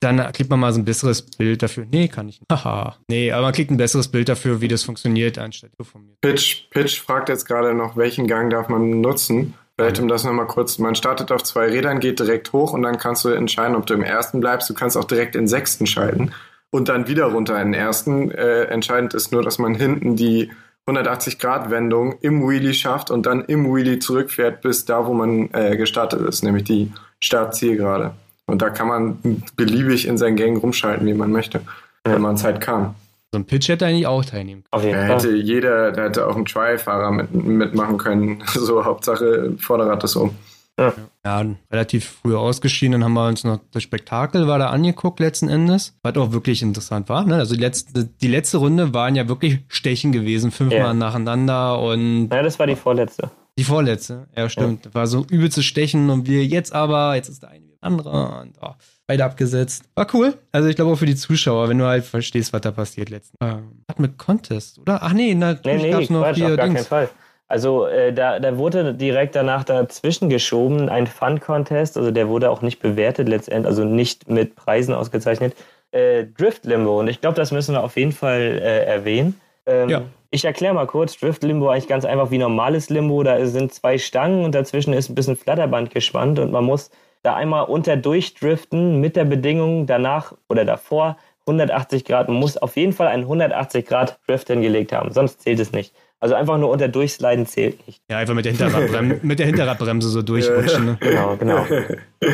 Dann 0.00 0.32
kriegt 0.32 0.50
man 0.50 0.60
mal 0.60 0.72
so 0.72 0.80
ein 0.80 0.84
besseres 0.84 1.22
Bild 1.22 1.62
dafür. 1.62 1.86
Nee, 1.90 2.08
kann 2.08 2.28
ich 2.28 2.40
nicht. 2.40 2.50
Haha. 2.50 2.96
Nee, 3.08 3.30
aber 3.30 3.42
man 3.42 3.52
kriegt 3.52 3.70
ein 3.70 3.76
besseres 3.76 4.08
Bild 4.08 4.28
dafür, 4.28 4.60
wie 4.60 4.68
das 4.68 4.82
funktioniert, 4.82 5.38
anstatt 5.38 5.70
von 5.80 6.04
mir. 6.04 6.14
Pitch, 6.20 6.68
Pitch 6.70 7.00
fragt 7.00 7.28
jetzt 7.28 7.46
gerade 7.46 7.74
noch, 7.74 7.96
welchen 7.96 8.26
Gang 8.26 8.50
darf 8.50 8.68
man 8.68 9.00
nutzen? 9.00 9.54
Vielleicht 9.76 9.98
um 9.98 10.06
das 10.06 10.22
nochmal 10.22 10.46
kurz, 10.46 10.78
man 10.78 10.94
startet 10.94 11.32
auf 11.32 11.42
zwei 11.42 11.66
Rädern, 11.66 11.98
geht 11.98 12.20
direkt 12.20 12.52
hoch 12.52 12.72
und 12.72 12.82
dann 12.82 12.98
kannst 12.98 13.24
du 13.24 13.30
entscheiden, 13.30 13.74
ob 13.74 13.86
du 13.86 13.94
im 13.94 14.04
ersten 14.04 14.38
bleibst. 14.38 14.70
Du 14.70 14.74
kannst 14.74 14.96
auch 14.96 15.04
direkt 15.04 15.34
in 15.34 15.48
sechsten 15.48 15.86
schalten 15.86 16.30
und 16.70 16.88
dann 16.88 17.08
wieder 17.08 17.24
runter 17.26 17.60
in 17.60 17.72
den 17.72 17.80
ersten. 17.80 18.30
Äh, 18.30 18.64
entscheidend 18.64 19.14
ist 19.14 19.32
nur, 19.32 19.42
dass 19.42 19.58
man 19.58 19.74
hinten 19.74 20.14
die 20.14 20.50
180-Grad-Wendung 20.86 22.16
im 22.20 22.48
Wheelie 22.48 22.74
schafft 22.74 23.10
und 23.10 23.26
dann 23.26 23.44
im 23.46 23.74
Wheelie 23.74 23.98
zurückfährt 23.98 24.60
bis 24.60 24.84
da, 24.84 25.06
wo 25.06 25.14
man 25.14 25.50
äh, 25.52 25.76
gestartet 25.76 26.20
ist, 26.20 26.44
nämlich 26.44 26.64
die 26.64 26.92
Start-Zielgerade. 27.20 28.14
Und 28.46 28.60
da 28.60 28.70
kann 28.70 28.88
man 28.88 29.42
beliebig 29.56 30.06
in 30.06 30.18
seinen 30.18 30.36
Gängen 30.36 30.58
rumschalten, 30.58 31.06
wie 31.06 31.14
man 31.14 31.32
möchte, 31.32 31.62
wenn 32.04 32.20
man 32.20 32.40
halt 32.42 32.60
kann. 32.60 32.94
So 33.32 33.38
ein 33.38 33.46
Pitch 33.46 33.68
hätte 33.68 33.86
eigentlich 33.86 34.06
auch 34.06 34.24
teilnehmen 34.24 34.62
können. 34.70 34.92
Da 34.92 35.02
hätte 35.02 35.34
jeder, 35.34 35.90
da 35.90 36.04
hätte 36.04 36.26
auch 36.28 36.36
ein 36.36 36.44
Trial-Fahrer 36.44 37.10
mit, 37.10 37.34
mitmachen 37.34 37.98
können. 37.98 38.44
So, 38.52 38.84
Hauptsache 38.84 39.54
Vorderrad 39.58 40.04
ist 40.04 40.14
um. 40.14 40.36
Ja. 40.78 40.92
ja, 41.24 41.44
relativ 41.70 42.18
früh 42.22 42.36
ausgeschieden. 42.36 42.92
Dann 42.92 43.04
haben 43.04 43.14
wir 43.14 43.28
uns 43.28 43.44
noch 43.44 43.60
das 43.72 43.82
Spektakel 43.82 44.48
war 44.48 44.58
da 44.58 44.70
angeguckt 44.70 45.20
letzten 45.20 45.48
Endes, 45.48 45.96
was 46.02 46.16
auch 46.16 46.32
wirklich 46.32 46.62
interessant 46.62 47.08
war. 47.08 47.24
Ne? 47.24 47.36
Also 47.36 47.54
die 47.54 47.60
letzte, 47.60 48.04
die 48.04 48.28
letzte 48.28 48.58
Runde 48.58 48.92
waren 48.92 49.14
ja 49.14 49.28
wirklich 49.28 49.60
Stechen 49.68 50.12
gewesen, 50.12 50.50
fünfmal 50.50 50.78
ja. 50.78 50.94
nacheinander 50.94 51.80
und. 51.80 52.28
Ja, 52.32 52.42
das 52.42 52.58
war 52.58 52.66
die 52.66 52.76
vorletzte. 52.76 53.30
Die 53.58 53.64
vorletzte, 53.64 54.26
ja 54.36 54.48
stimmt. 54.48 54.86
Ja. 54.86 54.94
War 54.94 55.06
so 55.06 55.24
übel 55.30 55.50
zu 55.50 55.62
stechen 55.62 56.10
und 56.10 56.26
wir 56.26 56.44
jetzt 56.44 56.72
aber, 56.74 57.14
jetzt 57.14 57.28
ist 57.28 57.42
der 57.42 57.50
eine 57.50 57.64
wie 57.64 57.70
der 57.70 57.84
andere 57.84 58.40
und 58.40 58.54
oh, 58.60 58.74
beide 59.06 59.24
abgesetzt. 59.24 59.84
War 59.94 60.08
cool. 60.12 60.34
Also 60.50 60.68
ich 60.68 60.76
glaube 60.76 60.92
auch 60.92 60.96
für 60.96 61.06
die 61.06 61.14
Zuschauer, 61.14 61.68
wenn 61.68 61.78
du 61.78 61.84
halt 61.84 62.04
verstehst, 62.04 62.52
was 62.52 62.62
da 62.62 62.72
passiert 62.72 63.10
letzten. 63.10 63.36
Ähm, 63.40 63.84
hat 63.88 64.00
mit 64.00 64.18
Contest, 64.18 64.80
oder? 64.80 65.00
Ach 65.02 65.12
nee, 65.12 65.34
natürlich 65.34 65.82
nee, 65.82 65.88
nee, 65.88 65.92
gab's 65.92 66.10
noch 66.10 66.22
Quatsch, 66.22 66.36
hier 66.36 66.50
auf 66.50 66.56
gar 66.56 66.66
Dings. 66.66 66.88
keinen 66.88 67.06
Fall. 67.06 67.10
Also 67.46 67.86
äh, 67.86 68.12
da, 68.12 68.40
da 68.40 68.56
wurde 68.56 68.94
direkt 68.94 69.36
danach 69.36 69.64
dazwischen 69.64 70.28
geschoben 70.30 70.88
ein 70.88 71.06
Fun-Contest, 71.06 71.96
also 71.96 72.10
der 72.10 72.28
wurde 72.28 72.50
auch 72.50 72.62
nicht 72.62 72.80
bewertet 72.80 73.28
letztendlich, 73.28 73.68
also 73.68 73.84
nicht 73.84 74.28
mit 74.28 74.56
Preisen 74.56 74.94
ausgezeichnet. 74.94 75.54
Äh, 75.92 76.24
Drift 76.24 76.64
Limbo 76.64 76.98
und 76.98 77.06
ich 77.06 77.20
glaube, 77.20 77.36
das 77.36 77.52
müssen 77.52 77.74
wir 77.74 77.84
auf 77.84 77.96
jeden 77.96 78.12
Fall 78.12 78.40
äh, 78.40 78.84
erwähnen. 78.86 79.40
Ähm, 79.66 79.88
ja. 79.88 80.02
Ich 80.34 80.44
erkläre 80.44 80.74
mal 80.74 80.88
kurz, 80.88 81.16
Drift 81.16 81.44
Limbo 81.44 81.68
eigentlich 81.68 81.86
ganz 81.86 82.04
einfach 82.04 82.32
wie 82.32 82.38
normales 82.38 82.90
Limbo. 82.90 83.22
Da 83.22 83.46
sind 83.46 83.72
zwei 83.72 83.98
Stangen 83.98 84.44
und 84.44 84.52
dazwischen 84.52 84.92
ist 84.92 85.08
ein 85.08 85.14
bisschen 85.14 85.36
Flatterband 85.36 85.92
gespannt 85.92 86.40
und 86.40 86.50
man 86.50 86.64
muss 86.64 86.90
da 87.22 87.36
einmal 87.36 87.66
unter 87.66 87.96
durchdriften 87.96 89.00
mit 89.00 89.14
der 89.14 89.26
Bedingung 89.26 89.86
danach 89.86 90.32
oder 90.48 90.64
davor 90.64 91.18
180 91.46 92.04
Grad. 92.04 92.26
Man 92.26 92.38
muss 92.38 92.56
auf 92.56 92.76
jeden 92.76 92.92
Fall 92.92 93.06
einen 93.06 93.22
180 93.22 93.86
Grad 93.86 94.18
Drift 94.26 94.48
hingelegt 94.48 94.92
haben, 94.92 95.12
sonst 95.12 95.40
zählt 95.40 95.60
es 95.60 95.70
nicht. 95.70 95.94
Also 96.18 96.34
einfach 96.34 96.58
nur 96.58 96.70
unter 96.70 96.88
Durchsliden 96.88 97.46
zählt 97.46 97.86
nicht. 97.86 98.00
Ja, 98.10 98.18
einfach 98.18 98.34
mit 98.34 98.44
der, 98.44 98.54
Hinterradbrem 98.54 99.20
mit 99.22 99.38
der 99.38 99.46
Hinterradbremse 99.46 100.08
so 100.08 100.22
durchrutschen. 100.22 100.84
Ne? 100.84 100.96
Genau, 100.98 101.36
genau. 101.36 101.64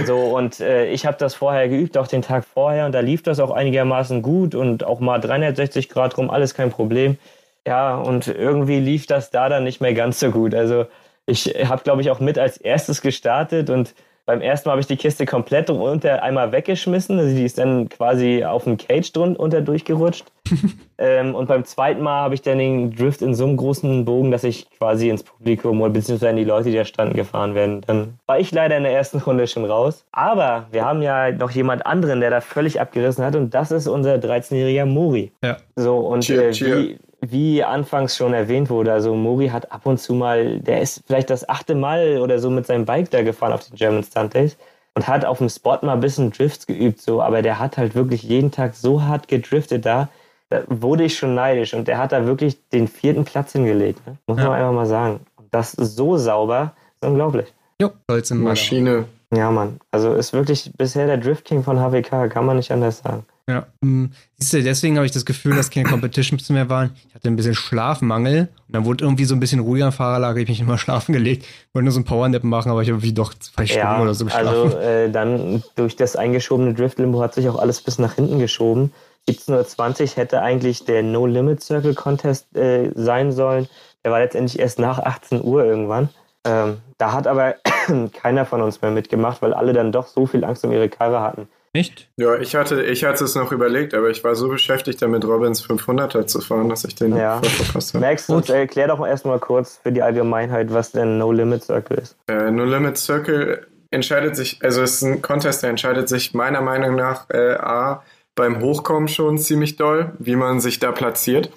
So, 0.07 0.17
und 0.17 0.61
äh, 0.61 0.91
ich 0.91 1.05
habe 1.05 1.19
das 1.19 1.35
vorher 1.35 1.69
geübt, 1.69 1.99
auch 1.99 2.07
den 2.07 2.23
Tag 2.23 2.47
vorher, 2.47 2.87
und 2.87 2.93
da 2.93 3.01
lief 3.01 3.23
das 3.23 3.41
auch 3.41 3.51
einigermaßen 3.51 4.23
gut 4.23 4.55
und 4.55 4.85
auch 4.85 5.01
mal 5.01 5.19
360 5.19 5.91
Grad 5.91 6.17
rum, 6.17 6.31
alles 6.31 6.55
kein 6.55 6.71
Problem. 6.71 7.19
Ja, 7.67 7.97
und 7.97 8.29
irgendwie 8.29 8.81
lief 8.81 9.07
das 9.07 9.31
da 9.31 9.49
dann 9.49 9.65
nicht 9.65 9.81
mehr 9.81 9.95
ganz 9.95 10.21
so 10.21 10.31
gut. 10.31 10.55
Also 10.55 10.87
ich 11.27 11.47
habe, 11.65 11.83
glaube 11.83 12.03
ich, 12.03 12.11
auch 12.11 12.21
mit 12.21 12.39
als 12.39 12.57
erstes 12.57 13.03
gestartet 13.03 13.71
und 13.71 13.95
beim 14.31 14.43
ersten 14.43 14.69
Mal 14.69 14.75
habe 14.75 14.81
ich 14.81 14.87
die 14.87 14.97
Kiste 14.97 15.27
komplett 15.27 15.71
unter 15.71 16.23
einmal 16.23 16.53
weggeschmissen. 16.53 17.19
Also 17.19 17.35
die 17.35 17.45
ist 17.45 17.59
dann 17.59 17.89
quasi 17.89 18.45
auf 18.45 18.63
dem 18.63 18.77
Cage 18.77 19.11
drunter 19.13 19.61
durchgerutscht. 19.61 20.25
ähm, 20.99 21.35
und 21.35 21.49
beim 21.49 21.65
zweiten 21.65 22.01
Mal 22.01 22.23
habe 22.23 22.35
ich 22.35 22.43
dann 22.43 22.59
den 22.59 22.95
Drift 22.95 23.23
in 23.23 23.35
so 23.35 23.45
einem 23.45 23.57
großen 23.57 24.05
Bogen, 24.05 24.31
dass 24.31 24.45
ich 24.45 24.71
quasi 24.71 25.09
ins 25.09 25.25
Publikum 25.25 25.81
oder 25.81 25.91
beziehungsweise 25.91 26.31
in 26.31 26.37
die 26.37 26.45
Leute, 26.45 26.71
die 26.71 26.77
da 26.77 26.85
standen, 26.85 27.17
gefahren 27.17 27.57
werden. 27.57 27.81
Dann 27.89 28.21
war 28.27 28.39
ich 28.39 28.53
leider 28.53 28.77
in 28.77 28.85
der 28.85 28.93
ersten 28.93 29.19
Runde 29.19 29.49
schon 29.49 29.65
raus. 29.65 30.05
Aber 30.13 30.69
wir 30.71 30.85
haben 30.85 31.03
ja 31.03 31.33
noch 31.33 31.51
jemand 31.51 31.85
anderen, 31.85 32.21
der 32.21 32.31
da 32.31 32.41
völlig 32.41 32.81
abgerissen 32.81 33.25
hat 33.25 33.35
und 33.35 33.53
das 33.53 33.73
ist 33.73 33.89
unser 33.89 34.15
13-jähriger 34.15 34.87
Mori. 34.87 35.33
Ja. 35.43 35.57
So, 35.75 35.97
und 35.97 36.21
cheer, 36.21 36.51
äh, 36.51 36.53
cheer. 36.53 36.79
wie 36.79 36.99
wie 37.21 37.63
anfangs 37.63 38.17
schon 38.17 38.33
erwähnt 38.33 38.71
wurde, 38.71 38.93
also 38.93 39.15
Mori 39.15 39.49
hat 39.49 39.73
ab 39.73 39.87
und 39.87 39.99
zu 39.99 40.15
mal, 40.15 40.61
der 40.61 40.81
ist 40.81 41.03
vielleicht 41.07 41.31
das 41.31 41.49
achte 41.49 41.75
Mal 41.75 42.19
oder 42.19 42.39
so 42.39 42.51
mit 42.51 42.67
seinem 42.67 42.85
Bike 42.85 43.11
da 43.11 43.23
gefahren 43.23 43.53
auf 43.53 43.65
den 43.67 43.77
German 43.77 44.03
Stunt 44.03 44.35
Days 44.35 44.57
und 44.95 45.07
hat 45.07 45.25
auf 45.25 45.39
dem 45.39 45.49
Spot 45.49 45.79
mal 45.83 45.93
ein 45.93 46.01
bisschen 46.01 46.31
Drifts 46.31 46.67
geübt, 46.67 47.01
so, 47.01 47.23
aber 47.23 47.43
der 47.43 47.59
hat 47.59 47.79
halt 47.79 47.95
wirklich 47.95 48.23
jeden 48.23 48.51
Tag 48.51 48.75
so 48.75 49.03
hart 49.03 49.29
gedriftet 49.29 49.87
da, 49.87 50.09
da 50.49 50.63
wurde 50.69 51.05
ich 51.05 51.17
schon 51.17 51.35
neidisch 51.35 51.75
und 51.75 51.89
der 51.89 51.99
hat 51.99 52.13
da 52.13 52.27
wirklich 52.27 52.59
den 52.71 52.89
vierten 52.89 53.25
Platz 53.25 53.53
hingelegt, 53.53 54.05
ne? 54.07 54.17
muss 54.27 54.39
ja. 54.39 54.45
man 54.45 54.55
einfach 54.55 54.73
mal 54.73 54.87
sagen. 54.87 55.21
Und 55.37 55.47
das 55.53 55.73
so 55.73 56.17
sauber, 56.17 56.75
ist 57.01 57.07
unglaublich. 57.07 57.53
Jo, 57.81 57.91
Maschine. 58.31 59.07
Ja, 59.33 59.51
Mann. 59.51 59.79
Also 59.93 60.15
ist 60.15 60.33
wirklich 60.33 60.73
bisher 60.77 61.07
der 61.07 61.19
Drift 61.19 61.45
King 61.45 61.63
von 61.63 61.79
HWK, 61.79 62.29
kann 62.29 62.45
man 62.45 62.57
nicht 62.57 62.73
anders 62.73 62.99
sagen. 62.99 63.25
Ja. 63.51 63.67
Hm. 63.83 64.13
Siehst 64.37 64.53
du, 64.53 64.63
deswegen 64.63 64.97
habe 64.97 65.07
ich 65.07 65.13
das 65.13 65.25
Gefühl, 65.25 65.57
dass 65.57 65.71
keine 65.71 65.89
Competitions 65.89 66.49
mehr 66.51 66.69
waren. 66.69 66.91
Ich 67.09 67.15
hatte 67.15 67.29
ein 67.29 67.37
bisschen 67.37 67.55
Schlafmangel 67.55 68.49
und 68.67 68.75
dann 68.75 68.85
wurde 68.85 69.05
irgendwie 69.05 69.25
so 69.25 69.35
ein 69.35 69.41
bisschen 69.41 69.61
ruhiger 69.61 69.87
am 69.87 69.93
Fahrerlager. 69.93 70.41
Ich 70.41 70.49
mich 70.49 70.61
immer 70.61 70.79
schlafen 70.79 71.13
gelegt. 71.13 71.45
Wollte 71.73 71.85
nur 71.85 71.93
so 71.93 72.01
ein 72.01 72.05
Powernap 72.05 72.45
machen, 72.45 72.71
aber 72.71 72.83
ich 72.83 72.89
habe 72.89 72.99
irgendwie 72.99 73.13
doch 73.13 73.35
zwei 73.35 73.67
Stunden 73.67 73.87
ja, 73.87 74.01
oder 74.01 74.15
so 74.15 74.25
geschlafen. 74.25 74.49
Also 74.49 74.79
äh, 74.79 75.11
dann 75.11 75.63
durch 75.75 75.97
das 75.97 76.17
eingeschobene 76.17 76.75
Drift-Limbo 76.75 77.21
hat 77.21 77.35
sich 77.35 77.49
auch 77.49 77.59
alles 77.59 77.81
bis 77.83 77.99
nach 77.99 78.15
hinten 78.15 78.39
geschoben. 78.39 78.93
17.20 79.29 80.03
Uhr 80.03 80.17
hätte 80.17 80.43
eigentlich 80.43 80.85
der 80.85 81.03
No 81.03 81.27
Limit 81.27 81.63
Circle 81.63 81.95
Contest 81.95 82.57
äh, 82.57 82.91
sein 82.95 83.33
sollen. 83.33 83.69
Der 84.05 84.13
war 84.13 84.21
letztendlich 84.21 84.59
erst 84.59 84.79
nach 84.79 84.99
18 84.99 85.43
Uhr 85.45 85.65
irgendwann. 85.65 86.09
Ähm, 86.45 86.79
da 86.99 87.13
hat 87.13 87.27
aber 87.27 87.57
keiner 88.13 88.47
von 88.47 88.63
uns 88.63 88.81
mehr 88.81 88.91
mitgemacht, 88.91 89.43
weil 89.43 89.53
alle 89.53 89.73
dann 89.73 89.93
doch 89.93 90.07
so 90.07 90.27
viel 90.27 90.45
Angst 90.45 90.65
um 90.65 90.73
ihre 90.73 90.89
Karre 90.89 91.21
hatten. 91.21 91.49
Nicht? 91.73 92.09
Ja, 92.17 92.37
ich 92.37 92.57
hatte, 92.57 92.83
ich 92.83 93.05
hatte 93.05 93.23
es 93.23 93.37
noch 93.37 93.53
überlegt, 93.53 93.95
aber 93.95 94.11
ich 94.11 94.25
war 94.25 94.35
so 94.35 94.49
beschäftigt 94.49 95.01
damit, 95.03 95.25
Robins 95.25 95.65
500er 95.65 96.27
zu 96.27 96.41
fahren, 96.41 96.69
dass 96.69 96.85
ich 96.85 96.97
den 96.97 97.17
ja. 97.17 97.41
verpasst 97.41 97.95
habe. 97.95 98.05
Max, 98.05 98.29
und 98.29 98.51
erklär 98.51 98.89
doch 98.89 99.07
erstmal 99.07 99.39
kurz 99.39 99.79
für 99.81 99.93
die 99.93 100.03
Allgemeinheit, 100.03 100.73
was 100.73 100.91
denn 100.91 101.19
No 101.19 101.31
Limit 101.31 101.63
Circle 101.63 101.99
ist. 101.99 102.17
Äh, 102.27 102.51
no 102.51 102.65
Limit 102.65 102.99
Circle 102.99 103.69
entscheidet 103.93 104.35
sich, 104.35 104.59
also 104.63 104.83
es 104.83 104.95
ist 104.95 105.03
ein 105.03 105.23
Contest, 105.23 105.63
der 105.63 105.71
entscheidet 105.71 106.09
sich 106.09 106.35
meiner 106.35 106.61
Meinung 106.61 106.97
nach 106.97 107.31
äh, 107.31 107.55
A, 107.55 108.03
beim 108.35 108.61
Hochkommen 108.61 109.09
schon 109.09 109.39
ziemlich 109.39 109.77
doll, 109.77 110.13
wie 110.19 110.35
man 110.35 110.61
sich 110.61 110.79
da 110.79 110.93
platziert. 110.93 111.51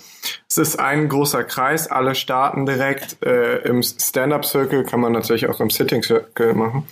es 0.50 0.58
ist 0.58 0.80
ein 0.80 1.08
großer 1.08 1.44
Kreis, 1.44 1.90
alle 1.90 2.14
starten 2.14 2.66
direkt 2.66 3.24
äh, 3.24 3.60
im 3.60 3.82
Stand-Up-Circle, 3.82 4.84
kann 4.84 5.00
man 5.00 5.14
natürlich 5.14 5.48
auch 5.48 5.60
im 5.60 5.70
Sitting-Circle 5.70 6.54
machen. 6.54 6.88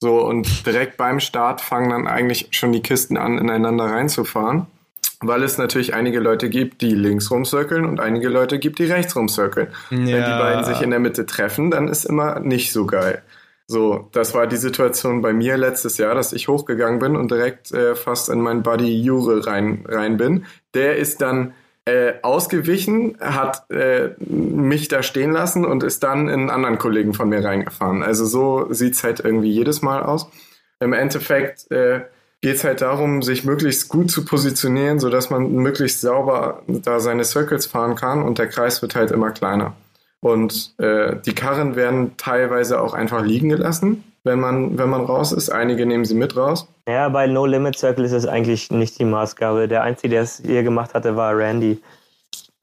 So, 0.00 0.24
und 0.24 0.66
direkt 0.66 0.96
beim 0.96 1.20
Start 1.20 1.60
fangen 1.60 1.90
dann 1.90 2.06
eigentlich 2.06 2.48
schon 2.52 2.72
die 2.72 2.80
Kisten 2.80 3.18
an, 3.18 3.38
ineinander 3.38 3.84
reinzufahren. 3.84 4.66
Weil 5.22 5.42
es 5.42 5.58
natürlich 5.58 5.92
einige 5.92 6.18
Leute 6.18 6.48
gibt, 6.48 6.80
die 6.80 6.94
links 6.94 7.30
rumcirkeln 7.30 7.84
und 7.84 8.00
einige 8.00 8.30
Leute 8.30 8.58
gibt, 8.58 8.78
die 8.78 8.86
rechts 8.86 9.14
rumcirkeln. 9.14 9.68
Ja. 9.90 9.98
Wenn 9.98 10.06
die 10.06 10.12
beiden 10.14 10.64
sich 10.64 10.80
in 10.80 10.90
der 10.90 10.98
Mitte 10.98 11.26
treffen, 11.26 11.70
dann 11.70 11.88
ist 11.88 12.06
immer 12.06 12.40
nicht 12.40 12.72
so 12.72 12.86
geil. 12.86 13.22
So, 13.66 14.08
das 14.12 14.34
war 14.34 14.46
die 14.46 14.56
Situation 14.56 15.20
bei 15.20 15.34
mir 15.34 15.58
letztes 15.58 15.98
Jahr, 15.98 16.14
dass 16.14 16.32
ich 16.32 16.48
hochgegangen 16.48 16.98
bin 16.98 17.14
und 17.14 17.30
direkt 17.30 17.70
äh, 17.70 17.94
fast 17.94 18.30
in 18.30 18.40
meinen 18.40 18.62
Buddy 18.62 19.00
Jure 19.00 19.46
rein, 19.46 19.84
rein 19.86 20.16
bin. 20.16 20.46
Der 20.74 20.96
ist 20.96 21.20
dann 21.20 21.52
äh, 21.84 22.14
ausgewichen, 22.22 23.16
hat 23.20 23.70
äh, 23.70 24.10
mich 24.18 24.88
da 24.88 25.02
stehen 25.02 25.32
lassen 25.32 25.64
und 25.64 25.82
ist 25.82 26.02
dann 26.02 26.28
in 26.28 26.40
einen 26.40 26.50
anderen 26.50 26.78
Kollegen 26.78 27.14
von 27.14 27.28
mir 27.28 27.44
reingefahren. 27.44 28.02
Also 28.02 28.24
so 28.26 28.72
sieht's 28.72 29.02
halt 29.02 29.20
irgendwie 29.20 29.50
jedes 29.50 29.82
Mal 29.82 30.02
aus. 30.02 30.30
Im 30.78 30.92
Endeffekt 30.92 31.70
äh, 31.70 32.02
geht's 32.40 32.64
halt 32.64 32.80
darum, 32.80 33.22
sich 33.22 33.44
möglichst 33.44 33.88
gut 33.88 34.10
zu 34.10 34.24
positionieren, 34.24 34.98
sodass 34.98 35.30
man 35.30 35.52
möglichst 35.52 36.00
sauber 36.00 36.62
da 36.66 37.00
seine 37.00 37.24
Circles 37.24 37.66
fahren 37.66 37.94
kann 37.96 38.22
und 38.22 38.38
der 38.38 38.48
Kreis 38.48 38.82
wird 38.82 38.94
halt 38.94 39.10
immer 39.10 39.30
kleiner. 39.30 39.74
Und 40.20 40.74
äh, 40.78 41.16
die 41.24 41.34
Karren 41.34 41.76
werden 41.76 42.16
teilweise 42.16 42.80
auch 42.80 42.92
einfach 42.92 43.22
liegen 43.22 43.48
gelassen, 43.48 44.04
wenn 44.24 44.40
man, 44.40 44.78
wenn 44.78 44.88
man 44.88 45.04
raus 45.04 45.32
ist. 45.32 45.50
Einige 45.50 45.86
nehmen 45.86 46.04
sie 46.04 46.14
mit 46.14 46.36
raus. 46.36 46.68
Ja, 46.88 47.08
bei 47.08 47.26
No 47.26 47.46
Limit 47.46 47.78
Circle 47.78 48.04
ist 48.04 48.12
es 48.12 48.26
eigentlich 48.26 48.70
nicht 48.70 48.98
die 48.98 49.04
Maßgabe. 49.04 49.68
Der 49.68 49.82
Einzige, 49.82 50.10
der 50.10 50.22
es 50.22 50.42
hier 50.44 50.62
gemacht 50.62 50.94
hatte, 50.94 51.16
war 51.16 51.36
Randy. 51.36 51.80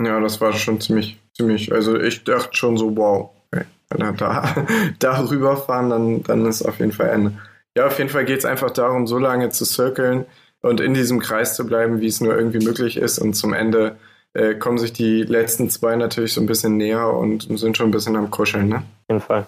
Ja, 0.04 0.20
das 0.20 0.40
war 0.42 0.54
schon 0.54 0.80
ziemlich, 0.80 1.20
ziemlich. 1.34 1.72
Also 1.72 2.00
ich 2.00 2.24
dachte 2.24 2.56
schon 2.56 2.78
so, 2.78 2.96
wow, 2.96 3.32
okay, 3.52 3.66
wenn 3.90 4.02
er 4.02 4.14
da, 4.14 4.56
da 5.00 5.28
rüberfahren, 5.28 5.90
dann, 5.90 6.24
dann 6.24 6.46
ist 6.46 6.62
auf 6.64 6.80
jeden 6.80 6.92
Fall 6.92 7.10
Ende. 7.10 7.34
Ja, 7.76 7.88
auf 7.88 7.98
jeden 7.98 8.10
Fall 8.10 8.26
geht 8.26 8.40
es 8.40 8.46
einfach 8.46 8.72
darum, 8.72 9.08
so 9.08 9.18
lange 9.18 9.50
zu 9.50 9.66
circlen 9.66 10.26
und 10.62 10.80
in 10.80 10.94
diesem 10.94 11.20
Kreis 11.20 11.56
zu 11.56 11.66
bleiben, 11.66 12.02
wie 12.02 12.08
es 12.08 12.22
nur 12.22 12.36
irgendwie 12.36 12.64
möglich 12.64 12.98
ist. 12.98 13.20
Und 13.20 13.34
zum 13.34 13.54
Ende 13.54 13.98
äh, 14.34 14.56
kommen 14.56 14.78
sich 14.78 14.94
die 14.94 15.24
letzten 15.24 15.70
zwei 15.70 15.96
natürlich 15.96 16.34
so 16.34 16.42
ein 16.42 16.48
bisschen 16.48 16.78
näher 16.78 17.14
und 17.14 17.48
sind 17.58 17.78
schon 17.78 17.90
ein 17.90 17.92
bisschen 17.92 18.16
am 18.16 18.30
Kuscheln. 18.30 18.70
Ne? 18.70 18.76
Auf 18.78 18.84
jeden 19.10 19.22
Fall. 19.22 19.48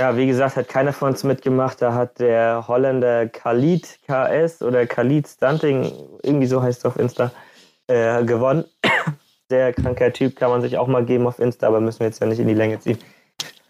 Ja, 0.00 0.16
wie 0.16 0.26
gesagt, 0.26 0.56
hat 0.56 0.68
keiner 0.68 0.92
von 0.92 1.10
uns 1.10 1.22
mitgemacht. 1.22 1.80
Da 1.80 1.94
hat 1.94 2.18
der 2.18 2.66
Holländer 2.66 3.28
Khalid 3.28 4.00
KS 4.06 4.60
oder 4.60 4.86
Khalid 4.86 5.28
Stunting, 5.28 5.92
irgendwie 6.22 6.48
so 6.48 6.60
heißt 6.60 6.80
es 6.80 6.84
auf 6.84 6.98
Insta, 6.98 7.30
äh, 7.86 8.24
gewonnen. 8.24 8.64
Sehr 9.48 9.72
kranker 9.72 10.12
Typ, 10.12 10.34
kann 10.34 10.50
man 10.50 10.62
sich 10.62 10.78
auch 10.78 10.88
mal 10.88 11.04
geben 11.04 11.28
auf 11.28 11.38
Insta, 11.38 11.68
aber 11.68 11.80
müssen 11.80 12.00
wir 12.00 12.08
jetzt 12.08 12.20
ja 12.20 12.26
nicht 12.26 12.40
in 12.40 12.48
die 12.48 12.54
Länge 12.54 12.80
ziehen. 12.80 12.98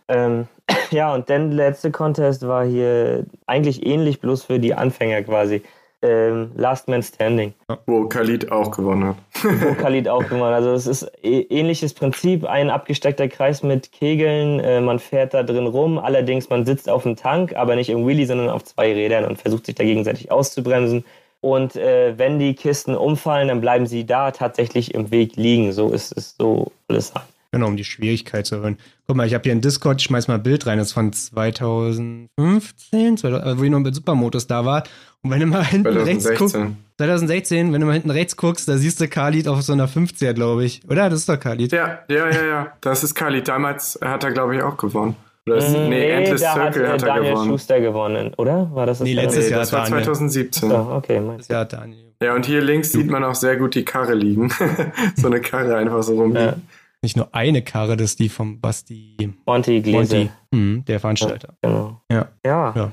Ähm, 0.08 0.48
ja, 0.90 1.12
und 1.12 1.28
dann 1.28 1.52
letzte 1.52 1.90
Contest 1.90 2.46
war 2.48 2.64
hier 2.64 3.26
eigentlich 3.46 3.84
ähnlich, 3.84 4.20
bloß 4.20 4.44
für 4.44 4.58
die 4.58 4.74
Anfänger 4.74 5.22
quasi 5.24 5.62
ähm, 6.04 6.52
Last 6.54 6.86
Man 6.88 7.02
Standing. 7.02 7.54
Wo 7.86 8.06
Khalid 8.06 8.52
auch 8.52 8.70
gewonnen 8.70 9.08
hat. 9.08 9.16
Wo 9.42 9.74
Khalid 9.74 10.08
auch 10.08 10.22
gewonnen 10.24 10.44
hat. 10.44 10.54
Also 10.54 10.72
es 10.72 10.86
ist 10.86 11.10
e 11.22 11.40
ähnliches 11.48 11.94
Prinzip, 11.94 12.44
ein 12.44 12.70
abgesteckter 12.70 13.28
Kreis 13.28 13.62
mit 13.62 13.90
Kegeln, 13.90 14.60
äh, 14.60 14.80
man 14.80 14.98
fährt 14.98 15.34
da 15.34 15.42
drin 15.42 15.66
rum, 15.66 15.98
allerdings 15.98 16.50
man 16.50 16.66
sitzt 16.66 16.88
auf 16.90 17.04
dem 17.04 17.16
Tank, 17.16 17.56
aber 17.56 17.74
nicht 17.74 17.88
im 17.88 18.06
Wheelie, 18.06 18.26
sondern 18.26 18.50
auf 18.50 18.64
zwei 18.64 18.92
Rädern 18.92 19.24
und 19.24 19.38
versucht 19.38 19.66
sich 19.66 19.74
da 19.74 19.84
gegenseitig 19.84 20.30
auszubremsen. 20.30 21.04
Und 21.40 21.76
äh, 21.76 22.18
wenn 22.18 22.38
die 22.38 22.54
Kisten 22.54 22.94
umfallen, 22.94 23.48
dann 23.48 23.60
bleiben 23.60 23.86
sie 23.86 24.06
da 24.06 24.30
tatsächlich 24.30 24.94
im 24.94 25.10
Weg 25.10 25.36
liegen. 25.36 25.72
So 25.72 25.90
ist 25.90 26.16
es, 26.16 26.36
so 26.38 26.72
alles 26.88 27.12
es 27.14 27.33
Genau, 27.54 27.68
um 27.68 27.76
die 27.76 27.84
Schwierigkeit 27.84 28.46
zu 28.46 28.56
erhöhen. 28.56 28.78
Guck 29.06 29.14
mal, 29.14 29.28
ich 29.28 29.34
habe 29.34 29.44
hier 29.44 29.52
in 29.52 29.60
Discord, 29.60 30.00
ich 30.00 30.06
schmeiß 30.08 30.26
mal 30.26 30.34
ein 30.34 30.42
Bild 30.42 30.66
rein, 30.66 30.78
das 30.78 30.88
ist 30.88 30.92
von 30.92 31.12
2015, 31.12 33.16
2000, 33.16 33.58
wo 33.58 33.62
ich 33.62 33.70
noch 33.70 33.78
mit 33.78 33.94
Supermotos 33.94 34.48
da 34.48 34.64
war. 34.64 34.82
Und 35.22 35.30
wenn 35.30 35.38
du 35.38 35.46
mal 35.46 35.64
hinten 35.64 35.92
2016. 35.92 36.32
rechts 36.32 36.40
guckst, 36.40 36.56
2016, 36.96 37.72
wenn 37.72 37.80
du 37.80 37.86
mal 37.86 37.92
hinten 37.92 38.10
rechts 38.10 38.36
guckst, 38.36 38.68
da 38.68 38.76
siehst 38.76 39.00
du 39.00 39.06
Khalid 39.06 39.46
auf 39.46 39.62
so 39.62 39.72
einer 39.72 39.86
50er, 39.86 40.32
glaube 40.32 40.64
ich. 40.64 40.80
Oder? 40.90 41.08
Das 41.08 41.20
ist 41.20 41.28
doch 41.28 41.38
Khalid. 41.38 41.70
Ja, 41.70 42.00
ja, 42.08 42.28
ja, 42.28 42.44
ja. 42.44 42.72
Das 42.80 43.04
ist 43.04 43.14
Khalid. 43.14 43.46
Damals 43.46 44.00
hat 44.04 44.24
er, 44.24 44.32
glaube 44.32 44.56
ich, 44.56 44.62
auch 44.62 44.76
gewonnen. 44.76 45.14
Oder 45.46 45.58
ist, 45.58 45.70
nee, 45.70 45.88
nee, 45.88 46.10
Endless 46.10 46.40
da 46.40 46.54
Circle 46.54 46.88
hat, 46.88 46.94
hat 46.94 47.02
er 47.02 47.08
Daniel 47.14 47.34
gewonnen. 47.34 47.50
Schuster 47.50 47.80
gewonnen, 47.80 48.34
oder? 48.36 48.68
War 48.74 48.86
das 48.86 48.98
das 48.98 49.06
Nee, 49.06 49.14
letztes 49.14 49.48
Jahr 49.48 49.60
Das 49.60 49.72
war 49.72 49.84
2017. 49.84 50.72
Oh, 50.72 50.96
okay, 50.96 51.22
das 51.38 51.46
Jahr 51.46 51.66
Daniel. 51.66 52.14
Ja, 52.20 52.34
und 52.34 52.46
hier 52.46 52.62
links 52.62 52.90
sieht 52.90 53.08
man 53.08 53.22
auch 53.22 53.36
sehr 53.36 53.56
gut 53.56 53.76
die 53.76 53.84
Karre 53.84 54.14
liegen. 54.14 54.52
so 55.14 55.28
eine 55.28 55.40
Karre 55.40 55.76
einfach 55.76 56.02
so 56.02 56.14
rumliegen. 56.14 56.46
Ja 56.46 56.56
nicht 57.04 57.16
nur 57.16 57.32
eine 57.32 57.62
Karre, 57.62 57.96
das 57.96 58.10
ist 58.10 58.18
die 58.18 58.28
vom 58.28 58.60
Basti 58.60 59.32
Monty 59.46 59.80
Glese. 59.80 60.30
Mhm, 60.50 60.84
der 60.86 60.98
Veranstalter. 60.98 61.54
Ja, 61.62 61.68
genau. 61.68 62.00
Ja. 62.10 62.28
ja. 62.44 62.72
ja. 62.74 62.92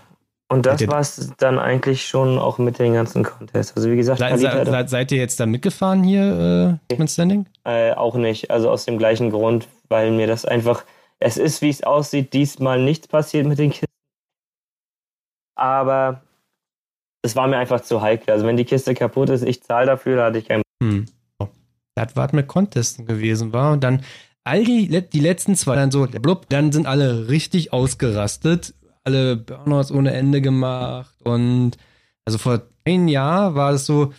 Und 0.50 0.66
das 0.66 0.86
war 0.88 1.00
es 1.00 1.32
dann 1.38 1.58
eigentlich 1.58 2.06
schon 2.06 2.38
auch 2.38 2.58
mit 2.58 2.78
den 2.78 2.94
ganzen 2.94 3.24
Contests. 3.24 3.76
Also 3.76 3.90
wie 3.90 3.96
gesagt, 3.96 4.20
Se, 4.20 4.38
se, 4.38 4.84
seid 4.88 5.12
ihr 5.14 5.18
jetzt 5.18 5.40
da 5.40 5.46
mitgefahren 5.46 6.04
hier 6.04 6.78
äh, 6.90 6.96
mit 6.98 7.10
Standing? 7.10 7.46
Äh, 7.64 7.94
auch 7.94 8.16
nicht. 8.16 8.52
Also 8.52 8.70
aus 8.70 8.84
dem 8.84 8.98
gleichen 8.98 9.32
Grund, 9.32 9.70
weil 9.88 10.12
mir 10.12 10.28
das 10.28 10.44
einfach, 10.44 10.84
es 11.20 11.38
ist, 11.38 11.62
wie 11.62 11.70
es 11.70 11.84
aussieht, 11.84 12.34
diesmal 12.34 12.84
nichts 12.84 13.08
passiert 13.08 13.48
mit 13.48 13.60
den 13.60 13.70
Kisten. 13.70 13.86
Aber 15.56 16.22
es 17.22 17.38
war 17.38 17.48
mir 17.48 17.58
einfach 17.58 17.80
zu 17.80 18.02
heikel. 18.02 18.34
Also 18.34 18.46
wenn 18.46 18.58
die 18.58 18.66
Kiste 18.66 18.94
kaputt 18.94 19.30
ist, 19.30 19.44
ich 19.44 19.64
zahle 19.64 19.86
dafür, 19.86 20.18
da 20.18 20.26
hatte 20.26 20.40
ich 20.40 20.50
keinen. 20.50 20.64
Hm 20.84 21.06
das 21.96 22.16
was 22.16 22.34
mit 22.34 22.48
Contesten 22.48 23.06
gewesen 23.06 23.54
war. 23.54 23.74
Und 23.74 23.84
dann 23.84 24.04
all 24.44 24.64
die, 24.64 24.88
die 24.88 25.20
letzten 25.20 25.56
zwei, 25.56 25.76
dann 25.76 25.92
so, 25.92 26.08
blub, 26.08 26.50
dann 26.50 26.72
sind 26.72 26.86
alle 26.88 27.30
richtig 27.30 27.74
ausgerastet, 27.74 28.74
alle 29.04 29.36
Burnouts 29.36 29.92
ohne 29.92 30.14
Ende 30.14 30.42
gemacht. 30.42 31.16
Und 31.24 31.78
also 32.26 32.38
vor 32.38 32.64
ein 32.86 33.08
Jahr 33.08 33.56
war 33.56 33.74
es 33.74 33.86
so, 33.86 34.14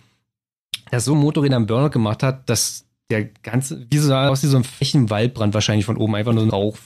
dass 0.90 1.04
so 1.04 1.14
ein 1.14 1.20
Motorräder 1.20 1.56
einen 1.56 1.66
Burnout 1.66 1.90
gemacht 1.90 2.22
hat, 2.22 2.48
dass 2.48 2.86
der 3.10 3.24
ganze, 3.24 3.86
wie 3.90 3.98
so 3.98 4.14
aus 4.14 4.42
wie 4.42 4.48
so 4.48 4.56
ein 4.56 4.64
Flächenwaldbrand 4.64 5.54
wahrscheinlich 5.54 5.86
von 5.86 5.96
oben 5.96 6.14
einfach 6.14 6.32
nur 6.32 6.42
ein 6.42 6.50
Rauch 6.50 6.76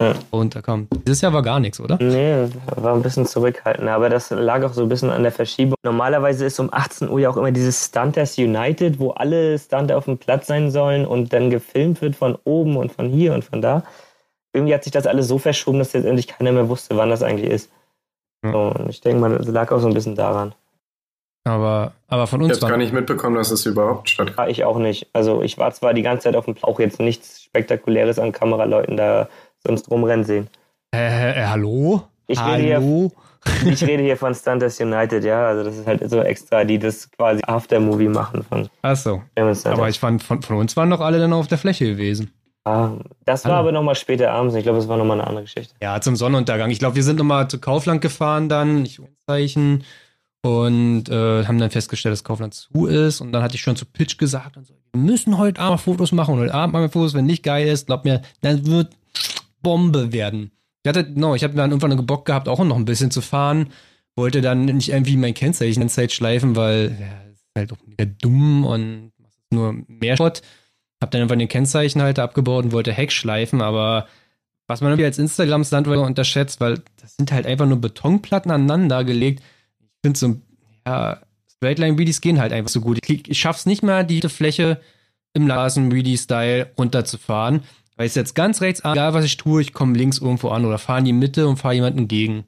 ja. 0.00 0.14
runterkommen. 0.32 0.88
Dieses 1.06 1.20
Jahr 1.20 1.32
war 1.32 1.42
gar 1.42 1.60
nichts, 1.60 1.80
oder? 1.80 1.98
Nee, 2.00 2.48
war 2.76 2.94
ein 2.94 3.02
bisschen 3.02 3.26
zurückhaltend, 3.26 3.88
aber 3.88 4.08
das 4.08 4.30
lag 4.30 4.62
auch 4.64 4.72
so 4.72 4.82
ein 4.82 4.88
bisschen 4.88 5.10
an 5.10 5.22
der 5.22 5.32
Verschiebung. 5.32 5.76
Normalerweise 5.82 6.46
ist 6.46 6.58
um 6.60 6.72
18 6.72 7.08
Uhr 7.08 7.20
ja 7.20 7.30
auch 7.30 7.36
immer 7.36 7.50
dieses 7.50 7.86
Stunters 7.86 8.38
United, 8.38 8.98
wo 8.98 9.10
alle 9.10 9.58
Stunter 9.58 9.96
auf 9.96 10.04
dem 10.04 10.18
Platz 10.18 10.46
sein 10.46 10.70
sollen 10.70 11.04
und 11.04 11.32
dann 11.32 11.50
gefilmt 11.50 12.00
wird 12.00 12.16
von 12.16 12.38
oben 12.44 12.76
und 12.76 12.92
von 12.92 13.08
hier 13.08 13.34
und 13.34 13.44
von 13.44 13.60
da. 13.60 13.82
Irgendwie 14.52 14.74
hat 14.74 14.84
sich 14.84 14.92
das 14.92 15.06
alles 15.06 15.28
so 15.28 15.38
verschoben, 15.38 15.78
dass 15.78 15.92
jetzt 15.92 16.06
endlich 16.06 16.28
keiner 16.28 16.52
mehr 16.52 16.68
wusste, 16.68 16.96
wann 16.96 17.10
das 17.10 17.22
eigentlich 17.22 17.50
ist. 17.50 17.70
Ja. 18.44 18.52
und 18.52 18.88
ich 18.88 19.00
denke 19.00 19.20
mal, 19.20 19.36
das 19.36 19.48
lag 19.48 19.72
auch 19.72 19.80
so 19.80 19.88
ein 19.88 19.94
bisschen 19.94 20.14
daran. 20.14 20.54
Aber, 21.44 21.92
aber 22.08 22.26
von 22.26 22.42
uns. 22.42 22.56
Ich 22.56 22.62
habe 22.62 22.70
gar 22.70 22.76
nicht 22.76 22.92
mitbekommen, 22.92 23.36
dass 23.36 23.50
es 23.50 23.64
überhaupt 23.66 24.10
stattfindet. 24.10 24.50
Ich 24.50 24.64
auch 24.64 24.78
nicht. 24.78 25.08
Also 25.12 25.42
ich 25.42 25.56
war 25.58 25.72
zwar 25.72 25.94
die 25.94 26.02
ganze 26.02 26.24
Zeit 26.24 26.36
auf 26.36 26.44
dem 26.44 26.56
auch 26.62 26.78
jetzt 26.78 27.00
nichts 27.00 27.42
Spektakuläres 27.42 28.18
an 28.18 28.32
Kameraleuten 28.32 28.96
da 28.96 29.28
sonst 29.66 29.90
rumrennen 29.90 30.24
sehen. 30.24 30.48
Äh, 30.94 31.42
äh, 31.42 31.46
hallo? 31.46 32.02
Ich 32.26 32.38
hallo? 32.38 32.52
Rede 32.52 33.10
hier, 33.62 33.72
ich 33.72 33.82
rede 33.84 34.02
hier 34.02 34.16
von 34.16 34.34
Stunters 34.34 34.80
United, 34.80 35.24
ja. 35.24 35.46
Also 35.48 35.64
das 35.64 35.76
ist 35.76 35.86
halt 35.86 36.08
so 36.08 36.20
extra, 36.20 36.64
die 36.64 36.78
das 36.78 37.10
quasi 37.10 37.42
Aftermovie 37.46 38.08
machen 38.08 38.42
von. 38.42 38.68
Achso. 38.82 39.22
Aber 39.36 39.88
ich 39.88 39.98
fand, 39.98 40.22
von, 40.22 40.42
von 40.42 40.56
uns 40.56 40.76
waren 40.76 40.90
doch 40.90 41.00
alle 41.00 41.18
dann 41.18 41.32
auf 41.32 41.46
der 41.46 41.58
Fläche 41.58 41.86
gewesen. 41.86 42.32
Ah, 42.64 42.92
das 43.24 43.46
war 43.46 43.54
aber 43.54 43.72
nochmal 43.72 43.94
später 43.94 44.30
abends. 44.30 44.54
Ich 44.54 44.62
glaube, 44.62 44.78
das 44.78 44.88
war 44.88 44.98
nochmal 44.98 45.18
eine 45.18 45.26
andere 45.26 45.44
Geschichte. 45.44 45.74
Ja, 45.80 46.00
zum 46.02 46.16
Sonnenuntergang. 46.16 46.70
Ich 46.70 46.78
glaube, 46.78 46.96
wir 46.96 47.02
sind 47.02 47.16
nochmal 47.16 47.48
zu 47.48 47.58
Kaufland 47.60 48.02
gefahren 48.02 48.50
dann, 48.50 48.84
ich 48.84 49.00
Zeichen, 49.26 49.84
und 50.42 51.08
äh, 51.08 51.44
haben 51.44 51.58
dann 51.58 51.70
festgestellt, 51.70 52.12
dass 52.12 52.24
Kaufland 52.24 52.54
zu 52.54 52.86
ist. 52.86 53.20
Und 53.20 53.32
dann 53.32 53.42
hatte 53.42 53.56
ich 53.56 53.60
schon 53.60 53.76
zu 53.76 53.86
Pitch 53.86 54.18
gesagt, 54.18 54.56
und 54.56 54.66
so, 54.66 54.74
wir 54.92 55.00
müssen 55.00 55.38
heute 55.38 55.60
Abend 55.60 55.80
Fotos 55.80 56.12
machen. 56.12 56.34
Und 56.34 56.40
heute 56.40 56.54
Abend 56.54 56.72
machen 56.72 56.84
wir 56.84 56.90
Fotos, 56.90 57.14
wenn 57.14 57.26
nicht 57.26 57.42
geil 57.42 57.66
ist, 57.66 57.86
glaub 57.86 58.04
mir, 58.04 58.22
dann 58.40 58.66
wird 58.66 58.96
Bombe 59.62 60.12
werden. 60.12 60.52
Ich 60.82 60.88
hatte, 60.88 61.10
no, 61.14 61.34
ich 61.34 61.44
habe 61.44 61.54
dann 61.54 61.70
irgendwann 61.70 61.92
einen 61.92 62.06
Bock 62.06 62.24
gehabt, 62.24 62.48
auch 62.48 62.62
noch 62.64 62.76
ein 62.76 62.84
bisschen 62.84 63.10
zu 63.10 63.20
fahren. 63.20 63.70
Wollte 64.16 64.40
dann 64.40 64.64
nicht 64.64 64.90
irgendwie 64.90 65.16
mein 65.16 65.34
Kennzeichen 65.34 65.82
in 65.82 65.88
Zeit 65.88 66.12
schleifen, 66.12 66.56
weil 66.56 66.96
ja, 66.98 67.30
ist 67.32 67.44
halt 67.56 67.72
auch 67.72 67.86
wieder 67.86 68.06
dumm 68.06 68.64
und 68.64 69.12
nur 69.50 69.76
mehr 69.86 70.16
Schrott. 70.16 70.42
Hab 71.00 71.10
dann 71.10 71.20
irgendwann 71.20 71.38
den 71.38 71.48
Kennzeichenhalter 71.48 72.22
abgebaut 72.24 72.64
und 72.64 72.72
wollte 72.72 72.92
Heck 72.92 73.12
schleifen, 73.12 73.62
aber 73.62 74.08
was 74.66 74.80
man 74.80 74.90
irgendwie 74.90 75.06
als 75.06 75.18
Instagram-Stunt 75.18 75.86
unterschätzt, 75.86 76.60
weil 76.60 76.82
das 77.00 77.16
sind 77.16 77.32
halt 77.32 77.46
einfach 77.46 77.66
nur 77.66 77.80
Betonplatten 77.80 78.50
aneinander 78.50 79.02
gelegt. 79.04 79.42
Ich 79.80 79.86
finde 80.02 80.18
so, 80.18 80.36
ja, 80.86 81.20
Straightline-Readies 81.56 82.20
gehen 82.20 82.38
halt 82.38 82.52
einfach 82.52 82.70
so 82.70 82.80
gut. 82.80 82.98
Ich, 83.02 83.28
ich 83.28 83.38
schaff's 83.38 83.66
nicht 83.66 83.82
mal, 83.82 84.04
die 84.04 84.20
Fläche 84.20 84.80
im 85.32 85.50
Rasen-Ready-Style 85.50 86.72
runterzufahren. 86.76 87.62
Weil 87.98 88.06
ich 88.06 88.14
jetzt 88.14 88.34
ganz 88.34 88.62
rechts 88.62 88.80
an, 88.80 88.92
egal 88.92 89.12
was 89.12 89.24
ich 89.24 89.36
tue, 89.36 89.60
ich 89.60 89.74
komme 89.74 89.98
links 89.98 90.18
irgendwo 90.18 90.48
an 90.48 90.64
oder 90.64 90.78
fahre 90.78 91.00
in 91.00 91.04
die 91.04 91.12
Mitte 91.12 91.46
und 91.46 91.58
fahre 91.58 91.74
jemanden 91.74 91.98
entgegen. 91.98 92.44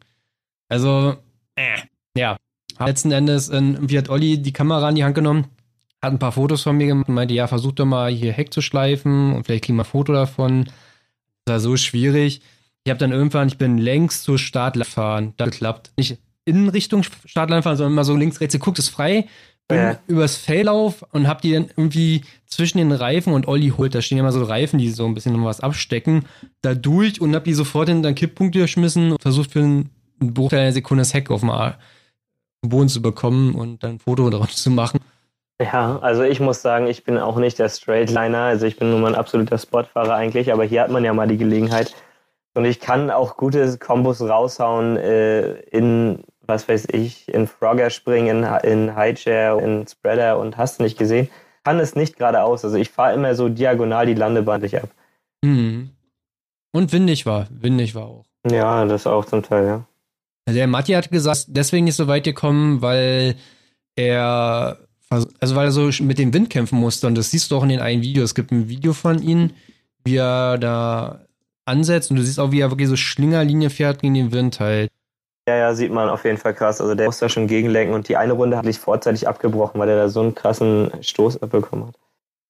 Also, 0.68 1.16
äh, 1.56 1.76
ja. 2.16 2.36
Letzten 2.78 3.12
Endes, 3.12 3.50
in, 3.50 3.90
wie 3.90 3.98
hat 3.98 4.08
Olli 4.08 4.40
die 4.40 4.52
Kamera 4.54 4.88
in 4.88 4.94
die 4.94 5.04
Hand 5.04 5.14
genommen? 5.14 5.48
hat 6.02 6.12
ein 6.12 6.18
paar 6.18 6.32
Fotos 6.32 6.62
von 6.62 6.76
mir 6.76 6.86
gemacht 6.86 7.08
und 7.08 7.14
meinte, 7.14 7.34
ja, 7.34 7.46
versuch 7.46 7.72
doch 7.72 7.84
mal 7.84 8.10
hier 8.10 8.32
Heck 8.32 8.52
zu 8.52 8.62
schleifen 8.62 9.34
und 9.34 9.44
vielleicht 9.44 9.64
kriegen 9.64 9.76
wir 9.76 9.82
ein 9.82 9.86
Foto 9.86 10.12
davon. 10.12 10.64
Das 11.44 11.54
war 11.54 11.60
so 11.60 11.76
schwierig. 11.76 12.40
Ich 12.84 12.90
habe 12.90 12.98
dann 12.98 13.12
irgendwann, 13.12 13.48
ich 13.48 13.58
bin 13.58 13.76
längs 13.76 14.22
zur 14.22 14.38
Startline 14.38 14.84
gefahren. 14.84 15.34
Das 15.36 15.50
geklappt. 15.50 15.92
Nicht 15.96 16.18
in 16.46 16.68
Richtung 16.70 17.02
Startline 17.02 17.62
fahren, 17.62 17.76
sondern 17.76 17.92
immer 17.92 18.04
so 18.04 18.16
links, 18.16 18.40
rechts 18.40 18.54
geguckt, 18.54 18.78
ist 18.78 18.88
frei. 18.88 19.28
Bin 19.70 19.78
ja. 19.78 19.98
übers 20.06 20.36
Faillauf 20.36 21.04
und 21.12 21.26
hab 21.26 21.40
die 21.40 21.52
dann 21.52 21.70
irgendwie 21.76 22.22
zwischen 22.46 22.78
den 22.78 22.92
Reifen 22.92 23.32
und 23.32 23.48
Olli 23.48 23.72
holt, 23.76 23.94
da 23.94 24.02
stehen 24.02 24.18
ja 24.18 24.24
immer 24.24 24.32
so 24.32 24.42
Reifen, 24.44 24.78
die 24.78 24.90
so 24.90 25.06
ein 25.06 25.14
bisschen 25.14 25.34
noch 25.34 25.44
was 25.44 25.60
abstecken, 25.60 26.26
da 26.60 26.74
durch 26.74 27.20
und 27.20 27.34
hab 27.34 27.44
die 27.44 27.54
sofort 27.54 27.88
in 27.88 28.02
den 28.02 28.14
Kipppunkt 28.14 28.54
geschmissen 28.54 29.12
und 29.12 29.22
versucht 29.22 29.52
für 29.52 29.60
einen 29.60 29.90
Bruchteil 30.18 30.60
einer 30.60 30.72
Sekunde 30.72 31.02
das 31.02 31.14
Heck 31.14 31.30
auf 31.30 31.40
dem 31.40 31.50
Boden 32.68 32.88
zu 32.88 33.00
bekommen 33.00 33.54
und 33.54 33.82
dann 33.82 33.92
ein 33.92 33.98
Foto 33.98 34.28
daraus 34.28 34.56
zu 34.56 34.70
machen. 34.70 35.00
Ja, 35.60 35.98
also 36.00 36.22
ich 36.22 36.40
muss 36.40 36.62
sagen, 36.62 36.86
ich 36.86 37.04
bin 37.04 37.18
auch 37.18 37.36
nicht 37.36 37.58
der 37.58 37.68
Straightliner, 37.68 38.44
also 38.44 38.66
ich 38.66 38.78
bin 38.78 38.90
nur 38.90 38.98
mal 38.98 39.08
ein 39.08 39.18
absoluter 39.18 39.58
Sportfahrer 39.58 40.14
eigentlich, 40.14 40.52
aber 40.52 40.64
hier 40.64 40.82
hat 40.82 40.90
man 40.90 41.04
ja 41.04 41.12
mal 41.12 41.28
die 41.28 41.36
Gelegenheit. 41.36 41.94
Und 42.54 42.64
ich 42.64 42.80
kann 42.80 43.10
auch 43.10 43.36
gute 43.36 43.78
Kombos 43.78 44.20
raushauen 44.20 44.96
äh, 44.96 45.52
in, 45.70 46.24
was 46.50 46.68
weiß 46.68 46.88
ich, 46.92 47.28
in 47.28 47.46
Frogger 47.46 47.90
springen, 47.90 48.44
in, 48.62 48.94
Highchair, 48.94 49.58
in 49.58 49.86
Spreader 49.86 50.38
und 50.38 50.56
hast 50.56 50.80
nicht 50.80 50.98
gesehen. 50.98 51.28
Kann 51.64 51.78
es 51.78 51.94
nicht 51.94 52.16
geradeaus. 52.16 52.64
Also 52.64 52.76
ich 52.76 52.90
fahre 52.90 53.14
immer 53.14 53.34
so 53.34 53.48
diagonal 53.48 54.06
die 54.06 54.14
Landebahn 54.14 54.62
ab. 54.62 54.90
Mhm. 55.42 55.90
Und 56.72 56.92
windig 56.92 57.26
war. 57.26 57.46
Windig 57.50 57.94
war 57.94 58.06
auch. 58.06 58.24
Ja, 58.48 58.84
das 58.84 59.06
auch 59.06 59.24
zum 59.24 59.42
Teil, 59.42 59.66
ja. 59.66 59.84
Der 60.52 60.66
Matti 60.66 60.92
hat 60.92 61.10
gesagt, 61.10 61.46
deswegen 61.48 61.84
nicht 61.84 61.96
so 61.96 62.08
weit 62.08 62.24
gekommen, 62.24 62.82
weil 62.82 63.36
er 63.96 64.78
also 65.10 65.56
weil 65.56 65.66
er 65.66 65.72
so 65.72 65.90
mit 66.04 66.18
dem 66.18 66.32
Wind 66.32 66.50
kämpfen 66.50 66.78
musste 66.78 67.06
und 67.06 67.16
das 67.16 67.30
siehst 67.30 67.50
du 67.50 67.56
auch 67.56 67.64
in 67.64 67.68
den 67.68 67.80
einen 67.80 68.02
Video. 68.02 68.22
Es 68.22 68.34
gibt 68.34 68.52
ein 68.52 68.68
Video 68.68 68.92
von 68.92 69.22
ihm, 69.22 69.50
wie 70.04 70.16
er 70.16 70.56
da 70.56 71.20
ansetzt 71.64 72.10
und 72.10 72.16
du 72.16 72.22
siehst 72.22 72.38
auch, 72.38 72.52
wie 72.52 72.60
er 72.60 72.70
wirklich 72.70 72.88
so 72.88 72.96
Schlingerlinie 72.96 73.70
fährt 73.70 74.02
gegen 74.02 74.14
den 74.14 74.32
Wind 74.32 74.60
halt. 74.60 74.90
Ja, 75.48 75.56
ja, 75.56 75.74
sieht 75.74 75.90
man 75.90 76.08
auf 76.08 76.24
jeden 76.24 76.36
Fall 76.36 76.54
krass. 76.54 76.80
Also 76.80 76.94
der 76.94 77.06
muss 77.06 77.18
da 77.18 77.28
schon 77.28 77.46
gegenlenken 77.46 77.94
und 77.94 78.08
die 78.08 78.16
eine 78.16 78.34
Runde 78.34 78.56
hat 78.56 78.64
sich 78.64 78.78
vorzeitig 78.78 79.26
abgebrochen, 79.26 79.80
weil 79.80 79.88
er 79.88 79.96
da 79.96 80.08
so 80.08 80.20
einen 80.20 80.34
krassen 80.34 80.90
Stoß 81.00 81.42
abbekommen 81.42 81.88
hat. 81.88 81.94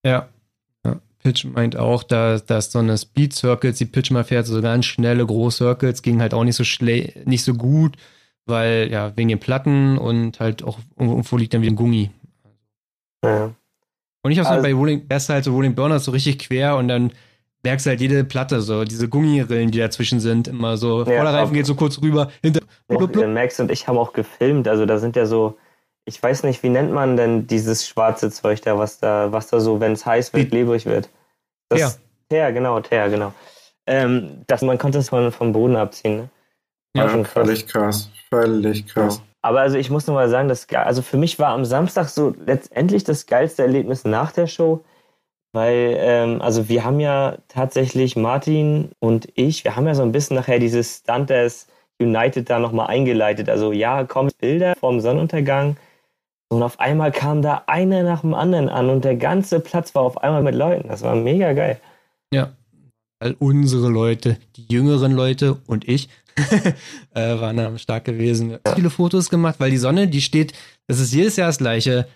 Ja. 0.04 0.28
ja. 0.84 0.96
Pitch 1.22 1.44
meint 1.44 1.76
auch, 1.76 2.02
dass, 2.02 2.44
dass 2.44 2.72
so 2.72 2.78
eine 2.78 2.98
Speed 2.98 3.32
Circles, 3.32 3.78
die 3.78 3.86
Pitch 3.86 4.10
mal 4.10 4.24
fährt, 4.24 4.46
so 4.46 4.60
ganz 4.60 4.86
schnelle 4.86 5.24
Groß 5.24 5.56
Circles, 5.56 6.02
ging 6.02 6.20
halt 6.20 6.34
auch 6.34 6.44
nicht 6.44 6.56
so 6.56 6.64
nicht 7.24 7.44
so 7.44 7.54
gut, 7.54 7.96
weil 8.46 8.88
ja, 8.90 9.16
wegen 9.16 9.28
den 9.28 9.40
Platten 9.40 9.96
und 9.96 10.40
halt 10.40 10.62
auch 10.62 10.78
irgendwo 10.98 11.36
liegt 11.36 11.54
dann 11.54 11.62
wieder 11.62 11.72
ein 11.72 11.76
Gummi. 11.76 12.10
Ja. 13.24 13.50
Und 14.22 14.32
ich 14.32 14.38
habe 14.38 14.48
also, 14.48 14.62
bei 14.62 14.74
Rolling, 14.74 15.06
erst 15.08 15.28
halt 15.28 15.44
so 15.44 15.52
Rolling 15.52 15.74
Burners 15.74 16.04
so 16.04 16.10
richtig 16.10 16.38
quer 16.38 16.76
und 16.76 16.88
dann 16.88 17.12
merkst 17.62 17.86
halt 17.86 18.00
jede 18.00 18.24
Platte, 18.24 18.60
so 18.60 18.84
diese 18.84 19.08
Gummirillen, 19.08 19.70
die 19.70 19.78
dazwischen 19.78 20.20
sind, 20.20 20.48
immer 20.48 20.76
so. 20.76 21.00
Ja, 21.00 21.16
Vorderreifen 21.16 21.54
geht 21.54 21.66
so 21.66 21.74
kurz 21.74 22.00
rüber, 22.00 22.30
hinter. 22.42 22.60
Blub, 22.88 23.12
blub. 23.12 23.26
Max 23.26 23.60
und 23.60 23.70
ich 23.70 23.86
haben 23.86 23.98
auch 23.98 24.12
gefilmt, 24.12 24.68
also 24.68 24.86
da 24.86 24.98
sind 24.98 25.16
ja 25.16 25.26
so, 25.26 25.58
ich 26.04 26.22
weiß 26.22 26.42
nicht, 26.44 26.62
wie 26.62 26.70
nennt 26.70 26.92
man 26.92 27.16
denn 27.16 27.46
dieses 27.46 27.86
schwarze 27.86 28.30
Zeug 28.30 28.62
da, 28.62 28.78
was 28.78 28.98
da, 28.98 29.32
was 29.32 29.48
da 29.48 29.60
so, 29.60 29.80
wenn 29.80 29.92
es 29.92 30.06
heiß 30.06 30.32
wird, 30.32 30.50
klebrig 30.50 30.86
wird. 30.86 31.08
Das, 31.68 31.80
ja. 31.80 31.90
Teer, 32.28 32.52
genau, 32.52 32.80
Teer, 32.80 33.08
genau. 33.08 33.32
Ähm, 33.86 34.42
das, 34.46 34.62
man 34.62 34.78
konnte 34.78 34.98
es 34.98 35.08
von, 35.08 35.30
vom 35.32 35.52
Boden 35.52 35.76
abziehen, 35.76 36.16
ne? 36.16 36.28
Ja, 36.96 37.08
völlig 37.24 37.68
krass, 37.68 38.10
völlig 38.30 38.86
krass. 38.86 39.18
Ja. 39.18 39.22
Aber 39.42 39.60
also 39.60 39.78
ich 39.78 39.90
muss 39.90 40.06
nur 40.06 40.14
mal 40.14 40.28
sagen, 40.28 40.48
dass, 40.48 40.68
also 40.68 41.02
für 41.02 41.16
mich 41.16 41.38
war 41.38 41.48
am 41.48 41.64
Samstag 41.64 42.08
so 42.08 42.34
letztendlich 42.44 43.04
das 43.04 43.26
geilste 43.26 43.62
Erlebnis 43.62 44.04
nach 44.04 44.32
der 44.32 44.46
Show, 44.46 44.84
weil, 45.52 45.96
ähm, 45.98 46.42
also 46.42 46.68
wir 46.68 46.84
haben 46.84 47.00
ja 47.00 47.38
tatsächlich, 47.48 48.16
Martin 48.16 48.90
und 49.00 49.28
ich, 49.34 49.64
wir 49.64 49.76
haben 49.76 49.86
ja 49.86 49.94
so 49.94 50.02
ein 50.02 50.12
bisschen 50.12 50.36
nachher 50.36 50.58
dieses 50.58 50.98
Stunters 50.98 51.66
United 52.00 52.48
da 52.48 52.58
nochmal 52.58 52.86
eingeleitet. 52.86 53.48
Also 53.48 53.72
ja, 53.72 54.04
kommen 54.04 54.30
Bilder 54.38 54.74
vom 54.78 55.00
Sonnenuntergang 55.00 55.76
und 56.48 56.62
auf 56.62 56.80
einmal 56.80 57.12
kam 57.12 57.42
da 57.42 57.62
einer 57.66 58.02
nach 58.02 58.22
dem 58.22 58.34
anderen 58.34 58.68
an 58.68 58.90
und 58.90 59.04
der 59.04 59.16
ganze 59.16 59.60
Platz 59.60 59.94
war 59.94 60.02
auf 60.02 60.22
einmal 60.22 60.42
mit 60.42 60.54
Leuten. 60.54 60.88
Das 60.88 61.02
war 61.02 61.14
mega 61.14 61.52
geil. 61.52 61.80
Ja, 62.32 62.52
all 63.20 63.36
unsere 63.38 63.88
Leute, 63.88 64.38
die 64.56 64.66
jüngeren 64.72 65.12
Leute 65.12 65.58
und 65.66 65.88
ich 65.88 66.08
äh, 67.14 67.40
waren 67.40 67.56
da 67.56 67.76
stark 67.78 68.04
gewesen. 68.04 68.58
Ja. 68.64 68.74
Viele 68.74 68.90
Fotos 68.90 69.30
gemacht, 69.30 69.56
weil 69.58 69.70
die 69.70 69.76
Sonne, 69.76 70.08
die 70.08 70.22
steht, 70.22 70.54
das 70.86 70.98
ist 70.98 71.12
jedes 71.12 71.36
Jahr 71.36 71.48
das 71.48 71.58
gleiche. 71.58 72.08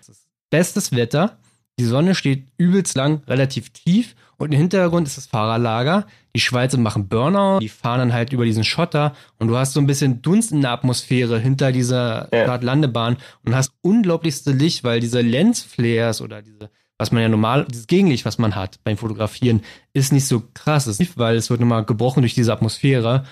Bestes 0.49 0.95
Wetter. 0.95 1.37
Die 1.77 1.85
Sonne 1.85 2.15
steht 2.15 2.47
übelst 2.57 2.95
lang, 2.95 3.21
relativ 3.27 3.69
tief 3.71 4.15
und 4.37 4.53
im 4.53 4.59
Hintergrund 4.59 5.07
ist 5.07 5.17
das 5.17 5.25
Fahrerlager. 5.25 6.07
Die 6.33 6.39
Schweizer 6.39 6.77
machen 6.77 7.07
Burnout, 7.07 7.59
die 7.59 7.69
fahren 7.69 7.99
dann 7.99 8.13
halt 8.13 8.31
über 8.31 8.45
diesen 8.45 8.63
Schotter 8.63 9.13
und 9.39 9.47
du 9.49 9.57
hast 9.57 9.73
so 9.73 9.79
ein 9.79 9.87
bisschen 9.87 10.21
Dunst 10.21 10.51
in 10.51 10.61
der 10.61 10.71
Atmosphäre 10.71 11.39
hinter 11.39 11.71
dieser 11.71 12.29
ja. 12.33 12.55
Landebahn 12.55 13.17
und 13.43 13.55
hast 13.55 13.73
unglaublichste 13.81 14.51
Licht, 14.51 14.83
weil 14.83 14.99
diese 14.99 15.21
Lensflares 15.21 16.21
oder 16.21 16.41
diese, 16.41 16.69
was 16.97 17.11
man 17.11 17.23
ja 17.23 17.29
normal, 17.29 17.65
dieses 17.69 17.87
Gegenlicht, 17.87 18.25
was 18.25 18.37
man 18.37 18.55
hat 18.55 18.79
beim 18.83 18.97
Fotografieren, 18.97 19.61
ist 19.93 20.13
nicht 20.13 20.27
so 20.27 20.43
krass, 20.53 20.87
weil 21.15 21.35
es 21.35 21.49
wird 21.49 21.59
nochmal 21.59 21.83
gebrochen 21.83 22.21
durch 22.21 22.35
diese 22.35 22.53
Atmosphäre 22.53 23.25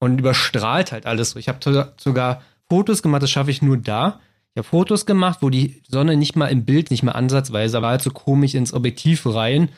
und 0.00 0.18
überstrahlt 0.18 0.92
halt 0.92 1.06
alles 1.06 1.30
so. 1.30 1.38
Ich 1.38 1.48
habe 1.48 1.94
sogar 1.98 2.42
Fotos 2.68 3.02
gemacht, 3.02 3.22
das 3.22 3.30
schaffe 3.30 3.50
ich 3.50 3.62
nur 3.62 3.76
da. 3.76 4.20
Ich 4.56 4.58
habe 4.58 4.68
Fotos 4.68 5.04
gemacht, 5.04 5.40
wo 5.42 5.50
die 5.50 5.82
Sonne 5.86 6.16
nicht 6.16 6.34
mal 6.34 6.46
im 6.46 6.64
Bild, 6.64 6.90
nicht 6.90 7.02
mal 7.02 7.12
ansatzweise, 7.12 7.82
war 7.82 7.90
halt 7.90 8.00
so 8.00 8.10
komisch 8.10 8.54
ins 8.54 8.72
Objektiv 8.72 9.26
rein 9.26 9.68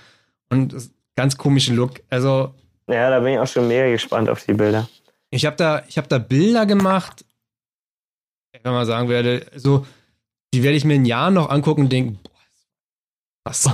und 0.51 0.72
ganz 1.16 1.37
komischen 1.37 1.74
Look. 1.74 2.01
Also 2.11 2.55
ja, 2.89 3.11
da 3.11 3.18
bin 3.18 3.33
ich 3.33 3.41
auch 3.41 3.49
schon 3.49 3.66
mega 3.66 3.91
gespannt 3.91 4.29
auf 4.29 4.45
die 4.45 4.55
Bilder. 4.55 4.89
Ich 5.31 5.45
habe 5.47 5.57
da, 5.57 5.83
ich 5.89 5.99
habe 5.99 6.07
da 6.07 6.18
Bilder 6.18 6.64
gemacht. 6.64 7.24
Wenn 8.62 8.72
man 8.72 8.87
sagen 8.87 9.09
werde, 9.09 9.47
so 9.57 9.85
die 10.55 10.62
werde 10.62 10.76
ich 10.76 10.85
mir 10.85 10.95
in 10.95 11.07
Jahren 11.07 11.35
noch 11.35 11.51
angucken 11.51 11.83
und 11.83 11.93
denken, 11.93 12.20
boah, 12.22 12.31
was 13.43 13.64
so. 13.64 13.72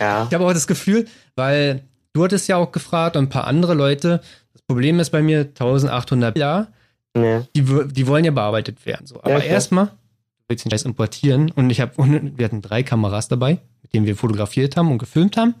Ja. 0.00 0.24
Ich 0.24 0.34
habe 0.34 0.46
auch 0.46 0.54
das 0.54 0.66
Gefühl, 0.66 1.06
weil 1.34 1.84
du 2.14 2.24
hattest 2.24 2.48
ja 2.48 2.56
auch 2.56 2.72
gefragt 2.72 3.16
und 3.16 3.24
ein 3.24 3.28
paar 3.28 3.46
andere 3.46 3.74
Leute, 3.74 4.22
Problem 4.66 4.98
ist 4.98 5.10
bei 5.10 5.22
mir 5.22 5.40
1800 5.40 6.34
Bilder, 6.34 6.68
nee. 7.14 7.42
die, 7.54 7.62
die 7.62 8.06
wollen 8.06 8.24
ja 8.24 8.30
bearbeitet 8.30 8.84
werden. 8.86 9.06
So. 9.06 9.22
Aber 9.22 9.38
ja, 9.38 9.44
erstmal, 9.44 9.92
willst 10.48 10.64
den 10.64 10.70
Scheiß 10.70 10.82
importieren 10.82 11.50
und 11.50 11.70
ich 11.70 11.80
habe, 11.80 11.92
wir 12.36 12.44
hatten 12.44 12.62
drei 12.62 12.82
Kameras 12.82 13.28
dabei, 13.28 13.60
mit 13.82 13.92
denen 13.94 14.06
wir 14.06 14.16
fotografiert 14.16 14.76
haben 14.76 14.90
und 14.90 14.98
gefilmt 14.98 15.36
haben. 15.36 15.54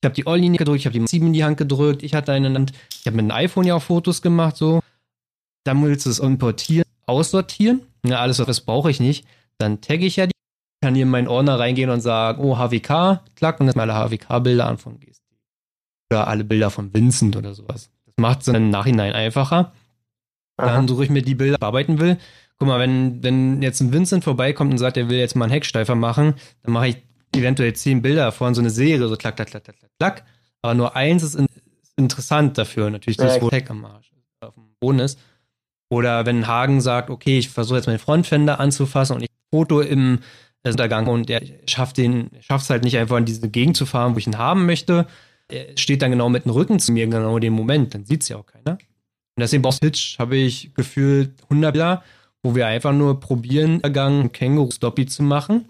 Ich 0.00 0.06
habe 0.06 0.14
die 0.14 0.26
All-Linie 0.26 0.58
gedrückt, 0.58 0.80
ich 0.80 0.86
habe 0.86 0.98
die 0.98 1.06
7 1.06 1.26
in 1.26 1.32
die 1.32 1.44
Hand 1.44 1.56
gedrückt, 1.56 2.02
ich 2.02 2.14
hatte 2.14 2.32
eine 2.32 2.52
Hand, 2.52 2.72
ich 3.00 3.06
habe 3.06 3.16
mit 3.16 3.24
dem 3.24 3.32
iPhone 3.32 3.66
ja 3.66 3.74
auch 3.74 3.82
Fotos 3.82 4.22
gemacht, 4.22 4.56
so. 4.56 4.80
Dann 5.64 5.82
willst 5.82 6.06
du 6.06 6.10
es 6.10 6.20
importieren, 6.20 6.86
aussortieren. 7.06 7.82
Ja, 8.06 8.20
alles, 8.20 8.38
was 8.38 8.60
brauche 8.60 8.90
ich 8.90 9.00
nicht. 9.00 9.26
Dann 9.58 9.80
tagge 9.80 10.06
ich 10.06 10.16
ja 10.16 10.26
die, 10.26 10.32
kann 10.80 10.94
hier 10.94 11.02
in 11.02 11.10
meinen 11.10 11.26
Ordner 11.26 11.58
reingehen 11.58 11.90
und 11.90 12.00
sagen, 12.00 12.42
oh, 12.42 12.56
HWK, 12.56 13.22
klack, 13.34 13.60
und 13.60 13.66
dann 13.66 13.80
alle 13.80 13.94
HWK-Bilder 13.94 14.66
an 14.66 14.78
von 14.78 15.00
GST. 15.00 15.20
Oder 16.10 16.28
alle 16.28 16.44
Bilder 16.44 16.70
von 16.70 16.94
Vincent 16.94 17.36
oder 17.36 17.54
sowas 17.54 17.90
macht 18.18 18.42
es 18.42 18.48
im 18.48 18.70
Nachhinein 18.70 19.14
einfacher. 19.14 19.72
Dann 20.56 20.88
suche 20.88 21.04
ich 21.04 21.10
mir 21.10 21.22
die 21.22 21.36
Bilder, 21.36 21.58
bearbeiten 21.58 22.00
will. 22.00 22.18
Guck 22.58 22.68
mal, 22.68 22.80
wenn, 22.80 23.22
wenn 23.22 23.62
jetzt 23.62 23.80
ein 23.80 23.92
Vincent 23.92 24.24
vorbeikommt 24.24 24.72
und 24.72 24.78
sagt, 24.78 24.96
er 24.96 25.08
will 25.08 25.18
jetzt 25.18 25.36
mal 25.36 25.44
einen 25.44 25.52
Hecksteifer 25.52 25.94
machen, 25.94 26.34
dann 26.62 26.72
mache 26.72 26.88
ich 26.88 26.96
eventuell 27.34 27.72
zehn 27.74 28.02
Bilder 28.02 28.26
davor 28.26 28.48
in 28.48 28.54
so 28.54 28.60
eine 28.60 28.70
Serie, 28.70 29.06
so 29.06 29.16
klack, 29.16 29.36
klack, 29.36 29.48
klack, 29.48 29.64
klack, 29.64 29.76
klack. 29.98 30.24
Aber 30.62 30.74
nur 30.74 30.96
eins 30.96 31.22
ist, 31.22 31.34
in, 31.34 31.46
ist 31.82 31.96
interessant 31.96 32.58
dafür, 32.58 32.90
natürlich, 32.90 33.16
das, 33.16 33.36
ja, 33.36 33.42
wo 33.42 33.50
Heck 33.50 33.70
am 33.70 33.84
Arsch 33.84 34.12
auf 34.40 34.54
dem 34.54 34.64
Boden 34.80 34.98
ist. 34.98 35.18
Oder 35.90 36.26
wenn 36.26 36.46
Hagen 36.46 36.80
sagt, 36.80 37.10
okay, 37.10 37.38
ich 37.38 37.48
versuche 37.48 37.76
jetzt 37.76 37.86
meinen 37.86 37.98
Frontfender 37.98 38.60
anzufassen 38.60 39.16
und 39.16 39.22
ich 39.22 39.28
Foto 39.50 39.80
im 39.80 40.20
Untergang 40.64 41.06
und 41.06 41.30
er 41.30 41.40
schafft 41.66 41.96
den, 41.96 42.30
schafft 42.40 42.64
es 42.64 42.70
halt 42.70 42.84
nicht 42.84 42.98
einfach 42.98 43.16
in 43.16 43.24
diese 43.24 43.48
Gegend 43.48 43.76
zu 43.76 43.86
fahren, 43.86 44.14
wo 44.14 44.18
ich 44.18 44.26
ihn 44.26 44.36
haben 44.36 44.66
möchte, 44.66 45.06
er 45.48 45.76
steht 45.78 46.02
dann 46.02 46.10
genau 46.10 46.28
mit 46.28 46.44
dem 46.44 46.52
Rücken 46.52 46.78
zu 46.78 46.92
mir, 46.92 47.06
genau 47.06 47.36
in 47.36 47.40
dem 47.40 47.54
Moment, 47.54 47.94
dann 47.94 48.04
sieht 48.04 48.22
es 48.22 48.28
ja 48.28 48.36
auch 48.36 48.46
keiner. 48.46 48.72
Und 48.72 49.40
deswegen 49.40 49.62
bei 49.62 49.70
Pitch 49.70 50.18
habe 50.18 50.36
ich 50.36 50.74
gefühlt 50.74 51.42
100 51.44 51.72
Bilder, 51.72 52.02
wo 52.42 52.54
wir 52.54 52.66
einfach 52.66 52.92
nur 52.92 53.20
probieren, 53.20 53.80
Gang 53.82 54.32
Känguru-Stoppy 54.32 55.06
zu 55.06 55.22
machen. 55.22 55.68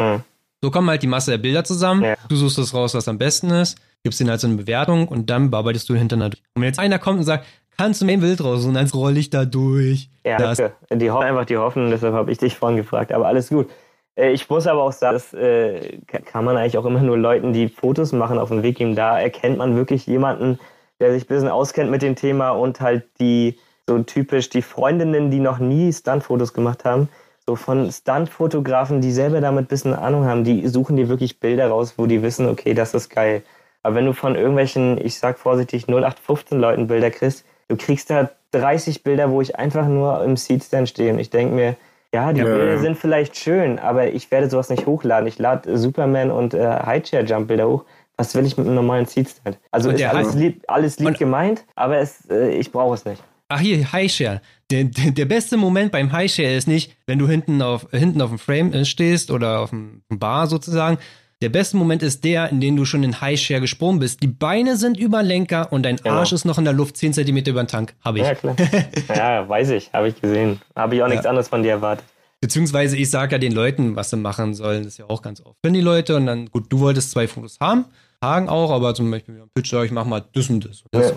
Mhm. 0.00 0.22
So 0.62 0.70
kommen 0.70 0.90
halt 0.90 1.02
die 1.02 1.06
Masse 1.06 1.30
der 1.30 1.38
Bilder 1.38 1.64
zusammen. 1.64 2.02
Ja. 2.04 2.16
Du 2.28 2.36
suchst 2.36 2.58
das 2.58 2.74
raus, 2.74 2.94
was 2.94 3.08
am 3.08 3.18
besten 3.18 3.50
ist, 3.50 3.78
gibst 4.02 4.20
ihnen 4.20 4.30
halt 4.30 4.40
so 4.40 4.46
eine 4.46 4.56
Bewertung 4.56 5.08
und 5.08 5.30
dann 5.30 5.50
bearbeitest 5.50 5.88
du 5.88 5.94
hinterher 5.94 6.28
durch. 6.28 6.42
Und 6.54 6.62
wenn 6.62 6.68
jetzt 6.68 6.78
einer 6.78 6.98
kommt 6.98 7.18
und 7.18 7.24
sagt, 7.24 7.46
kannst 7.76 8.02
du 8.02 8.04
mir 8.04 8.12
ein 8.12 8.20
Bild 8.20 8.42
raus 8.44 8.64
und 8.66 8.74
dann 8.74 8.86
roll 8.88 9.16
ich 9.16 9.30
da 9.30 9.46
durch. 9.46 10.10
Ja, 10.24 10.36
das. 10.36 10.62
die 10.92 11.10
hoffen 11.10 11.26
einfach 11.26 11.46
die 11.46 11.56
Hoffnung, 11.56 11.90
deshalb 11.90 12.12
habe 12.12 12.30
ich 12.30 12.38
dich 12.38 12.56
vorhin 12.56 12.76
gefragt, 12.76 13.10
aber 13.12 13.26
alles 13.26 13.48
gut. 13.48 13.70
Äh, 14.16 14.32
ich 14.32 14.48
muss 14.50 14.66
aber 14.66 14.82
auch 14.82 14.92
sagen, 14.92 15.14
das 15.14 15.32
äh, 15.32 15.98
kann 16.06 16.44
man 16.44 16.56
eigentlich 16.56 16.76
auch 16.76 16.84
immer 16.84 17.00
nur 17.00 17.16
Leuten, 17.16 17.52
die 17.52 17.68
Fotos 17.68 18.12
machen, 18.12 18.38
auf 18.38 18.50
den 18.50 18.62
Weg 18.62 18.76
geben. 18.76 18.94
Da 18.94 19.18
erkennt 19.18 19.56
man 19.56 19.76
wirklich 19.76 20.06
jemanden, 20.06 20.58
der 21.00 21.12
sich 21.12 21.24
ein 21.24 21.28
bisschen 21.28 21.48
auskennt 21.48 21.90
mit 21.90 22.02
dem 22.02 22.16
Thema 22.16 22.50
und 22.50 22.80
halt 22.80 23.04
die 23.18 23.58
so 23.90 23.98
typisch 23.98 24.50
die 24.50 24.62
Freundinnen, 24.62 25.32
die 25.32 25.40
noch 25.40 25.58
nie 25.58 25.92
Stunt-Fotos 25.92 26.54
gemacht 26.54 26.84
haben. 26.84 27.08
So 27.44 27.56
von 27.56 27.90
Stunt-Fotografen, 27.90 29.00
die 29.00 29.10
selber 29.10 29.40
damit 29.40 29.64
ein 29.64 29.66
bisschen 29.66 29.94
Ahnung 29.94 30.26
haben, 30.26 30.44
die 30.44 30.68
suchen 30.68 30.94
dir 30.96 31.08
wirklich 31.08 31.40
Bilder 31.40 31.66
raus, 31.70 31.94
wo 31.96 32.06
die 32.06 32.22
wissen, 32.22 32.48
okay, 32.48 32.72
das 32.72 32.94
ist 32.94 33.08
geil. 33.08 33.42
Aber 33.82 33.96
wenn 33.96 34.06
du 34.06 34.12
von 34.12 34.36
irgendwelchen, 34.36 35.04
ich 35.04 35.18
sag 35.18 35.40
vorsichtig, 35.40 35.88
0815 35.88 36.60
Leuten 36.60 36.86
Bilder 36.86 37.10
kriegst, 37.10 37.44
du 37.66 37.76
kriegst 37.76 38.10
da 38.10 38.30
30 38.52 39.02
Bilder, 39.02 39.32
wo 39.32 39.40
ich 39.40 39.56
einfach 39.56 39.88
nur 39.88 40.22
im 40.22 40.36
Seatstand 40.36 40.88
stehe 40.88 41.12
und 41.12 41.18
ich 41.18 41.30
denke 41.30 41.52
mir, 41.52 41.74
ja, 42.14 42.32
die 42.32 42.42
ja. 42.42 42.44
Bilder 42.44 42.78
sind 42.78 42.96
vielleicht 42.96 43.36
schön, 43.36 43.80
aber 43.80 44.12
ich 44.12 44.30
werde 44.30 44.48
sowas 44.48 44.70
nicht 44.70 44.86
hochladen. 44.86 45.26
Ich 45.26 45.40
lade 45.40 45.76
Superman 45.76 46.30
und 46.30 46.54
äh, 46.54 46.64
Highchair-Jump-Bilder 46.64 47.68
hoch. 47.68 47.84
Was 48.16 48.36
will 48.36 48.46
ich 48.46 48.56
mit 48.56 48.66
einem 48.66 48.76
normalen 48.76 49.06
Seatstand? 49.06 49.58
Also 49.72 49.90
ist 49.90 50.04
alles 50.04 50.34
lieb, 50.34 50.62
alles 50.68 51.00
lieb 51.00 51.18
gemeint, 51.18 51.64
aber 51.74 51.98
es, 51.98 52.30
äh, 52.30 52.50
ich 52.50 52.70
brauche 52.70 52.94
es 52.94 53.04
nicht. 53.04 53.20
Ach 53.50 53.58
hier, 53.58 53.92
Highshare. 53.92 54.40
Der, 54.70 54.84
der, 54.84 55.10
der, 55.10 55.24
beste 55.24 55.56
Moment 55.56 55.90
beim 55.90 56.12
Highshare 56.12 56.54
ist 56.54 56.68
nicht, 56.68 56.96
wenn 57.06 57.18
du 57.18 57.26
hinten 57.26 57.60
auf, 57.60 57.88
hinten 57.90 58.22
auf 58.22 58.30
dem 58.30 58.38
Frame 58.38 58.72
äh, 58.72 58.84
stehst 58.84 59.32
oder 59.32 59.58
auf 59.58 59.70
dem 59.70 60.02
Bar 60.08 60.46
sozusagen, 60.46 60.98
der 61.42 61.48
beste 61.48 61.76
Moment 61.76 62.04
ist 62.04 62.22
der, 62.22 62.50
in 62.50 62.60
dem 62.60 62.76
du 62.76 62.84
schon 62.84 63.02
in 63.02 63.20
Highshare 63.20 63.60
gesprungen 63.60 63.98
bist. 63.98 64.22
Die 64.22 64.28
Beine 64.28 64.76
sind 64.76 64.96
über 64.96 65.24
Lenker 65.24 65.72
und 65.72 65.82
dein 65.82 65.96
genau. 65.96 66.16
Arsch 66.16 66.32
ist 66.32 66.44
noch 66.44 66.58
in 66.58 66.64
der 66.64 66.74
Luft 66.74 66.96
10 66.96 67.12
cm 67.12 67.38
über 67.38 67.64
den 67.64 67.66
Tank. 67.66 67.94
Habe 68.04 68.20
ich. 68.20 68.24
Ja, 68.24 68.34
klar. 68.36 68.54
ja, 69.08 69.48
weiß 69.48 69.70
ich. 69.70 69.92
Habe 69.92 70.08
ich 70.08 70.20
gesehen. 70.20 70.60
Habe 70.76 70.94
ich 70.94 71.02
auch 71.02 71.08
nichts 71.08 71.24
ja. 71.24 71.30
anderes 71.30 71.48
von 71.48 71.64
dir 71.64 71.70
erwartet. 71.70 72.04
Beziehungsweise 72.40 72.96
ich 72.96 73.10
sage 73.10 73.32
ja 73.32 73.38
den 73.38 73.52
Leuten, 73.52 73.96
was 73.96 74.10
sie 74.10 74.16
machen 74.16 74.54
sollen. 74.54 74.84
Das 74.84 74.92
ist 74.92 74.98
ja 74.98 75.06
auch 75.08 75.22
ganz 75.22 75.40
oft. 75.40 75.56
Wenn 75.62 75.72
die 75.72 75.80
Leute 75.80 76.14
und 76.14 76.26
dann, 76.26 76.46
gut, 76.46 76.72
du 76.72 76.78
wolltest 76.78 77.10
zwei 77.10 77.26
Fotos 77.26 77.58
haben, 77.58 77.86
Hagen 78.22 78.48
auch, 78.48 78.70
aber 78.70 78.94
zum 78.94 79.10
Beispiel 79.10 79.40
am 79.40 79.48
Pitch 79.52 79.70
sage 79.70 79.86
ich, 79.86 79.92
mach 79.92 80.04
mal 80.04 80.22
das 80.32 80.48
und 80.50 80.64
das. 80.64 80.82
Und 80.82 80.94
das. 80.94 81.10
Ja. 81.10 81.16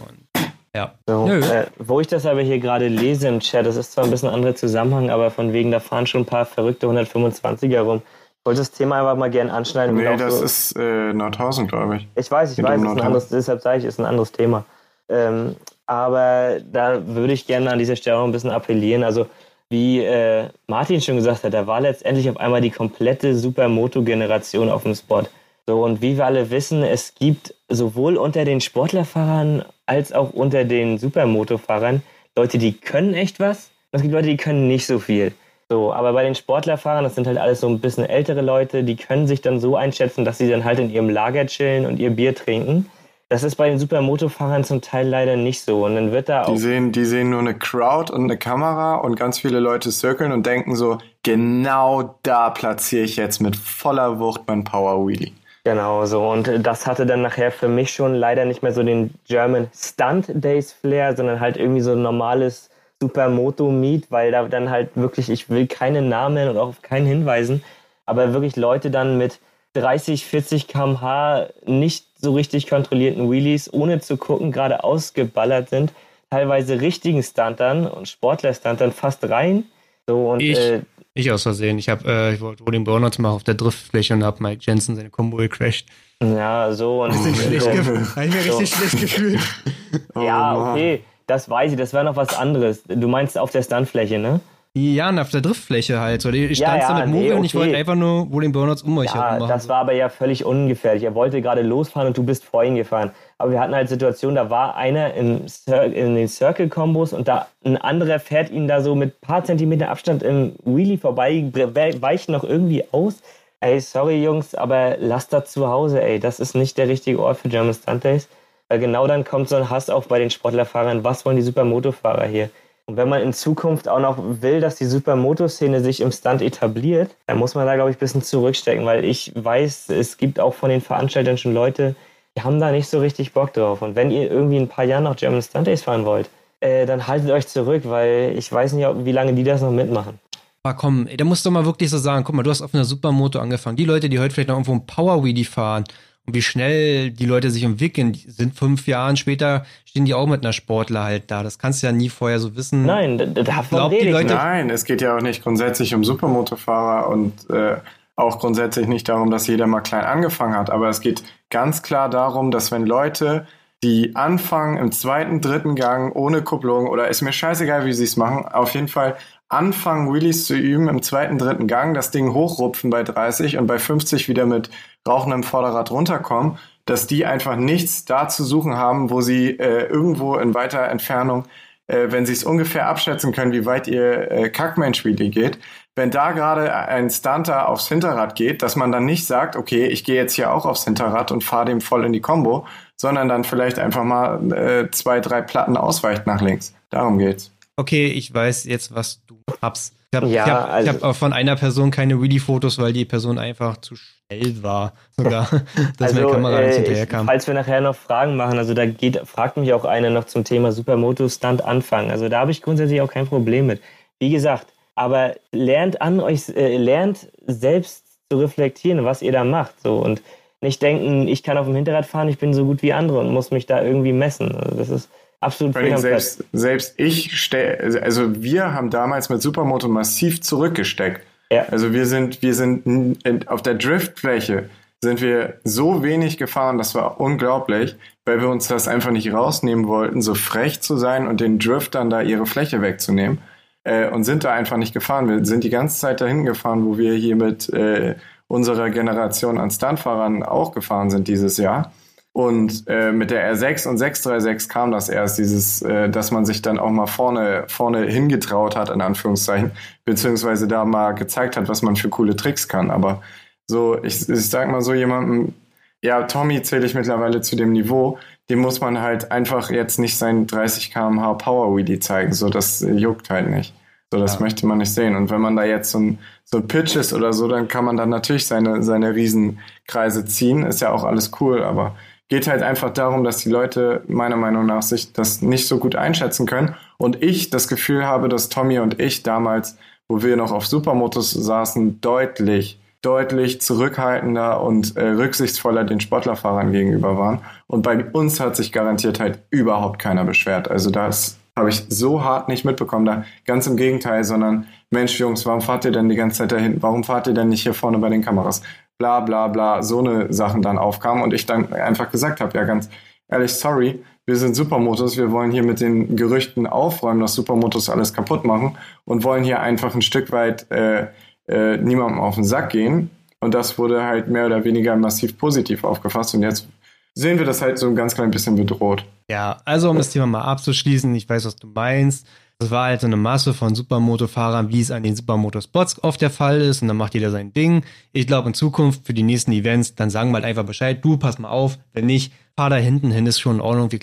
Ja. 0.76 0.95
So, 1.08 1.28
äh, 1.28 1.68
wo 1.78 2.00
ich 2.00 2.08
das 2.08 2.26
aber 2.26 2.41
hier 2.41 2.60
gerade 2.60 2.88
lese 2.88 3.28
im 3.28 3.40
Chat, 3.40 3.66
das 3.66 3.76
ist 3.76 3.91
zwar 3.91 4.06
ein 4.06 4.10
bisschen 4.10 4.30
ein 4.30 4.36
anderer 4.36 4.56
Zusammenhang, 4.56 5.12
aber 5.12 5.30
von 5.30 5.54
wegen, 5.54 5.70
da 5.70 5.80
fahren 5.80 6.08
schon 6.08 6.22
ein 6.22 6.26
paar 6.26 6.45
verrückte 6.45 6.88
125er 6.88 7.82
rum 7.82 8.02
wollte 8.44 8.60
das 8.60 8.72
Thema 8.72 9.00
einfach 9.00 9.16
mal 9.16 9.30
gerne 9.30 9.54
anschneiden. 9.54 9.95
Nee, 9.95 10.18
das 10.18 10.40
so 10.40 10.44
ist 10.44 10.76
äh, 10.78 11.14
Nordhausen, 11.14 11.68
glaube 11.68 11.98
ich. 11.98 12.08
Ich 12.16 12.30
weiß, 12.30 12.52
ich 12.52 12.58
Mit 12.58 12.68
weiß, 12.68 12.82
ist 12.82 12.88
ein 12.88 13.02
anderes, 13.02 13.30
deshalb 13.30 13.62
sage 13.62 13.80
ich, 13.80 13.86
ist 13.86 14.00
ein 14.00 14.06
anderes 14.06 14.32
Thema. 14.32 14.66
Ähm, 15.10 15.56
aber 15.86 16.60
da 16.72 17.06
würde 17.06 17.34
ich 17.34 17.48
gerne 17.48 17.72
an 17.72 17.80
dieser 17.80 17.95
Stelle 17.95 18.18
auch 18.18 18.26
ein 18.26 18.32
bisschen 18.32 18.52
appellieren. 18.52 19.04
Also, 19.04 19.28
wie 19.70 20.02
äh, 20.02 20.50
Martin 20.68 21.02
schon 21.02 21.16
gesagt 21.16 21.44
hat, 21.44 21.54
da 21.54 21.68
war 21.68 21.82
letztendlich 21.82 22.30
auf 22.30 22.38
einmal 22.38 22.62
die 22.62 22.70
komplette 22.70 23.36
Supermoto-Generation 23.36 24.70
auf 24.70 24.84
dem 24.84 24.95
Spot. 24.95 25.24
So, 25.66 25.84
und 25.84 26.02
wie 26.02 26.18
wir 26.18 26.26
alle 26.26 26.50
wissen, 26.50 26.84
es 26.84 27.16
gibt 27.16 27.56
sowohl 27.74 28.18
unter 28.18 28.45
den 28.45 28.62
Sportlerfahrern 28.62 29.66
als 29.86 30.14
auch 30.14 30.32
unter 30.32 30.64
den 30.64 30.98
Supermoto-Fahrern 30.98 32.02
Leute, 32.36 32.58
die 32.58 32.74
können 32.74 33.14
echt 33.14 33.40
was. 33.40 33.72
Und 33.91 33.98
es 33.98 34.02
gibt 34.02 34.14
Leute, 34.14 34.28
die 34.28 34.38
können 34.38 34.68
nicht 34.68 34.88
so 34.88 35.00
viel. 35.00 35.34
So, 35.70 35.94
aber 35.94 36.14
bei 36.14 36.24
den 36.24 36.36
Sportlerfahrern, 36.36 37.04
das 37.04 37.16
sind 37.16 37.28
halt 37.28 37.38
alles 37.38 37.62
so 37.62 37.68
ein 37.68 37.80
bisschen 37.80 38.06
ältere 38.06 38.41
Leute, 38.41 38.84
die 38.84 38.95
können 38.95 39.28
sich 39.28 39.41
dann 39.41 39.60
so 39.60 39.76
einschätzen, 39.76 40.26
dass 40.26 40.38
sie 40.38 40.50
dann 40.50 40.64
halt 40.64 40.80
in 40.80 40.91
ihrem 40.91 41.10
Lager 41.10 41.45
chillen 41.45 41.86
und 41.86 42.00
ihr 42.00 42.10
Bier 42.10 42.36
trinken. 42.36 42.90
Das 43.30 43.44
ist 43.44 43.56
bei 43.56 43.70
den 43.70 43.80
Supermoto-Fahrern 43.80 44.64
zum 44.64 44.82
Teil 44.82 45.08
leider 45.08 45.38
nicht 45.38 45.62
so. 45.62 45.86
Und 45.86 45.95
dann 45.95 46.12
wird 46.12 46.30
da 46.30 46.44
auch. 46.44 46.54
Die 46.54 46.60
sehen, 46.60 46.91
die 46.91 47.06
sehen 47.06 47.32
nur 47.32 47.40
eine 47.40 47.56
Crowd 47.56 48.12
und 48.14 48.26
eine 48.26 48.38
Kamera 48.38 48.95
und 48.95 49.16
ganz 49.16 49.40
viele 49.40 49.60
Leute 49.60 49.91
circlen 49.91 50.32
und 50.32 50.45
denken 50.45 50.76
so, 50.76 51.00
genau 51.24 52.20
da 52.22 52.50
platziere 52.50 53.04
ich 53.04 53.16
jetzt 53.16 53.41
mit 53.41 53.56
voller 53.56 54.20
Wucht 54.20 54.41
mein 54.45 54.64
Power 54.64 55.08
Wheelie. 55.08 55.32
Genau 55.65 56.06
so. 56.06 56.27
Und 56.30 56.49
das 56.65 56.85
hatte 56.88 57.06
dann 57.06 57.22
nachher 57.22 57.52
für 57.52 57.69
mich 57.69 57.94
schon 57.94 58.15
leider 58.15 58.44
nicht 58.45 58.64
mehr 58.64 58.73
so 58.73 58.84
den 58.84 59.14
German 59.27 59.69
Stunt 59.73 60.26
Days 60.30 60.73
Flair, 60.73 61.15
sondern 61.15 61.40
halt 61.40 61.56
irgendwie 61.56 61.81
so 61.81 61.94
ein 61.94 62.02
normales 62.02 62.69
Supermoto 62.99 63.69
Meet, 63.72 64.11
weil 64.11 64.31
da 64.31 64.44
dann 64.48 64.69
halt 64.69 64.90
wirklich, 64.95 65.30
ich 65.30 65.49
will 65.49 65.68
keinen 65.68 66.10
Namen 66.10 66.49
und 66.49 66.57
auch 66.57 66.69
auf 66.69 66.81
keinen 66.81 67.06
hinweisen, 67.06 67.64
aber 68.06 68.34
wirklich 68.34 68.56
Leute 68.56 68.91
dann 68.91 69.18
mit 69.18 69.40
30, 69.73 70.26
40 70.26 70.68
km/h 70.68 71.48
nicht 71.65 72.07
so 72.22 72.34
richtig 72.34 72.68
kontrollierten 72.68 73.31
Wheelies, 73.31 73.72
ohne 73.72 73.99
zu 73.99 74.18
gucken, 74.18 74.52
gerade 74.52 74.84
ausgeballert 74.84 75.69
sind, 75.69 75.94
teilweise 76.30 76.81
richtigen 76.81 77.23
Stuntern 77.23 77.88
und 77.88 78.07
Sportler-Stuntern 78.07 78.91
fast 78.91 79.27
rein. 79.30 79.65
So 80.07 80.30
und, 80.30 80.41
ich, 80.41 80.57
äh, 80.57 80.81
ich 81.14 81.31
aus 81.31 81.44
Versehen. 81.44 81.77
Ich 81.77 81.90
habe, 81.90 82.06
äh, 82.07 82.34
ich 82.34 82.41
wollte 82.41 82.64
Rodin 82.64 82.84
Burnouts 82.84 83.19
machen 83.19 83.35
auf 83.35 83.44
der 83.44 83.56
Driftfläche 83.56 84.14
und 84.14 84.23
habe 84.23 84.41
Mike 84.41 84.61
Jensen 84.65 84.95
seine 84.95 85.10
Combo 85.10 85.38
gecrashed. 85.38 85.88
Ja, 86.22 86.73
so 86.73 87.03
und. 87.03 87.11
Richtig 87.11 87.38
schlecht, 87.38 87.68
habe 87.68 88.26
ich 88.26 88.34
mir 88.34 88.41
so. 88.41 88.57
richtig 88.57 88.69
schlecht 88.69 88.99
gefühlt. 88.99 89.40
ja, 90.15 90.72
okay. 90.72 91.03
Das 91.27 91.49
weiß 91.49 91.72
ich, 91.72 91.77
das 91.77 91.94
wäre 91.94 92.03
noch 92.03 92.15
was 92.15 92.35
anderes. 92.35 92.84
Du 92.84 93.07
meinst 93.07 93.38
auf 93.38 93.52
der 93.52 93.64
Stuntfläche, 93.64 94.19
ne? 94.19 94.41
Ja, 94.76 95.12
auf 95.22 95.30
der 95.30 95.41
Driftfläche 95.41 96.00
halt. 96.00 96.26
Ich 96.26 96.58
stand 96.58 96.82
ja, 96.82 96.90
ja, 96.90 97.00
da 97.00 97.06
mit 97.06 97.14
Movi 97.14 97.20
nee, 97.20 97.28
okay. 97.30 97.38
und 97.38 97.45
ich 97.45 97.54
wollte 97.54 97.78
einfach 97.78 97.94
nur 97.94 98.26
Rolling 98.26 98.52
Burnouts 98.52 98.82
um 98.82 98.98
euch 98.98 99.14
ja, 99.14 99.38
machen. 99.38 99.48
Das 99.48 99.70
war 99.70 99.78
aber 99.78 99.94
ja 99.94 100.10
völlig 100.10 100.45
ungefährlich. 100.45 101.04
Er 101.04 101.14
wollte 101.14 101.44
gerade 101.44 101.62
losfahren 101.62 102.08
und 102.08 102.18
du 102.18 102.24
bist 102.24 102.44
vor 102.44 102.64
ihm 102.64 102.74
gefahren. 102.74 103.12
Aber 103.38 103.52
wir 103.52 103.60
hatten 103.60 103.76
halt 103.76 103.88
Situationen, 103.88 104.36
da 104.36 104.50
war 104.50 104.76
einer 104.76 105.14
im 105.14 105.48
Cir 105.48 105.84
in 105.94 106.16
den 106.16 106.28
Circle-Kombos 106.28 107.14
und 107.14 107.28
da 107.28 107.48
ein 107.64 107.78
anderer 107.78 108.20
fährt 108.20 108.50
ihn 108.50 108.68
da 108.68 108.82
so 108.82 108.95
mit 108.95 109.14
ein 109.14 109.28
paar 109.28 109.44
Zentimeter 109.44 109.90
Abstand 109.90 110.24
im 110.24 110.56
Wheelie 110.66 110.98
vorbei, 110.98 111.52
weicht 111.54 112.30
noch 112.30 112.44
irgendwie 112.44 112.84
aus. 112.91 113.22
Ey, 113.60 113.80
sorry 113.80 114.24
Jungs, 114.24 114.56
aber 114.56 114.98
lasst 114.98 115.34
das 115.34 115.52
zu 115.52 115.68
Hause, 115.68 116.02
ey. 116.02 116.20
Das 116.20 116.40
ist 116.40 116.56
nicht 116.56 116.80
der 116.80 116.88
richtige 116.88 117.20
Ort 117.20 117.38
für 117.38 117.50
German 117.50 117.76
Stunt 117.76 118.04
Days. 118.04 118.28
Weil 118.70 118.80
genau 118.80 119.06
dann 119.06 119.24
kommt 119.24 119.50
so 119.50 119.56
ein 119.56 119.70
Hass 119.70 119.91
auf 119.91 120.08
bei 120.08 120.18
den 120.18 120.32
Sportlerfahrern. 120.32 121.04
Was 121.04 121.26
wollen 121.26 121.36
die 121.36 121.44
Supermoto-Fahrer 121.44 122.26
hier? 122.26 122.50
Und 122.86 122.98
wenn 122.98 123.08
man 123.08 123.22
in 123.22 123.32
Zukunft 123.32 123.88
auch 123.88 124.00
noch 124.00 124.18
will, 124.42 124.60
dass 124.60 124.76
die 124.76 124.86
Supermoto-Szene 124.86 125.82
sich 125.82 126.02
im 126.02 126.12
Stunt 126.12 126.42
etabliert, 126.42 127.16
dann 127.28 127.38
muss 127.38 127.56
man 127.56 127.66
da, 127.66 127.76
glaube 127.76 127.92
ich, 127.92 127.96
ein 127.96 128.00
bisschen 128.00 128.24
zurückstecken, 128.24 128.86
weil 128.86 129.06
ich 129.06 129.32
weiß, 129.36 129.90
es 129.90 130.18
gibt 130.18 130.40
auch 130.40 130.54
von 130.54 130.70
den 130.70 130.82
Veranstaltern 130.82 131.38
schon 131.38 131.54
Leute, 131.54 131.96
die 132.36 132.42
haben 132.42 132.60
da 132.60 132.72
nicht 132.72 132.90
so 132.90 133.00
richtig 133.00 133.32
Bock 133.32 133.54
drauf. 133.54 133.82
Und 133.82 133.96
wenn 133.96 134.12
ihr 134.12 134.30
irgendwie 134.30 134.58
ein 134.58 134.68
paar 134.68 134.84
Jahre 134.84 135.04
noch 135.04 135.16
German 135.16 135.42
Stunt 135.42 135.68
Days 135.68 135.84
fahren 135.84 136.04
wollt, 136.04 136.30
äh, 136.60 136.86
dann 136.86 137.08
haltet 137.08 137.32
euch 137.32 137.48
zurück, 137.48 137.84
weil 137.86 138.34
ich 138.38 138.52
weiß 138.52 138.74
nicht, 138.74 139.06
wie 139.06 139.12
lange 139.14 139.34
die 139.34 139.44
das 139.44 139.62
noch 139.62 139.72
mitmachen. 139.72 140.20
Aber 140.64 140.76
komm, 140.76 141.08
ey, 141.08 141.16
da 141.16 141.24
musst 141.24 141.46
du 141.46 141.52
mal 141.52 141.66
wirklich 141.66 141.90
so 141.90 141.98
sagen, 141.98 142.26
guck 142.26 142.36
mal, 142.36 142.44
du 142.44 142.50
hast 142.50 142.62
auf 142.62 142.74
einer 142.74 142.86
Supermoto 142.86 143.40
angefangen. 143.40 143.78
Die 143.78 143.86
Leute, 143.86 144.10
die 144.10 144.20
heute 144.20 144.34
vielleicht 144.34 144.50
noch 144.50 144.56
irgendwo 144.56 144.74
ein 144.74 144.86
Power 144.86 145.24
Wheelie 145.24 145.46
fahren 145.46 145.86
und 146.26 146.34
wie 146.36 146.41
schnell 146.41 147.12
die 147.12 147.26
Leute 147.26 147.52
sich 147.52 147.64
entwickeln. 147.64 148.14
Die 148.14 148.30
sind 148.30 148.56
fünf 148.56 148.88
Jahren 148.88 149.18
später, 149.18 149.66
stehen 149.86 150.06
die 150.06 150.14
auch 150.14 150.28
mit 150.28 150.44
einer 150.44 150.54
Sportler 150.54 151.04
halt 151.04 151.30
da. 151.30 151.44
Das 151.44 151.60
kannst 151.60 151.84
du 151.84 151.88
ja 151.88 151.94
nie 151.94 152.10
vorher 152.10 152.40
so 152.40 152.56
wissen. 152.56 152.86
Nein, 152.86 153.34
davon 153.34 153.91
die 153.91 154.10
Leute 154.10 154.36
Nein, 154.36 154.70
es 154.70 154.86
geht 154.86 155.02
ja 155.02 155.18
auch 155.18 155.22
nicht 155.22 155.44
grundsätzlich 155.44 155.94
um 155.94 156.04
Supermotorfahrer 156.04 157.10
und 157.10 157.50
äh, 157.50 157.78
auch 158.16 158.40
grundsätzlich 158.40 158.88
nicht 158.88 159.10
darum, 159.10 159.32
dass 159.32 159.48
jeder 159.48 159.68
mal 159.68 159.82
klein 159.82 160.06
angefangen 160.06 160.56
hat. 160.56 160.70
Aber 160.70 160.90
es 160.90 161.02
geht 161.02 161.24
ganz 161.50 161.82
klar 161.82 162.10
darum, 162.10 162.52
dass 162.52 162.72
wenn 162.72 162.86
Leute 162.86 163.48
die 163.84 164.16
anfangen 164.16 164.78
im 164.78 164.91
zweiten, 164.94 165.41
dritten 165.41 165.76
Gang 165.76 166.16
ohne 166.16 166.41
Kupplung 166.41 166.88
oder 166.88 167.10
ist 167.10 167.22
mir 167.22 167.34
scheißegal, 167.34 167.86
wie 167.86 167.94
sie 167.94 168.06
es 168.06 168.16
machen, 168.16 168.45
auf 168.45 168.74
jeden 168.74 168.88
Fall 168.88 169.18
anfangen, 169.49 170.14
Wheelies 170.14 170.45
zu 170.45 170.56
üben 170.56 170.88
im 170.88 171.02
zweiten, 171.02 171.38
dritten 171.38 171.68
Gang, 171.68 171.94
das 171.94 172.11
Ding 172.11 172.34
hochrupfen 172.34 172.90
bei 172.90 173.03
30 173.03 173.57
und 173.57 173.68
bei 173.68 173.80
50 173.80 174.28
wieder 174.28 174.45
mit 174.45 174.70
rauchendem 175.07 175.44
Vorderrad 175.44 175.91
runterkommen, 175.91 176.57
dass 176.86 177.07
die 177.07 177.26
einfach 177.26 177.56
nichts 177.56 178.06
da 178.06 178.28
zu 178.28 178.44
suchen 178.44 178.76
haben, 178.76 179.10
wo 179.10 179.22
sie 179.22 179.52
äh, 179.52 179.86
irgendwo 179.86 180.36
in 180.36 180.53
weiter 180.53 180.88
Entfernung, 180.88 181.45
äh, 181.88 182.07
wenn 182.10 182.26
sie 182.26 182.34
es 182.34 182.44
ungefähr 182.44 182.88
abschätzen 182.88 183.32
können, 183.32 183.53
wie 183.53 183.65
weit 183.65 183.88
ihr 183.88 184.32
äh, 184.32 184.49
Kackmensch-Wheelie 184.49 185.30
geht, 185.30 185.60
wenn 185.95 186.10
da 186.10 186.32
gerade 186.32 186.74
ein 186.74 187.10
Stunter 187.10 187.70
aufs 187.70 187.88
Hinterrad 187.88 188.36
geht, 188.36 188.64
dass 188.64 188.76
man 188.76 188.91
dann 188.91 189.06
nicht 189.06 189.28
sagt, 189.28 189.56
okay, 189.56 189.86
ich 189.86 190.03
gehe 190.03 190.15
jetzt 190.15 190.34
hier 190.34 190.52
auch 190.52 190.65
aufs 190.65 190.86
Hinterrad 190.86 191.32
und 191.32 191.44
fahre 191.44 191.65
dem 191.65 191.82
voll 191.82 192.06
in 192.06 192.14
die 192.14 192.22
Combo, 192.22 192.65
sondern 192.95 193.30
dann 193.30 193.44
vielleicht 193.44 193.78
einfach 193.80 194.03
mal 194.03 194.52
äh, 194.52 194.91
zwei, 194.91 195.20
drei 195.20 195.41
Platten 195.41 195.78
ausweicht 195.78 196.26
nach 196.26 196.41
links. 196.41 196.74
Darum 196.90 197.20
geht's 197.20 197.53
okay, 197.78 198.08
ich 198.08 198.34
weiß 198.34 198.66
jetzt, 198.66 198.94
was 198.94 199.26
du 199.26 199.41
habst. 199.62 199.95
Ich 200.12 200.18
habe 200.18 200.28
ja, 200.28 200.45
hab, 200.45 200.70
also, 200.70 201.02
hab 201.02 201.16
von 201.16 201.34
einer 201.34 201.56
Person 201.56 201.90
keine 201.90 202.22
Wheelie-Fotos, 202.22 202.78
weil 202.78 202.94
die 202.94 203.06
Person 203.06 203.40
einfach 203.40 203.78
zu 203.78 203.95
schnell 203.95 204.62
war, 204.62 204.94
sogar, 205.18 205.50
dass 205.98 206.10
also, 206.10 206.22
meine 206.22 206.32
Kamera 206.32 206.62
äh, 206.62 206.68
nicht 206.68 206.76
hinterherkam. 206.76 207.26
Falls 207.26 207.48
wir 207.48 207.56
nachher 207.56 207.82
noch 207.82 207.95
Fragen 207.95 208.36
machen, 208.36 208.60
also 208.60 208.76
da 208.76 208.86
geht, 208.86 209.20
fragt 209.26 209.58
mich 209.58 209.74
auch 209.74 209.86
einer 209.86 210.12
noch 210.12 210.26
zum 210.26 210.44
Thema 210.44 210.72
Supermoto-Stunt 210.72 211.64
anfangen. 211.64 212.12
Also 212.12 212.30
da 212.30 212.41
habe 212.41 212.52
ich 212.52 212.62
grundsätzlich 212.62 213.02
auch 213.02 213.12
kein 213.12 213.26
Problem 213.26 213.66
mit. 213.66 213.82
Wie 214.20 214.30
gesagt, 214.30 214.68
aber 214.94 215.36
lernt 215.52 216.02
an 216.02 216.20
euch, 216.20 216.50
äh, 216.50 216.78
lernt 216.78 217.30
selbst 217.48 218.06
zu 218.30 218.38
reflektieren, 218.38 219.06
was 219.06 219.24
ihr 219.24 219.32
da 219.32 219.44
macht. 219.44 219.82
So 219.82 219.98
und 219.98 220.22
nicht 220.62 220.82
denken, 220.82 221.28
ich 221.28 221.44
kann 221.44 221.58
auf 221.58 221.66
dem 221.66 221.76
Hinterrad 221.76 222.06
fahren, 222.06 222.30
ich 222.30 222.38
bin 222.38 222.54
so 222.54 222.66
gut 222.66 222.84
wie 222.84 222.94
andere 222.94 223.20
und 223.20 223.34
muss 223.34 223.52
mich 223.52 223.66
da 223.66 223.84
irgendwie 223.84 224.14
messen. 224.14 224.56
Also 224.56 224.78
das 224.78 224.90
ist 224.90 225.10
absolut 225.44 225.74
fehl 225.74 225.98
selbst, 225.98 226.44
selbst 226.53 226.94
ich 226.98 227.40
stell, 227.40 227.99
also 228.02 228.41
wir 228.41 228.74
haben 228.74 228.90
damals 228.90 229.30
mit 229.30 229.41
Supermoto 229.41 229.88
massiv 229.88 230.41
zurückgesteckt. 230.41 231.22
Ja. 231.52 231.65
Also 231.70 231.94
wir 231.94 232.06
sind, 232.06 232.41
wir 232.41 232.53
sind 232.53 233.48
auf 233.48 233.61
der 233.61 233.76
Driftfläche 233.76 234.70
sind 235.02 235.22
wir 235.22 235.60
so 235.65 236.02
wenig 236.02 236.38
gefahren, 236.38 236.78
das 236.78 236.95
war 236.95 237.20
unglaublich, 237.20 237.98
weil 238.24 238.40
wir 238.40 238.48
uns 238.48 238.70
das 238.70 238.88
einfach 238.88 239.11
nicht 239.11 239.34
rausnehmen 239.34 239.88
wollten, 239.88 240.22
so 240.22 240.34
frech 240.34 240.82
zu 240.82 240.95
sein 240.95 241.28
und 241.28 241.41
den 241.41 241.60
Driftern 241.60 242.10
da 242.10 242.22
ihre 242.22 242.45
Fläche 242.45 242.82
wegzunehmen. 242.82 243.40
äh, 243.84 244.10
und 244.10 244.24
sind 244.24 244.44
da 244.44 244.53
einfach 244.53 244.78
nicht 244.78 244.94
gefahren. 244.94 245.28
Wir 245.28 245.45
sind 245.45 245.64
die 245.64 245.70
ganze 245.70 245.99
Zeit 245.99 246.22
dahin 246.22 246.45
gefahren, 246.45 246.86
wo 246.86 246.98
wir 246.98 247.14
hier 247.15 247.36
mit 247.36 247.70
äh, 247.70 248.15
unserer 248.48 248.90
Generation 248.90 249.57
an 249.57 249.72
Stuntfahrern 249.72 250.44
auch 250.44 250.72
gefahren 250.72 251.10
sind 251.10 251.28
dieses 251.28 251.57
Jahr. 251.57 251.91
Und 252.34 252.86
äh, 252.88 253.12
mit 253.12 253.30
der 253.30 253.54
R6 253.54 253.88
und 253.88 254.00
636 254.00 254.68
kam 254.68 254.92
das 254.92 255.08
erst, 255.08 255.38
dieses, 255.38 255.84
äh, 255.84 256.10
dass 256.10 256.32
man 256.32 256.46
sich 256.46 256.64
dann 256.64 256.80
auch 256.80 256.90
mal 256.90 257.06
vorne, 257.06 257.66
vorne 257.68 258.08
hingetraut 258.08 258.76
hat, 258.76 258.90
in 258.90 259.02
Anführungszeichen, 259.02 259.72
beziehungsweise 260.04 260.68
da 260.68 260.84
mal 260.84 261.12
gezeigt 261.12 261.58
hat, 261.58 261.70
was 261.70 261.84
man 261.84 261.96
für 261.96 262.10
coole 262.10 262.36
Tricks 262.36 262.68
kann. 262.68 262.90
Aber 262.90 263.22
so, 263.68 264.04
ich, 264.04 264.28
ich 264.28 264.50
sag 264.50 264.72
mal 264.72 264.82
so 264.82 264.96
jemandem, 264.96 265.54
ja, 266.02 266.24
Tommy 266.24 266.62
zähle 266.64 266.88
ich 266.88 266.96
mittlerweile 266.96 267.42
zu 267.42 267.56
dem 267.56 267.72
Niveau, 267.72 268.18
dem 268.50 268.60
muss 268.60 268.82
man 268.82 269.00
halt 269.00 269.32
einfach 269.32 269.70
jetzt 269.70 270.00
nicht 270.00 270.18
sein 270.18 270.48
30 270.48 270.92
km/h 270.92 271.36
Power 271.36 271.78
Wheelie 271.78 272.00
zeigen. 272.00 272.34
So, 272.34 272.50
das 272.50 272.82
juckt 272.82 273.30
halt 273.30 273.50
nicht. 273.50 273.76
So, 274.12 274.20
das 274.20 274.36
ja. 274.36 274.42
möchte 274.42 274.66
man 274.66 274.80
nicht 274.80 274.94
sehen. 274.94 275.16
Und 275.16 275.30
wenn 275.30 275.40
man 275.40 275.56
da 275.56 275.64
jetzt 275.64 275.92
so 275.92 276.00
ein, 276.00 276.20
so 276.46 276.58
ein 276.58 276.68
Pitch 276.68 276.96
ist 276.96 277.14
oder 277.14 277.32
so, 277.32 277.48
dann 277.48 277.68
kann 277.68 277.86
man 277.86 277.96
dann 277.96 278.10
natürlich 278.10 278.48
seine, 278.48 278.84
seine 278.84 279.16
Riesenkreise 279.16 280.26
ziehen. 280.26 280.64
Ist 280.64 280.82
ja 280.82 280.92
auch 280.92 281.04
alles 281.04 281.32
cool, 281.40 281.64
aber 281.64 281.96
geht 282.30 282.48
halt 282.48 282.64
einfach 282.64 282.91
darum, 282.91 283.24
dass 283.24 283.38
die 283.38 283.50
Leute 283.50 284.02
meiner 284.08 284.38
Meinung 284.38 284.66
nach 284.66 284.82
sich 284.82 285.14
das 285.14 285.41
nicht 285.41 285.68
so 285.68 285.78
gut 285.78 285.95
einschätzen 285.95 286.45
können. 286.45 286.76
Und 286.98 287.22
ich 287.22 287.50
das 287.50 287.68
Gefühl 287.68 288.06
habe, 288.06 288.30
dass 288.30 288.50
Tommy 288.50 288.80
und 288.80 289.00
ich 289.00 289.24
damals, 289.24 289.78
wo 290.08 290.24
wir 290.24 290.36
noch 290.36 290.52
auf 290.52 290.66
Supermotos 290.66 291.32
saßen, 291.32 292.02
deutlich, 292.02 292.80
deutlich 293.02 293.62
zurückhaltender 293.62 294.62
und 294.62 294.95
äh, 294.95 295.10
rücksichtsvoller 295.10 295.84
den 295.84 296.00
Sportlerfahrern 296.00 296.72
gegenüber 296.72 297.18
waren. 297.18 297.41
Und 297.68 297.82
bei 297.82 298.04
uns 298.04 298.40
hat 298.40 298.56
sich 298.56 298.72
garantiert 298.72 299.20
halt 299.20 299.40
überhaupt 299.50 300.00
keiner 300.00 300.24
beschwert. 300.24 300.72
Also 300.72 300.90
das 300.90 301.38
habe 301.56 301.70
ich 301.70 301.86
so 301.90 302.24
hart 302.24 302.50
nicht 302.50 302.66
mitbekommen. 302.66 303.06
Da 303.06 303.26
ganz 303.45 303.68
im 303.68 303.78
Gegenteil, 303.78 304.24
sondern 304.24 304.68
Mensch, 304.90 305.20
Jungs, 305.20 305.45
warum 305.45 305.62
fahrt 305.62 305.86
ihr 305.86 305.91
denn 305.91 306.10
die 306.10 306.16
ganze 306.16 306.40
Zeit 306.40 306.52
dahin? 306.52 306.82
Warum 306.82 307.04
fahrt 307.04 307.28
ihr 307.28 307.34
denn 307.34 307.50
nicht 307.50 307.64
hier 307.64 307.74
vorne 307.74 308.00
bei 308.00 308.10
den 308.10 308.24
Kameras? 308.24 308.62
Bla 308.98 309.20
bla 309.20 309.48
bla, 309.48 309.84
so 309.84 309.99
eine 309.99 310.32
Sachen 310.32 310.61
dann 310.61 310.78
aufkamen 310.78 311.24
und 311.24 311.34
ich 311.34 311.45
dann 311.45 311.72
einfach 311.74 312.11
gesagt 312.11 312.41
habe, 312.41 312.57
ja 312.57 312.64
ganz 312.64 312.90
ehrlich, 313.28 313.53
sorry, 313.53 314.03
wir 314.26 314.38
sind 314.38 314.56
Supermotos, 314.56 315.18
wir 315.18 315.32
wollen 315.32 315.52
hier 315.52 315.64
mit 315.64 315.82
den 315.82 316.15
Gerüchten 316.15 316.65
aufräumen, 316.65 317.20
dass 317.20 317.34
Supermotos 317.34 317.90
alles 317.90 318.14
kaputt 318.14 318.45
machen 318.45 318.78
und 319.06 319.24
wollen 319.24 319.44
hier 319.44 319.60
einfach 319.60 319.95
ein 319.95 320.02
Stück 320.02 320.32
weit 320.32 320.70
äh, 320.72 321.07
äh, 321.48 321.78
niemandem 321.78 322.20
auf 322.22 322.36
den 322.36 322.45
Sack 322.45 322.70
gehen. 322.70 323.10
Und 323.41 323.53
das 323.53 323.78
wurde 323.78 324.03
halt 324.03 324.30
mehr 324.30 324.45
oder 324.45 324.64
weniger 324.64 324.95
massiv 324.95 325.38
positiv 325.38 325.84
aufgefasst 325.84 326.34
und 326.34 326.44
jetzt 326.44 326.68
sehen 327.14 327.38
wir 327.38 327.45
das 327.45 327.61
halt 327.61 327.78
so 327.78 327.88
ein 327.88 327.95
ganz 327.95 328.15
klein 328.15 328.32
bisschen 328.32 328.56
bedroht. 328.56 329.06
Ja, 329.30 329.57
also 329.65 329.90
um 329.90 329.98
das 329.98 330.10
Thema 330.10 330.26
mal 330.26 330.41
abzuschließen, 330.41 331.14
ich 331.15 331.28
weiß, 331.28 331.45
was 331.45 331.56
du 331.56 331.68
meinst. 331.68 332.26
Das 332.64 332.72
war 332.72 332.85
halt 332.85 333.02
so 333.02 333.07
eine 333.07 333.18
Masse 333.18 333.53
von 333.53 333.76
Supermoto-Fahrern, 333.76 334.69
wie 334.69 334.80
es 334.80 334.90
an 334.90 335.03
den 335.03 335.18
Supermoto-Spots 335.18 336.02
oft 336.02 336.22
der 336.22 336.30
Fall 336.30 336.61
ist. 336.61 336.81
Und 336.81 336.88
dann 336.88 336.95
macht 336.95 337.14
jeder 337.14 337.30
sein 337.30 337.52
Ding. 337.52 337.84
Ich 338.14 338.26
glaube, 338.26 338.48
in 338.48 338.53
Zukunft 338.53 339.06
für 339.06 339.14
die 339.14 339.23
nächsten 339.23 339.52
Events, 339.52 339.95
dann 339.95 340.10
sagen 340.10 340.31
wir 340.31 340.35
halt 340.35 340.45
einfach 340.45 340.64
Bescheid. 340.64 341.03
Du, 341.03 341.18
pass 341.18 341.40
mal 341.40 341.49
auf. 341.49 341.77
Wenn 341.91 342.06
nicht, 342.06 342.31
fahr 342.56 342.69
da 342.69 342.77
hinten 342.77 343.11
hin, 343.11 343.27
ist 343.27 343.41
schon 343.41 343.57
in 343.57 343.61
Ordnung. 343.61 343.91
Wir 343.91 343.99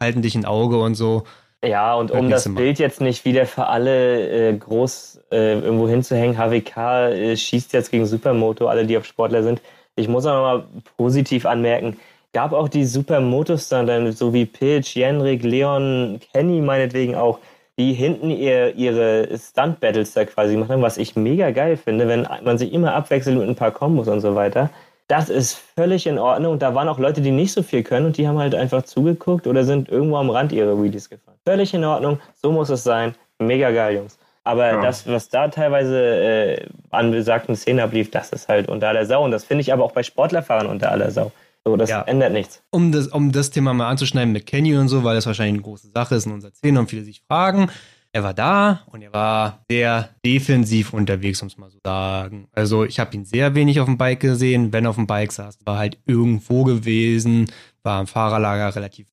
halten 0.00 0.22
dich 0.22 0.34
in 0.34 0.46
Auge 0.46 0.78
und 0.78 0.94
so. 0.94 1.24
Ja, 1.62 1.94
und 1.94 2.10
um 2.10 2.30
das 2.30 2.52
Bild 2.54 2.78
jetzt 2.78 3.02
nicht 3.02 3.26
wieder 3.26 3.44
für 3.44 3.66
alle 3.66 4.48
äh, 4.48 4.56
groß 4.56 5.20
äh, 5.30 5.58
irgendwo 5.60 5.86
hinzuhängen, 5.86 6.38
HWK 6.38 7.10
äh, 7.10 7.36
schießt 7.36 7.74
jetzt 7.74 7.90
gegen 7.90 8.06
Supermoto, 8.06 8.66
alle, 8.66 8.86
die 8.86 8.96
auf 8.96 9.04
Sportler 9.04 9.42
sind. 9.42 9.60
Ich 9.94 10.08
muss 10.08 10.24
auch 10.24 10.40
mal 10.40 10.64
positiv 10.96 11.44
anmerken, 11.44 11.98
gab 12.32 12.54
auch 12.54 12.70
die 12.70 12.86
Supermoto-Stunter, 12.86 14.10
so 14.12 14.32
wie 14.32 14.46
Pilch, 14.46 14.94
Jenrik, 14.94 15.42
Leon, 15.42 16.18
Kenny 16.32 16.62
meinetwegen 16.62 17.14
auch, 17.14 17.40
die 17.80 17.94
hinten 17.94 18.28
ihr, 18.30 18.74
ihre 18.76 19.26
Stunt-Battles 19.38 20.12
da 20.12 20.26
quasi 20.26 20.54
machen, 20.54 20.82
was 20.82 20.98
ich 20.98 21.16
mega 21.16 21.50
geil 21.50 21.78
finde, 21.78 22.08
wenn 22.08 22.28
man 22.44 22.58
sich 22.58 22.74
immer 22.74 22.94
abwechselt 22.94 23.38
mit 23.38 23.48
ein 23.48 23.56
paar 23.56 23.70
Kombos 23.70 24.06
und 24.06 24.20
so 24.20 24.34
weiter. 24.34 24.68
Das 25.08 25.30
ist 25.30 25.54
völlig 25.54 26.06
in 26.06 26.18
Ordnung. 26.18 26.52
Und 26.52 26.62
da 26.62 26.74
waren 26.74 26.88
auch 26.88 26.98
Leute, 26.98 27.22
die 27.22 27.30
nicht 27.30 27.52
so 27.52 27.62
viel 27.62 27.82
können 27.82 28.04
und 28.04 28.18
die 28.18 28.28
haben 28.28 28.38
halt 28.38 28.54
einfach 28.54 28.82
zugeguckt 28.82 29.46
oder 29.46 29.64
sind 29.64 29.88
irgendwo 29.88 30.18
am 30.18 30.28
Rand 30.28 30.52
ihre 30.52 30.80
Wheelies 30.80 31.08
gefahren. 31.08 31.38
Völlig 31.46 31.72
in 31.72 31.82
Ordnung. 31.82 32.20
So 32.34 32.52
muss 32.52 32.68
es 32.68 32.84
sein. 32.84 33.14
Mega 33.38 33.70
geil, 33.70 33.96
Jungs. 33.96 34.18
Aber 34.44 34.66
ja. 34.66 34.82
das, 34.82 35.08
was 35.08 35.30
da 35.30 35.48
teilweise 35.48 35.98
äh, 35.98 36.66
an 36.90 37.10
besagten 37.12 37.56
Szenen 37.56 37.80
ablief, 37.80 38.10
das 38.10 38.30
ist 38.30 38.48
halt 38.50 38.68
unter 38.68 38.88
aller 38.88 39.06
Sau. 39.06 39.24
Und 39.24 39.30
das 39.30 39.44
finde 39.44 39.62
ich 39.62 39.72
aber 39.72 39.84
auch 39.84 39.92
bei 39.92 40.02
Sportlerfahrern 40.02 40.66
unter 40.66 40.92
aller 40.92 41.10
Sau. 41.10 41.32
So, 41.64 41.76
das 41.76 41.90
ja. 41.90 42.02
ändert 42.02 42.32
nichts. 42.32 42.62
Um 42.70 42.90
das, 42.90 43.08
um 43.08 43.32
das 43.32 43.50
Thema 43.50 43.74
mal 43.74 43.88
anzuschneiden 43.88 44.32
mit 44.32 44.46
Kenny 44.46 44.76
und 44.76 44.88
so, 44.88 45.04
weil 45.04 45.14
das 45.14 45.26
wahrscheinlich 45.26 45.54
eine 45.54 45.62
große 45.62 45.90
Sache 45.94 46.14
ist 46.14 46.26
in 46.26 46.32
unserer 46.32 46.52
Szene 46.52 46.80
und 46.80 46.88
viele 46.88 47.04
sich 47.04 47.22
fragen. 47.28 47.70
Er 48.12 48.24
war 48.24 48.34
da 48.34 48.82
und 48.86 49.02
er 49.02 49.12
war 49.12 49.64
sehr 49.70 50.08
defensiv 50.24 50.92
unterwegs, 50.92 51.42
um 51.42 51.48
es 51.48 51.58
mal 51.58 51.70
so 51.70 51.78
sagen. 51.84 52.48
Also 52.52 52.84
ich 52.84 52.98
habe 52.98 53.14
ihn 53.14 53.24
sehr 53.24 53.54
wenig 53.54 53.78
auf 53.78 53.86
dem 53.86 53.98
Bike 53.98 54.18
gesehen. 54.18 54.72
Wenn 54.72 54.84
er 54.84 54.90
auf 54.90 54.96
dem 54.96 55.06
Bike 55.06 55.30
saß, 55.30 55.58
war 55.64 55.78
halt 55.78 55.96
irgendwo 56.06 56.64
gewesen, 56.64 57.46
war 57.84 58.00
im 58.00 58.08
Fahrerlager 58.08 58.74
relativ 58.74 59.06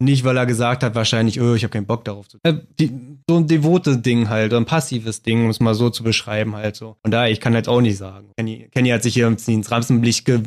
nicht, 0.00 0.24
weil 0.24 0.36
er 0.36 0.46
gesagt 0.46 0.84
hat, 0.84 0.94
wahrscheinlich, 0.94 1.40
oh, 1.40 1.54
ich 1.54 1.64
habe 1.64 1.72
keinen 1.72 1.86
Bock 1.86 2.04
darauf 2.04 2.28
zu. 2.28 2.38
Äh, 2.44 2.54
die, 2.78 3.18
so 3.28 3.36
ein 3.36 3.48
devotes 3.48 4.00
Ding 4.00 4.28
halt, 4.28 4.54
ein 4.54 4.64
passives 4.64 5.22
Ding, 5.22 5.44
um 5.44 5.50
es 5.50 5.58
mal 5.58 5.74
so 5.74 5.90
zu 5.90 6.04
beschreiben 6.04 6.54
halt 6.54 6.76
so. 6.76 6.96
Und 7.02 7.10
daher, 7.10 7.32
ich 7.32 7.40
kann 7.40 7.52
jetzt 7.52 7.68
auch 7.68 7.80
nicht 7.80 7.98
sagen. 7.98 8.30
Kenny, 8.36 8.68
Kenny 8.72 8.90
hat 8.90 9.02
sich 9.02 9.14
hier 9.14 9.26
ins 9.26 9.70
Rampenlicht 9.70 10.24
ge 10.24 10.40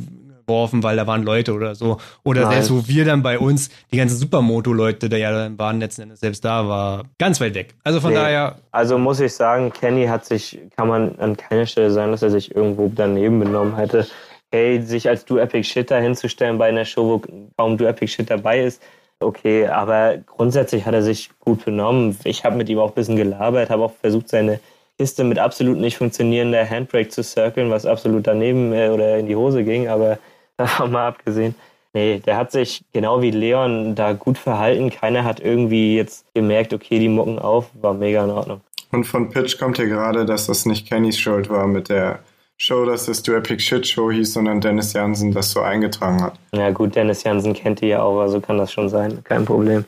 geworfen, 0.46 0.84
weil 0.84 0.96
da 0.96 1.08
waren 1.08 1.24
Leute 1.24 1.54
oder 1.54 1.76
so. 1.76 1.98
Oder 2.24 2.42
Nein. 2.42 2.52
selbst 2.52 2.72
wo 2.72 2.88
wir 2.88 3.06
dann 3.06 3.24
bei 3.24 3.40
uns, 3.40 3.70
die 3.92 3.98
ganzen 3.98 4.18
Supermoto-Leute, 4.18 5.10
da 5.10 5.18
ja 5.18 5.32
dann 5.32 5.58
waren 5.58 5.80
letzten 5.80 6.04
Endes 6.04 6.20
selbst 6.20 6.44
da, 6.44 6.68
war 6.68 7.04
ganz 7.18 7.40
weit 7.42 7.56
weg. 7.56 7.76
Also 7.84 8.00
von 8.00 8.12
nee. 8.12 8.18
daher. 8.18 8.58
Also 8.72 8.98
muss 8.98 9.20
ich 9.20 9.34
sagen, 9.34 9.72
Kenny 9.72 10.06
hat 10.06 10.26
sich, 10.26 10.60
kann 10.76 10.88
man 10.88 11.18
an 11.20 11.38
keiner 11.38 11.66
Stelle 11.66 11.92
sagen, 11.92 12.12
dass 12.12 12.22
er 12.22 12.30
sich 12.30 12.56
irgendwo 12.56 12.92
daneben 12.94 13.40
benommen 13.40 13.76
hätte. 13.76 14.08
Hey, 14.52 14.82
sich 14.82 15.08
als 15.08 15.26
Du 15.26 15.38
Epic 15.38 15.64
Shit 15.64 15.92
da 15.92 15.98
hinzustellen 15.98 16.58
bei 16.58 16.68
einer 16.68 16.86
Show, 16.86 17.08
wo 17.08 17.22
kaum 17.58 17.78
Du 17.78 17.86
Epic 17.86 18.12
Shit 18.12 18.30
dabei 18.30 18.62
ist, 18.62 18.82
okay, 19.22 19.68
aber 19.68 20.18
grundsätzlich 20.26 20.86
hat 20.86 20.94
er 20.94 21.04
sich 21.04 21.30
gut 21.40 21.64
benommen. 21.64 22.18
Ich 22.24 22.44
habe 22.44 22.58
mit 22.58 22.70
ihm 22.70 22.80
auch 22.80 22.90
ein 22.90 22.96
bisschen 22.96 23.16
gelabert, 23.16 23.70
habe 23.70 23.84
auch 23.84 23.94
versucht, 24.02 24.30
seine 24.30 24.60
Kiste 24.98 25.24
mit 25.24 25.40
absolut 25.40 25.78
nicht 25.80 25.98
funktionierender 25.98 26.70
Handbrake 26.70 27.10
zu 27.10 27.24
circlen, 27.24 27.72
was 27.72 27.86
absolut 27.86 28.28
daneben 28.28 28.72
äh, 28.74 28.90
oder 28.90 29.18
in 29.18 29.26
die 29.26 29.36
Hose 29.36 29.64
ging, 29.64 29.88
aber 29.88 30.20
davon 30.62 30.92
mal 30.92 31.08
abgesehen. 31.08 31.56
Nee, 31.94 32.20
der 32.26 32.38
hat 32.38 32.52
sich 32.52 32.84
genau 32.94 33.22
wie 33.22 33.32
Leon 33.32 33.96
da 33.96 34.14
gut 34.14 34.38
verhalten. 34.38 34.90
Keiner 34.90 35.26
hat 35.26 35.42
irgendwie 35.42 35.98
jetzt 35.98 36.26
gemerkt, 36.34 36.74
okay, 36.74 37.00
die 37.00 37.10
mucken 37.10 37.38
auf, 37.38 37.70
war 37.82 37.94
mega 37.94 38.24
in 38.24 38.30
Ordnung. 38.30 38.62
Und 38.92 39.04
von 39.06 39.30
Pitch 39.30 39.58
kommt 39.58 39.78
ja 39.78 39.86
gerade, 39.86 40.26
dass 40.26 40.48
das 40.48 40.66
nicht 40.66 40.88
Kennys 40.88 41.18
Schuld 41.18 41.50
war 41.50 41.68
mit 41.68 41.90
der 41.90 42.20
Show, 42.58 42.86
dass 42.86 43.08
das 43.08 43.24
Du 43.24 43.34
Epic 43.34 43.62
Shit 43.62 43.88
Show 43.88 44.12
hieß, 44.12 44.34
sondern 44.34 44.62
Dennis 44.62 44.94
Jansen 44.94 45.32
das 45.32 45.52
so 45.52 45.62
eingetragen 45.62 46.22
hat. 46.22 46.36
Ja 46.54 46.70
gut, 46.70 46.96
Dennis 46.96 47.24
Jansen 47.24 47.54
kennt 47.54 47.82
die 47.82 47.88
ja 47.88 48.04
auch, 48.04 48.22
also 48.22 48.40
kann 48.40 48.58
das 48.58 48.72
schon 48.72 48.88
sein, 48.88 49.24
kein 49.24 49.46
Problem. 49.46 49.84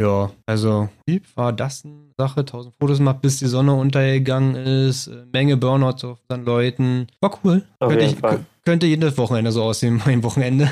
Ja, 0.00 0.30
also 0.46 0.88
wie 1.06 1.20
war 1.34 1.52
das 1.52 1.84
eine 1.84 2.10
Sache? 2.18 2.40
1000 2.40 2.74
Fotos 2.80 2.98
gemacht, 2.98 3.20
bis 3.20 3.38
die 3.38 3.46
Sonne 3.46 3.74
untergegangen 3.74 4.56
ist, 4.56 5.06
äh, 5.06 5.24
Menge 5.32 5.56
Burnouts 5.56 6.02
auf 6.04 6.18
unseren 6.28 6.44
Leuten. 6.44 7.06
War 7.20 7.38
cool. 7.44 7.62
Auf 7.78 7.90
könnte, 7.90 8.06
ich, 8.06 8.16
könnte 8.64 8.86
jedes 8.86 9.16
Wochenende 9.18 9.52
so 9.52 9.62
aussehen, 9.62 10.02
mein 10.06 10.22
Wochenende. 10.22 10.68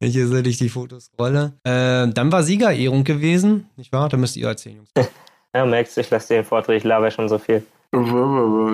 Wenn 0.00 0.08
ich 0.08 0.14
hier 0.14 0.26
so 0.26 0.42
durch 0.42 0.58
die 0.58 0.68
Fotos 0.68 1.10
rolle. 1.18 1.54
Äh, 1.64 2.08
dann 2.08 2.32
war 2.32 2.42
Siegerehrung 2.42 3.04
gewesen, 3.04 3.68
nicht 3.76 3.92
wahr? 3.92 4.08
Da 4.08 4.16
müsst 4.16 4.36
ihr 4.36 4.48
erzählen, 4.48 4.76
Jungs. 4.76 4.90
ja, 5.54 5.64
Max, 5.64 5.96
ich 5.96 6.10
lasse 6.10 6.34
den 6.34 6.44
Vortrag, 6.44 6.76
ich 6.76 6.84
laber 6.84 7.10
schon 7.10 7.28
so 7.28 7.38
viel. 7.38 7.64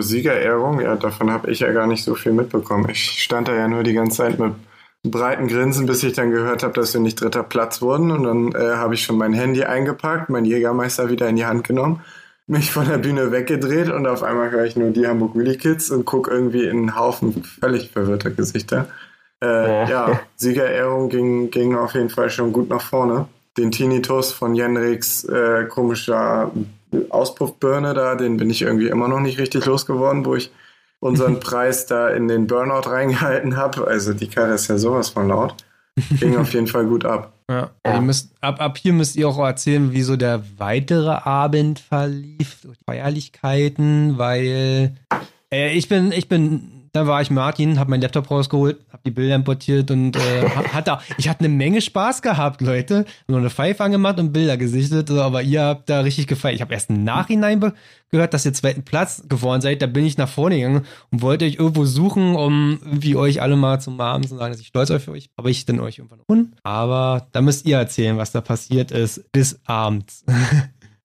Siegerehrung, 0.01 0.81
ja, 0.81 0.97
davon 0.97 1.31
habe 1.31 1.51
ich 1.51 1.61
ja 1.61 1.71
gar 1.73 1.87
nicht 1.87 2.03
so 2.03 2.15
viel 2.15 2.33
mitbekommen. 2.33 2.89
Ich 2.89 3.23
stand 3.23 3.49
da 3.49 3.55
ja 3.55 3.69
nur 3.69 3.83
die 3.83 3.93
ganze 3.93 4.17
Zeit 4.17 4.39
mit 4.39 4.55
breiten 5.03 5.47
Grinsen, 5.47 5.87
bis 5.87 6.03
ich 6.03 6.15
dann 6.15 6.31
gehört 6.31 6.63
habe, 6.63 6.75
dass 6.75 6.95
wir 6.95 7.01
nicht 7.01 7.21
dritter 7.21 7.43
Platz 7.43 7.83
wurden. 7.83 8.11
Und 8.11 8.23
dann 8.25 8.53
äh, 8.53 8.77
habe 8.77 8.95
ich 8.95 9.03
schon 9.03 9.19
mein 9.19 9.35
Handy 9.35 9.65
eingepackt, 9.65 10.31
mein 10.31 10.45
Jägermeister 10.45 11.11
wieder 11.11 11.29
in 11.29 11.37
die 11.37 11.45
Hand 11.45 11.65
genommen, 11.65 12.03
mich 12.51 12.73
von 12.73 12.89
der 12.89 12.99
Bühne 12.99 13.31
weggedreht 13.31 13.89
und 13.91 14.09
auf 14.09 14.25
einmal 14.25 14.51
höre 14.51 14.65
ich 14.65 14.75
nur 14.75 14.91
die 14.91 15.07
Hamburg 15.07 15.37
Wheelie 15.37 15.57
Kids 15.57 15.91
und 15.91 16.05
gucke 16.05 16.33
irgendwie 16.33 16.65
in 16.65 16.79
einen 16.79 16.97
Haufen 16.97 17.45
völlig 17.45 17.91
verwirrter 17.91 18.31
Gesichter. 18.31 18.89
Äh, 19.41 19.47
ja. 19.47 19.89
ja, 19.89 20.21
Siegerehrung 20.37 21.09
ging, 21.09 21.51
ging 21.53 21.77
auf 21.77 21.95
jeden 21.95 22.11
Fall 22.11 22.29
schon 22.29 22.53
gut 22.53 22.69
nach 22.69 22.83
vorne. 22.83 23.29
Den 23.57 23.71
Tinnitus 23.71 24.33
von 24.33 24.57
Jenriks 24.57 25.25
äh, 25.25 25.67
komischer 25.67 26.51
Auspuffbirne 27.09 27.95
da, 27.95 28.17
den 28.17 28.37
bin 28.37 28.51
ich 28.51 28.63
irgendwie 28.63 28.89
immer 28.89 29.07
noch 29.07 29.21
nicht 29.21 29.39
richtig 29.39 29.65
losgeworden, 29.67 30.25
wo 30.25 30.35
ich 30.35 30.51
unseren 30.99 31.39
Preis 31.41 31.87
da 31.87 32.09
in 32.09 32.27
den 32.27 32.49
Burnout 32.49 32.91
reingehalten 32.91 33.57
habe. 33.57 33.87
Also 33.87 34.13
die 34.13 34.29
Karre 34.29 34.55
ist 34.55 34.69
ja 34.69 34.77
sowas 34.77 35.11
von 35.11 35.29
laut. 35.29 35.55
Ging 36.19 36.37
auf 36.37 36.53
jeden 36.53 36.67
Fall 36.67 36.87
gut 36.87 37.05
ab. 37.05 37.33
Ja, 37.51 37.71
ja. 37.85 38.01
Müsst, 38.01 38.33
ab, 38.41 38.61
ab 38.61 38.79
hier 38.79 38.93
müsst 38.93 39.17
ihr 39.17 39.29
auch 39.29 39.39
erzählen, 39.39 39.91
wie 39.91 40.03
so 40.03 40.15
der 40.15 40.45
weitere 40.59 41.11
Abend 41.11 41.81
verlief, 41.81 42.65
Feierlichkeiten, 42.87 44.19
weil 44.19 44.95
äh, 45.53 45.73
ich 45.73 45.89
bin, 45.89 46.13
ich 46.13 46.29
bin 46.29 46.80
dann 46.93 47.07
war 47.07 47.23
ich 47.23 47.31
Martin, 47.31 47.79
habe 47.79 47.91
meinen 47.91 48.03
Laptop 48.03 48.31
rausgeholt, 48.31 48.79
habe 48.91 49.03
die 49.05 49.11
Bilder 49.11 49.35
importiert 49.35 49.91
und 49.91 50.17
äh, 50.17 50.49
hat 50.73 50.89
da, 50.89 51.01
ich 51.19 51.29
hatte 51.29 51.41
eine 51.41 51.49
Menge 51.49 51.81
Spaß 51.81 52.23
gehabt, 52.23 52.61
Leute. 52.61 53.05
Nur 53.29 53.39
eine 53.39 53.51
Pfeife 53.51 53.85
angemacht 53.85 54.19
und 54.19 54.33
Bilder 54.33 54.57
gesichtet, 54.57 55.11
aber 55.11 55.43
ihr 55.43 55.63
habt 55.63 55.89
da 55.89 56.01
richtig 56.01 56.27
gefeiert. 56.27 56.57
Ich 56.57 56.63
habe 56.63 56.75
erst 56.75 56.91
im 56.91 57.05
Nachhinein 57.05 57.73
gehört, 58.11 58.35
dass 58.35 58.45
ihr 58.45 58.53
zweiten 58.53 58.83
Platz 58.83 59.23
geworden 59.29 59.61
seid. 59.61 59.83
Da 59.83 59.87
bin 59.87 60.05
ich 60.05 60.19
nach 60.19 60.29
vorne 60.29 60.57
gegangen 60.57 60.87
und 61.11 61.23
wollte 61.23 61.45
euch 61.45 61.57
irgendwo 61.57 61.85
suchen, 61.85 62.35
um 62.35 62.81
wie 62.85 63.17
euch 63.17 63.41
alle 63.41 63.57
mal 63.57 63.81
zu 63.81 63.91
umarmen 63.91 64.29
und 64.29 64.39
sagen, 64.39 64.53
dass 64.53 64.61
ich 64.61 64.69
stolz 64.69 64.91
auf 64.91 65.07
euch. 65.09 65.31
Aber 65.37 65.49
ich 65.49 65.65
dann 65.67 65.81
euch 65.81 65.99
irgendwann 65.99 66.21
gefunden. 66.21 66.57
Aber 66.63 67.29
da 67.33 67.41
müsst 67.41 67.67
ihr 67.67 67.79
erzählen, 67.79 68.17
was 68.19 68.33
da 68.33 68.41
passiert 68.41 68.91
ist 68.91 69.31
bis 69.33 69.61
abends. 69.65 70.25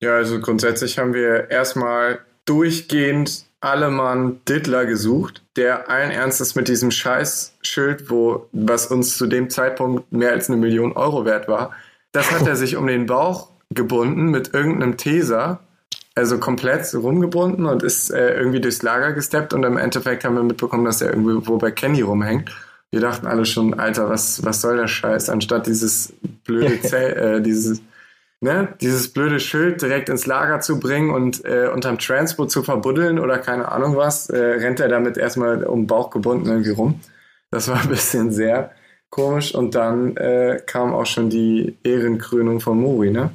Ja, 0.01 0.15
also 0.17 0.39
grundsätzlich 0.39 0.99
haben 0.99 1.13
wir 1.13 1.49
erstmal 1.49 2.19
durchgehend 2.45 3.44
alle 3.65 3.89
Mann 3.89 4.39
Dittler 4.47 4.85
gesucht, 4.85 5.41
der 5.55 5.89
allen 5.89 6.11
Ernstes 6.11 6.53
mit 6.53 6.67
diesem 6.67 6.91
Scheißschild, 6.91 8.09
wo, 8.11 8.47
was 8.51 8.87
uns 8.87 9.17
zu 9.17 9.25
dem 9.25 9.49
Zeitpunkt 9.49 10.11
mehr 10.11 10.31
als 10.31 10.49
eine 10.49 10.57
Million 10.57 10.93
Euro 10.93 11.25
wert 11.25 11.47
war, 11.47 11.71
das 12.11 12.31
hat 12.31 12.47
er 12.47 12.55
sich 12.55 12.75
um 12.77 12.85
den 12.85 13.07
Bauch 13.07 13.49
gebunden 13.71 14.25
mit 14.25 14.53
irgendeinem 14.53 14.97
Teser, 14.97 15.61
also 16.13 16.37
komplett 16.37 16.93
rumgebunden 16.93 17.65
und 17.65 17.81
ist 17.81 18.11
äh, 18.11 18.37
irgendwie 18.37 18.61
durchs 18.61 18.83
Lager 18.83 19.13
gesteppt 19.13 19.53
und 19.53 19.63
im 19.63 19.77
Endeffekt 19.77 20.23
haben 20.23 20.35
wir 20.35 20.43
mitbekommen, 20.43 20.85
dass 20.85 21.01
er 21.01 21.09
irgendwo 21.09 21.57
bei 21.57 21.71
Kenny 21.71 22.01
rumhängt. 22.01 22.55
Wir 22.91 23.01
dachten 23.01 23.25
alle 23.25 23.45
schon, 23.45 23.73
Alter, 23.73 24.09
was, 24.09 24.45
was 24.45 24.61
soll 24.61 24.77
der 24.77 24.87
Scheiß, 24.87 25.29
anstatt 25.29 25.65
dieses 25.65 26.13
blöde 26.45 26.79
Zell, 26.81 27.13
äh, 27.17 27.41
dieses 27.41 27.81
ne, 28.45 28.69
dieses 28.79 29.11
blöde 29.11 29.41
Schild 29.41 29.81
direkt 29.81 30.07
ins 30.07 30.25
Lager 30.25 30.61
zu 30.61 30.79
bringen 30.79 31.09
und 31.09 31.43
äh, 31.43 31.67
unterm 31.67 31.99
Transport 31.99 32.51
zu 32.51 32.63
verbuddeln 32.63 33.19
oder 33.19 33.39
keine 33.39 33.69
Ahnung 33.69 33.97
was, 33.97 34.29
äh, 34.29 34.37
rennt 34.37 34.79
er 34.79 34.87
damit 34.87 35.17
erstmal 35.17 35.63
um 35.65 35.81
den 35.81 35.87
Bauch 35.87 36.11
gebunden 36.11 36.47
irgendwie 36.47 36.71
rum. 36.71 37.01
Das 37.51 37.67
war 37.67 37.81
ein 37.81 37.89
bisschen 37.89 38.31
sehr 38.31 38.71
komisch 39.09 39.53
und 39.53 39.75
dann 39.75 40.15
äh, 40.15 40.61
kam 40.65 40.93
auch 40.93 41.05
schon 41.05 41.29
die 41.29 41.77
Ehrenkrönung 41.83 42.59
von 42.61 42.79
Mori, 42.79 43.11
ne? 43.11 43.31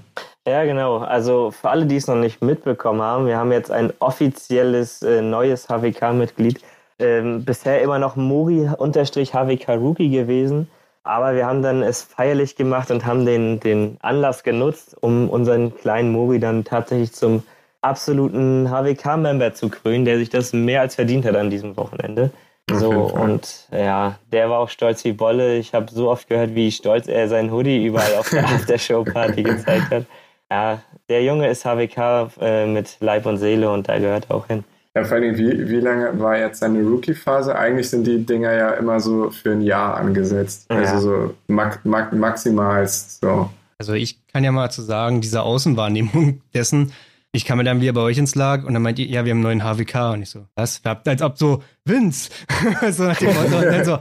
Ja, 0.46 0.64
genau. 0.64 0.98
Also 0.98 1.50
für 1.50 1.68
alle, 1.68 1.86
die 1.86 1.96
es 1.96 2.06
noch 2.06 2.16
nicht 2.16 2.42
mitbekommen 2.42 3.02
haben, 3.02 3.26
wir 3.26 3.36
haben 3.36 3.52
jetzt 3.52 3.70
ein 3.70 3.92
offizielles 3.98 5.02
äh, 5.02 5.20
neues 5.20 5.68
HWK-Mitglied. 5.68 6.60
Ähm, 6.98 7.44
bisher 7.44 7.82
immer 7.82 7.98
noch 7.98 8.16
Mori-HWK 8.16 9.68
Rookie 9.76 10.10
gewesen. 10.10 10.68
Aber 11.02 11.35
wir 11.35 11.47
haben 11.47 11.62
dann 11.62 11.82
es 11.82 12.02
feierlich 12.02 12.56
gemacht 12.56 12.90
und 12.90 13.06
haben 13.06 13.24
den, 13.24 13.59
den 13.60 13.97
Anlass 14.01 14.43
genutzt, 14.43 14.97
um 15.01 15.31
unseren 15.31 15.74
kleinen 15.74 16.12
Mori 16.12 16.39
dann 16.39 16.64
tatsächlich 16.64 17.12
zum 17.12 17.43
absoluten 17.81 18.68
HWK-Member 18.70 19.55
zu 19.55 19.70
krönen, 19.70 20.05
der 20.05 20.18
sich 20.18 20.28
das 20.28 20.52
mehr 20.52 20.82
als 20.82 20.97
verdient 20.97 21.24
hat 21.24 21.36
an 21.36 21.51
diesem 21.51 21.77
Wochenende. 21.77 22.31
So, 22.70 22.90
und 22.90 23.66
ja, 23.72 24.18
der 24.31 24.48
war 24.51 24.60
auch 24.60 24.68
stolz 24.68 25.05
wie 25.05 25.12
Bolle. 25.12 25.56
Ich 25.56 25.74
habe 25.74 25.90
so 25.90 26.10
oft 26.10 26.28
gehört, 26.28 26.55
wie 26.55 26.70
stolz 26.70 27.09
er 27.09 27.28
sein 27.28 27.51
Hoodie 27.51 27.85
überall 27.85 28.14
auf 28.16 28.31
der 28.31 28.44
After-Show-Party 28.44 29.43
gezeigt 29.43 29.90
hat. 29.90 30.05
Ja, 30.51 30.82
der 31.09 31.24
Junge 31.24 31.48
ist 31.48 31.64
HWK 31.64 32.31
äh, 32.40 32.66
mit 32.66 32.97
Leib 33.01 33.27
und 33.27 33.39
Seele 33.39 33.70
und 33.70 33.89
da 33.89 33.98
gehört 33.98 34.27
er 34.28 34.36
auch 34.36 34.47
hin. 34.47 34.64
Ja, 34.96 35.04
vor 35.04 35.18
allem, 35.18 35.38
wie, 35.38 35.68
wie 35.68 35.80
lange 35.80 36.18
war 36.18 36.36
jetzt 36.36 36.60
seine 36.60 36.82
Rookie-Phase? 36.82 37.56
Eigentlich 37.56 37.88
sind 37.90 38.06
die 38.06 38.26
Dinger 38.26 38.52
ja 38.52 38.70
immer 38.70 38.98
so 38.98 39.30
für 39.30 39.52
ein 39.52 39.62
Jahr 39.62 39.96
angesetzt. 39.96 40.66
Ja. 40.68 40.78
Also 40.78 41.00
so 41.00 41.34
mak 41.46 41.84
mak 41.84 42.12
maximal 42.12 42.86
so. 42.88 43.50
Also 43.78 43.94
ich 43.94 44.18
kann 44.26 44.42
ja 44.42 44.50
mal 44.50 44.70
zu 44.70 44.82
sagen, 44.82 45.20
diese 45.20 45.42
Außenwahrnehmung 45.42 46.42
dessen, 46.54 46.92
ich 47.32 47.44
kam 47.44 47.65
dann 47.65 47.81
wieder 47.81 47.93
bei 47.93 48.01
euch 48.01 48.19
ins 48.19 48.35
Lag 48.35 48.65
und 48.65 48.74
dann 48.74 48.82
meint 48.82 48.98
ihr, 48.98 49.07
ja, 49.07 49.24
wir 49.24 49.31
haben 49.31 49.44
einen 49.44 49.61
neuen 49.61 49.65
HWK. 49.65 50.15
Und 50.15 50.23
ich 50.23 50.31
so, 50.31 50.47
was? 50.57 50.82
Als 50.85 51.23
ob 51.23 51.39
so, 51.39 51.62
Vince. 51.85 52.31
so 52.90 53.05
nach 53.05 53.19
dem 53.19 53.28
Motto. 53.28 53.57
Und 53.57 53.65
dann 53.66 53.85
so, 53.85 53.98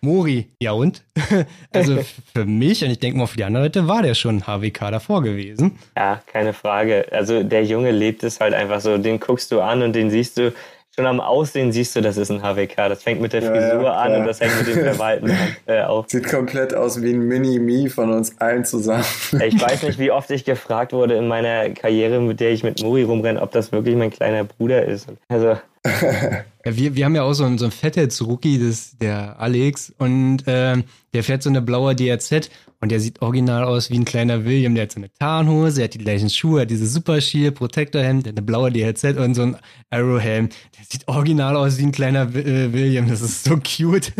Mori. 0.00 0.50
Ja 0.60 0.72
und? 0.72 1.04
also 1.72 1.98
für 2.32 2.46
mich 2.46 2.82
und 2.82 2.90
ich 2.90 2.98
denke 2.98 3.18
mal 3.18 3.26
für 3.26 3.36
die 3.36 3.44
anderen 3.44 3.66
Leute 3.66 3.86
war 3.86 4.02
der 4.02 4.14
schon 4.14 4.46
HWK 4.46 4.90
davor 4.90 5.22
gewesen. 5.22 5.78
Ja, 5.94 6.22
keine 6.26 6.54
Frage. 6.54 7.06
Also 7.10 7.42
der 7.42 7.64
Junge 7.64 7.90
lebt 7.90 8.22
es 8.22 8.40
halt 8.40 8.54
einfach 8.54 8.80
so. 8.80 8.96
Den 8.96 9.20
guckst 9.20 9.52
du 9.52 9.60
an 9.60 9.82
und 9.82 9.92
den 9.94 10.10
siehst 10.10 10.38
du, 10.38 10.54
schon 10.94 11.06
am 11.06 11.20
Aussehen 11.20 11.72
siehst 11.72 11.94
du, 11.96 12.00
das 12.00 12.16
ist 12.16 12.30
ein 12.30 12.42
HWK. 12.42 12.88
Das 12.88 13.02
fängt 13.02 13.20
mit 13.20 13.32
der 13.32 13.42
Frisur 13.42 13.82
ja, 13.82 13.82
ja, 13.82 13.92
an 13.92 14.20
und 14.20 14.26
das 14.26 14.40
hängt 14.40 14.58
mit 14.58 14.74
dem 14.74 14.84
Verwalten 14.84 15.30
äh, 15.66 15.82
auf. 15.82 16.06
Sieht 16.08 16.28
komplett 16.28 16.74
aus 16.74 17.00
wie 17.02 17.12
ein 17.12 17.20
Mini-Me 17.20 17.88
von 17.88 18.12
uns 18.12 18.38
allen 18.40 18.64
zusammen. 18.64 19.04
ich 19.44 19.60
weiß 19.60 19.82
nicht, 19.84 19.98
wie 19.98 20.10
oft 20.10 20.30
ich 20.30 20.44
gefragt 20.44 20.92
wurde 20.92 21.14
in 21.14 21.28
meiner 21.28 21.70
Karriere, 21.70 22.20
mit 22.20 22.40
der 22.40 22.50
ich 22.50 22.64
mit 22.64 22.82
Mori 22.82 23.02
rumrenne, 23.02 23.40
ob 23.40 23.52
das 23.52 23.72
wirklich 23.72 23.96
mein 23.96 24.10
kleiner 24.10 24.44
Bruder 24.44 24.84
ist. 24.84 25.08
Also 25.28 25.56
wir, 26.64 26.94
wir 26.94 27.04
haben 27.04 27.14
ja 27.14 27.22
auch 27.22 27.32
so 27.32 27.44
einen, 27.44 27.58
so 27.58 27.64
einen 27.64 27.72
Fettheads-Rookie, 27.72 28.74
der 29.00 29.40
Alex, 29.40 29.92
und 29.98 30.46
äh, 30.46 30.82
der 31.14 31.24
fährt 31.24 31.42
so 31.42 31.48
eine 31.48 31.62
blaue 31.62 31.94
DRZ 31.94 32.50
und 32.80 32.90
der 32.90 33.00
sieht 33.00 33.22
original 33.22 33.64
aus 33.64 33.90
wie 33.90 33.98
ein 33.98 34.04
kleiner 34.04 34.44
William. 34.44 34.74
Der 34.74 34.84
hat 34.84 34.92
so 34.92 35.00
eine 35.00 35.12
Tarnhose, 35.12 35.80
er 35.80 35.84
hat 35.84 35.94
die 35.94 35.98
gleichen 35.98 36.30
Schuhe, 36.30 36.62
hat 36.62 36.70
diese 36.70 36.86
Super 36.86 37.20
Shield, 37.20 37.54
Protector-Hemd, 37.54 38.28
eine 38.28 38.42
blaue 38.42 38.70
DRZ 38.70 39.16
und 39.18 39.34
so 39.34 39.42
ein 39.42 39.56
Arrow-Helm. 39.90 40.48
Der 40.48 40.84
sieht 40.88 41.08
original 41.08 41.56
aus 41.56 41.78
wie 41.78 41.84
ein 41.84 41.92
kleiner 41.92 42.22
äh, 42.34 42.72
William. 42.72 43.08
Das 43.08 43.22
ist 43.22 43.44
so 43.44 43.56
cute. 43.56 44.12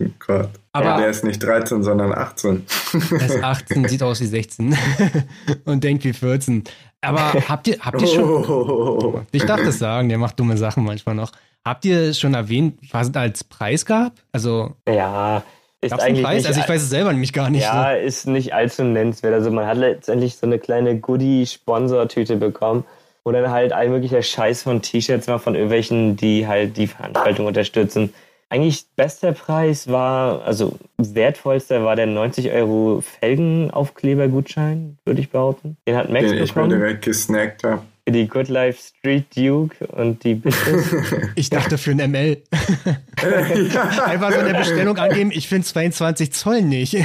Oh 0.00 0.06
Gott. 0.18 0.50
Aber 0.74 0.86
ja, 0.86 0.96
der 0.98 1.08
ist 1.10 1.22
nicht 1.22 1.42
13, 1.42 1.82
sondern 1.82 2.12
18. 2.14 2.64
Er 2.94 3.26
ist 3.26 3.44
18, 3.44 3.88
sieht 3.88 4.02
aus 4.02 4.20
wie 4.20 4.26
16 4.26 4.76
und 5.66 5.84
denkt 5.84 6.04
wie 6.04 6.14
14. 6.14 6.64
Aber 7.02 7.34
habt 7.48 7.68
ihr, 7.68 7.78
habt 7.80 8.00
ihr 8.00 8.08
schon. 8.08 8.24
Oh. 8.24 9.20
Ich 9.32 9.44
darf 9.44 9.62
das 9.62 9.78
sagen, 9.78 10.08
der 10.08 10.16
macht 10.16 10.40
dumme 10.40 10.56
Sachen 10.56 10.84
manchmal 10.84 11.14
noch. 11.14 11.32
Habt 11.64 11.84
ihr 11.84 12.14
schon 12.14 12.32
erwähnt, 12.32 12.78
was 12.90 13.08
es 13.08 13.14
als 13.14 13.44
Preis 13.44 13.84
gab? 13.84 14.14
Also. 14.32 14.74
Ja, 14.88 15.42
ist 15.82 15.92
eigentlich. 15.92 16.24
Preis? 16.24 16.46
also 16.46 16.60
ich 16.60 16.68
weiß 16.68 16.82
es 16.82 16.90
selber 16.90 17.12
nämlich 17.12 17.34
gar 17.34 17.50
nicht. 17.50 17.64
Ja, 17.64 17.92
so. 17.92 18.06
ist 18.06 18.26
nicht 18.26 18.54
allzu 18.54 18.82
nennenswert. 18.82 19.34
Also 19.34 19.50
man 19.50 19.66
hat 19.66 19.76
letztendlich 19.76 20.36
so 20.36 20.46
eine 20.46 20.58
kleine 20.58 20.98
Goodie-Sponsor-Tüte 20.98 22.36
bekommen, 22.36 22.84
wo 23.24 23.32
dann 23.32 23.50
halt 23.50 23.72
all 23.74 23.90
möglicher 23.90 24.22
Scheiß 24.22 24.62
von 24.62 24.80
T-Shirts 24.80 25.28
war 25.28 25.38
von 25.38 25.54
irgendwelchen, 25.54 26.16
die 26.16 26.46
halt 26.46 26.78
die 26.78 26.86
Veranstaltung 26.86 27.46
unterstützen 27.46 28.14
eigentlich 28.52 28.84
bester 28.96 29.32
Preis 29.32 29.88
war, 29.88 30.44
also 30.44 30.78
wertvollster 30.98 31.84
war 31.84 31.96
der 31.96 32.06
90 32.06 32.52
Euro 32.52 33.00
Felgenaufklebergutschein, 33.00 34.98
würde 35.06 35.22
ich 35.22 35.30
behauten. 35.30 35.78
Den 35.88 35.96
hat 35.96 36.10
Max 36.10 36.26
Den 36.26 36.38
bekommen. 36.38 36.44
ich 36.44 36.76
mir 36.76 36.84
direkt 36.84 37.04
gesnackt 37.04 37.64
habe. 37.64 37.80
Für 38.06 38.12
die 38.12 38.28
Good 38.28 38.48
Life 38.48 38.78
Street 38.78 39.24
Duke 39.34 39.86
und 39.86 40.22
die 40.24 40.34
Bitches. 40.34 40.94
ich 41.34 41.48
dachte 41.48 41.78
für 41.78 41.92
ein 41.92 42.10
ML. 42.10 42.42
Einfach 44.04 44.32
so 44.32 44.40
eine 44.40 44.52
Bestellung 44.52 44.98
angeben, 44.98 45.30
ich 45.32 45.48
finde 45.48 45.66
22 45.66 46.32
Zoll 46.32 46.60
nicht. 46.60 46.98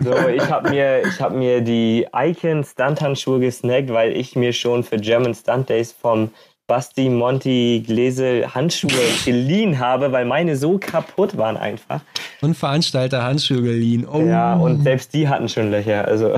So, 0.00 0.28
ich 0.28 0.48
habe 0.48 0.70
mir, 0.70 1.02
hab 1.18 1.32
mir 1.34 1.60
die 1.60 2.06
Icon 2.14 2.64
Stunt-Handschuhe 2.64 3.40
gesnackt, 3.40 3.90
weil 3.90 4.16
ich 4.16 4.36
mir 4.36 4.52
schon 4.52 4.84
für 4.84 4.96
German 4.96 5.34
Stunt 5.34 5.68
Days 5.70 5.92
vom 5.92 6.30
Basti 6.72 7.10
Monti 7.10 7.84
Gläse 7.86 8.54
Handschuhe 8.54 8.90
geliehen 9.26 9.78
habe, 9.78 10.10
weil 10.10 10.24
meine 10.24 10.56
so 10.56 10.78
kaputt 10.78 11.36
waren 11.36 11.58
einfach. 11.58 12.00
Und 12.40 12.56
Veranstalter 12.56 13.22
Handschuhe 13.22 13.60
geliehen. 13.60 14.08
Oh. 14.10 14.22
Ja, 14.22 14.54
und 14.54 14.82
selbst 14.82 15.12
die 15.12 15.28
hatten 15.28 15.50
schon 15.50 15.70
Löcher. 15.70 16.06
Also 16.08 16.34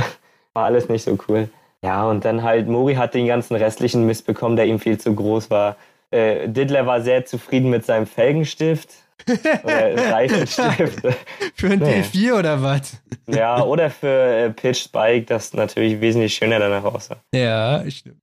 war 0.52 0.64
alles 0.64 0.88
nicht 0.88 1.04
so 1.04 1.16
cool. 1.28 1.50
Ja, 1.84 2.02
und 2.08 2.24
dann 2.24 2.42
halt, 2.42 2.66
Mori 2.66 2.96
hat 2.96 3.14
den 3.14 3.28
ganzen 3.28 3.54
restlichen 3.54 4.06
Mist 4.06 4.26
bekommen, 4.26 4.56
der 4.56 4.66
ihm 4.66 4.80
viel 4.80 4.98
zu 4.98 5.14
groß 5.14 5.50
war. 5.50 5.76
Äh, 6.10 6.48
Diddler 6.48 6.84
war 6.84 7.00
sehr 7.00 7.24
zufrieden 7.24 7.70
mit 7.70 7.86
seinem 7.86 8.08
Felgenstift. 8.08 8.88
oder 9.62 10.12
Reifenstift. 10.12 11.00
für 11.54 11.70
ein 11.70 11.78
naja. 11.78 12.02
D4 12.02 12.38
oder 12.40 12.60
was? 12.60 13.00
Ja, 13.28 13.62
oder 13.62 13.88
für 13.88 14.08
äh, 14.08 14.50
Pitch 14.50 14.82
Spike, 14.82 15.26
das 15.26 15.52
natürlich 15.54 16.00
wesentlich 16.00 16.34
schöner 16.34 16.58
danach 16.58 16.82
aussah. 16.82 17.18
Ja, 17.32 17.88
stimmt. 17.88 18.16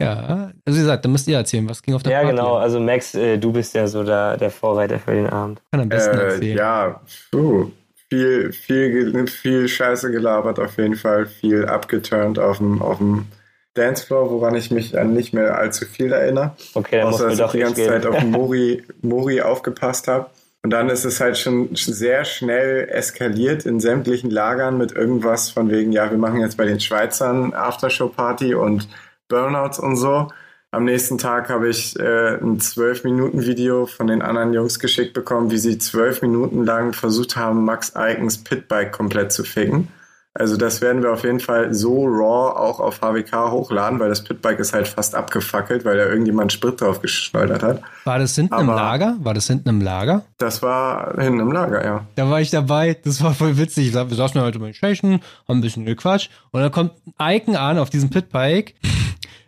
Ja, 0.00 0.50
also 0.64 0.78
wie 0.78 0.82
gesagt, 0.82 1.04
da 1.04 1.08
müsst 1.08 1.28
ihr 1.28 1.36
erzählen, 1.36 1.68
was 1.68 1.82
ging 1.82 1.94
auf 1.94 2.02
der 2.02 2.12
ja, 2.12 2.22
Party? 2.22 2.36
Ja, 2.36 2.42
genau. 2.42 2.56
Also 2.56 2.80
Max, 2.80 3.14
äh, 3.14 3.38
du 3.38 3.52
bist 3.52 3.74
ja 3.74 3.86
so 3.86 4.02
der, 4.02 4.36
der 4.36 4.50
Vorreiter 4.50 4.98
für 4.98 5.12
den 5.12 5.28
Abend. 5.28 5.62
Kann 5.70 5.80
am 5.80 5.88
besten 5.88 6.18
äh, 6.18 6.22
erzählen. 6.22 6.58
Ja, 6.58 7.00
puh, 7.30 7.70
viel, 8.08 8.52
viel, 8.52 9.26
viel 9.28 9.68
Scheiße 9.68 10.10
gelabert 10.10 10.58
auf 10.58 10.76
jeden 10.78 10.96
Fall, 10.96 11.26
viel 11.26 11.66
abgeturnt 11.66 12.38
auf 12.38 12.58
dem, 12.58 12.82
auf 12.82 12.98
dem 12.98 13.26
Dancefloor, 13.74 14.30
woran 14.30 14.54
ich 14.54 14.70
mich 14.70 14.98
an 14.98 15.12
nicht 15.12 15.32
mehr 15.32 15.58
allzu 15.58 15.84
viel 15.84 16.12
erinnere. 16.12 16.56
Okay, 16.74 16.98
dann 16.98 17.08
Außer, 17.08 17.28
dass 17.28 17.40
ich 17.40 17.50
die 17.52 17.58
ganze 17.58 17.82
geben. 17.82 17.88
Zeit 17.88 18.06
auf 18.06 18.22
Mori, 18.24 18.82
Mori 19.02 19.42
aufgepasst 19.42 20.08
habe. 20.08 20.26
Und 20.62 20.70
dann 20.70 20.88
ist 20.88 21.04
es 21.04 21.20
halt 21.20 21.36
schon 21.36 21.68
sehr 21.74 22.24
schnell 22.24 22.88
eskaliert 22.88 23.66
in 23.66 23.80
sämtlichen 23.80 24.30
Lagern 24.30 24.78
mit 24.78 24.92
irgendwas 24.92 25.50
von 25.50 25.70
wegen, 25.70 25.92
ja, 25.92 26.10
wir 26.10 26.16
machen 26.16 26.40
jetzt 26.40 26.56
bei 26.56 26.64
den 26.64 26.80
Schweizern 26.80 27.52
Aftershow-Party 27.52 28.54
und 28.54 28.88
Burnouts 29.34 29.80
und 29.80 29.96
so. 29.96 30.28
Am 30.70 30.84
nächsten 30.84 31.18
Tag 31.18 31.48
habe 31.48 31.68
ich 31.68 31.98
äh, 31.98 32.36
ein 32.36 32.58
12-Minuten-Video 32.58 33.86
von 33.86 34.06
den 34.06 34.22
anderen 34.22 34.54
Jungs 34.54 34.78
geschickt 34.78 35.12
bekommen, 35.12 35.50
wie 35.50 35.58
sie 35.58 35.78
zwölf 35.78 36.22
Minuten 36.22 36.64
lang 36.64 36.92
versucht 36.92 37.36
haben, 37.36 37.64
Max 37.64 37.96
Eikens 37.96 38.44
Pitbike 38.44 38.92
komplett 38.92 39.32
zu 39.32 39.42
ficken. 39.42 39.88
Also 40.36 40.56
das 40.56 40.80
werden 40.80 41.02
wir 41.04 41.12
auf 41.12 41.22
jeden 41.22 41.38
Fall 41.38 41.72
so 41.72 42.06
raw 42.06 42.58
auch 42.58 42.80
auf 42.80 43.00
HWK 43.00 43.52
hochladen, 43.52 44.00
weil 44.00 44.08
das 44.08 44.24
Pitbike 44.24 44.58
ist 44.58 44.74
halt 44.74 44.88
fast 44.88 45.14
abgefackelt, 45.14 45.84
weil 45.84 45.96
da 45.96 46.06
irgendjemand 46.06 46.52
Sprit 46.52 46.80
drauf 46.80 47.00
geschleudert 47.00 47.62
hat. 47.62 47.82
War 48.02 48.18
das 48.18 48.34
hinten 48.34 48.52
Aber 48.52 48.62
im 48.62 48.68
Lager? 48.68 49.16
War 49.20 49.34
das 49.34 49.46
hinten 49.46 49.68
im 49.68 49.80
Lager? 49.80 50.22
Das 50.38 50.60
war 50.60 51.14
hinten 51.20 51.38
im 51.38 51.52
Lager, 51.52 51.84
ja. 51.84 52.06
Da 52.16 52.28
war 52.30 52.40
ich 52.40 52.50
dabei. 52.50 52.96
Das 53.04 53.22
war 53.22 53.32
voll 53.32 53.56
witzig. 53.58 53.94
Wir 53.94 54.08
saßen 54.08 54.40
halt 54.40 54.56
über 54.56 54.66
den 54.66 54.74
Station, 54.74 55.20
haben 55.46 55.58
ein 55.58 55.60
bisschen 55.60 55.84
gequatscht 55.84 56.32
und 56.50 56.60
dann 56.60 56.72
kommt 56.72 56.94
ein 57.16 57.36
Icon 57.36 57.54
an 57.54 57.78
auf 57.78 57.90
diesem 57.90 58.10
Pitbike. 58.10 58.74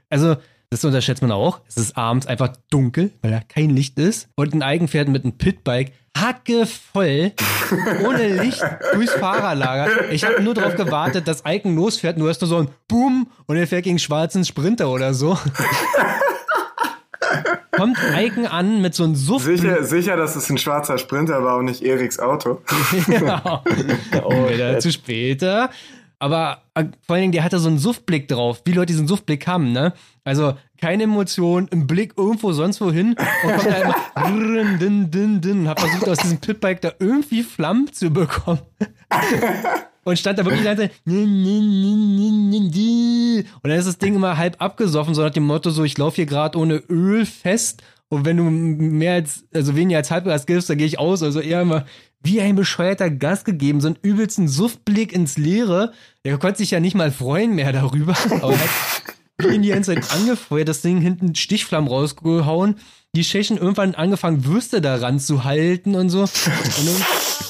Also 0.08 0.36
das 0.70 0.84
unterschätzt 0.84 1.22
man 1.22 1.32
auch. 1.32 1.60
Es 1.68 1.76
ist 1.76 1.96
abends 1.96 2.26
einfach 2.26 2.52
dunkel, 2.70 3.12
weil 3.22 3.30
da 3.30 3.40
kein 3.40 3.70
Licht 3.70 3.98
ist. 3.98 4.28
Und 4.34 4.54
ein 4.54 4.62
Eigenpferd 4.62 5.08
mit 5.08 5.24
einem 5.24 5.38
Pitbike 5.38 5.92
hackevoll, 6.16 7.32
ohne 8.04 8.42
Licht 8.42 8.64
durchs 8.94 9.12
Fahrerlager. 9.12 10.10
Ich 10.10 10.24
habe 10.24 10.42
nur 10.42 10.54
darauf 10.54 10.74
gewartet, 10.74 11.28
dass 11.28 11.42
Icon 11.46 11.76
losfährt. 11.76 12.16
Nur 12.16 12.30
hast 12.30 12.40
du 12.40 12.46
so 12.46 12.56
ein 12.58 12.68
Boom 12.88 13.28
und 13.46 13.56
er 13.56 13.66
fährt 13.66 13.84
gegen 13.84 13.98
schwarzen 13.98 14.44
Sprinter 14.44 14.88
oder 14.90 15.14
so. 15.14 15.38
Kommt 17.72 17.98
Icon 18.16 18.46
an 18.46 18.80
mit 18.80 18.94
so 18.94 19.04
einem 19.04 19.14
Suff. 19.14 19.42
Sicher, 19.42 19.84
sicher, 19.84 20.16
dass 20.16 20.34
es 20.34 20.48
ein 20.48 20.56
schwarzer 20.56 20.96
Sprinter 20.96 21.44
war 21.44 21.58
und 21.58 21.66
nicht 21.66 21.82
Eriks 21.82 22.18
Auto. 22.18 22.62
ja. 23.08 23.62
Oh, 24.24 24.46
dazu 24.56 24.90
später. 24.90 25.70
Aber 26.18 26.62
äh, 26.74 26.84
vor 27.02 27.14
allen 27.14 27.22
Dingen, 27.22 27.32
der 27.32 27.44
hatte 27.44 27.58
so 27.58 27.68
einen 27.68 27.78
Suftblick 27.78 28.28
drauf, 28.28 28.62
wie 28.64 28.72
Leute 28.72 28.86
diesen 28.86 29.06
Suftblick 29.06 29.46
haben, 29.46 29.72
ne? 29.72 29.92
Also 30.24 30.54
keine 30.80 31.04
Emotion, 31.04 31.68
ein 31.72 31.86
Blick 31.86 32.14
irgendwo 32.16 32.52
sonst 32.52 32.80
wohin 32.80 33.16
und 33.44 33.56
kommt 33.56 33.66
da 33.66 33.76
immer 33.76 33.94
din, 34.78 35.10
din, 35.10 35.40
din, 35.40 35.68
hab 35.68 35.80
versucht 35.80 36.08
aus 36.08 36.18
diesem 36.18 36.38
Pitbike 36.38 36.80
da 36.80 36.92
irgendwie 36.98 37.42
Flammen 37.42 37.92
zu 37.92 38.10
bekommen. 38.10 38.60
und 40.04 40.18
stand 40.18 40.38
da 40.38 40.44
wirklich 40.44 40.66
und 40.66 40.90
dann 43.70 43.78
ist 43.78 43.88
das 43.88 43.98
Ding 43.98 44.14
immer 44.14 44.36
halb 44.36 44.60
abgesoffen, 44.60 45.14
so 45.14 45.22
nach 45.22 45.30
dem 45.30 45.46
Motto 45.46 45.70
so, 45.70 45.84
ich 45.84 45.98
laufe 45.98 46.16
hier 46.16 46.26
gerade 46.26 46.58
ohne 46.58 46.76
Öl 46.88 47.26
fest 47.26 47.82
und 48.08 48.24
wenn 48.24 48.36
du 48.36 48.44
mehr 48.44 49.14
als, 49.14 49.44
also 49.52 49.74
weniger 49.74 49.98
als 49.98 50.12
Halbgas 50.12 50.46
gibst, 50.46 50.70
dann 50.70 50.78
gehe 50.78 50.86
ich 50.86 50.98
aus. 50.98 51.24
Also 51.24 51.40
eher 51.40 51.62
immer 51.62 51.86
wie 52.26 52.40
ein 52.40 52.56
bescheuerter 52.56 53.10
Gas 53.10 53.44
gegeben, 53.44 53.80
so 53.80 53.88
einen 53.88 53.98
übelsten 54.02 54.48
Suftblick 54.48 55.12
ins 55.12 55.38
Leere. 55.38 55.92
Der 56.24 56.38
konnte 56.38 56.58
sich 56.58 56.72
ja 56.72 56.80
nicht 56.80 56.94
mal 56.94 57.10
freuen 57.10 57.54
mehr 57.54 57.72
darüber. 57.72 58.14
Aber 58.42 58.54
er 58.54 59.46
hat 59.46 59.54
ihn 59.54 59.62
die 59.62 59.68
ganze 59.68 59.94
Zeit 59.94 60.10
angefeuert, 60.12 60.68
das 60.68 60.82
Ding 60.82 61.00
hinten 61.00 61.34
Stichflammen 61.34 61.88
rausgehauen. 61.88 62.76
Die 63.14 63.22
Tschechen 63.22 63.56
irgendwann 63.56 63.94
angefangen, 63.94 64.44
Würste 64.44 64.80
daran 64.80 65.18
zu 65.18 65.44
halten 65.44 65.94
und 65.94 66.10
so. 66.10 66.22
Und 66.22 67.04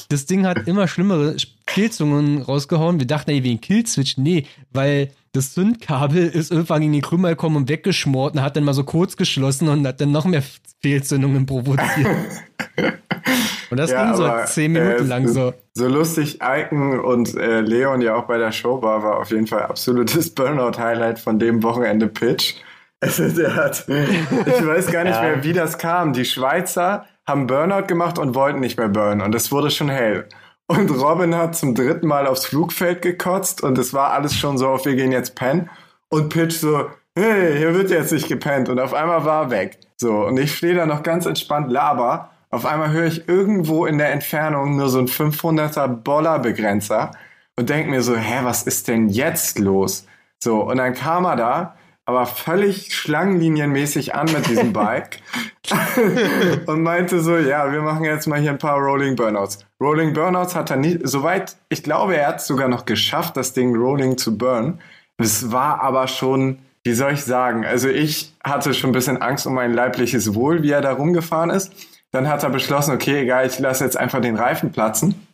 das 0.09 0.27
Ding 0.27 0.47
hat 0.47 0.69
immer 0.69 0.87
schlimmere 0.87 1.37
Killzungen 1.67 2.43
rausgehauen. 2.43 3.01
Wir 3.01 3.07
dachten, 3.07 3.31
ey, 3.31 3.43
wie 3.43 3.53
ein 3.53 3.61
Killswitch. 3.61 4.17
Nee, 4.17 4.47
weil 4.73 5.11
das 5.33 5.53
Zündkabel 5.55 6.29
ist 6.29 6.51
irgendwann 6.51 6.83
in 6.83 6.93
die 6.93 7.01
Krümmer 7.01 7.31
gekommen 7.31 7.57
und 7.57 7.69
weggeschmort 7.69 8.35
und 8.35 8.43
hat 8.43 8.57
dann 8.57 8.65
mal 8.65 8.75
so 8.75 8.85
kurz 8.85 9.17
geschlossen 9.17 9.69
und 9.69 9.87
hat 9.87 10.01
dann 10.01 10.13
noch 10.13 10.25
mehr 10.25 10.43
Fehlzündungen 10.83 11.47
provoziert. 11.47 12.07
und 13.71 13.77
das 13.77 13.91
ja, 13.91 14.05
ging 14.05 14.15
so 14.17 14.31
zehn 14.45 14.73
Minuten 14.73 15.05
äh, 15.05 15.09
lang 15.09 15.29
so. 15.29 15.55
So 15.75 15.89
lustig 15.89 16.41
Icon 16.43 17.01
und 17.01 17.37
äh, 17.37 17.61
Leon 17.61 18.01
ja 18.01 18.15
auch 18.15 18.25
bei 18.25 18.39
der 18.39 18.53
Show 18.53 18.83
war, 18.83 19.03
war 19.03 19.19
auf 19.19 19.31
jeden 19.31 19.47
Fall 19.47 19.63
absolutes 19.63 20.31
Burnout-Highlight 20.35 21.19
von 21.19 21.39
dem 21.39 21.63
Wochenende 21.63 22.09
Pitch. 22.09 22.55
Der 23.03 23.55
hat, 23.55 23.87
ich 23.89 24.67
weiß 24.67 24.91
gar 24.91 25.05
nicht 25.05 25.17
ja. 25.17 25.23
mehr, 25.23 25.45
wie 25.45 25.53
das 25.53 25.79
kam. 25.79 26.13
Die 26.13 26.25
Schweizer 26.25 27.07
haben 27.27 27.47
Burnout 27.47 27.87
gemacht 27.87 28.19
und 28.19 28.35
wollten 28.35 28.61
nicht 28.61 28.79
mehr 28.79 28.89
burnen 28.89 29.21
und 29.21 29.35
es 29.35 29.53
wurde 29.53 29.71
schon 29.71 29.89
hell. 29.89 30.29
Und 30.69 30.91
Robin 30.91 31.37
hat 31.37 31.55
zum 31.55 31.75
dritten 31.75 32.09
Mal 32.09 32.27
aufs 32.27 32.47
Flugfeld 32.47 33.03
gekotzt 33.03 33.63
und 33.63 33.79
es 33.79 33.95
war 33.95 34.13
alles 34.13 34.35
schon 34.35 34.59
so 34.59 34.69
auf, 34.69 34.85
wir 34.85 34.97
gehen 34.97 35.13
jetzt 35.13 35.37
pennen. 35.37 35.71
Und 36.09 36.29
Pitch 36.29 36.57
so, 36.57 36.87
hey, 37.17 37.57
hier 37.57 37.75
wird 37.75 37.91
jetzt 37.91 38.13
nicht 38.13 38.29
gepennt. 38.29 38.69
Und 38.69 38.81
auf 38.81 38.93
einmal 38.95 39.25
war 39.25 39.45
er 39.45 39.51
weg. 39.51 39.79
So, 39.97 40.27
und 40.27 40.39
ich 40.39 40.57
stehe 40.57 40.75
da 40.75 40.87
noch 40.87 41.03
ganz 41.03 41.27
entspannt 41.27 41.71
laber. 41.71 42.31
Auf 42.57 42.65
einmal 42.65 42.91
höre 42.91 43.05
ich 43.05 43.29
irgendwo 43.29 43.85
in 43.85 43.99
der 43.99 44.13
Entfernung 44.13 44.77
nur 44.77 44.89
so 44.89 44.99
ein 44.99 45.09
500er 45.09 45.89
Bollerbegrenzer 45.89 47.11
und 47.55 47.69
denke 47.69 47.91
mir 47.91 48.01
so, 48.01 48.17
hä, 48.17 48.39
was 48.45 48.63
ist 48.63 48.89
denn 48.89 49.11
jetzt 49.11 49.59
los? 49.59 50.07
So, 50.39 50.63
und 50.63 50.79
dann 50.79 50.95
kam 50.95 51.27
er 51.27 51.37
da 51.37 51.77
aber 52.07 52.25
völlig 52.25 52.95
schlangenlinienmäßig 52.95 54.15
an 54.15 54.33
mit 54.33 54.47
diesem 54.49 54.73
Bike 54.73 55.21
und 56.67 56.83
meinte 56.83 57.21
so, 57.21 57.37
ja, 57.37 57.71
wir 57.71 57.83
machen 57.83 58.05
jetzt 58.05 58.27
mal 58.27 58.41
hier 58.41 58.53
ein 58.53 58.59
paar 58.59 58.79
Rolling 58.79 59.17
Burnouts. 59.17 59.59
Rolling 59.79 60.15
Burnouts 60.15 60.55
hat 60.55 60.71
er 60.71 60.79
nicht, 60.79 61.01
soweit, 61.07 61.59
ich 61.69 61.83
glaube, 61.83 62.17
er 62.17 62.29
hat 62.29 62.41
sogar 62.41 62.69
noch 62.69 62.87
geschafft, 62.87 63.37
das 63.37 63.53
Ding 63.53 63.77
Rolling 63.77 64.17
zu 64.17 64.39
burn. 64.39 64.81
Es 65.19 65.53
war 65.53 65.83
aber 65.83 66.09
schon, 66.09 66.61
wie 66.85 66.95
soll 66.95 67.13
ich 67.13 67.23
sagen, 67.23 67.67
also 67.67 67.91
ich 67.91 68.35
hatte 68.43 68.73
schon 68.73 68.89
ein 68.89 68.95
bisschen 68.95 69.21
Angst 69.21 69.47
um 69.47 69.53
mein 69.53 69.75
leibliches 69.75 70.35
Wohl, 70.35 70.63
wie 70.63 70.71
er 70.71 70.81
da 70.81 70.95
rumgefahren 70.95 71.51
ist. 71.51 71.71
Dann 72.13 72.29
hat 72.29 72.43
er 72.43 72.51
beschlossen, 72.51 72.95
okay, 72.95 73.23
egal, 73.23 73.47
ich 73.47 73.59
lasse 73.59 73.85
jetzt 73.85 73.97
einfach 73.97 74.21
den 74.21 74.37
Reifen 74.37 74.73
platzen. 74.73 75.27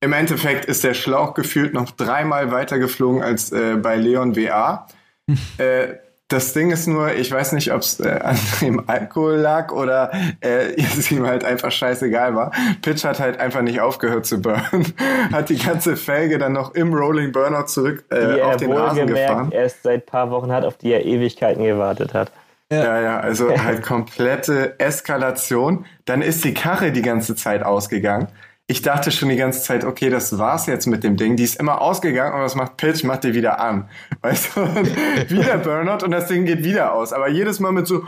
Im 0.00 0.12
Endeffekt 0.12 0.66
ist 0.66 0.84
der 0.84 0.94
Schlauch 0.94 1.34
gefühlt 1.34 1.72
noch 1.72 1.90
dreimal 1.90 2.50
weiter 2.50 2.78
geflogen 2.78 3.22
als 3.22 3.52
äh, 3.52 3.76
bei 3.76 3.96
Leon 3.96 4.36
WA. 4.36 4.86
äh, 5.58 5.94
das 6.28 6.52
Ding 6.52 6.72
ist 6.72 6.88
nur, 6.88 7.14
ich 7.14 7.30
weiß 7.30 7.52
nicht, 7.52 7.72
ob 7.72 7.82
es 7.82 8.00
äh, 8.00 8.08
an 8.22 8.36
dem 8.60 8.88
Alkohol 8.88 9.36
lag 9.36 9.72
oder 9.72 10.12
äh, 10.40 10.74
es 10.76 11.10
ihm 11.10 11.26
halt 11.26 11.44
einfach 11.44 11.70
scheißegal 11.70 12.34
war. 12.34 12.50
Pitch 12.82 13.04
hat 13.04 13.20
halt 13.20 13.38
einfach 13.38 13.62
nicht 13.62 13.80
aufgehört 13.80 14.26
zu 14.26 14.42
burnen. 14.42 14.92
hat 15.32 15.48
die 15.48 15.58
ganze 15.58 15.96
Felge 15.96 16.38
dann 16.38 16.52
noch 16.52 16.74
im 16.74 16.92
Rolling 16.92 17.32
Burnout 17.32 17.66
zurück 17.66 18.04
äh, 18.10 18.40
auf 18.42 18.56
den 18.56 18.72
Rasen 18.72 19.06
gefahren. 19.06 19.52
erst 19.52 19.82
seit 19.82 20.06
paar 20.06 20.30
Wochen 20.30 20.52
hat, 20.52 20.64
auf 20.64 20.76
die 20.76 20.92
er 20.92 21.04
Ewigkeiten 21.04 21.64
gewartet 21.64 22.12
hat. 22.12 22.32
Ja, 22.70 22.84
ja, 22.84 23.00
ja 23.00 23.20
also 23.20 23.56
halt 23.64 23.82
komplette 23.82 24.78
Eskalation. 24.78 25.86
Dann 26.04 26.22
ist 26.22 26.44
die 26.44 26.54
Karre 26.54 26.92
die 26.92 27.02
ganze 27.02 27.36
Zeit 27.36 27.62
ausgegangen 27.62 28.28
ich 28.68 28.82
dachte 28.82 29.12
schon 29.12 29.28
die 29.28 29.36
ganze 29.36 29.62
Zeit, 29.62 29.84
okay, 29.84 30.10
das 30.10 30.38
war's 30.38 30.66
jetzt 30.66 30.86
mit 30.86 31.04
dem 31.04 31.16
Ding. 31.16 31.36
Die 31.36 31.44
ist 31.44 31.60
immer 31.60 31.80
ausgegangen 31.80 32.34
und 32.34 32.40
was 32.40 32.56
macht 32.56 32.76
Pitch? 32.76 33.04
Macht 33.04 33.22
die 33.22 33.32
wieder 33.32 33.60
an. 33.60 33.88
Weißt 34.22 34.56
du? 34.56 34.60
wieder 35.28 35.58
Burnout 35.58 36.04
und 36.04 36.10
das 36.10 36.26
Ding 36.26 36.46
geht 36.46 36.64
wieder 36.64 36.92
aus. 36.92 37.12
Aber 37.12 37.28
jedes 37.28 37.60
Mal 37.60 37.70
mit 37.70 37.86
so. 37.86 38.02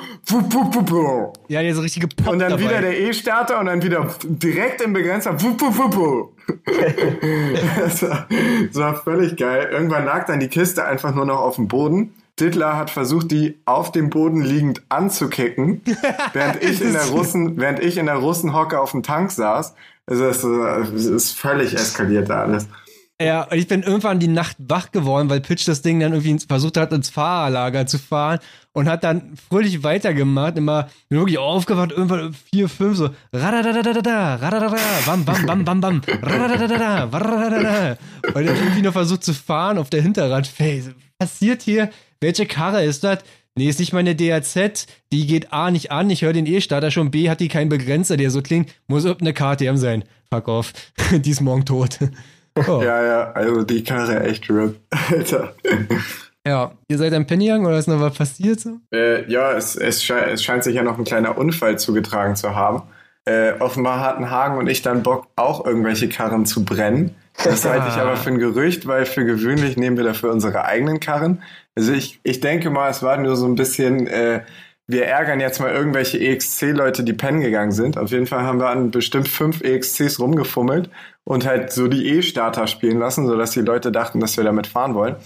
Ja, 1.46 1.62
der 1.62 1.76
so 1.76 1.80
richtige 1.80 2.08
Pop 2.08 2.32
Und 2.32 2.40
dann 2.40 2.50
dabei. 2.50 2.64
wieder 2.64 2.80
der 2.80 3.00
E-Starter 3.00 3.60
und 3.60 3.66
dann 3.66 3.82
wieder 3.82 4.08
direkt 4.24 4.80
im 4.80 4.92
Begrenzer. 4.92 5.34
das, 5.34 5.44
war, 8.02 8.26
das 8.66 8.74
war 8.74 8.96
völlig 8.96 9.36
geil. 9.36 9.68
Irgendwann 9.70 10.06
lag 10.06 10.26
dann 10.26 10.40
die 10.40 10.48
Kiste 10.48 10.84
einfach 10.84 11.14
nur 11.14 11.24
noch 11.24 11.38
auf 11.38 11.54
dem 11.54 11.68
Boden. 11.68 12.14
Dittler 12.40 12.76
hat 12.76 12.90
versucht, 12.90 13.30
die 13.30 13.58
auf 13.64 13.92
dem 13.92 14.10
Boden 14.10 14.42
liegend 14.42 14.82
anzukicken, 14.88 15.82
während 16.32 16.62
ich 16.62 16.80
in 16.80 16.92
der 16.92 17.06
Russen, 17.06 17.58
während 17.58 17.80
ich 17.80 17.96
in 17.96 18.06
der 18.06 18.16
Russenhocke 18.16 18.80
auf 18.80 18.92
dem 18.92 19.02
Tank 19.02 19.30
saß. 19.30 19.74
Also 20.06 20.24
es, 20.24 20.42
es 20.42 21.06
ist 21.06 21.38
völlig 21.38 21.74
eskaliert 21.74 22.30
da 22.30 22.42
alles. 22.42 22.66
Ja, 23.20 23.42
und 23.42 23.58
ich 23.58 23.66
bin 23.66 23.82
irgendwann 23.82 24.20
die 24.20 24.28
Nacht 24.28 24.56
wach 24.60 24.92
geworden, 24.92 25.28
weil 25.28 25.40
Pitch 25.40 25.66
das 25.66 25.82
Ding 25.82 25.98
dann 25.98 26.12
irgendwie 26.12 26.38
versucht 26.46 26.76
hat, 26.76 26.92
ins 26.92 27.10
Fahrerlager 27.10 27.84
zu 27.84 27.98
fahren 27.98 28.38
und 28.72 28.88
hat 28.88 29.02
dann 29.02 29.34
fröhlich 29.48 29.82
weitergemacht. 29.82 30.56
Immer 30.56 30.88
bin 31.08 31.18
wirklich 31.18 31.38
aufgewacht, 31.38 31.90
irgendwann 31.90 32.32
vier, 32.32 32.68
fünf, 32.68 32.96
so 32.96 33.10
radadadadada, 33.32 34.36
radadada, 34.36 34.76
bam, 35.04 35.24
bam, 35.24 35.46
bam, 35.46 35.64
bam, 35.64 35.80
bam, 35.80 36.00
radadadada, 36.22 37.04
radadada. 37.06 37.98
Und 38.22 38.34
dann 38.34 38.56
irgendwie 38.56 38.82
noch 38.82 38.92
versucht 38.92 39.24
zu 39.24 39.34
fahren 39.34 39.78
auf 39.78 39.90
der 39.90 40.02
Hinterradfeld. 40.02 40.94
Was 41.18 41.28
passiert 41.28 41.62
hier? 41.62 41.90
Welche 42.20 42.46
Karre 42.46 42.84
ist 42.84 43.04
das? 43.04 43.20
Nee, 43.54 43.68
ist 43.68 43.78
nicht 43.78 43.92
meine 43.92 44.14
DRZ. 44.14 44.86
Die 45.12 45.26
geht 45.26 45.52
A 45.52 45.70
nicht 45.70 45.92
an. 45.92 46.10
Ich 46.10 46.22
höre 46.22 46.32
den 46.32 46.46
E-Starter 46.46 46.90
schon. 46.90 47.10
B 47.10 47.30
hat 47.30 47.40
die 47.40 47.48
keinen 47.48 47.68
Begrenzer, 47.68 48.16
der 48.16 48.30
so 48.30 48.42
klingt. 48.42 48.72
Muss 48.88 49.04
irgendeine 49.04 49.34
KTM 49.34 49.76
sein. 49.76 50.04
Fuck 50.32 50.48
off. 50.48 50.72
die 51.12 51.30
ist 51.30 51.40
morgen 51.40 51.64
tot. 51.64 51.98
Oh. 52.66 52.82
Ja, 52.82 53.04
ja, 53.04 53.32
also 53.34 53.62
die 53.62 53.84
Karre 53.84 54.24
echt 54.24 54.50
RIP. 54.50 54.80
Alter. 55.10 55.54
Ja, 56.44 56.72
ihr 56.88 56.98
seid 56.98 57.12
am 57.12 57.24
Pennyang 57.24 57.64
oder 57.64 57.78
ist 57.78 57.86
noch 57.86 58.00
was 58.00 58.18
passiert? 58.18 58.58
So? 58.58 58.80
Äh, 58.92 59.30
ja, 59.30 59.52
es, 59.52 59.76
es, 59.76 60.02
sche 60.02 60.26
es, 60.26 60.42
scheint 60.42 60.64
sich 60.64 60.74
ja 60.74 60.82
noch 60.82 60.98
ein 60.98 61.04
kleiner 61.04 61.38
Unfall 61.38 61.78
zugetragen 61.78 62.34
zu 62.34 62.56
haben. 62.56 62.82
Äh, 63.26 63.52
offenbar 63.60 64.00
hatten 64.00 64.28
Hagen 64.28 64.58
und 64.58 64.66
ich 64.66 64.82
dann 64.82 65.04
Bock, 65.04 65.28
auch 65.36 65.64
irgendwelche 65.64 66.08
Karren 66.08 66.46
zu 66.46 66.64
brennen. 66.64 67.14
Das 67.44 67.64
halte 67.64 67.88
ich 67.88 67.94
aber 67.94 68.16
für 68.16 68.30
ein 68.30 68.38
Gerücht, 68.38 68.86
weil 68.86 69.06
für 69.06 69.24
gewöhnlich 69.24 69.76
nehmen 69.76 69.96
wir 69.96 70.04
dafür 70.04 70.32
unsere 70.32 70.64
eigenen 70.64 71.00
Karren. 71.00 71.42
Also 71.74 71.92
ich, 71.92 72.20
ich 72.24 72.40
denke 72.40 72.70
mal, 72.70 72.90
es 72.90 73.02
war 73.02 73.16
nur 73.16 73.36
so 73.36 73.46
ein 73.46 73.54
bisschen, 73.54 74.08
äh, 74.08 74.42
wir 74.88 75.06
ärgern 75.06 75.38
jetzt 75.38 75.60
mal 75.60 75.70
irgendwelche 75.70 76.18
EXC-Leute, 76.18 77.04
die 77.04 77.12
pennen 77.12 77.40
gegangen 77.40 77.72
sind. 77.72 77.96
Auf 77.96 78.10
jeden 78.10 78.26
Fall 78.26 78.42
haben 78.42 78.58
wir 78.58 78.70
an 78.70 78.90
bestimmt 78.90 79.28
fünf 79.28 79.60
EXCs 79.60 80.18
rumgefummelt 80.18 80.90
und 81.24 81.46
halt 81.46 81.72
so 81.72 81.86
die 81.86 82.08
E-Starter 82.08 82.66
spielen 82.66 82.98
lassen, 82.98 83.26
sodass 83.26 83.52
die 83.52 83.60
Leute 83.60 83.92
dachten, 83.92 84.18
dass 84.18 84.36
wir 84.36 84.44
damit 84.44 84.66
fahren 84.66 84.94
wollen. 84.94 85.16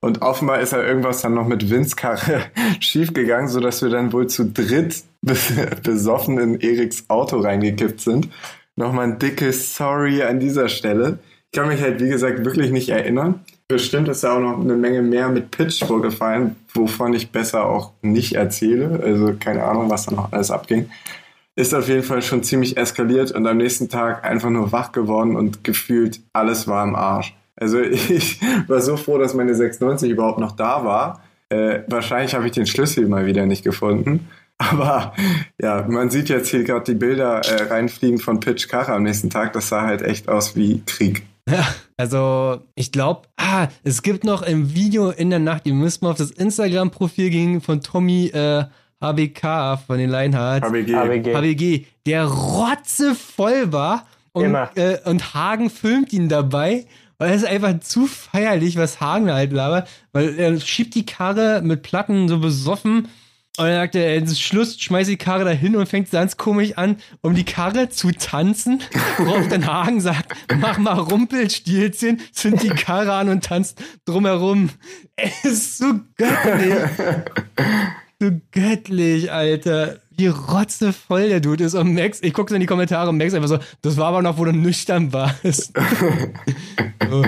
Und 0.00 0.22
offenbar 0.22 0.60
ist 0.60 0.72
ja 0.72 0.82
irgendwas 0.82 1.22
dann 1.22 1.34
noch 1.34 1.46
mit 1.46 1.70
Winzkarre 1.70 2.42
schiefgegangen, 2.80 3.48
sodass 3.48 3.82
wir 3.82 3.88
dann 3.88 4.12
wohl 4.12 4.26
zu 4.26 4.44
dritt 4.44 5.04
besoffen 5.82 6.38
in 6.38 6.60
Eriks 6.60 7.04
Auto 7.08 7.38
reingekippt 7.40 8.00
sind. 8.00 8.28
Nochmal 8.76 9.06
ein 9.06 9.18
dickes 9.18 9.74
Sorry 9.74 10.22
an 10.22 10.38
dieser 10.38 10.68
Stelle. 10.68 11.18
Ich 11.52 11.58
kann 11.58 11.68
mich 11.68 11.80
halt, 11.80 12.00
wie 12.00 12.08
gesagt, 12.08 12.44
wirklich 12.44 12.70
nicht 12.70 12.88
erinnern. 12.88 13.40
Bestimmt 13.68 14.08
ist 14.08 14.22
da 14.22 14.36
auch 14.36 14.40
noch 14.40 14.60
eine 14.60 14.76
Menge 14.76 15.02
mehr 15.02 15.28
mit 15.28 15.50
Pitch 15.50 15.84
vorgefallen, 15.84 16.56
wovon 16.72 17.14
ich 17.14 17.32
besser 17.32 17.64
auch 17.64 17.92
nicht 18.02 18.34
erzähle. 18.34 19.00
Also 19.02 19.34
keine 19.38 19.64
Ahnung, 19.64 19.90
was 19.90 20.06
da 20.06 20.14
noch 20.14 20.32
alles 20.32 20.50
abging. 20.50 20.88
Ist 21.56 21.74
auf 21.74 21.88
jeden 21.88 22.02
Fall 22.02 22.22
schon 22.22 22.42
ziemlich 22.42 22.76
eskaliert 22.76 23.32
und 23.32 23.46
am 23.46 23.56
nächsten 23.56 23.88
Tag 23.88 24.24
einfach 24.24 24.50
nur 24.50 24.70
wach 24.72 24.92
geworden 24.92 25.34
und 25.34 25.64
gefühlt 25.64 26.20
alles 26.32 26.68
war 26.68 26.84
im 26.84 26.94
Arsch. 26.94 27.34
Also 27.56 27.80
ich 27.80 28.40
war 28.68 28.80
so 28.80 28.96
froh, 28.96 29.18
dass 29.18 29.34
meine 29.34 29.54
690 29.54 30.10
überhaupt 30.10 30.38
noch 30.38 30.52
da 30.52 30.84
war. 30.84 31.22
Äh, 31.48 31.80
wahrscheinlich 31.88 32.34
habe 32.34 32.46
ich 32.46 32.52
den 32.52 32.66
Schlüssel 32.66 33.08
mal 33.08 33.26
wieder 33.26 33.46
nicht 33.46 33.64
gefunden. 33.64 34.28
Aber 34.58 35.12
ja, 35.60 35.84
man 35.88 36.10
sieht 36.10 36.28
jetzt 36.28 36.48
hier 36.48 36.64
gerade 36.64 36.84
die 36.84 36.98
Bilder 36.98 37.40
äh, 37.40 37.64
reinfliegen 37.64 38.18
von 38.18 38.40
Pitch 38.40 38.68
Kara 38.68 38.94
am 38.94 39.02
nächsten 39.02 39.28
Tag. 39.28 39.52
Das 39.52 39.68
sah 39.68 39.82
halt 39.82 40.02
echt 40.02 40.28
aus 40.28 40.56
wie 40.56 40.82
Krieg. 40.86 41.24
Ja, 41.48 41.66
also 41.96 42.60
ich 42.74 42.90
glaube, 42.90 43.28
ah, 43.36 43.68
es 43.84 44.02
gibt 44.02 44.24
noch 44.24 44.42
ein 44.42 44.74
Video 44.74 45.10
in 45.10 45.30
der 45.30 45.38
Nacht, 45.38 45.66
ihr 45.66 45.74
müsst 45.74 46.02
mal 46.02 46.10
auf 46.10 46.18
das 46.18 46.32
Instagram-Profil 46.32 47.30
gehen 47.30 47.60
von 47.60 47.80
Tommy 47.82 48.26
äh, 48.26 48.64
HBK 49.00 49.78
von 49.86 49.98
den 49.98 50.10
Leinhardt. 50.10 50.64
HBG. 50.64 50.94
HBG. 50.94 51.34
HBG, 51.34 51.84
der 52.06 52.24
rotzevoll 52.24 53.72
war 53.72 54.06
und, 54.32 54.54
äh, 54.74 54.98
und 55.04 55.34
Hagen 55.34 55.70
filmt 55.70 56.12
ihn 56.12 56.28
dabei. 56.28 56.86
Weil 57.18 57.30
es 57.30 57.42
ist 57.42 57.48
einfach 57.48 57.80
zu 57.80 58.06
feierlich, 58.06 58.76
was 58.76 59.00
Hagen 59.00 59.32
halt 59.32 59.50
labert, 59.50 59.88
weil 60.12 60.38
er 60.38 60.60
schiebt 60.60 60.94
die 60.94 61.06
Karre 61.06 61.62
mit 61.62 61.82
Platten 61.82 62.28
so 62.28 62.40
besoffen 62.40 63.08
und 63.58 63.64
dann 63.64 63.74
sagt 63.74 63.94
er, 63.94 64.08
ey, 64.08 64.26
Schluss, 64.34 64.78
schmeißt 64.78 65.08
die 65.08 65.16
Karre 65.16 65.44
dahin 65.44 65.76
und 65.76 65.88
fängt 65.88 66.10
ganz 66.10 66.36
komisch 66.36 66.76
an, 66.76 66.96
um 67.22 67.34
die 67.34 67.44
Karre 67.44 67.88
zu 67.88 68.12
tanzen. 68.12 68.82
Worauf 69.18 69.48
dann 69.48 69.66
Hagen 69.66 70.00
sagt, 70.00 70.36
mach 70.58 70.78
mal 70.78 70.98
Rumpelstilzchen, 70.98 72.20
zünd 72.32 72.62
die 72.62 72.68
Karre 72.68 73.14
an 73.14 73.28
und 73.28 73.44
tanzt 73.44 73.82
drumherum. 74.04 74.70
Es 75.16 75.44
ist 75.44 75.78
so 75.78 75.94
göttlich. 76.16 76.74
so 78.20 78.30
göttlich, 78.50 79.32
Alter. 79.32 80.00
Wie 80.18 80.26
rotzevoll 80.28 81.28
der 81.28 81.40
Dude 81.40 81.64
ist. 81.64 81.74
Und 81.74 81.94
Max, 81.94 82.20
ich 82.22 82.34
gucke 82.34 82.54
in 82.54 82.60
die 82.60 82.66
Kommentare 82.66 83.08
und 83.08 83.16
Max 83.16 83.32
einfach 83.32 83.48
so, 83.48 83.58
das 83.82 83.96
war 83.96 84.08
aber 84.08 84.22
noch, 84.22 84.38
wo 84.38 84.44
du 84.44 84.52
nüchtern 84.52 85.12
warst. 85.12 85.72
so. 87.10 87.24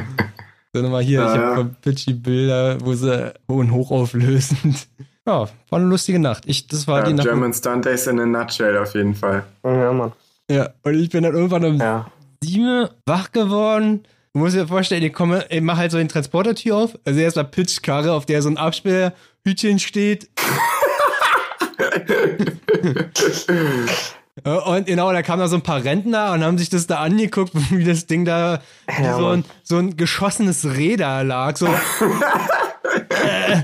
So, 0.75 0.83
nochmal 0.83 1.03
hier, 1.03 1.21
Ja, 1.21 1.35
ich 1.35 1.41
habe 1.41 1.55
von 1.55 1.77
Pitch 1.81 2.07
die 2.07 2.13
Bilder, 2.13 2.79
wo 2.83 2.93
sie 2.93 3.33
hoch 3.51 3.57
und 3.57 3.73
hochauflösend. 3.73 4.89
Ja, 5.29 5.47
war 5.69 5.79
eine 5.79 5.85
lustige 5.85 6.19
Nacht. 6.19 6.45
Ich, 6.47 6.67
das 6.69 6.87
war 6.89 7.01
Ja, 7.01 7.07
die 7.07 7.13
Nacht. 7.13 7.27
German 7.29 7.53
Stunt 7.53 7.85
Days 7.85 8.07
in 8.07 8.19
a 8.19 8.25
nutshell 8.25 8.79
auf 8.79 8.95
jeden 8.95 9.15
Fall. 9.15 9.45
Ja, 9.63 9.93
Mann. 9.93 10.13
Ja, 10.51 10.71
und 10.83 10.95
ich 10.95 11.11
bin 11.11 11.23
dann 11.23 11.35
irgendwann 11.35 11.65
um 11.67 11.79
Ja. 11.79 12.07
sieben 12.43 12.89
wach 13.05 13.31
geworden. 13.33 14.05
Du 14.33 14.41
musst 14.41 14.57
dir 14.57 14.67
vorstellen, 14.67 15.03
ich 15.03 15.13
komme, 15.13 15.45
ich 15.51 15.61
mach 15.61 15.77
halt 15.77 15.91
so 15.91 15.99
den 15.99 16.09
Transportertür 16.09 16.77
auf. 16.77 16.99
Also 17.05 17.21
erst 17.21 17.37
mal 17.37 17.45
Pitchkarre, 17.45 18.13
auf 18.13 18.25
der 18.25 18.41
so 18.41 18.49
ein 18.49 18.57
Absperrhütchen 18.57 19.79
steht. 19.79 20.31
Und 24.45 24.87
genau, 24.87 25.13
da 25.13 25.23
kamen 25.23 25.41
da 25.41 25.49
so 25.49 25.57
ein 25.57 25.63
paar 25.63 25.83
Rentner 25.83 26.33
und 26.33 26.45
haben 26.45 26.59
sich 26.59 26.71
das 26.71 26.87
da 26.87 27.01
angeguckt, 27.01 27.53
wie 27.71 27.85
das 27.85 28.07
Ding 28.07 28.25
da 28.25 28.61
Ja, 29.03 29.17
so, 29.17 29.27
ein, 29.29 29.45
so 29.65 29.77
ein 29.79 29.97
geschossenes 29.97 30.63
da 30.97 31.21
lag. 31.23 31.57
So. 31.57 31.67
Äh. 33.11 33.63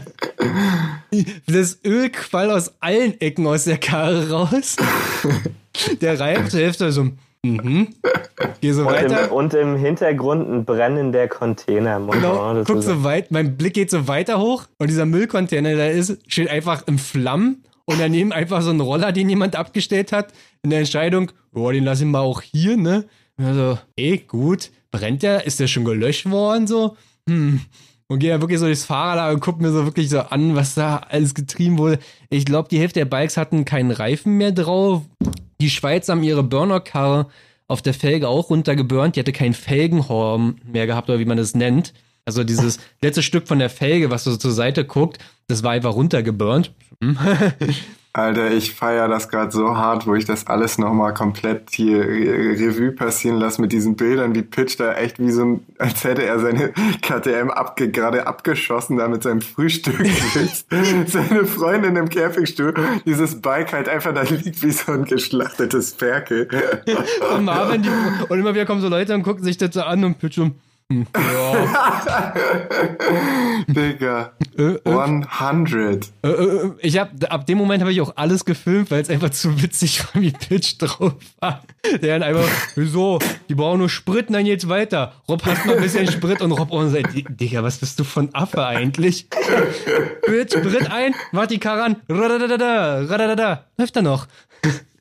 Das 1.46 1.78
Öl 1.84 2.10
quall 2.10 2.50
aus 2.50 2.72
allen 2.80 3.20
Ecken 3.20 3.46
aus 3.46 3.64
der 3.64 3.78
Karre 3.78 4.30
raus. 4.30 4.76
Der 6.00 6.20
Reifen 6.20 6.48
zur 6.50 6.60
Hälfte 6.60 6.92
so, 6.92 7.10
mhm. 7.42 7.88
Geh 8.60 8.72
so 8.72 8.82
Und 8.82 8.88
weiter. 8.88 9.26
im, 9.26 9.32
und 9.32 9.54
im 9.54 9.76
Hintergrund 9.76 10.48
ein 10.48 10.64
brennender 10.64 11.28
Container. 11.28 12.00
Genau, 12.10 12.62
guck 12.64 12.82
so 12.82 13.04
weit, 13.04 13.30
mein 13.30 13.56
Blick 13.56 13.74
geht 13.74 13.90
so 13.90 14.08
weiter 14.08 14.38
hoch 14.38 14.64
und 14.78 14.88
dieser 14.88 15.06
Müllcontainer, 15.06 15.70
der 15.74 15.78
da 15.78 15.86
ist, 15.88 16.18
steht 16.26 16.48
einfach 16.48 16.86
in 16.86 16.98
Flammen 16.98 17.64
und 17.84 18.00
daneben 18.00 18.32
einfach 18.40 18.62
so 18.62 18.70
ein 18.70 18.80
Roller, 18.80 19.12
den 19.12 19.28
jemand 19.28 19.56
abgestellt 19.56 20.12
hat, 20.12 20.32
in 20.62 20.70
der 20.70 20.80
Entscheidung, 20.80 21.30
boah, 21.52 21.72
den 21.72 21.84
lass 21.84 22.00
ich 22.00 22.06
mal 22.06 22.20
auch 22.20 22.40
hier, 22.40 22.76
ne? 22.76 23.04
Also, 23.36 23.78
eh, 23.96 24.18
gut, 24.18 24.70
brennt 24.92 25.22
der? 25.22 25.44
Ist 25.46 25.58
der 25.58 25.66
schon 25.66 25.84
gelöscht 25.84 26.30
worden, 26.30 26.66
so? 26.66 26.96
Hm. 27.28 27.60
Und 28.14 28.20
gehe 28.20 28.30
ja 28.30 28.40
wirklich 28.40 28.60
so 28.60 28.66
durchs 28.66 28.84
Fahrrad 28.84 29.34
und 29.34 29.40
guck 29.40 29.60
mir 29.60 29.72
so 29.72 29.86
wirklich 29.86 30.08
so 30.08 30.20
an, 30.20 30.54
was 30.54 30.74
da 30.74 30.98
alles 30.98 31.34
getrieben 31.34 31.78
wurde. 31.78 31.98
Ich 32.30 32.44
glaube, 32.44 32.68
die 32.68 32.78
Hälfte 32.78 33.00
der 33.00 33.06
Bikes 33.06 33.36
hatten 33.36 33.64
keinen 33.64 33.90
Reifen 33.90 34.36
mehr 34.36 34.52
drauf. 34.52 35.02
Die 35.60 35.68
Schweiz 35.68 36.08
haben 36.08 36.22
ihre 36.22 36.44
Burner-Karre 36.44 37.26
auf 37.66 37.82
der 37.82 37.92
Felge 37.92 38.28
auch 38.28 38.50
runtergeburnt. 38.50 39.16
Die 39.16 39.20
hatte 39.20 39.32
keinen 39.32 39.52
Felgenhorn 39.52 40.60
mehr 40.64 40.86
gehabt, 40.86 41.10
oder 41.10 41.18
wie 41.18 41.24
man 41.24 41.38
das 41.38 41.56
nennt. 41.56 41.92
Also 42.24 42.44
dieses 42.44 42.78
letzte 43.02 43.24
Stück 43.24 43.48
von 43.48 43.58
der 43.58 43.68
Felge, 43.68 44.12
was 44.12 44.22
so 44.22 44.36
zur 44.36 44.52
Seite 44.52 44.84
guckt, 44.84 45.18
das 45.48 45.64
war 45.64 45.72
einfach 45.72 45.96
runtergeburnt. 45.96 46.72
Alter, 48.16 48.52
ich 48.52 48.74
feiere 48.74 49.08
das 49.08 49.28
gerade 49.28 49.50
so 49.50 49.76
hart, 49.76 50.06
wo 50.06 50.14
ich 50.14 50.24
das 50.24 50.46
alles 50.46 50.78
nochmal 50.78 51.14
komplett 51.14 51.70
hier 51.72 51.98
Revue 51.98 52.92
passieren 52.92 53.38
lasse 53.38 53.60
mit 53.60 53.72
diesen 53.72 53.96
Bildern, 53.96 54.36
wie 54.36 54.42
Pitch 54.42 54.78
da 54.78 54.94
echt 54.94 55.18
wie 55.18 55.32
so 55.32 55.42
ein, 55.44 55.66
als 55.78 56.04
hätte 56.04 56.22
er 56.22 56.38
seine 56.38 56.72
KTM 57.02 57.50
abge, 57.50 57.90
gerade 57.90 58.28
abgeschossen, 58.28 58.98
da 58.98 59.08
mit 59.08 59.24
seinem 59.24 59.40
Frühstück. 59.40 59.94
Seine 61.06 61.44
Freundin 61.44 61.96
im 61.96 62.08
Campingstuhl, 62.08 62.74
dieses 63.04 63.40
Bike 63.40 63.72
halt 63.72 63.88
einfach 63.88 64.14
da 64.14 64.22
liegt 64.22 64.62
wie 64.62 64.70
so 64.70 64.92
ein 64.92 65.04
geschlachtetes 65.04 65.94
Ferkel. 65.94 66.48
Und 67.34 67.44
Marvin, 67.44 67.82
die, 67.82 67.88
und 68.28 68.38
immer 68.38 68.54
wieder 68.54 68.64
kommen 68.64 68.80
so 68.80 68.88
Leute 68.88 69.14
und 69.14 69.24
gucken 69.24 69.42
sich 69.42 69.58
das 69.58 69.74
so 69.74 69.82
an 69.82 70.04
und 70.04 70.18
pitchen. 70.20 70.44
Hm, 70.44 70.54
ja. 70.90 71.04
Digga. 73.68 74.32
Äh, 74.56 74.62
äh, 74.62 74.80
100. 74.84 76.12
äh, 76.22 76.28
äh, 76.28 76.72
ich 76.80 76.98
hab, 76.98 77.10
ab 77.32 77.46
dem 77.46 77.58
Moment 77.58 77.80
habe 77.82 77.92
ich 77.92 78.00
auch 78.00 78.12
alles 78.16 78.44
gefilmt, 78.44 78.90
weil 78.90 79.00
es 79.00 79.08
einfach 79.08 79.30
zu 79.30 79.62
witzig 79.62 80.04
war, 80.04 80.20
wie 80.20 80.30
Pitch 80.30 80.74
drauf 80.78 81.14
war. 81.40 81.62
Der 82.02 82.18
dann 82.18 82.22
einfach, 82.22 82.48
wieso? 82.74 83.18
Die 83.48 83.54
brauchen 83.54 83.78
nur 83.78 83.88
Sprit, 83.88 84.26
dann 84.28 84.44
geht's 84.44 84.68
weiter. 84.68 85.14
Rob 85.28 85.44
hast 85.46 85.64
mal 85.64 85.76
ein 85.76 85.82
bisschen 85.82 86.10
Sprit 86.10 86.42
und 86.42 86.52
Rob 86.52 86.70
und 86.70 86.90
sagt, 86.90 87.14
Digga, 87.40 87.62
was 87.62 87.78
bist 87.78 87.98
du 87.98 88.04
von 88.04 88.34
Affe 88.34 88.64
eigentlich? 88.64 89.28
Pitch, 90.22 90.52
Sprit 90.52 90.90
ein, 90.90 91.14
mach 91.32 91.46
die 91.46 91.58
Karre 91.58 91.84
an, 91.84 91.96
radadada, 92.08 93.00
radadada, 93.02 93.64
läuft 93.78 93.96
er 93.96 94.02
noch. 94.02 94.26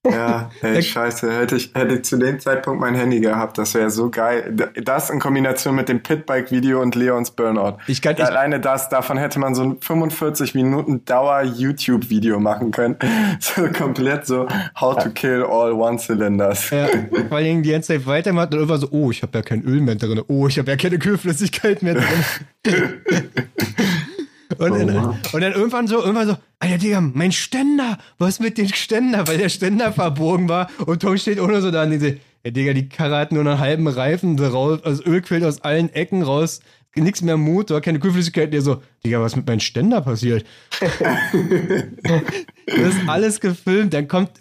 Ja, 0.05 0.49
ey, 0.61 0.83
scheiße. 0.83 1.31
Hätte 1.31 1.55
ich, 1.55 1.71
hätte 1.73 1.95
ich 1.95 2.03
zu 2.03 2.17
dem 2.17 2.37
Zeitpunkt 2.39 2.81
mein 2.81 2.93
Handy 2.93 3.21
gehabt, 3.21 3.57
das 3.57 3.73
wäre 3.73 3.89
so 3.89 4.09
geil. 4.09 4.53
Das 4.83 5.09
in 5.09 5.19
Kombination 5.19 5.75
mit 5.75 5.87
dem 5.87 6.03
Pitbike-Video 6.03 6.81
und 6.81 6.95
Leons 6.95 7.31
Burnout. 7.31 7.77
Ich 7.87 8.01
kann- 8.01 8.15
ich- 8.17 8.23
Alleine 8.23 8.59
das, 8.59 8.89
davon 8.89 9.17
hätte 9.17 9.39
man 9.39 9.55
so 9.55 9.63
ein 9.63 9.77
45 9.79 10.55
Minuten 10.55 11.05
Dauer-YouTube-Video 11.05 12.39
machen 12.39 12.71
können. 12.71 12.97
So 13.39 13.67
komplett 13.69 14.25
so 14.25 14.47
How 14.79 15.01
to 15.01 15.09
kill 15.09 15.43
all 15.43 15.71
one-cylinders. 15.71 16.69
Ja, 16.69 16.87
vor 17.29 17.39
Dingen 17.39 17.63
die 17.63 17.71
ganze 17.71 17.93
Zeit 17.93 18.05
weitermacht 18.05 18.47
und 18.53 18.59
irgendwann 18.59 18.79
so, 18.81 18.87
oh, 18.91 19.09
ich 19.11 19.21
habe 19.21 19.37
ja 19.37 19.41
kein 19.41 19.63
Öl 19.63 19.79
mehr 19.81 19.95
drin. 19.95 20.21
Oh, 20.27 20.47
ich 20.47 20.59
habe 20.59 20.69
ja 20.71 20.77
keine 20.77 20.99
Kühlflüssigkeit 20.99 21.81
mehr 21.81 21.95
drin. 21.95 22.05
Und, 24.57 24.71
dann- 24.79 24.93
Mann. 24.93 25.19
und 25.31 25.41
dann 25.41 25.53
irgendwann 25.53 25.87
so, 25.87 25.99
irgendwann 26.01 26.27
so, 26.27 26.37
Alter 26.59 26.77
Digga, 26.77 27.01
mein 27.01 27.31
Ständer, 27.31 27.97
was 28.17 28.39
mit 28.39 28.57
dem 28.57 28.67
Ständer? 28.69 29.27
Weil 29.27 29.37
der 29.37 29.49
Ständer 29.49 29.91
verbogen 29.93 30.49
war 30.49 30.69
und 30.85 31.01
Tom 31.01 31.17
steht 31.17 31.39
ohne 31.39 31.61
so 31.61 31.71
da 31.71 31.83
und 31.83 31.91
diese, 31.91 32.17
ja 32.45 32.51
Digga, 32.51 32.73
die 32.73 32.89
Karre 32.89 33.17
hat 33.17 33.31
nur 33.31 33.41
einen 33.45 33.59
halben 33.59 33.87
Reifen 33.87 34.37
drauf, 34.37 34.79
also 34.83 35.03
Öl 35.03 35.21
quillt 35.21 35.43
aus 35.43 35.61
allen 35.61 35.89
Ecken 35.93 36.21
raus, 36.23 36.61
nix 36.95 37.21
mehr 37.21 37.37
Motor, 37.37 37.81
keine 37.81 37.99
Kühlflüssigkeit, 37.99 38.53
der 38.53 38.61
so, 38.61 38.81
Digga, 39.05 39.19
was 39.21 39.35
mit 39.35 39.47
meinem 39.47 39.59
Ständer 39.59 40.01
passiert? 40.01 40.45
Das 42.65 42.95
ist 42.95 43.07
alles 43.07 43.39
gefilmt. 43.39 43.93
Dann 43.93 44.07
kommt. 44.07 44.31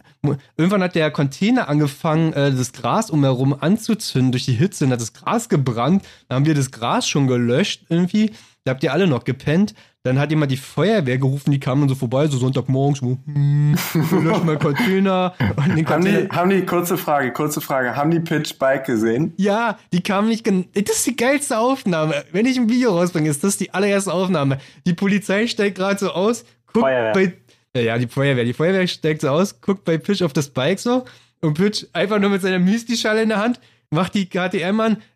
Irgendwann 0.56 0.82
hat 0.84 0.94
der 0.94 1.10
Container 1.10 1.68
angefangen, 1.68 2.32
äh, 2.34 2.52
das 2.52 2.72
Gras 2.72 3.10
umherum 3.10 3.56
anzuzünden 3.58 4.30
durch 4.30 4.44
die 4.44 4.52
Hitze 4.52 4.84
und 4.84 4.92
hat 4.92 5.00
das 5.00 5.12
Gras 5.12 5.48
gebrannt. 5.48 6.04
Dann 6.28 6.36
haben 6.36 6.46
wir 6.46 6.54
das 6.54 6.70
Gras 6.70 7.08
schon 7.08 7.26
gelöscht 7.26 7.86
irgendwie. 7.88 8.30
Da 8.64 8.70
habt 8.70 8.84
ihr 8.84 8.92
alle 8.92 9.08
noch 9.08 9.24
gepennt. 9.24 9.74
Dann 10.04 10.18
hat 10.18 10.30
jemand 10.30 10.50
die 10.50 10.56
Feuerwehr 10.56 11.16
gerufen, 11.16 11.52
die 11.52 11.60
kamen 11.60 11.88
so 11.88 11.94
vorbei, 11.94 12.26
so 12.26 12.36
Sonntagmorgens, 12.36 12.98
so, 12.98 13.18
hm, 13.24 13.76
wir 13.94 14.20
löschen 14.20 14.46
mal 14.46 14.58
Container. 14.58 15.32
Und 15.56 15.76
den 15.76 15.88
Haben 15.88 16.04
die, 16.04 16.28
haben 16.28 16.50
die, 16.50 16.66
kurze 16.66 16.98
Frage, 16.98 17.32
kurze 17.32 17.60
Frage, 17.60 17.94
haben 17.94 18.10
die 18.10 18.18
Pitch 18.18 18.58
Bike 18.58 18.84
gesehen? 18.84 19.32
ja, 19.36 19.78
die 19.92 20.02
kamen 20.02 20.28
nicht 20.28 20.42
gen 20.42 20.66
Das 20.74 20.96
ist 20.96 21.06
die 21.06 21.14
geilste 21.14 21.56
Aufnahme. 21.56 22.24
Wenn 22.32 22.46
ich 22.46 22.58
ein 22.58 22.68
Video 22.68 22.90
rausbringe, 22.98 23.30
ist 23.30 23.44
das 23.44 23.58
die 23.58 23.72
allererste 23.72 24.12
Aufnahme. 24.12 24.58
Die 24.86 24.92
Polizei 24.94 25.46
steigt 25.46 25.78
gerade 25.78 26.00
so 26.00 26.10
aus, 26.10 26.44
guckt 26.66 26.80
Feuerwehr. 26.84 27.12
bei. 27.12 27.32
Ja, 27.76 27.82
ja, 27.82 27.98
die 27.98 28.08
Feuerwehr. 28.08 28.44
Die 28.44 28.54
Feuerwehr 28.54 28.88
steigt 28.88 29.20
so 29.20 29.28
aus, 29.28 29.60
guckt 29.60 29.84
bei 29.84 29.98
Pitch 29.98 30.22
auf 30.22 30.32
das 30.32 30.48
Bike 30.48 30.80
so 30.80 31.04
und 31.42 31.54
Pitch 31.54 31.84
einfach 31.92 32.18
nur 32.18 32.30
mit 32.30 32.42
seiner 32.42 32.58
Müsli-Schale 32.58 33.22
in 33.22 33.28
der 33.28 33.38
Hand, 33.38 33.60
macht 33.90 34.14
die 34.14 34.26
KTM 34.28 34.80
an, 34.80 34.96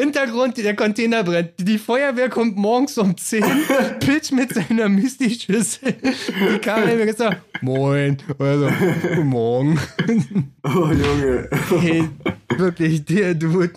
Hintergrund, 0.00 0.56
der 0.56 0.76
Container 0.76 1.24
brennt. 1.24 1.54
Die 1.58 1.76
Feuerwehr 1.76 2.28
kommt 2.28 2.56
morgens 2.56 2.96
um 2.98 3.16
10, 3.16 3.42
Pitch 3.98 4.30
mit 4.30 4.54
seiner 4.54 4.88
Müsli-Schüssel. 4.88 5.94
Die 6.54 6.58
kam 6.60 6.84
mir 6.84 7.04
gesagt, 7.04 7.42
moin. 7.62 8.16
Oder 8.38 8.58
so, 8.60 8.68
guten 9.02 9.26
Morgen. 9.26 9.80
Oh, 10.62 10.86
Junge. 10.92 11.48
Hey, 11.80 12.04
wirklich, 12.56 13.04
der 13.06 13.34
Dude. 13.34 13.72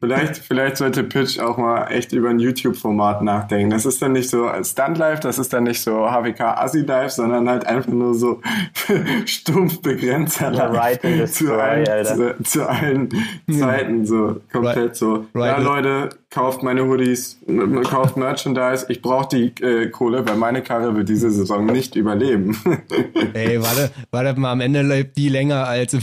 Vielleicht, 0.00 0.38
vielleicht 0.38 0.78
sollte 0.78 1.04
Pitch 1.04 1.38
auch 1.38 1.56
mal 1.56 1.86
echt 1.86 2.12
über 2.12 2.30
ein 2.30 2.40
YouTube-Format 2.40 3.22
nachdenken. 3.22 3.70
Das 3.70 3.86
ist 3.86 4.02
dann 4.02 4.12
nicht 4.12 4.30
so 4.30 4.50
Stunt 4.64 4.98
Life, 4.98 5.20
das 5.22 5.38
ist 5.38 5.52
dann 5.52 5.64
nicht 5.64 5.80
so 5.80 6.10
HWK 6.10 6.40
Assi 6.40 6.80
Life, 6.80 7.10
sondern 7.10 7.48
halt 7.48 7.64
einfach 7.64 7.92
nur 7.92 8.14
so 8.14 8.40
stumpf 9.24 9.80
Begrenzer 9.82 10.52
Right 10.52 11.04
in 11.04 11.24
the 11.26 11.32
zu, 11.32 11.52
allen, 11.52 11.84
zu, 12.04 12.42
zu 12.42 12.68
allen 12.68 13.08
Zeiten 13.48 14.04
so 14.04 14.40
komplett 14.50 14.76
Right. 14.76 14.96
so. 14.96 15.26
Right. 15.34 15.43
Ja, 15.46 15.58
Leute, 15.58 16.10
kauft 16.30 16.62
meine 16.62 16.84
Hoodies, 16.84 17.38
kauft 17.84 18.16
Merchandise. 18.16 18.86
Ich 18.88 19.02
brauche 19.02 19.28
die 19.28 19.62
äh, 19.62 19.88
Kohle, 19.88 20.26
weil 20.26 20.36
meine 20.36 20.62
Karre 20.62 20.94
wird 20.96 21.08
diese 21.08 21.30
Saison 21.30 21.66
nicht 21.66 21.96
überleben. 21.96 22.56
Ey, 23.34 23.62
warte, 23.62 23.90
warte 24.10 24.38
mal, 24.38 24.52
am 24.52 24.60
Ende 24.60 24.82
läuft 24.82 25.16
die 25.16 25.28
länger 25.28 25.66
als. 25.66 25.96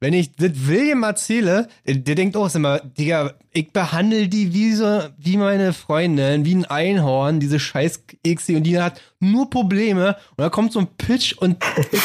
Wenn 0.00 0.14
ich 0.14 0.34
das 0.36 0.52
William 0.66 1.02
erzähle, 1.02 1.68
der, 1.86 1.96
der 1.96 2.14
denkt 2.14 2.36
auch 2.36 2.54
immer, 2.54 2.80
Digga, 2.80 3.34
ich 3.52 3.72
behandle 3.72 4.28
die 4.28 4.54
wie 4.54 4.72
so, 4.72 5.02
wie 5.18 5.36
meine 5.36 5.72
Freundin, 5.72 6.44
wie 6.44 6.54
ein 6.54 6.64
Einhorn, 6.64 7.40
diese 7.40 7.58
scheiß 7.58 8.04
Xi, 8.24 8.56
und 8.56 8.62
die 8.62 8.80
hat 8.80 9.00
nur 9.20 9.50
Probleme. 9.50 10.16
Und 10.30 10.38
da 10.38 10.48
kommt 10.48 10.72
so 10.72 10.80
ein 10.80 10.88
Pitch 10.96 11.34
und 11.38 11.56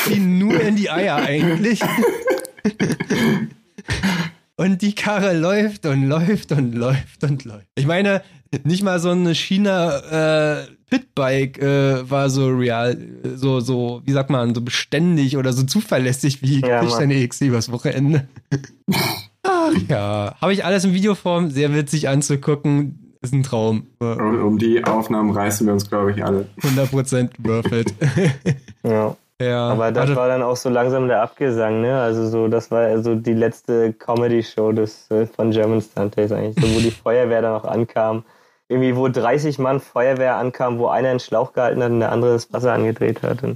die 0.10 0.20
nur 0.20 0.60
in 0.60 0.76
die 0.76 0.90
Eier 0.90 1.18
eigentlich. 1.18 1.82
Und 4.56 4.82
die 4.82 4.94
Karre 4.94 5.34
läuft 5.38 5.86
und 5.86 6.08
läuft 6.08 6.52
und 6.52 6.76
läuft 6.76 7.24
und 7.24 7.44
läuft. 7.44 7.68
Ich 7.76 7.88
meine, 7.88 8.22
nicht 8.64 8.84
mal 8.84 9.00
so 9.00 9.10
eine 9.10 9.34
China 9.34 10.60
äh, 10.60 10.68
Pitbike 10.90 11.58
äh, 11.60 12.10
war 12.10 12.30
so 12.30 12.50
real, 12.50 12.96
so, 13.36 13.62
so, 13.62 14.02
wie 14.06 14.12
sagt 14.12 14.30
man, 14.30 14.54
so 14.54 14.62
beständig 14.62 15.38
oder 15.38 15.54
so 15.54 15.64
zuverlässig 15.64 16.44
wie 16.44 16.62
Ja, 16.62 16.86
deine 16.86 17.28
XC 17.28 17.48
übers 17.48 17.72
Wochenende. 17.72 18.28
Ach 19.44 19.74
ja, 19.90 20.36
habe 20.40 20.54
ich 20.54 20.64
alles 20.64 20.86
in 20.86 20.94
Videoform, 20.94 21.50
sehr 21.50 21.74
witzig 21.74 22.08
anzugucken. 22.08 23.16
Ist 23.22 23.34
ein 23.34 23.44
Traum. 23.44 23.88
Und 24.00 24.42
um 24.42 24.58
die 24.60 24.84
Aufnahmen 24.84 25.32
reißen 25.32 25.66
wir 25.66 25.74
uns, 25.74 25.90
glaube 25.90 26.12
ich, 26.12 26.24
alle. 26.24 26.48
100% 26.62 27.30
worth 27.40 27.72
it. 27.72 27.94
Ja. 28.84 29.16
Ja, 29.44 29.70
Aber 29.70 29.92
das 29.92 30.08
warte, 30.08 30.16
war 30.16 30.28
dann 30.28 30.42
auch 30.44 30.56
so 30.56 30.70
langsam 30.70 31.08
der 31.08 31.22
Abgesang, 31.22 31.82
ne? 31.82 32.00
Also 32.02 32.28
so, 32.28 32.48
das 32.48 32.72
war 32.72 32.82
also 32.82 33.16
die 33.16 33.34
letzte 33.34 33.94
Comedy-Show 33.94 34.72
des 34.72 35.10
äh, 35.12 35.26
von 35.28 35.52
German 35.52 35.82
Stunt 35.82 36.16
Days 36.18 36.32
eigentlich, 36.32 36.56
so, 36.64 36.76
wo 36.76 36.80
die 36.80 36.92
Feuerwehr 37.04 37.42
dann 37.42 37.54
auch 37.56 37.66
ankam. 37.66 38.24
Irgendwie, 38.70 38.96
wo 38.96 39.08
30 39.08 39.60
Mann 39.60 39.80
Feuerwehr 39.80 40.38
ankam, 40.38 40.80
wo 40.80 40.88
einer 40.88 41.10
einen 41.10 41.20
Schlauch 41.20 41.54
gehalten 41.54 41.84
hat 41.84 41.92
und 41.92 42.00
der 42.00 42.12
andere 42.12 42.34
das 42.34 42.52
Wasser 42.54 42.74
angedreht 42.74 43.22
hat. 43.22 43.44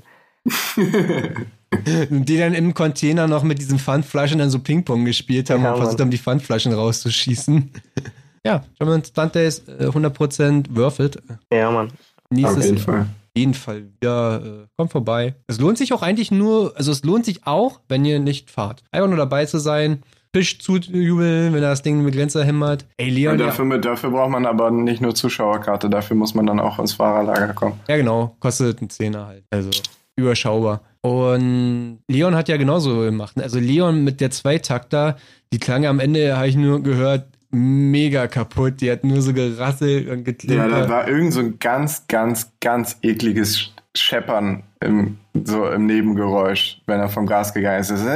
Und 2.09 2.25
die 2.29 2.37
dann 2.37 2.53
im 2.53 2.73
Container 2.73 3.27
noch 3.27 3.43
mit 3.43 3.59
diesen 3.59 3.77
Pfandflaschen 3.77 4.39
dann 4.39 4.49
so 4.49 4.59
Ping-Pong 4.59 5.03
gespielt 5.03 5.49
haben 5.49 5.63
Ja, 5.63 5.71
und 5.71 5.77
versucht 5.77 5.97
Mann. 5.99 6.05
haben, 6.05 6.11
die 6.11 6.17
Pfandflaschen 6.17 6.71
rauszuschießen. 6.73 7.69
ja, 8.45 8.63
German 8.79 9.03
Stunt 9.03 9.35
Days, 9.35 9.63
äh, 9.67 9.85
100% 9.85 10.67
worth 10.75 10.99
it. 10.99 11.21
ja, 11.51 11.69
Mann. 11.69 11.91
Nächstes 12.29 12.57
Auf 12.57 12.63
jeden 12.63 12.77
Fall. 12.77 13.05
Jeden 13.37 13.53
Fall 13.53 13.85
wieder. 13.85 14.41
Äh, 14.43 14.67
kommt 14.77 14.91
vorbei. 14.91 15.35
Es 15.47 15.59
lohnt 15.59 15.77
sich 15.77 15.93
auch 15.93 16.01
eigentlich 16.01 16.31
nur, 16.31 16.73
also 16.75 16.91
es 16.91 17.03
lohnt 17.03 17.25
sich 17.25 17.45
auch, 17.47 17.81
wenn 17.87 18.03
ihr 18.05 18.19
nicht 18.19 18.51
fahrt. 18.51 18.83
Einfach 18.91 19.07
nur 19.07 19.17
dabei 19.17 19.45
zu 19.45 19.59
sein, 19.59 20.03
Fisch 20.35 20.59
zujubeln, 20.59 21.53
wenn 21.53 21.63
er 21.63 21.69
das 21.69 21.81
Ding 21.81 22.03
mit 22.03 22.13
Glänzer 22.13 22.43
hämmert. 22.43 22.85
Ey, 22.97 23.09
Leon, 23.09 23.33
Und 23.33 23.39
ja, 23.39 23.45
dafür, 23.47 23.77
dafür 23.79 24.11
braucht 24.11 24.29
man 24.29 24.45
aber 24.45 24.69
nicht 24.71 25.01
nur 25.01 25.15
Zuschauerkarte, 25.15 25.89
dafür 25.89 26.15
muss 26.15 26.35
man 26.35 26.45
dann 26.45 26.59
auch 26.59 26.79
ins 26.79 26.93
Fahrerlager 26.93 27.53
kommen. 27.53 27.79
ja 27.87 27.97
genau, 27.97 28.35
kostet 28.39 28.79
einen 28.79 28.89
Zehner 28.89 29.25
halt. 29.27 29.43
Also 29.49 29.69
überschaubar. 30.15 30.81
Und 31.01 31.99
Leon 32.07 32.35
hat 32.35 32.49
ja 32.49 32.57
genauso 32.57 32.99
gemacht. 32.99 33.39
Also 33.41 33.59
Leon 33.59 34.03
mit 34.03 34.19
der 34.19 34.31
Zweitakter, 34.31 35.17
die 35.53 35.59
klang 35.59 35.85
am 35.85 35.99
Ende, 35.99 36.35
habe 36.35 36.49
ich 36.49 36.55
nur 36.55 36.83
gehört, 36.83 37.36
mega 37.51 38.27
kaputt. 38.27 38.81
Die 38.81 38.91
hat 38.91 39.03
nur 39.03 39.21
so 39.21 39.33
gerasselt 39.33 40.07
und 40.09 40.17
Ja, 40.19 40.23
geklimpert. 40.23 40.71
da 40.71 40.89
war 40.89 41.07
irgend 41.07 41.33
so 41.33 41.39
ein 41.39 41.59
ganz, 41.59 42.05
ganz, 42.07 42.51
ganz 42.59 42.97
ekliges 43.01 43.57
Sch- 43.57 43.69
Scheppern 43.95 44.63
im, 44.81 45.17
so 45.43 45.67
im 45.69 45.85
Nebengeräusch, 45.85 46.81
wenn 46.85 46.99
er 46.99 47.09
vom 47.09 47.25
Gas 47.25 47.53
gegangen 47.53 47.79
ist. 47.81 47.89
Das- 47.91 48.01
Ich 48.01 48.07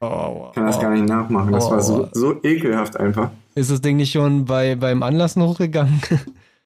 oh, 0.00 0.50
kann 0.54 0.66
das 0.66 0.76
oh. 0.76 0.80
gar 0.80 0.90
nicht 0.90 1.06
nachmachen. 1.08 1.52
Das 1.52 1.66
Oh. 1.66 1.70
war 1.70 1.80
so, 1.82 2.08
so 2.12 2.34
ekelhaft 2.42 2.98
einfach. 2.98 3.30
Ist 3.54 3.70
das 3.70 3.80
Ding 3.80 3.96
nicht 3.96 4.12
schon 4.12 4.44
bei, 4.46 4.74
beim 4.76 5.02
Anlass 5.02 5.36
noch 5.36 5.48
hochgegangen? 5.50 6.00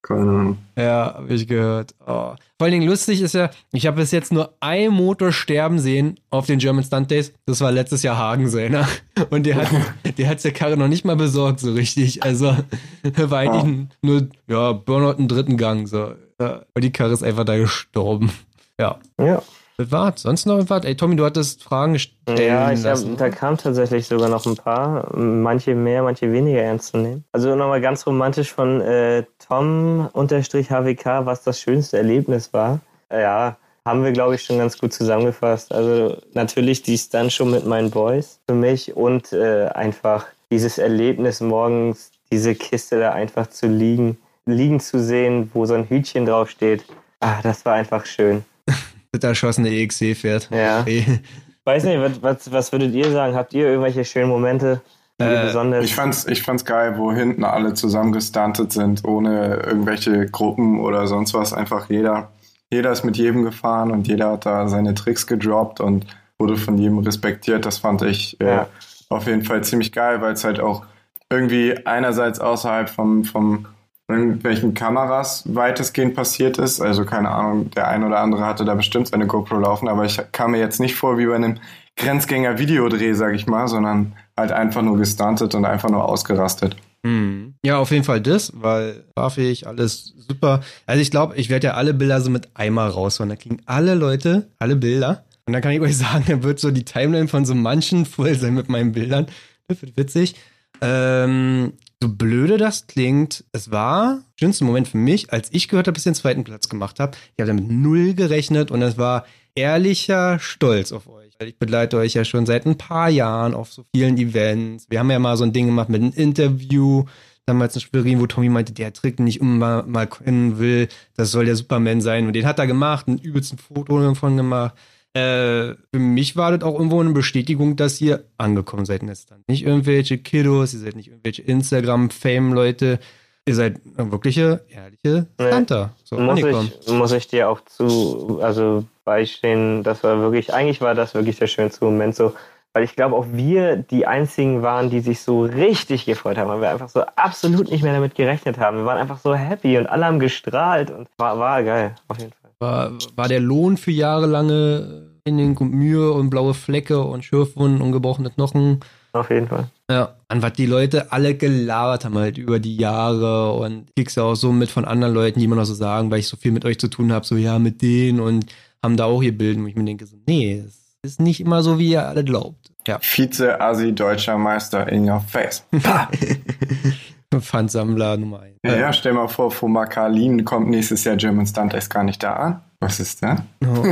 Keine 0.02 0.20
Ahnung. 0.20 0.58
Ja, 0.76 1.14
habe 1.16 1.34
ich 1.34 1.48
gehört. 1.48 1.94
Oh. 2.00 2.34
Vor 2.36 2.36
allen 2.60 2.72
Dingen 2.72 2.86
lustig 2.86 3.20
ist 3.22 3.34
ja, 3.34 3.50
ich 3.72 3.86
habe 3.86 3.96
bis 3.96 4.12
jetzt 4.12 4.32
nur 4.32 4.54
ein 4.60 4.90
Motor 4.90 5.32
sterben 5.32 5.78
sehen 5.78 6.20
auf 6.30 6.46
den 6.46 6.58
German 6.58 6.84
Stunt 6.84 7.10
Days. 7.10 7.32
Das 7.44 7.60
war 7.60 7.72
letztes 7.72 8.02
Jahr 8.02 8.16
Hagen 8.16 8.48
seiner. 8.48 8.88
Und 9.30 9.46
der 9.46 9.56
hat, 9.56 9.68
der 10.18 10.28
hat 10.28 10.44
der 10.44 10.52
Karre 10.52 10.76
noch 10.76 10.88
nicht 10.88 11.04
mal 11.04 11.16
besorgt, 11.16 11.60
so 11.60 11.72
richtig. 11.72 12.22
Also 12.22 12.56
war 13.02 13.38
eigentlich 13.38 13.88
nur, 14.02 14.28
ja, 14.48 14.72
Burnout 14.72 15.18
im 15.18 15.28
dritten 15.28 15.56
Gang. 15.56 15.86
So. 15.86 16.14
Ja, 16.40 16.62
und 16.74 16.84
die 16.84 16.92
Karre 16.92 17.12
ist 17.12 17.22
einfach 17.22 17.44
da 17.44 17.56
gestorben. 17.56 18.30
Ja. 18.78 18.98
Ja. 19.18 19.42
War's. 19.78 20.22
Sonst 20.22 20.46
noch 20.46 20.70
was? 20.70 20.84
Ey, 20.84 20.96
Tommy, 20.96 21.16
du 21.16 21.24
hattest 21.24 21.62
Fragen 21.62 21.92
gestellt. 21.92 22.38
Ja, 22.38 22.72
ich 22.72 22.84
hab, 22.84 22.98
da 23.18 23.28
kam 23.28 23.58
tatsächlich 23.58 24.06
sogar 24.06 24.30
noch 24.30 24.46
ein 24.46 24.56
paar, 24.56 25.14
manche 25.16 25.74
mehr, 25.74 26.02
manche 26.02 26.32
weniger 26.32 26.62
ernst 26.62 26.92
zu 26.92 26.96
nehmen. 26.98 27.24
Also 27.32 27.54
nochmal 27.54 27.82
ganz 27.82 28.06
romantisch 28.06 28.52
von 28.52 28.80
äh, 28.80 29.24
Tom-HWK, 29.46 31.26
was 31.26 31.42
das 31.42 31.60
schönste 31.60 31.98
Erlebnis 31.98 32.52
war. 32.54 32.80
Äh, 33.10 33.20
Ja, 33.22 33.56
haben 33.84 34.02
wir, 34.02 34.12
glaube 34.12 34.34
ich, 34.34 34.42
schon 34.42 34.58
ganz 34.58 34.78
gut 34.78 34.92
zusammengefasst. 34.92 35.72
Also 35.72 36.16
natürlich 36.32 36.82
die 36.82 36.96
Stunt 36.96 37.32
schon 37.32 37.50
mit 37.50 37.66
meinen 37.66 37.90
Boys 37.90 38.40
für 38.48 38.54
mich 38.54 38.96
und 38.96 39.32
äh, 39.32 39.66
einfach 39.68 40.26
dieses 40.50 40.78
Erlebnis 40.78 41.40
morgens, 41.40 42.10
diese 42.32 42.54
Kiste 42.54 42.98
da 42.98 43.12
einfach 43.12 43.48
zu 43.48 43.66
liegen, 43.66 44.18
liegen 44.46 44.80
zu 44.80 44.98
sehen, 45.00 45.50
wo 45.54 45.66
so 45.66 45.74
ein 45.74 45.88
Hütchen 45.88 46.26
draufsteht. 46.26 46.84
Ah, 47.20 47.40
das 47.42 47.64
war 47.64 47.74
einfach 47.74 48.06
schön. 48.06 48.44
Das 49.18 49.30
erschossene 49.30 49.70
EXC 49.70 50.14
fährt. 50.16 50.48
Ja. 50.50 50.84
Weiß 51.64 51.82
nicht, 51.84 51.98
was, 52.22 52.52
was, 52.52 52.70
würdet 52.72 52.94
ihr 52.94 53.10
sagen? 53.10 53.34
Habt 53.34 53.52
ihr 53.52 53.66
irgendwelche 53.66 54.04
schönen 54.04 54.28
Momente, 54.28 54.80
Äh, 55.18 55.46
besonders. 55.46 55.84
Ich 55.84 55.94
fand's, 55.94 56.26
ich 56.26 56.42
fand's 56.42 56.64
geil, 56.64 56.94
wo 56.98 57.10
hinten 57.12 57.42
alle 57.42 57.74
zusammen 57.74 58.12
gestuntet 58.12 58.72
sind, 58.72 59.04
ohne 59.04 59.56
irgendwelche 59.66 60.26
Gruppen 60.26 60.78
oder 60.80 61.06
sonst 61.06 61.34
was. 61.34 61.52
Einfach 61.52 61.88
jeder, 61.90 62.30
jeder 62.70 62.92
ist 62.92 63.04
mit 63.04 63.16
jedem 63.16 63.42
gefahren 63.42 63.90
und 63.90 64.06
jeder 64.06 64.32
hat 64.32 64.46
da 64.46 64.68
seine 64.68 64.94
Tricks 64.94 65.26
gedroppt 65.26 65.80
und 65.80 66.06
wurde 66.38 66.56
von 66.56 66.78
jedem 66.78 66.98
respektiert. 66.98 67.66
Das 67.66 67.78
fand 67.78 68.02
ich 68.02 68.40
äh, 68.40 68.46
Ja. 68.46 68.68
auf 69.08 69.26
jeden 69.26 69.42
Fall 69.42 69.64
ziemlich 69.64 69.90
geil, 69.90 70.20
weil 70.20 70.34
es 70.34 70.44
halt 70.44 70.60
auch 70.60 70.84
irgendwie 71.30 71.74
einerseits 71.86 72.38
außerhalb 72.38 72.88
vom, 72.88 73.24
vom 73.24 73.66
irgendwelchen 74.08 74.74
Kameras 74.74 75.42
weitestgehend 75.46 76.14
passiert 76.14 76.58
ist. 76.58 76.80
Also 76.80 77.04
keine 77.04 77.30
Ahnung, 77.30 77.70
der 77.70 77.88
ein 77.88 78.04
oder 78.04 78.20
andere 78.20 78.44
hatte 78.44 78.64
da 78.64 78.74
bestimmt 78.74 79.08
seine 79.08 79.26
GoPro 79.26 79.58
laufen, 79.58 79.88
aber 79.88 80.04
ich 80.04 80.20
kam 80.32 80.52
mir 80.52 80.58
jetzt 80.60 80.78
nicht 80.78 80.94
vor 80.94 81.18
wie 81.18 81.26
bei 81.26 81.34
einem 81.34 81.58
Grenzgänger-Videodreh, 81.96 83.14
sag 83.14 83.34
ich 83.34 83.46
mal, 83.46 83.68
sondern 83.68 84.14
halt 84.36 84.52
einfach 84.52 84.82
nur 84.82 84.98
gestuntet 84.98 85.54
und 85.54 85.64
einfach 85.64 85.88
nur 85.88 86.04
ausgerastet. 86.04 86.76
Hm. 87.04 87.54
Ja, 87.64 87.78
auf 87.78 87.90
jeden 87.90 88.04
Fall 88.04 88.20
das, 88.20 88.52
weil 88.54 89.04
fahrfähig, 89.14 89.66
alles 89.66 90.12
super. 90.28 90.60
Also 90.86 91.00
ich 91.00 91.10
glaube, 91.10 91.36
ich 91.36 91.50
werde 91.50 91.68
ja 91.68 91.74
alle 91.74 91.94
Bilder 91.94 92.20
so 92.20 92.30
mit 92.30 92.48
einmal 92.54 92.90
raushauen. 92.90 93.30
Da 93.30 93.36
kriegen 93.36 93.62
alle 93.66 93.94
Leute 93.94 94.48
alle 94.58 94.76
Bilder. 94.76 95.24
Und 95.46 95.52
dann 95.52 95.62
kann 95.62 95.72
ich 95.72 95.80
euch 95.80 95.96
sagen, 95.98 96.24
dann 96.28 96.42
wird 96.42 96.60
so 96.60 96.70
die 96.70 96.84
Timeline 96.84 97.28
von 97.28 97.44
so 97.44 97.54
manchen 97.54 98.04
voll 98.04 98.34
sein 98.34 98.54
mit 98.54 98.68
meinen 98.68 98.92
Bildern. 98.92 99.26
Das 99.68 99.80
wird 99.82 99.96
witzig. 99.96 100.36
Ähm, 100.80 101.72
so 102.02 102.08
blöde 102.08 102.58
das 102.58 102.86
klingt, 102.86 103.44
es 103.52 103.70
war 103.70 104.22
schönste 104.38 104.64
Moment 104.64 104.88
für 104.88 104.98
mich, 104.98 105.32
als 105.32 105.48
ich 105.52 105.68
gehört 105.68 105.86
habe, 105.86 105.94
dass 105.94 106.02
ich 106.02 106.12
den 106.12 106.14
zweiten 106.14 106.44
Platz 106.44 106.68
gemacht 106.68 107.00
habe. 107.00 107.16
Ich 107.36 107.42
habe 107.42 107.48
damit 107.48 107.70
null 107.70 108.14
gerechnet 108.14 108.70
und 108.70 108.82
es 108.82 108.98
war 108.98 109.24
ehrlicher 109.54 110.38
Stolz 110.38 110.92
auf 110.92 111.08
euch. 111.08 111.32
Ich 111.40 111.58
begleite 111.58 111.96
euch 111.98 112.14
ja 112.14 112.24
schon 112.24 112.46
seit 112.46 112.66
ein 112.66 112.78
paar 112.78 113.08
Jahren 113.08 113.54
auf 113.54 113.72
so 113.72 113.84
vielen 113.94 114.16
Events. 114.16 114.86
Wir 114.88 114.98
haben 114.98 115.10
ja 115.10 115.18
mal 115.18 115.36
so 115.36 115.44
ein 115.44 115.52
Ding 115.52 115.66
gemacht 115.66 115.88
mit 115.88 116.02
einem 116.02 116.12
Interview, 116.12 117.04
damals 117.46 117.74
in 117.74 117.80
Schwerin, 117.82 118.20
wo 118.20 118.26
Tommy 118.26 118.48
meinte, 118.48 118.72
der 118.72 118.92
Trick 118.92 119.20
nicht 119.20 119.40
um 119.40 119.58
mal, 119.58 120.06
können 120.06 120.58
will, 120.58 120.88
das 121.14 121.30
soll 121.30 121.44
der 121.44 121.56
Superman 121.56 122.00
sein. 122.00 122.26
Und 122.26 122.32
den 122.32 122.46
hat 122.46 122.58
er 122.58 122.66
gemacht, 122.66 123.06
ein 123.06 123.18
übelsten 123.18 123.58
Foto 123.58 124.00
davon 124.00 124.36
gemacht. 124.36 124.74
Äh, 125.16 125.76
für 125.92 125.98
mich 125.98 126.36
war 126.36 126.56
das 126.56 126.62
auch 126.62 126.74
irgendwo 126.74 127.00
eine 127.00 127.10
Bestätigung, 127.10 127.76
dass 127.76 128.00
ihr 128.02 128.24
angekommen 128.36 128.84
seid 128.84 129.00
in 129.00 129.06
der 129.06 129.14
Stunt. 129.14 129.48
Nicht 129.48 129.64
irgendwelche 129.64 130.18
Kiddos, 130.18 130.74
ihr 130.74 130.80
seid 130.80 130.94
nicht 130.94 131.08
irgendwelche 131.08 131.42
Instagram-Fame-Leute. 131.42 132.98
Ihr 133.46 133.54
seid 133.54 133.80
wirkliche, 133.96 134.64
ehrliche 134.68 135.26
Nee. 135.38 135.46
Stunter. 135.46 135.94
So, 136.04 136.16
muss, 136.16 136.38
angekommen. 136.42 136.72
ich, 136.80 136.92
muss 136.92 137.12
ich 137.12 137.28
dir 137.28 137.48
auch 137.48 137.60
zu, 137.64 138.40
also 138.42 138.84
beistehen, 139.04 139.82
das 139.84 140.02
war 140.02 140.18
wirklich, 140.18 140.52
eigentlich 140.52 140.80
war 140.80 140.94
das 140.94 141.14
wirklich 141.14 141.38
der 141.38 141.46
schönste 141.46 141.84
Moment 141.84 142.14
so, 142.16 142.34
weil 142.74 142.84
ich 142.84 142.94
glaube, 142.94 143.14
auch 143.16 143.26
wir 143.30 143.76
die 143.76 144.06
einzigen 144.06 144.60
waren, 144.62 144.90
die 144.90 145.00
sich 145.00 145.20
so 145.20 145.44
richtig 145.44 146.04
gefreut 146.04 146.36
haben, 146.36 146.48
weil 146.50 146.60
wir 146.60 146.70
einfach 146.70 146.90
so 146.90 147.02
absolut 147.14 147.70
nicht 147.70 147.82
mehr 147.82 147.94
damit 147.94 148.16
gerechnet 148.16 148.58
haben. 148.58 148.78
Wir 148.78 148.84
waren 148.84 148.98
einfach 148.98 149.18
so 149.18 149.34
happy 149.34 149.78
und 149.78 149.86
alle 149.86 150.04
haben 150.04 150.18
gestrahlt 150.18 150.90
und 150.90 151.08
war, 151.16 151.38
war 151.38 151.62
geil, 151.62 151.94
auf 152.08 152.18
jeden 152.18 152.32
Fall. 152.32 152.45
War, 152.58 152.92
war 153.14 153.28
der 153.28 153.40
Lohn 153.40 153.76
für 153.76 153.90
jahrelange 153.90 155.10
Training 155.24 155.56
und 155.58 155.72
Mühe 155.72 156.12
und 156.12 156.30
blaue 156.30 156.54
Flecke 156.54 157.02
und 157.02 157.24
Schürfwunden 157.24 157.82
und 157.82 157.92
gebrochene 157.92 158.30
Knochen. 158.30 158.80
Auf 159.12 159.30
jeden 159.30 159.48
Fall. 159.48 159.70
Ja, 159.90 160.14
an 160.28 160.42
was 160.42 160.52
die 160.52 160.66
Leute 160.66 161.10
alle 161.12 161.34
gelabert 161.34 162.04
haben 162.04 162.16
halt 162.16 162.38
über 162.38 162.58
die 162.58 162.76
Jahre 162.76 163.52
und 163.52 163.94
kriegst 163.96 164.16
ja 164.16 164.22
auch 164.22 164.34
so 164.34 164.52
mit 164.52 164.70
von 164.70 164.84
anderen 164.84 165.14
Leuten, 165.14 165.38
die 165.38 165.46
immer 165.46 165.56
noch 165.56 165.64
so 165.64 165.74
sagen, 165.74 166.10
weil 166.10 166.20
ich 166.20 166.28
so 166.28 166.36
viel 166.36 166.52
mit 166.52 166.64
euch 166.64 166.78
zu 166.78 166.88
tun 166.88 167.12
habe, 167.12 167.26
so 167.26 167.36
ja, 167.36 167.58
mit 167.58 167.82
denen 167.82 168.20
und 168.20 168.46
haben 168.82 168.96
da 168.96 169.06
auch 169.06 169.22
ihr 169.22 169.36
Bild 169.36 169.58
und 169.58 169.66
ich 169.66 169.74
mir 169.74 169.84
denke 169.84 170.06
so, 170.06 170.16
nee, 170.26 170.62
es 170.64 170.96
ist 171.02 171.20
nicht 171.20 171.40
immer 171.40 171.62
so, 171.62 171.78
wie 171.78 171.90
ihr 171.90 172.06
alle 172.06 172.24
glaubt. 172.24 172.70
Ja. 172.86 172.98
Vize-Asi 173.00 173.94
deutscher 173.94 174.38
Meister 174.38 174.88
in 174.90 175.10
your 175.10 175.20
face. 175.20 175.64
Pfandsammler 177.34 178.16
Nummer 178.16 178.40
1. 178.40 178.58
Ja, 178.64 178.76
ja, 178.76 178.92
stell 178.92 179.12
mal 179.12 179.28
vor, 179.28 179.50
Fumakalin 179.50 180.44
kommt 180.44 180.68
nächstes 180.68 181.04
Jahr 181.04 181.16
German 181.16 181.46
Stunt 181.46 181.74
Race 181.74 181.88
gar 181.88 182.04
nicht 182.04 182.22
da 182.22 182.32
an. 182.34 182.60
Was 182.80 183.00
ist 183.00 183.22
da? 183.22 183.36
Oh. 183.64 183.66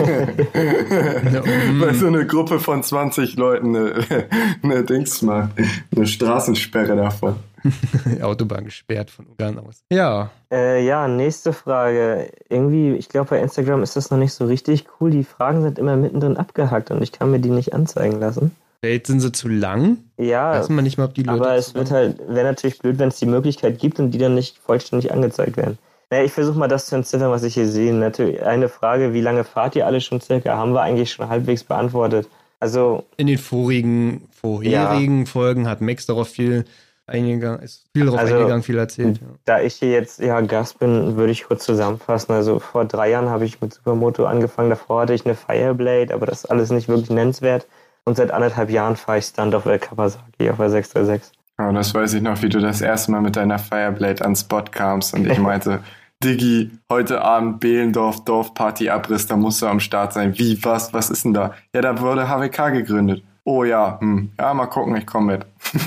Weil 1.81 1.95
so 1.95 2.07
eine 2.07 2.27
Gruppe 2.27 2.61
von 2.61 2.83
20 2.83 3.37
Leuten 3.37 3.75
eine, 3.75 4.29
eine 4.63 4.85
Dings 4.85 5.23
macht. 5.23 5.53
Eine 5.95 6.07
Straßensperre 6.07 6.95
davon. 6.95 7.37
Autobahn 8.23 8.65
gesperrt 8.65 9.11
von 9.11 9.27
Ungarn 9.27 9.59
aus. 9.59 9.83
Ja. 9.91 10.31
Äh, 10.53 10.85
ja, 10.87 11.09
nächste 11.09 11.53
Frage. 11.53 12.31
Irgendwie, 12.49 12.93
ich 12.93 13.09
glaube, 13.09 13.31
bei 13.31 13.41
Instagram 13.41 13.83
ist 13.83 13.97
das 13.97 14.11
noch 14.11 14.19
nicht 14.19 14.35
so 14.35 14.45
richtig 14.45 14.85
cool. 15.01 15.11
Die 15.11 15.25
Fragen 15.25 15.63
sind 15.63 15.79
immer 15.79 15.97
mittendrin 15.97 16.37
abgehackt 16.37 16.91
und 16.91 17.03
ich 17.03 17.13
kann 17.13 17.31
mir 17.31 17.41
die 17.41 17.51
nicht 17.51 17.73
anzeigen 17.73 18.21
lassen. 18.21 18.55
Vielleicht 18.85 19.07
sind 19.07 19.21
sie 19.21 19.33
zu 19.33 19.49
lang? 19.49 19.97
Ja. 20.19 20.53
Weiß 20.53 20.69
man 20.69 20.85
nicht 20.85 20.99
mal, 20.99 21.07
ob 21.07 21.15
die 21.15 21.23
Leute. 21.23 21.41
Aber 21.41 21.55
es 21.55 21.75
wird 21.75 21.91
halt, 21.91 22.19
wäre 22.29 22.47
natürlich 22.47 22.79
blöd, 22.79 22.99
wenn 22.99 23.09
es 23.09 23.17
die 23.17 23.25
Möglichkeit 23.25 23.79
gibt 23.79 23.99
und 23.99 24.11
die 24.11 24.19
dann 24.19 24.35
nicht 24.35 24.59
vollständig 24.59 25.11
angezeigt 25.11 25.57
werden. 25.57 25.79
Naja, 26.11 26.25
ich 26.25 26.33
versuche 26.33 26.59
mal 26.59 26.69
das 26.69 26.85
zu 26.85 26.95
entziffern, 26.95 27.31
was 27.31 27.45
ich 27.45 27.55
hier 27.55 27.67
sehe. 27.67 27.95
Natürlich 27.95 28.43
eine 28.43 28.69
Frage, 28.69 29.15
wie 29.15 29.23
lange 29.23 29.43
fahrt 29.43 29.75
ihr 29.75 29.87
alle 29.87 30.03
schon 30.03 30.21
circa? 30.21 30.59
Haben 30.59 30.75
wir 30.75 30.83
eigentlich 30.83 31.13
schon 31.13 31.31
halbwegs 31.31 31.65
beantwortet. 31.65 32.29
Also. 32.61 33.05
In 33.17 33.27
den 33.27 33.39
vorigen, 33.39 34.29
vorherigen 34.39 35.21
ja. 35.21 35.27
Folgen 35.27 35.67
hat 35.67 35.81
Max 35.81 36.05
darauf 36.05 36.29
viel 36.29 36.67
eingegangen, 37.07 37.63
ist 37.63 37.87
viel 37.95 38.05
darauf 38.05 38.21
also, 38.21 38.35
eingegangen, 38.35 38.63
viel 38.63 38.77
erzählt. 38.77 39.17
Ja. 39.17 39.27
Da 39.47 39.61
ich 39.63 39.77
hier 39.77 39.93
jetzt 39.93 40.21
ja 40.21 40.43
Gast 40.43 40.79
bin, 40.79 41.17
würde 41.17 41.33
ich 41.33 41.45
kurz 41.45 41.65
zusammenfassen. 41.65 42.33
Also 42.33 42.59
vor 42.59 42.85
drei 42.85 43.09
Jahren 43.09 43.31
habe 43.31 43.47
ich 43.47 43.63
mit 43.63 43.73
Supermoto 43.73 44.27
angefangen. 44.27 44.69
Davor 44.69 45.01
hatte 45.01 45.15
ich 45.15 45.25
eine 45.25 45.35
Fireblade, 45.35 46.13
aber 46.13 46.27
das 46.27 46.45
ist 46.45 46.51
alles 46.51 46.71
nicht 46.71 46.89
wirklich 46.89 47.09
nennenswert. 47.09 47.67
Und 48.05 48.17
seit 48.17 48.31
anderthalb 48.31 48.71
Jahren 48.71 48.97
fahre 48.97 49.19
ich 49.19 49.25
Stand 49.25 49.55
auf 49.55 49.65
der 49.65 49.79
Kawasaki 49.79 50.51
auf 50.51 50.59
der 50.59 50.71
636. 50.71 51.33
Oh, 51.59 51.73
das 51.73 51.95
weiß 51.95 52.15
ich 52.15 52.23
noch, 52.23 52.43
wie 52.43 52.49
du 52.49 52.61
das 52.61 52.81
erste 52.81 53.13
Mal 53.13 53.21
mit 53.21 53.37
deiner 53.37 53.59
Fireblade 53.59 54.23
ans 54.23 54.41
Spot 54.41 54.65
kamst 54.71 55.15
und 55.15 55.27
ich 55.27 55.39
meinte, 55.39 55.81
Diggi, 56.23 56.71
heute 56.91 57.23
Abend 57.23 57.61
Behlendorf 57.61 58.25
Dorfparty 58.25 58.91
Abriss, 58.91 59.27
da 59.27 59.37
musst 59.37 59.63
du 59.63 59.67
am 59.67 59.81
Start 59.81 60.13
sein. 60.13 60.37
Wie, 60.37 60.63
was, 60.65 60.93
was 60.93 61.11
ist 61.11 61.25
denn 61.25 61.35
da? 61.35 61.55
Ja, 61.75 61.81
da 61.81 62.01
wurde 62.01 62.29
HWK 62.29 62.73
gegründet. 62.73 63.23
Oh 63.45 63.63
ja, 63.63 63.99
hm. 64.01 64.33
ja, 64.39 64.55
mal 64.55 64.67
gucken, 64.67 64.97
ich 64.97 65.07
komme 65.07 65.35
mit. 65.35 65.47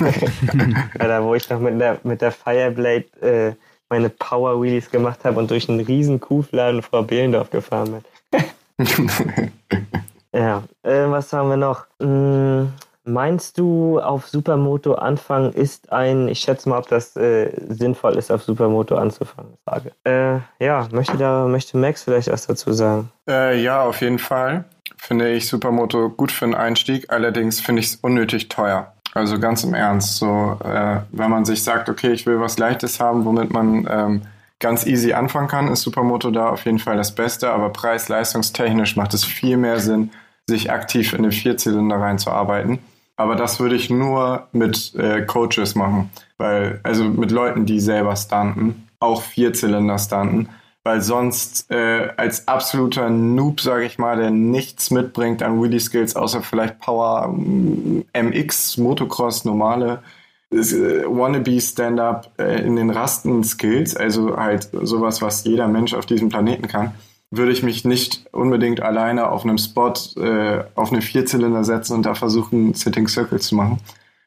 ja, 0.98 1.08
da 1.08 1.22
wo 1.22 1.34
ich 1.34 1.48
noch 1.50 1.60
mit 1.60 1.80
der, 1.80 1.98
mit 2.04 2.22
der 2.22 2.30
Fireblade 2.30 3.04
äh, 3.20 3.52
meine 3.88 4.10
Power 4.10 4.62
Wheelies 4.62 4.90
gemacht 4.90 5.24
habe 5.24 5.38
und 5.38 5.50
durch 5.50 5.68
einen 5.68 5.80
riesen 5.80 6.20
Kuhfladen 6.20 6.82
vor 6.82 7.06
Behlendorf 7.06 7.50
gefahren 7.50 8.02
bin. 8.30 8.44
Ja, 10.32 10.62
äh, 10.82 11.04
was 11.06 11.32
haben 11.32 11.50
wir 11.50 11.56
noch? 11.56 11.86
Hm, 12.00 12.72
meinst 13.08 13.58
du, 13.58 13.98
auf 13.98 14.28
Supermoto 14.28 14.94
anfangen 14.94 15.52
ist 15.52 15.92
ein, 15.92 16.28
ich 16.28 16.40
schätze 16.40 16.68
mal, 16.68 16.78
ob 16.78 16.88
das 16.88 17.16
äh, 17.16 17.50
sinnvoll 17.68 18.16
ist, 18.16 18.30
auf 18.30 18.42
Supermoto 18.42 18.96
anzufangen, 18.96 19.54
Frage. 19.64 19.92
Äh, 20.04 20.64
ja, 20.64 20.86
möchte 20.92 21.16
da, 21.16 21.46
möchte 21.46 21.76
Max 21.78 22.04
vielleicht 22.04 22.30
was 22.30 22.46
dazu 22.46 22.72
sagen? 22.72 23.10
Äh, 23.28 23.60
ja, 23.60 23.82
auf 23.82 24.00
jeden 24.00 24.18
Fall. 24.18 24.64
Finde 24.96 25.32
ich 25.32 25.48
Supermoto 25.48 26.10
gut 26.10 26.32
für 26.32 26.44
einen 26.44 26.54
Einstieg, 26.54 27.10
allerdings 27.10 27.60
finde 27.60 27.80
ich 27.80 27.86
es 27.86 27.96
unnötig 27.96 28.48
teuer. 28.48 28.92
Also 29.14 29.38
ganz 29.38 29.64
im 29.64 29.74
Ernst, 29.74 30.18
so 30.18 30.58
äh, 30.62 31.00
wenn 31.10 31.30
man 31.30 31.44
sich 31.44 31.62
sagt, 31.64 31.88
okay, 31.88 32.12
ich 32.12 32.26
will 32.26 32.40
was 32.40 32.58
Leichtes 32.58 33.00
haben, 33.00 33.24
womit 33.24 33.52
man 33.52 33.88
ähm, 33.90 34.22
ganz 34.60 34.86
easy 34.86 35.12
anfangen 35.12 35.48
kann, 35.48 35.68
ist 35.68 35.82
Supermoto 35.82 36.30
da 36.30 36.48
auf 36.50 36.64
jeden 36.64 36.78
Fall 36.78 36.96
das 36.96 37.14
Beste, 37.14 37.50
aber 37.50 37.70
preis-leistungstechnisch 37.70 38.96
macht 38.96 39.14
es 39.14 39.24
viel 39.24 39.56
mehr 39.56 39.78
Sinn, 39.78 40.10
sich 40.48 40.70
aktiv 40.70 41.12
in 41.12 41.22
den 41.22 41.32
Vierzylinder 41.32 41.96
reinzuarbeiten. 41.96 42.78
Aber 43.16 43.34
das 43.34 43.60
würde 43.60 43.74
ich 43.74 43.90
nur 43.90 44.46
mit 44.52 44.94
äh, 44.94 45.22
Coaches 45.22 45.74
machen, 45.74 46.10
weil, 46.38 46.80
also 46.84 47.04
mit 47.04 47.32
Leuten, 47.32 47.66
die 47.66 47.80
selber 47.80 48.14
stunten, 48.16 48.88
auch 49.00 49.22
Vierzylinder 49.22 49.98
stunten, 49.98 50.48
weil 50.84 51.02
sonst 51.02 51.70
äh, 51.70 52.10
als 52.16 52.48
absoluter 52.48 53.10
Noob, 53.10 53.60
sage 53.60 53.84
ich 53.84 53.98
mal, 53.98 54.16
der 54.16 54.30
nichts 54.30 54.90
mitbringt 54.90 55.42
an 55.42 55.60
Wheelie 55.60 55.80
Skills, 55.80 56.16
außer 56.16 56.42
vielleicht 56.42 56.78
Power 56.78 57.28
MX, 57.28 58.78
Motocross, 58.78 59.44
normale 59.44 60.02
äh, 60.50 61.04
Wannabe 61.04 61.60
Stand-up 61.60 62.32
äh, 62.38 62.62
in 62.62 62.76
den 62.76 62.90
Rasten 62.90 63.44
Skills, 63.44 63.96
also 63.96 64.36
halt 64.36 64.68
sowas, 64.82 65.20
was 65.22 65.44
jeder 65.44 65.68
Mensch 65.68 65.94
auf 65.94 66.06
diesem 66.06 66.28
Planeten 66.28 66.68
kann 66.68 66.92
würde 67.30 67.52
ich 67.52 67.62
mich 67.62 67.84
nicht 67.84 68.26
unbedingt 68.32 68.80
alleine 68.80 69.30
auf 69.30 69.44
einem 69.44 69.58
Spot 69.58 69.92
äh, 70.16 70.64
auf 70.74 70.92
einen 70.92 71.02
Vierzylinder 71.02 71.64
setzen 71.64 71.94
und 71.94 72.06
da 72.06 72.14
versuchen, 72.14 72.74
Sitting 72.74 73.06
Circle 73.08 73.40
zu 73.40 73.54
machen. 73.54 73.80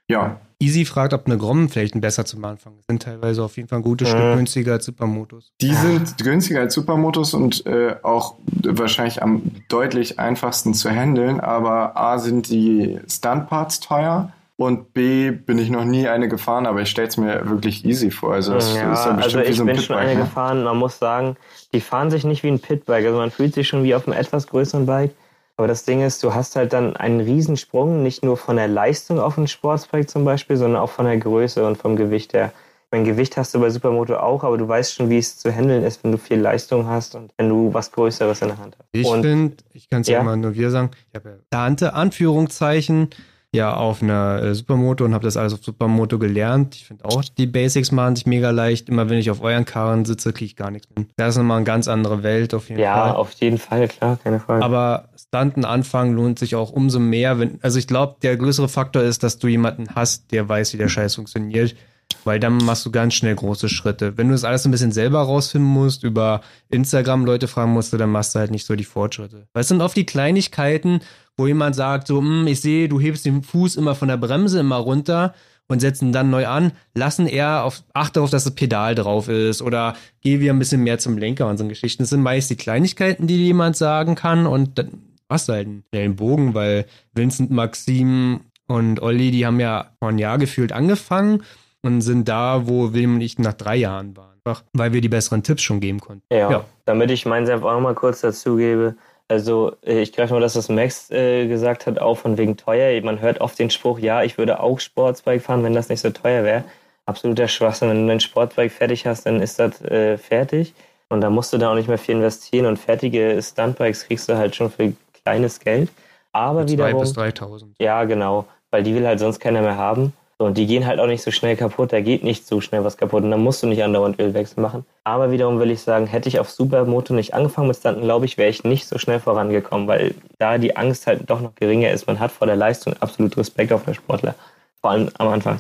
Ja. 0.08 0.40
Easy 0.60 0.86
fragt, 0.86 1.14
ob 1.14 1.26
eine 1.26 1.40
Grom 1.40 1.70
vielleicht 1.70 2.00
besser 2.00 2.24
zum 2.24 2.46
Anfang 2.46 2.74
sind 2.88 3.02
teilweise 3.02 3.44
auf 3.44 3.58
jeden 3.58 3.68
Fall 3.68 3.80
ein 3.80 3.84
gutes 3.84 4.10
äh. 4.10 4.12
Stück 4.12 4.36
günstiger 4.36 4.74
als 4.74 4.86
Supermotos. 4.86 5.52
Die 5.60 5.74
sind 5.74 6.18
günstiger 6.20 6.60
als 6.60 6.76
Supermotos 6.76 7.34
und 7.34 7.66
äh, 7.66 7.96
auch 8.04 8.36
wahrscheinlich 8.64 9.24
am 9.24 9.42
deutlich 9.70 10.20
einfachsten 10.20 10.76
zu 10.76 10.92
handeln, 10.92 11.40
aber 11.40 11.98
A 11.98 12.20
sind 12.20 12.50
die 12.50 13.00
Stuntparts 13.08 13.80
teuer 13.80 14.32
und 14.66 14.94
B 14.94 15.32
bin 15.32 15.58
ich 15.58 15.70
noch 15.70 15.86
nie 15.86 16.08
eine 16.08 16.28
gefahren, 16.28 16.66
aber 16.66 16.82
ich 16.82 16.90
stelle 16.90 17.08
es 17.08 17.18
mir 17.18 17.50
wirklich 17.50 17.86
easy 17.86 18.12
vor. 18.12 18.34
Also 18.34 18.56
es 18.56 18.76
ja, 18.76 18.94
ist 18.94 19.06
ja 19.06 19.14
bestimmt 19.14 19.24
also 19.24 19.40
ich 19.40 19.48
wie 19.50 19.54
so 19.54 19.64
ein 19.64 19.66
bin 19.68 19.76
Pitbike, 19.76 19.86
schon 19.86 19.98
eine 19.98 20.14
ne? 20.16 20.22
gefahren. 20.22 20.64
Man 20.64 20.78
muss 20.78 21.00
sagen, 21.00 21.38
die 21.74 21.82
fahren 21.82 22.12
sich 22.12 22.24
nicht 22.24 22.44
wie 22.44 22.50
ein 22.50 22.60
Pitbike. 22.60 23.06
Also 23.06 23.18
man 23.18 23.32
fühlt 23.32 23.54
sich 23.54 23.68
schon 23.68 23.84
wie 23.84 23.96
auf 23.96 24.08
einem 24.08 24.18
etwas 24.18 24.48
größeren 24.48 24.86
Bike. 24.86 25.12
Aber 25.58 25.68
das 25.68 25.84
Ding 25.84 26.02
ist, 26.02 26.24
du 26.24 26.34
hast 26.34 26.56
halt 26.56 26.74
dann 26.74 26.96
einen 26.96 27.20
Riesensprung, 27.20 28.02
nicht 28.04 28.24
nur 28.24 28.38
von 28.38 28.56
der 28.56 28.68
Leistung 28.68 29.20
auf 29.20 29.38
ein 29.38 29.48
Sportsbike 29.48 30.10
zum 30.10 30.26
Beispiel, 30.26 30.58
sondern 30.58 30.82
auch 30.82 30.90
von 30.90 31.06
der 31.06 31.18
Größe 31.18 31.66
und 31.66 31.78
vom 31.78 31.96
Gewicht 31.96 32.34
her. 32.34 32.52
Mein 32.90 33.06
Gewicht 33.06 33.38
hast 33.38 33.54
du 33.54 33.60
bei 33.60 33.70
Supermoto 33.70 34.18
auch, 34.18 34.44
aber 34.44 34.58
du 34.58 34.68
weißt 34.68 34.96
schon, 34.96 35.10
wie 35.10 35.18
es 35.18 35.38
zu 35.38 35.50
handeln 35.50 35.84
ist, 35.84 36.04
wenn 36.04 36.12
du 36.12 36.18
viel 36.18 36.40
Leistung 36.40 36.88
hast 36.88 37.16
und 37.16 37.32
wenn 37.38 37.48
du 37.48 37.74
was 37.74 37.92
Größeres 37.92 38.42
in 38.42 38.50
der 38.50 38.58
Hand 38.58 38.76
hast. 38.78 38.88
Ich 38.92 39.08
finde, 39.08 39.56
ich 39.72 39.90
kann 39.90 40.02
es 40.02 40.08
ja 40.08 40.20
immer 40.20 40.36
nur 40.36 40.54
wir 40.56 40.72
sagen, 40.72 40.92
ich 41.10 41.16
habe 41.16 41.30
ja 41.30 41.36
Tante, 41.50 41.94
Anführungszeichen, 41.94 43.10
ja 43.54 43.74
auf 43.74 44.02
einer 44.02 44.42
äh, 44.42 44.56
Supermoto 44.56 45.04
und 45.04 45.14
habe 45.14 45.26
das 45.26 45.36
alles 45.36 45.54
auf 45.54 45.64
Supermoto 45.64 46.18
gelernt. 46.18 46.76
Ich 46.76 46.86
finde 46.86 47.04
auch, 47.06 47.24
die 47.24 47.48
Basics 47.48 47.92
machen 47.92 48.16
sich 48.16 48.26
mega 48.26 48.50
leicht. 48.52 48.88
Immer 48.88 49.10
wenn 49.10 49.18
ich 49.18 49.30
auf 49.30 49.42
euren 49.42 49.66
Karren 49.66 50.06
sitze, 50.06 50.32
kriege 50.32 50.46
ich 50.46 50.56
gar 50.56 50.72
nichts 50.72 50.88
mehr. 50.96 51.06
Das 51.18 51.36
ist 51.36 51.38
nochmal 51.38 51.58
eine 51.58 51.66
ganz 51.66 51.88
andere 51.88 52.24
Welt 52.24 52.54
auf 52.54 52.70
jeden 52.70 52.82
ja, 52.82 52.96
Fall. 52.96 53.08
Ja, 53.10 53.16
auf 53.16 53.32
jeden 53.34 53.58
Fall, 53.58 53.88
klar, 53.90 54.18
keine 54.24 54.40
Frage. 54.40 54.64
Aber 54.64 55.10
Stunten 55.18 55.66
anfangen 55.66 56.14
lohnt 56.14 56.40
sich 56.40 56.56
auch 56.56 56.72
umso 56.72 57.00
mehr. 57.00 57.40
Wenn, 57.40 57.60
also 57.62 57.78
ich 57.78 57.88
glaube, 57.88 58.16
der 58.22 58.38
größere 58.38 58.70
Faktor 58.70 59.04
ist, 59.04 59.24
dass 59.24 59.38
du 59.38 59.48
jemanden 59.48 59.96
hast, 59.96 60.32
der 60.32 60.48
weiß, 60.48 60.74
wie 60.74 60.78
der 60.78 60.88
Scheiß 60.88 61.16
funktioniert. 61.16 61.76
Weil 62.24 62.40
dann 62.40 62.58
machst 62.58 62.86
du 62.86 62.92
ganz 62.92 63.14
schnell 63.14 63.36
große 63.36 63.70
Schritte. 63.70 64.18
Wenn 64.18 64.28
du 64.28 64.34
das 64.34 64.44
alles 64.44 64.66
ein 64.66 64.72
bisschen 64.72 64.92
selber 64.92 65.22
rausfinden 65.22 65.70
musst, 65.70 66.04
über 66.04 66.42
Instagram 66.70 67.26
Leute 67.26 67.48
fragen 67.48 67.74
musst, 67.74 67.94
dann 67.94 68.10
machst 68.10 68.36
du 68.36 68.40
halt 68.40 68.52
nicht 68.52 68.66
so 68.66 68.76
die 68.76 68.84
Fortschritte. 68.84 69.48
Weil 69.54 69.62
es 69.62 69.68
sind 69.68 69.82
oft 69.82 69.96
die 69.96 70.06
Kleinigkeiten, 70.06 71.02
wo 71.38 71.48
jemand 71.48 71.76
sagt, 71.76 72.08
so, 72.08 72.20
hm, 72.20 72.48
ich 72.48 72.62
sehe, 72.62 72.90
du 72.90 73.00
hebst 73.00 73.26
den 73.26 73.44
Fuß 73.44 73.76
immer 73.76 73.96
von 73.96 74.08
der 74.08 74.18
Bremse 74.18 74.60
immer 74.60 74.78
runter 74.78 75.34
und 75.68 75.80
setzen 75.80 76.12
dann 76.12 76.30
neu 76.30 76.48
an, 76.48 76.74
lassen 76.94 77.28
eher 77.28 77.64
auf, 77.64 77.84
achte 77.94 78.16
darauf, 78.16 78.30
dass 78.30 78.44
das 78.44 78.56
Pedal 78.56 78.94
drauf 78.94 79.30
ist 79.30 79.62
oder 79.62 79.96
geh 80.22 80.40
wieder 80.40 80.54
ein 80.54 80.60
bisschen 80.60 80.84
mehr 80.84 81.00
zum 81.00 81.18
Lenker 81.18 81.48
und 81.48 81.58
so 81.58 81.68
Geschichten. 81.68 82.04
Das 82.04 82.10
sind 82.10 82.22
meist 82.22 82.50
die 82.50 82.58
Kleinigkeiten, 82.58 83.28
die 83.28 83.38
jemand 83.38 83.78
sagen 83.78 84.16
kann 84.16 84.46
und 84.46 84.78
dann 84.78 85.02
hast 85.30 85.48
du 85.48 85.54
halt 85.54 85.68
einen 85.68 85.84
schnellen 85.90 86.16
Bogen, 86.18 86.54
weil 86.54 86.86
Vincent, 87.14 87.52
Maxim 87.52 88.42
und 88.68 89.02
Olli, 89.02 89.32
die 89.32 89.46
haben 89.46 89.60
ja 89.60 89.92
vor 90.00 90.10
ein 90.10 90.20
Jahr 90.20 90.38
gefühlt 90.38 90.74
angefangen 90.74 91.42
und 91.84 92.02
sind 92.02 92.28
da, 92.28 92.68
wo 92.68 92.94
William 92.94 93.16
und 93.16 93.22
ich 93.22 93.40
nach 93.40 93.54
drei 93.54 93.76
Jahren 93.76 94.16
waren. 94.16 94.32
Einfach, 94.44 94.64
weil 94.74 94.94
wir 94.94 95.02
die 95.02 95.10
besseren 95.10 95.44
Tipps 95.44 95.62
schon 95.62 95.80
geben 95.80 96.00
konnten. 96.00 96.24
Ja, 96.32 96.50
ja. 96.50 96.66
damit 96.86 97.12
ich 97.12 97.26
meinen 97.26 97.46
Senf 97.46 97.64
auch 97.64 97.74
nochmal 97.74 97.94
kurz 97.94 98.22
dazu 98.22 98.56
gebe. 98.56 98.96
Also 99.28 99.74
äh, 99.86 100.02
ich 100.02 100.14
greife 100.14 100.34
mal 100.34 100.42
das, 100.42 100.56
was 100.56 100.68
Max 100.68 101.10
äh, 101.12 101.48
gesagt 101.48 101.86
hat, 101.86 102.00
auch 102.00 102.16
von 102.16 102.38
wegen 102.38 102.58
teuer. 102.58 103.00
Man 103.02 103.22
hört 103.22 103.40
oft 103.40 103.58
den 103.60 103.70
Spruch, 103.70 104.00
ja, 104.00 104.24
ich 104.24 104.38
würde 104.38 104.60
auch 104.60 104.80
Sportsbike 104.80 105.42
fahren, 105.42 105.64
wenn 105.64 105.74
das 105.74 105.90
nicht 105.90 106.02
so 106.02 106.10
teuer 106.10 106.44
wäre. 106.44 106.64
Absoluter 107.06 107.48
Schwachsinn. 107.48 107.90
Wenn 107.90 108.02
du 108.02 108.08
dein 108.08 108.20
Sportbike 108.20 108.72
fertig 108.72 109.06
hast, 109.06 109.26
dann 109.26 109.42
ist 109.42 109.60
das 109.60 109.82
äh, 109.84 110.18
fertig. 110.18 110.74
Und 111.10 111.22
da 111.22 111.30
musst 111.30 111.54
du 111.54 111.58
da 111.58 111.72
auch 111.72 111.76
nicht 111.76 111.88
mehr 111.88 111.98
viel 111.98 112.16
investieren. 112.16 112.66
Und 112.66 112.78
fertige 112.78 113.40
Stuntbikes 113.42 114.06
kriegst 114.06 114.28
du 114.28 114.38
halt 114.38 114.56
schon 114.56 114.72
für 114.72 114.94
kleines 115.24 115.60
Geld. 115.60 115.90
Aber 116.32 116.68
wiederum... 116.68 116.94
2 116.94 117.00
bis 117.00 117.14
3000. 117.14 117.76
Ja, 117.80 118.04
genau. 118.06 118.46
weil 118.72 118.84
die 118.84 118.96
will 118.96 119.06
halt 119.06 119.20
sonst 119.20 119.40
keiner 119.40 119.62
mehr 119.62 119.78
haben. 119.78 120.14
Und 120.44 120.58
die 120.58 120.66
gehen 120.66 120.86
halt 120.86 121.00
auch 121.00 121.08
nicht 121.08 121.24
so 121.24 121.32
schnell 121.32 121.56
kaputt, 121.56 121.94
da 121.94 122.02
geht 122.02 122.24
nicht 122.24 122.48
so 122.48 122.62
schnell 122.62 122.84
was 122.84 122.98
kaputt 122.98 123.24
und 123.24 123.32
dann 123.32 123.42
musst 123.42 123.64
du 123.64 123.68
nicht 123.68 123.84
andauernd 123.84 124.20
Ölwechsel 124.20 124.62
machen. 124.62 124.86
Aber 125.04 125.32
wiederum 125.32 125.60
will 125.60 125.72
ich 125.72 125.82
sagen, 125.82 126.08
hätte 126.08 126.30
ich 126.30 126.40
auf 126.40 126.50
Supermoto 126.50 127.14
nicht 127.14 127.34
angefangen 127.34 127.68
mit 127.68 127.78
Stunten, 127.78 128.02
glaube 128.02 128.26
ich, 128.26 128.38
wäre 128.38 128.50
ich 128.50 128.64
nicht 128.64 128.88
so 128.88 128.98
schnell 128.98 129.20
vorangekommen, 129.20 129.88
weil 129.88 130.16
da 130.40 130.58
die 130.58 130.76
Angst 130.76 131.08
halt 131.08 131.30
doch 131.30 131.42
noch 131.42 131.56
geringer 131.56 131.92
ist. 131.92 132.08
Man 132.08 132.20
hat 132.20 132.32
vor 132.32 132.48
der 132.48 132.56
Leistung 132.56 132.94
absolut 133.00 133.38
Respekt 133.38 133.72
auf 133.72 133.86
den 133.86 133.94
Sportler, 133.94 134.36
vor 134.82 134.92
allem 134.92 135.10
am 135.18 135.30
Anfang. 135.30 135.60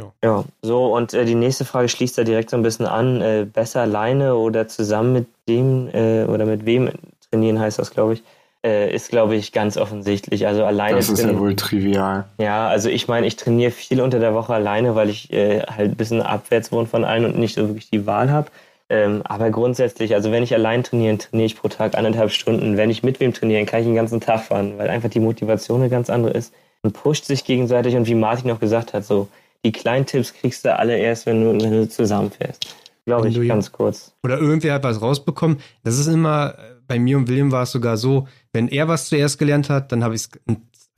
Ja. 0.00 0.12
ja, 0.22 0.44
so 0.62 0.94
und 0.94 1.12
äh, 1.12 1.24
die 1.24 1.34
nächste 1.34 1.64
Frage 1.64 1.88
schließt 1.88 2.16
da 2.18 2.22
direkt 2.22 2.50
so 2.50 2.56
ein 2.56 2.62
bisschen 2.62 2.86
an. 2.86 3.20
Äh, 3.20 3.46
besser 3.52 3.80
alleine 3.80 4.36
oder 4.36 4.68
zusammen 4.68 5.12
mit 5.12 5.26
dem 5.48 5.88
äh, 5.92 6.24
oder 6.24 6.46
mit 6.46 6.64
wem 6.66 6.90
trainieren 7.30 7.58
heißt 7.58 7.80
das, 7.80 7.90
glaube 7.90 8.14
ich 8.14 8.22
äh, 8.64 8.94
ist, 8.94 9.10
glaube 9.10 9.36
ich, 9.36 9.52
ganz 9.52 9.76
offensichtlich. 9.76 10.46
Also 10.46 10.64
alleine. 10.64 10.96
Das 10.96 11.08
ist 11.08 11.20
bin, 11.20 11.34
ja 11.34 11.38
wohl 11.38 11.56
trivial. 11.56 12.24
Ja, 12.40 12.68
also 12.68 12.88
ich 12.88 13.08
meine, 13.08 13.26
ich 13.26 13.36
trainiere 13.36 13.70
viel 13.70 14.00
unter 14.00 14.18
der 14.18 14.34
Woche 14.34 14.54
alleine, 14.54 14.94
weil 14.94 15.08
ich 15.10 15.32
äh, 15.32 15.62
halt 15.62 15.92
ein 15.92 15.96
bisschen 15.96 16.22
abwärts 16.22 16.72
wohne 16.72 16.86
von 16.86 17.04
allen 17.04 17.24
und 17.24 17.38
nicht 17.38 17.54
so 17.54 17.68
wirklich 17.68 17.90
die 17.90 18.06
Wahl 18.06 18.30
habe. 18.30 18.50
Ähm, 18.90 19.22
aber 19.24 19.50
grundsätzlich, 19.50 20.14
also 20.14 20.32
wenn 20.32 20.42
ich 20.42 20.54
allein 20.54 20.82
trainiere, 20.82 21.18
trainiere 21.18 21.46
ich 21.46 21.56
pro 21.56 21.68
Tag 21.68 21.96
anderthalb 21.96 22.30
Stunden. 22.30 22.76
Wenn 22.76 22.90
ich 22.90 23.02
mit 23.02 23.20
wem 23.20 23.34
trainieren, 23.34 23.66
kann 23.66 23.80
ich 23.80 23.86
den 23.86 23.94
ganzen 23.94 24.20
Tag 24.20 24.44
fahren, 24.44 24.78
weil 24.78 24.88
einfach 24.88 25.10
die 25.10 25.20
Motivation 25.20 25.80
eine 25.80 25.90
ganz 25.90 26.08
andere 26.08 26.32
ist. 26.32 26.54
Man 26.82 26.92
pusht 26.92 27.26
sich 27.26 27.44
gegenseitig 27.44 27.96
und 27.96 28.06
wie 28.06 28.14
Martin 28.14 28.50
auch 28.50 28.60
gesagt 28.60 28.94
hat, 28.94 29.04
so 29.04 29.28
die 29.64 29.72
kleinen 29.72 30.06
Tipps 30.06 30.32
kriegst 30.32 30.64
du 30.64 30.76
alle 30.76 30.96
erst, 30.96 31.26
wenn 31.26 31.42
du, 31.42 31.62
wenn 31.62 31.72
du 31.72 31.88
zusammenfährst. 31.88 32.76
Glaube 33.04 33.28
ich, 33.28 33.48
ganz 33.48 33.72
kurz. 33.72 34.12
Oder 34.22 34.38
irgendwer 34.38 34.74
hat 34.74 34.84
was 34.84 35.00
rausbekommen. 35.00 35.60
Das 35.82 35.98
ist 35.98 36.08
immer, 36.08 36.54
bei 36.88 36.98
mir 36.98 37.16
und 37.16 37.28
William 37.28 37.52
war 37.52 37.62
es 37.62 37.70
sogar 37.70 37.96
so, 37.96 38.26
wenn 38.52 38.68
er 38.68 38.88
was 38.88 39.08
zuerst 39.08 39.38
gelernt 39.38 39.70
hat, 39.70 39.92
dann 39.92 40.02
habe 40.02 40.14
ich 40.14 40.22
es 40.22 40.30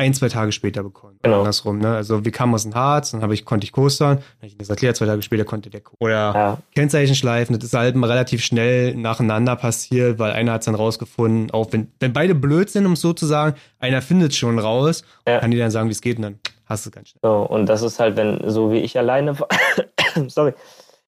ein, 0.00 0.14
zwei 0.14 0.28
Tage 0.28 0.50
später 0.50 0.82
bekommen. 0.82 1.18
Genau. 1.22 1.40
Andersrum, 1.40 1.78
ne? 1.78 1.94
Also 1.94 2.24
wir 2.24 2.32
kamen 2.32 2.54
aus 2.54 2.62
dem 2.62 2.74
Harz, 2.74 3.10
dann 3.10 3.20
habe 3.20 3.34
ich, 3.34 3.44
konnte 3.44 3.64
ich 3.64 3.72
coastern, 3.72 4.16
dann 4.16 4.36
habe 4.38 4.46
ich 4.46 4.56
das 4.56 4.70
erklärt, 4.70 4.96
zwei 4.96 5.04
Tage 5.04 5.20
später 5.20 5.44
konnte 5.44 5.68
der 5.68 5.82
Oder 5.98 6.10
ja. 6.10 6.58
Kennzeichen 6.74 7.14
schleifen, 7.14 7.54
das 7.58 7.64
ist 7.66 7.74
halt 7.74 7.96
relativ 7.96 8.42
schnell 8.42 8.94
nacheinander 8.94 9.56
passiert, 9.56 10.18
weil 10.18 10.32
einer 10.32 10.52
hat 10.52 10.62
es 10.62 10.64
dann 10.64 10.74
rausgefunden, 10.74 11.50
auch 11.50 11.72
wenn, 11.72 11.88
wenn 12.00 12.14
beide 12.14 12.34
blöd 12.34 12.70
sind, 12.70 12.86
um 12.86 12.92
es 12.92 13.02
so 13.02 13.12
zu 13.12 13.26
sagen, 13.26 13.56
einer 13.78 14.00
findet 14.00 14.34
schon 14.34 14.58
raus, 14.58 15.04
ja. 15.28 15.38
kann 15.38 15.50
die 15.50 15.58
dann 15.58 15.70
sagen, 15.70 15.88
wie 15.88 15.92
es 15.92 16.00
geht 16.00 16.16
und 16.16 16.22
dann 16.22 16.38
hast 16.64 16.86
du 16.86 16.88
es 16.88 16.94
ganz 16.94 17.08
schnell. 17.10 17.20
So, 17.22 17.42
und 17.42 17.66
das 17.66 17.82
ist 17.82 18.00
halt, 18.00 18.16
wenn, 18.16 18.48
so 18.48 18.72
wie 18.72 18.78
ich 18.78 18.96
alleine, 18.96 19.36
sorry, 20.28 20.54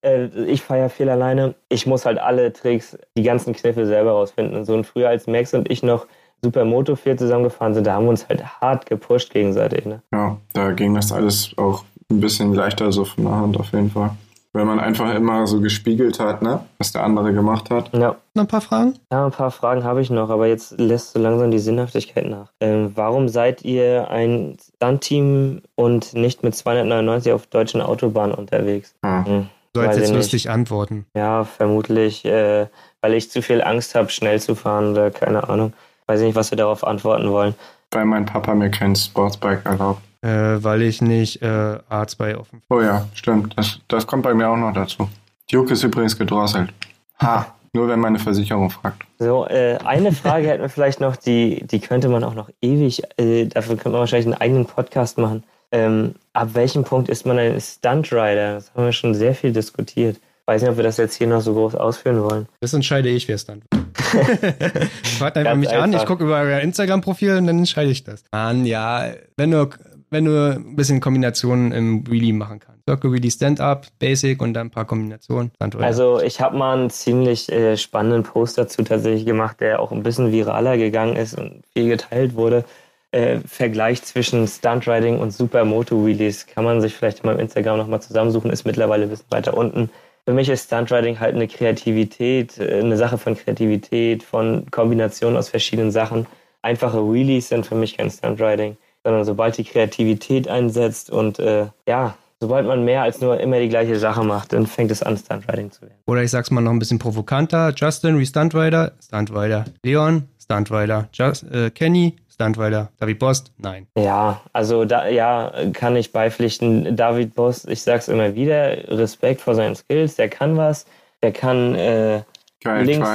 äh, 0.02 0.26
ich 0.46 0.62
feiere 0.62 0.90
viel 0.90 1.08
alleine. 1.08 1.54
Ich 1.68 1.86
muss 1.86 2.04
halt 2.04 2.18
alle 2.18 2.52
Tricks, 2.52 2.98
die 3.16 3.22
ganzen 3.22 3.54
Kniffe 3.54 3.86
selber 3.86 4.12
rausfinden. 4.12 4.56
Und 4.56 4.64
so 4.64 4.74
und 4.74 4.86
früher 4.86 5.08
als 5.08 5.26
Max 5.26 5.54
und 5.54 5.70
ich 5.70 5.82
noch 5.82 6.06
Supermoto 6.44 6.96
4 6.96 7.16
zusammengefahren 7.16 7.72
sind, 7.72 7.86
da 7.86 7.94
haben 7.94 8.04
wir 8.04 8.10
uns 8.10 8.28
halt 8.28 8.44
hart 8.60 8.86
gepusht 8.86 9.32
gegenseitig. 9.32 9.86
Ne? 9.86 10.02
Ja, 10.12 10.36
da 10.52 10.72
ging 10.72 10.94
das 10.94 11.12
alles 11.12 11.52
auch 11.56 11.84
ein 12.10 12.20
bisschen 12.20 12.52
leichter 12.52 12.90
so 12.90 13.04
von 13.04 13.24
der 13.24 13.34
Hand 13.34 13.58
auf 13.58 13.72
jeden 13.72 13.90
Fall. 13.90 14.10
Weil 14.54 14.66
man 14.66 14.80
einfach 14.80 15.14
immer 15.14 15.46
so 15.46 15.60
gespiegelt 15.60 16.20
hat, 16.20 16.42
ne? 16.42 16.60
was 16.76 16.92
der 16.92 17.04
andere 17.04 17.32
gemacht 17.32 17.70
hat. 17.70 17.90
Ja. 17.94 18.16
Noch 18.34 18.44
ein 18.44 18.48
paar 18.48 18.60
Fragen? 18.60 18.94
Ja, 19.10 19.24
ein 19.24 19.30
paar 19.30 19.50
Fragen 19.50 19.84
habe 19.84 20.02
ich 20.02 20.10
noch, 20.10 20.28
aber 20.28 20.46
jetzt 20.46 20.78
lässt 20.78 21.12
so 21.12 21.20
langsam 21.20 21.50
die 21.50 21.58
Sinnhaftigkeit 21.58 22.26
nach. 22.26 22.50
Ähm, 22.60 22.92
warum 22.94 23.28
seid 23.28 23.62
ihr 23.62 24.10
ein 24.10 24.58
Stunt-Team 24.76 25.62
und 25.74 26.12
nicht 26.12 26.42
mit 26.42 26.54
299 26.54 27.32
auf 27.32 27.46
deutschen 27.46 27.80
Autobahnen 27.80 28.34
unterwegs? 28.34 28.94
Hm. 29.02 29.26
Hm. 29.26 29.48
Du 29.74 29.81
sollst 29.81 29.99
jetzt 29.99 30.12
lustig 30.12 30.51
antworten. 30.51 31.07
Ja, 31.15 31.44
vermutlich, 31.44 32.24
äh, 32.27 32.66
weil 33.01 33.15
ich 33.15 33.31
zu 33.31 33.40
viel 33.40 33.62
Angst 33.62 33.94
habe, 33.94 34.11
schnell 34.11 34.39
zu 34.39 34.55
fahren 34.55 34.93
oder 34.93 35.11
keine 35.11 35.49
Ahnung. 35.49 35.73
Weiß 36.07 36.20
ich 36.20 36.27
nicht, 36.27 36.36
was 36.36 36.51
wir 36.51 36.59
darauf 36.59 36.85
antworten 36.85 37.31
wollen. 37.31 37.55
Weil 37.90 38.05
mein 38.05 38.27
Papa 38.27 38.55
mir 38.55 38.70
kein 38.70 38.94
Sportsbike 38.94 39.65
erlaubt. 39.65 40.03
Äh, 40.20 40.62
weil 40.62 40.82
ich 40.82 41.01
nicht 41.01 41.43
äh, 41.43 41.78
A2 41.90 42.36
offen 42.36 42.62
Oh 42.69 42.81
ja, 42.81 43.09
stimmt. 43.15 43.55
Das, 43.57 43.81
das 43.89 44.07
kommt 44.07 44.23
bei 44.23 44.35
mir 44.35 44.49
auch 44.49 44.57
noch 44.57 44.73
dazu. 44.73 45.09
Duke 45.51 45.73
ist 45.73 45.82
übrigens 45.82 46.16
gedrosselt. 46.16 46.73
Ha, 47.20 47.47
nur 47.73 47.89
wenn 47.89 47.99
meine 47.99 48.19
Versicherung 48.19 48.70
fragt. 48.70 49.03
So, 49.19 49.47
äh, 49.47 49.78
eine 49.85 50.12
Frage 50.12 50.47
hätten 50.49 50.62
wir 50.62 50.69
vielleicht 50.69 51.01
noch, 51.01 51.16
die, 51.16 51.66
die 51.66 51.81
könnte 51.81 52.09
man 52.09 52.24
auch 52.24 52.35
noch 52.35 52.51
ewig, 52.61 53.03
äh, 53.16 53.47
dafür 53.47 53.77
könnte 53.77 53.90
man 53.90 54.01
wahrscheinlich 54.01 54.27
einen 54.27 54.40
eigenen 54.40 54.66
Podcast 54.66 55.19
machen. 55.19 55.44
Ähm, 55.73 56.15
ab 56.35 56.51
welchem 56.53 56.85
Punkt 56.85 57.09
ist 57.09 57.24
man 57.27 57.39
ein 57.39 57.61
Stuntrider? 57.61 58.55
Das 58.55 58.73
haben 58.74 58.85
wir 58.85 58.93
schon 58.93 59.15
sehr 59.15 59.35
viel 59.35 59.53
diskutiert. 59.53 60.20
Weiß 60.44 60.61
nicht, 60.61 60.70
ob 60.70 60.77
wir 60.77 60.85
das 60.85 60.99
jetzt 60.99 61.15
hier 61.15 61.27
noch 61.27 61.40
so 61.40 61.55
groß 61.55 61.77
ausführen 61.77 62.23
wollen. 62.23 62.47
Das 62.61 62.74
entscheide 62.74 63.09
ich, 63.09 63.28
wer 63.28 63.39
Stunt 63.39 63.65
Fragt 65.19 65.39
einfach 65.39 65.55
mich 65.55 65.70
einfach. 65.70 65.85
an, 65.85 65.93
ich 65.94 66.05
gucke 66.05 66.24
über 66.24 66.40
euer 66.40 66.61
Instagram-Profil 66.61 67.36
und 67.36 67.47
dann 67.47 67.59
entscheide 67.59 67.90
ich 67.90 68.05
das. 68.05 68.24
Mann, 68.32 68.66
ja, 68.66 69.12
wenn 69.36 69.53
du, 69.53 69.70
wenn 70.11 70.24
du 70.27 70.57
ein 70.57 70.77
bisschen 70.77 71.01
Kombinationen 71.01 71.73
im 71.73 72.07
Wheelie 72.11 72.35
machen 72.35 72.59
kannst. 72.59 72.73
Circle 72.89 73.12
Wheelie 73.12 73.31
Stand-Up, 73.31 73.86
Basic 74.01 74.43
und 74.43 74.55
dann 74.55 74.66
ein 74.66 74.70
paar 74.70 74.85
Kombinationen. 74.85 75.53
Also 75.78 76.20
ich 76.20 76.40
habe 76.40 76.57
mal 76.57 76.77
einen 76.77 76.90
ziemlich 76.90 77.51
äh, 77.51 77.77
spannenden 77.77 78.24
Post 78.24 78.59
dazu 78.59 78.82
tatsächlich 78.82 79.24
gemacht, 79.24 79.61
der 79.61 79.81
auch 79.81 79.93
ein 79.93 80.03
bisschen 80.03 80.32
viraler 80.32 80.77
gegangen 80.77 81.16
ist 81.16 81.39
und 81.39 81.62
viel 81.73 81.89
geteilt 81.89 82.35
wurde. 82.35 82.65
Äh, 83.12 83.40
Vergleich 83.47 84.02
zwischen 84.02 84.48
Stuntriding 84.48 85.18
und 85.18 85.32
Supermoto 85.32 86.05
Wheelies 86.05 86.47
kann 86.47 86.64
man 86.64 86.80
sich 86.80 86.94
vielleicht 86.94 87.20
in 87.20 87.26
meinem 87.26 87.40
Instagram 87.40 87.76
nochmal 87.76 88.01
zusammensuchen, 88.01 88.51
ist 88.51 88.64
mittlerweile 88.64 89.05
ein 89.05 89.10
bisschen 89.10 89.30
weiter 89.30 89.55
unten. 89.55 89.90
Für 90.24 90.32
mich 90.32 90.48
ist 90.48 90.66
Stuntriding 90.66 91.20
halt 91.20 91.34
eine 91.34 91.47
Kreativität, 91.47 92.59
äh, 92.59 92.80
eine 92.80 92.97
Sache 92.97 93.18
von 93.18 93.36
Kreativität, 93.36 94.22
von 94.22 94.66
Kombination 94.70 95.36
aus 95.36 95.51
verschiedenen 95.51 95.90
Sachen. 95.90 96.26
Einfache 96.62 97.12
Wheelies 97.12 97.48
sind 97.48 97.66
für 97.66 97.74
mich 97.74 97.98
kein 97.98 98.10
Stuntriding, 98.10 98.76
sondern 99.05 99.24
sobald 99.24 99.59
die 99.59 99.64
Kreativität 99.64 100.48
einsetzt 100.48 101.10
und 101.10 101.39
äh, 101.39 101.66
ja, 101.86 102.16
sobald 102.40 102.66
man 102.66 102.84
mehr 102.84 103.02
als 103.02 103.20
nur 103.20 103.39
immer 103.40 103.59
die 103.60 103.68
gleiche 103.68 103.98
Sache 103.98 104.24
macht, 104.24 104.52
dann 104.52 104.66
fängt 104.66 104.90
es 104.90 105.02
an, 105.02 105.16
Stuntriding 105.16 105.70
zu 105.70 105.82
werden. 105.82 105.94
Oder 106.06 106.22
ich 106.22 106.30
sag's 106.30 106.51
mal 106.51 106.60
noch 106.60 106.72
ein 106.72 106.78
bisschen 106.78 106.98
provokanter. 106.98 107.72
Justin 107.76 108.18
wie 108.18 108.26
Stuntrider, 108.26 108.93
Stuntrider. 109.05 109.64
Leon, 109.82 110.28
Stuntrider. 110.40 111.09
Just, 111.12 111.44
äh, 111.52 111.70
Kenny, 111.70 112.16
Stuntweiler. 112.32 112.90
David 112.98 113.18
Bost? 113.18 113.52
Nein. 113.59 113.86
Ja, 113.96 114.40
also 114.52 114.84
da 114.86 115.06
ja, 115.06 115.52
kann 115.74 115.96
ich 115.96 116.12
beipflichten. 116.12 116.96
David 116.96 117.34
Bost, 117.34 117.68
ich 117.68 117.82
sag's 117.82 118.09
immer 118.09 118.34
wieder, 118.34 118.88
Respekt 118.88 119.42
vor 119.42 119.54
seinen 119.54 119.76
Skills, 119.76 120.16
der 120.16 120.30
kann 120.30 120.56
was, 120.56 120.86
der 121.22 121.32
kann 121.32 121.74
äh, 121.74 122.22
links, 122.64 123.09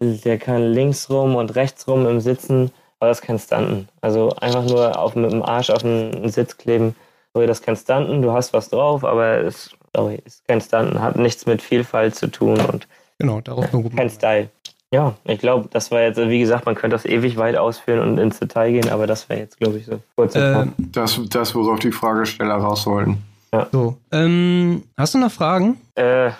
der 0.00 0.38
kann 0.38 0.72
links 0.72 1.08
rum 1.10 1.36
und 1.36 1.54
rechts 1.54 1.86
rum 1.86 2.06
im 2.06 2.20
Sitzen, 2.20 2.72
aber 2.98 3.08
das 3.10 3.22
kann 3.22 3.38
Stunten. 3.38 3.88
Also 4.00 4.30
einfach 4.40 4.64
nur 4.64 4.98
auf, 4.98 5.14
mit 5.14 5.30
dem 5.30 5.42
Arsch 5.44 5.70
auf 5.70 5.82
den 5.82 6.28
Sitz 6.28 6.56
kleben, 6.56 6.96
sorry, 7.32 7.46
das 7.46 7.62
kann 7.62 7.76
Stunten, 7.76 8.20
du 8.20 8.32
hast 8.32 8.52
was 8.52 8.68
drauf, 8.68 9.04
aber 9.04 9.44
es 9.44 9.70
sorry, 9.94 10.20
ist 10.24 10.46
kein 10.48 10.60
Stunten, 10.60 11.00
hat 11.00 11.16
nichts 11.16 11.46
mit 11.46 11.62
Vielfalt 11.62 12.16
zu 12.16 12.28
tun 12.28 12.60
und 12.60 12.88
genau, 13.18 13.40
darauf 13.40 13.70
kein 13.94 14.10
Style. 14.10 14.48
Ja, 14.92 15.14
ich 15.24 15.38
glaube, 15.38 15.68
das 15.70 15.92
war 15.92 16.00
jetzt, 16.00 16.18
wie 16.18 16.40
gesagt, 16.40 16.66
man 16.66 16.74
könnte 16.74 16.96
das 16.96 17.04
ewig 17.04 17.36
weit 17.36 17.56
ausführen 17.56 18.00
und 18.00 18.18
ins 18.18 18.40
Detail 18.40 18.72
gehen, 18.72 18.88
aber 18.88 19.06
das 19.06 19.28
wäre 19.28 19.40
jetzt, 19.40 19.58
glaube 19.58 19.78
ich, 19.78 19.86
so 19.86 20.00
kurz. 20.16 20.34
Äh, 20.34 20.66
das, 20.78 21.20
das, 21.30 21.54
worauf 21.54 21.78
die 21.78 21.92
Fragesteller 21.92 22.56
raus 22.56 22.86
wollten. 22.86 23.22
Ja. 23.52 23.68
So, 23.70 23.96
ähm, 24.10 24.82
hast 24.96 25.14
du 25.14 25.18
noch 25.18 25.30
Fragen? 25.30 25.80
Äh, 25.94 26.30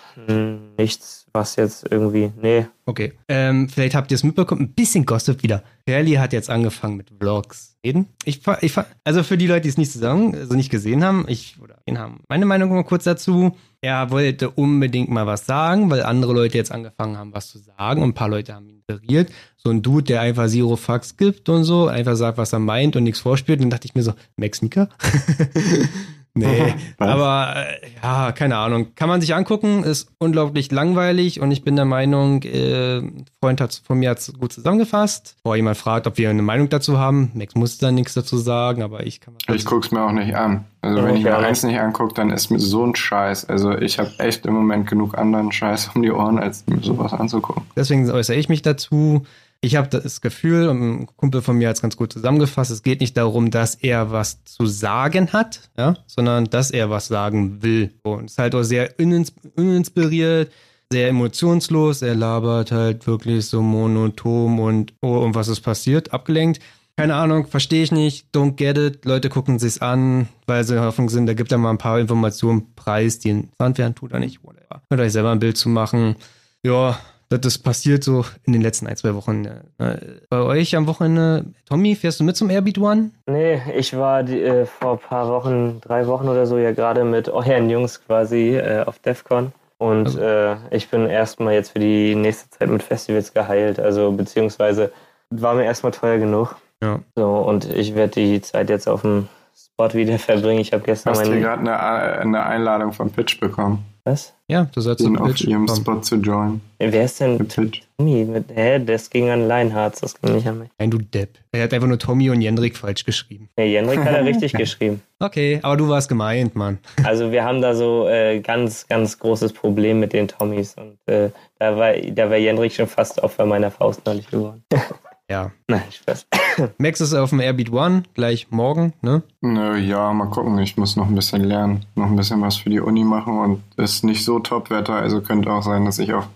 nichts, 0.77 1.20
was 1.33 1.57
jetzt 1.57 1.87
irgendwie, 1.91 2.33
nee. 2.41 2.67
Okay, 2.87 3.13
ähm, 3.29 3.69
vielleicht 3.69 3.95
habt 3.95 4.11
ihr 4.11 4.17
es 4.17 4.25
mitbekommen, 4.25 4.63
ein 4.63 4.73
bisschen 4.73 5.07
Gossip 5.07 5.43
wieder. 5.43 5.63
Perli 5.85 6.15
hat 6.15 6.33
jetzt 6.33 6.51
angefangen 6.51 6.97
mit 6.97 7.11
Vlogs. 7.11 7.71
Reden? 7.85 8.09
Ich, 8.25 8.43
ich, 8.61 8.75
also 9.05 9.23
für 9.23 9.39
die 9.39 9.47
Leute, 9.47 9.63
die 9.63 9.71
es 9.71 9.79
nicht 9.79 9.91
zusammen, 9.91 10.35
also 10.35 10.55
nicht 10.55 10.71
gesehen 10.71 11.03
haben, 11.03 11.25
ich, 11.29 11.57
oder 11.63 11.77
ihn 11.87 11.99
haben 11.99 12.21
meine 12.29 12.45
Meinung 12.45 12.71
mal 12.71 12.85
kurz 12.85 13.05
dazu. 13.05 13.57
Er 13.81 14.11
wollte 14.11 14.51
unbedingt 14.51 15.09
mal 15.09 15.27
was 15.27 15.47
sagen, 15.47 15.91
weil 15.91 16.03
andere 16.03 16.35
Leute 16.35 16.59
jetzt 16.59 16.73
angefangen 16.73 17.17
haben, 17.17 17.33
was 17.33 17.49
zu 17.49 17.59
sagen 17.59 18.03
und 18.03 18.11
ein 18.11 18.15
paar 18.15 18.29
Leute 18.29 18.55
haben 18.55 18.69
ihn 18.69 18.83
iteriert. 18.87 19.33
So 19.57 19.71
ein 19.71 19.81
Dude, 19.81 20.05
der 20.05 20.21
einfach 20.21 20.49
Zero 20.49 20.77
Fucks 20.77 21.17
gibt 21.17 21.49
und 21.49 21.65
so, 21.65 21.87
einfach 21.87 22.17
sagt, 22.17 22.37
was 22.37 22.53
er 22.53 22.59
meint 22.59 22.97
und 22.97 23.05
nichts 23.05 23.21
vorspielt. 23.21 23.61
Und 23.61 23.65
dann 23.65 23.71
dachte 23.71 23.87
ich 23.87 23.95
mir 23.95 24.03
so, 24.03 24.13
Max 24.37 24.61
Mika? 24.61 24.89
Nee, 26.35 26.75
aber 26.99 27.55
äh, 27.57 27.89
ja, 28.03 28.33
keine 28.33 28.57
Ahnung. 28.57 28.95
Kann 28.95 29.09
man 29.09 29.21
sich 29.21 29.35
angucken, 29.35 29.83
ist 29.83 30.11
unglaublich 30.19 30.71
langweilig 30.71 31.41
und 31.41 31.51
ich 31.51 31.65
bin 31.65 31.77
der 31.77 31.85
Meinung, 31.85 32.43
äh, 32.43 32.99
ein 32.99 33.25
Freund 33.41 33.61
hat 33.61 33.81
von 33.85 33.99
mir 33.99 34.11
hat's 34.11 34.33
gut 34.39 34.53
zusammengefasst. 34.53 35.37
Bevor 35.43 35.57
jemand 35.57 35.77
fragt, 35.77 36.07
ob 36.07 36.19
wir 36.19 36.31
eine 36.31 36.43
Meinung 36.43 36.69
dazu 36.69 36.99
haben, 36.99 37.31
Max 37.35 37.55
muss 37.55 37.79
da 37.79 37.91
nichts 37.91 38.15
dazu 38.15 38.39
sagen, 38.39 38.83
aber 38.83 39.07
ich 39.07 39.21
kann 39.21 39.35
Ich 39.53 39.65
guck's 39.65 39.91
mir 39.91 40.03
auch 40.03 40.13
nicht 40.13 40.35
an. 40.35 40.65
Also 40.83 41.03
wenn 41.05 41.17
ich 41.17 41.25
mir 41.25 41.37
eins 41.37 41.63
nicht 41.63 41.79
angucke, 41.79 42.15
dann 42.15 42.31
ist 42.31 42.51
mir 42.51 42.59
so 42.59 42.87
ein 42.87 42.95
Scheiß. 42.95 43.47
Also 43.47 43.77
ich 43.77 43.99
habe 43.99 44.11
echt 44.19 44.47
im 44.47 44.55
Moment 44.55 44.89
genug 44.89 45.19
anderen 45.19 45.53
Scheiß 45.53 45.91
um 45.95 46.03
die 46.03 46.11
Ohren, 46.11 46.39
als 46.39 46.65
mir 46.67 46.81
sowas 46.81 47.13
anzugucken. 47.13 47.65
Deswegen 47.77 48.11
äußere 48.11 48.37
ich 48.37 48.49
mich 48.49 48.63
dazu. 48.63 49.27
Ich 49.63 49.77
habe 49.77 49.89
das 49.89 50.23
Gefühl, 50.23 50.69
und 50.69 50.83
ein 51.03 51.07
Kumpel 51.17 51.43
von 51.43 51.59
mir 51.59 51.69
hat 51.69 51.77
es 51.77 51.83
ganz 51.83 51.97
gut 51.97 52.13
zusammengefasst, 52.13 52.71
es 52.71 52.83
geht 52.83 53.01
nicht 53.01 53.17
darum, 53.17 53.51
dass 53.51 53.75
er 53.75 54.11
was 54.11 54.43
zu 54.45 54.65
sagen 54.65 55.35
hat, 55.35 55.71
ja, 55.77 55.97
sondern 56.07 56.47
dass 56.47 56.71
er 56.71 56.89
was 56.89 57.09
sagen 57.09 57.63
will. 57.63 57.93
Und 58.03 58.25
es 58.25 58.33
ist 58.33 58.39
halt 58.39 58.55
auch 58.55 58.63
sehr 58.63 58.95
uninspiriert, 58.99 60.51
sehr 60.91 61.09
emotionslos. 61.09 62.01
Er 62.01 62.15
labert 62.15 62.73
halt 62.73 63.07
wirklich 63.07 63.47
so 63.47 63.61
monoton 63.61 64.59
und 64.59 64.95
oh, 65.03 65.19
und 65.19 65.35
was 65.35 65.49
ist 65.49 65.61
passiert, 65.61 66.13
abgelenkt. 66.15 66.61
keine 66.97 67.15
Ahnung, 67.15 67.47
verstehe 67.47 67.83
ich 67.83 67.93
nicht, 67.93 68.27
don't 68.35 68.57
get 68.57 68.77
it. 68.77 69.05
Leute 69.05 69.29
gucken 69.29 69.59
sich's 69.59 69.79
an, 69.83 70.29
weil 70.47 70.65
sie 70.65 70.75
in 70.75 70.83
Hoffnung 70.83 71.09
sind, 71.09 71.27
da 71.27 71.35
gibt 71.35 71.53
er 71.53 71.59
mal 71.59 71.71
ein 71.71 71.79
paar 71.79 71.99
Informationen 72.01 72.75
preis, 72.75 73.19
die 73.19 73.31
interessant 73.31 73.79
werden, 73.79 73.95
tut 73.95 74.13
er 74.13 74.21
nicht, 74.21 74.43
whatever. 74.43 74.83
Könnt 74.89 75.03
euch 75.03 75.13
selber 75.13 75.33
ein 75.33 75.39
Bild 75.39 75.57
zu 75.57 75.69
machen. 75.69 76.17
Ja, 76.63 76.99
das 77.39 77.59
passiert 77.59 78.03
so 78.03 78.25
in 78.45 78.53
den 78.53 78.63
letzten 78.63 78.87
ein, 78.87 78.97
zwei 78.97 79.15
Wochen. 79.15 79.47
Bei 79.79 80.43
euch 80.43 80.75
am 80.75 80.87
Wochenende, 80.87 81.45
Tommy, 81.69 81.95
fährst 81.95 82.21
du 82.21 82.25
mit 82.25 82.37
zum 82.37 82.51
Airbeat 82.51 82.79
One? 82.79 83.11
Nee, 83.27 83.61
ich 83.77 83.97
war 83.97 84.23
die, 84.23 84.43
äh, 84.43 84.67
vor 84.67 84.93
ein 84.93 84.99
paar 84.99 85.29
Wochen, 85.29 85.81
drei 85.81 86.07
Wochen 86.07 86.29
oder 86.29 86.47
so, 86.47 86.59
ja 86.59 86.73
gerade 86.73 87.05
mit 87.05 87.29
euren 87.29 87.71
Jungs 87.71 88.05
quasi 88.05 88.57
äh, 88.57 88.83
auf 88.85 88.99
DEFCON. 88.99 89.53
Und 89.79 90.07
also. 90.07 90.21
äh, 90.21 90.57
ich 90.73 90.91
bin 90.91 91.07
erstmal 91.07 91.55
jetzt 91.55 91.71
für 91.71 91.79
die 91.79 92.15
nächste 92.15 92.51
Zeit 92.51 92.69
mit 92.69 92.83
Festivals 92.83 93.33
geheilt. 93.33 93.81
Also 93.81 94.13
beziehungsweise 94.13 94.93
war 95.31 95.55
mir 95.55 95.65
erstmal 95.65 95.93
teuer 95.93 96.19
genug. 96.19 96.57
Ja. 96.83 97.01
So, 97.17 97.37
und 97.37 97.65
ich 97.65 97.95
werde 97.95 98.13
die 98.15 98.41
Zeit 98.43 98.69
jetzt 98.69 98.89
auf 98.89 99.03
dem 99.03 99.29
Spot 99.55 99.93
wieder 99.95 100.19
verbringen. 100.19 100.61
Ich 100.61 100.73
habe 100.73 100.83
gestern 100.83 101.15
Hast 101.15 101.27
du 101.27 101.41
gerade 101.41 101.61
eine, 101.61 101.81
eine 102.21 102.47
Einladung 102.47 102.93
vom 102.93 103.11
Pitch 103.11 103.41
bekommen? 103.41 103.85
Was? 104.05 104.33
Ja, 104.49 104.67
du 104.75 104.81
sollst 104.81 105.05
ihn 105.05 105.17
auf 105.19 105.39
ihrem 105.43 105.69
Spot 105.69 106.01
zu 106.01 106.17
joinen. 106.17 106.63
Wer 106.79 107.05
ist 107.05 107.21
denn 107.21 107.47
Tommy? 107.49 108.25
Mit, 108.25 108.47
hä, 108.55 108.79
das 108.79 109.11
ging 109.11 109.29
an 109.29 109.47
Leinhardt, 109.47 110.03
das 110.03 110.19
ging 110.19 110.35
nicht 110.35 110.49
an 110.49 110.59
mich. 110.61 110.71
Nein, 110.79 110.91
du 110.91 110.99
Depp. 110.99 111.39
Er 111.53 111.65
hat 111.65 111.75
einfach 111.75 111.87
nur 111.87 111.99
Tommy 111.99 112.31
und 112.31 112.41
Jendrik 112.41 112.77
falsch 112.77 113.05
geschrieben. 113.05 113.51
Ja, 113.59 113.65
Jendrik 113.65 114.01
hat 114.01 114.15
er 114.15 114.25
richtig 114.25 114.55
geschrieben. 114.55 115.03
Okay, 115.19 115.61
aber 115.63 115.77
du 115.77 115.89
warst 115.89 116.09
gemeint, 116.09 116.57
Mann. 116.57 116.79
Also 117.05 117.31
wir 117.31 117.45
haben 117.45 117.61
da 117.61 117.75
so 117.75 118.09
äh, 118.09 118.41
ganz, 118.41 118.89
ganz 118.89 119.19
großes 119.19 119.53
Problem 119.53 120.01
mit 120.01 120.13
den 120.13 120.29
Tommys 120.29 120.75
und 120.75 120.99
äh, 121.07 121.31
da 121.59 121.77
war, 121.77 121.93
da 121.93 122.31
war 122.31 122.37
Jendrik 122.37 122.73
schon 122.73 122.87
fast 122.87 123.23
Opfer 123.23 123.45
meiner 123.45 123.71
Faust 123.71 124.05
neulich 124.07 124.29
geworden. 124.29 124.65
Ja. 125.31 125.53
Nein, 125.69 125.85
Spaß. 125.91 126.27
Max 126.79 127.01
ist 127.01 127.15
auf 127.15 127.31
dem 127.31 127.39
Airbeat 127.39 127.71
One, 127.71 128.03
gleich 128.15 128.49
morgen, 128.51 128.95
ne? 129.01 129.23
Nö, 129.41 129.77
ja, 129.77 130.13
mal 130.13 130.29
gucken. 130.29 130.59
Ich 130.59 130.77
muss 130.77 130.97
noch 130.97 131.07
ein 131.07 131.15
bisschen 131.15 131.45
lernen, 131.45 131.87
noch 131.95 132.07
ein 132.07 132.17
bisschen 132.17 132.43
was 132.43 132.57
für 132.57 132.69
die 132.69 132.81
Uni 132.81 133.05
machen 133.05 133.39
und 133.39 133.63
es 133.77 133.95
ist 133.95 134.05
nicht 134.05 134.25
so 134.25 134.41
Top-Wetter, 134.41 134.95
also 134.95 135.21
könnte 135.21 135.53
auch 135.53 135.63
sein, 135.63 135.85
dass 135.85 136.01
ich 136.01 136.13
auf 136.13 136.27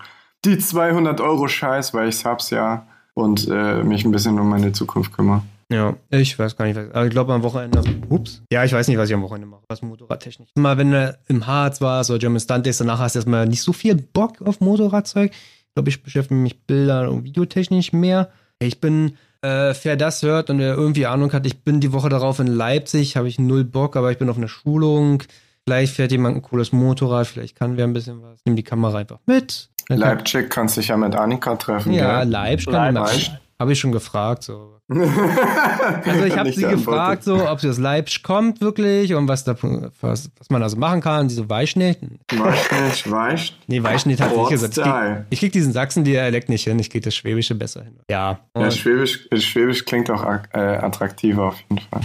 die 0.45 0.59
200 0.59 1.21
Euro 1.21 1.49
scheiß, 1.49 1.93
weil 1.93 2.09
ich 2.09 2.25
hab's 2.25 2.51
ja 2.51 2.87
und 3.15 3.49
äh, 3.49 3.83
mich 3.83 4.05
ein 4.05 4.13
bisschen 4.13 4.39
um 4.39 4.49
meine 4.49 4.71
Zukunft 4.71 5.13
kümmere. 5.13 5.43
Ja, 5.73 5.95
ich 6.11 6.39
weiß 6.39 6.57
gar 6.57 6.67
nicht, 6.67 6.77
was. 6.77 6.95
Aber 6.95 7.07
ich 7.07 7.11
glaube 7.11 7.33
am 7.33 7.43
Wochenende. 7.43 7.83
Ups. 8.11 8.43
Ja, 8.53 8.65
ich 8.65 8.73
weiß 8.73 8.87
nicht, 8.87 8.99
was 8.99 9.09
ich 9.09 9.15
am 9.15 9.23
Wochenende 9.23 9.49
mache. 9.49 9.63
Was 9.67 9.83
Motorradtechnik. 9.83 10.51
Mal, 10.55 10.79
wenn 10.79 10.93
du 10.93 11.19
im 11.27 11.47
Harz 11.49 11.81
warst 11.81 12.11
oder 12.11 12.21
German 12.21 12.39
Stunt 12.39 12.65
Days, 12.65 12.79
danach 12.79 13.01
hast 13.01 13.17
du 13.17 13.19
erstmal 13.19 13.49
nicht 13.49 13.63
so 13.63 13.73
viel 13.73 13.97
Bock 13.97 14.41
auf 14.43 14.61
Motorradzeug. 14.61 15.33
Ich 15.33 15.75
glaube, 15.75 15.89
ich 15.89 16.01
beschäftige 16.01 16.39
mich 16.39 16.65
Bilder 16.65 17.11
und 17.11 17.25
Videotechnisch 17.25 17.93
mehr. 17.93 18.31
Ich 18.59 18.81
bin, 18.81 19.17
äh, 19.43 19.75
wer 19.83 19.97
das 19.97 20.23
hört 20.23 20.51
und 20.51 20.59
wer 20.59 20.75
irgendwie 20.75 21.07
Ahnung 21.07 21.33
hat, 21.33 21.47
ich 21.47 21.63
bin 21.63 21.81
die 21.81 21.93
Woche 21.93 22.09
darauf 22.09 22.39
in 22.39 22.47
Leipzig, 22.47 23.17
habe 23.17 23.29
ich 23.29 23.39
null 23.39 23.65
Bock, 23.65 23.97
aber 23.97 24.11
ich 24.11 24.19
bin 24.19 24.29
auf 24.31 24.37
einer 24.37 24.49
Schulung. 24.49 25.23
Vielleicht 25.67 25.95
fährt 25.95 26.13
jemand 26.13 26.37
ein 26.37 26.43
cooles 26.43 26.73
Motorrad, 26.73 27.27
vielleicht 27.27 27.57
kann 27.57 27.77
wer 27.77 27.85
ein 27.85 27.93
bisschen 27.93 28.23
was. 28.23 28.41
Nimm 28.45 28.57
die 28.57 28.63
Kamera 28.63 28.99
einfach 28.99 29.19
mit. 29.27 29.71
Leipzig 29.89 30.51
kannst 30.51 30.77
dich 30.77 30.89
ja 30.89 30.97
mit 30.97 31.15
Annika 31.15 31.57
treffen. 31.57 31.93
Ja, 31.93 32.23
Leipzig. 32.23 32.73
Leipzig. 32.73 33.33
Habe 33.65 33.73
ich 33.73 33.81
schon 33.81 33.93
gefragt. 33.93 34.43
So. 34.43 34.79
also 34.91 36.25
ich 36.27 36.37
habe 36.37 36.53
sie 36.53 36.67
gefragt, 36.67 37.25
so, 37.25 37.49
ob 37.49 37.61
sie 37.61 37.71
aus 37.71 37.79
Leipzig 37.79 38.23
kommt 38.23 38.61
wirklich 38.61 39.15
und 39.15 39.27
was, 39.27 39.43
da, 39.43 39.57
was, 40.03 40.31
was 40.39 40.51
man 40.51 40.63
also 40.63 40.77
machen 40.77 41.01
kann. 41.01 41.31
Sie 41.31 41.37
so 41.37 41.49
Weichschnitt. 41.49 41.99
Weichschnitt, 42.31 43.11
Weicht? 43.11 43.59
Nee, 43.67 43.83
Weichschnitt 43.83 44.21
hat 44.21 44.35
sie 44.35 44.39
nicht 44.39 44.51
gesagt. 44.51 44.77
Ich 44.77 44.83
krieg, 44.83 45.25
ich 45.31 45.41
krieg 45.41 45.53
diesen 45.53 45.73
Sachsen-Dialekt 45.73 46.51
nicht 46.51 46.65
hin, 46.65 46.79
ich 46.79 46.91
krieg 46.91 47.03
das 47.03 47.15
Schwäbische 47.15 47.55
besser 47.55 47.85
hin. 47.85 47.97
Ja. 48.11 48.41
ja 48.55 48.71
Schwäbisch, 48.71 49.31
Schwäbisch 49.35 49.87
klingt 49.87 50.11
auch 50.11 50.23
äh, 50.23 50.59
attraktiver 50.59 51.45
auf 51.45 51.57
jeden 51.71 51.79
Fall. 51.79 52.03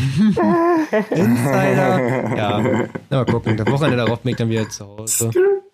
Insider. 1.10 2.38
Ja. 2.38 2.88
Mal 3.10 3.26
gucken. 3.26 3.58
Das 3.58 3.68
Wochenende 3.68 3.98
darauf 3.98 4.22
bin 4.22 4.32
ich 4.32 4.38
dann 4.38 4.50
wieder 4.50 4.70
zu 4.70 4.88
Hause. 4.88 5.32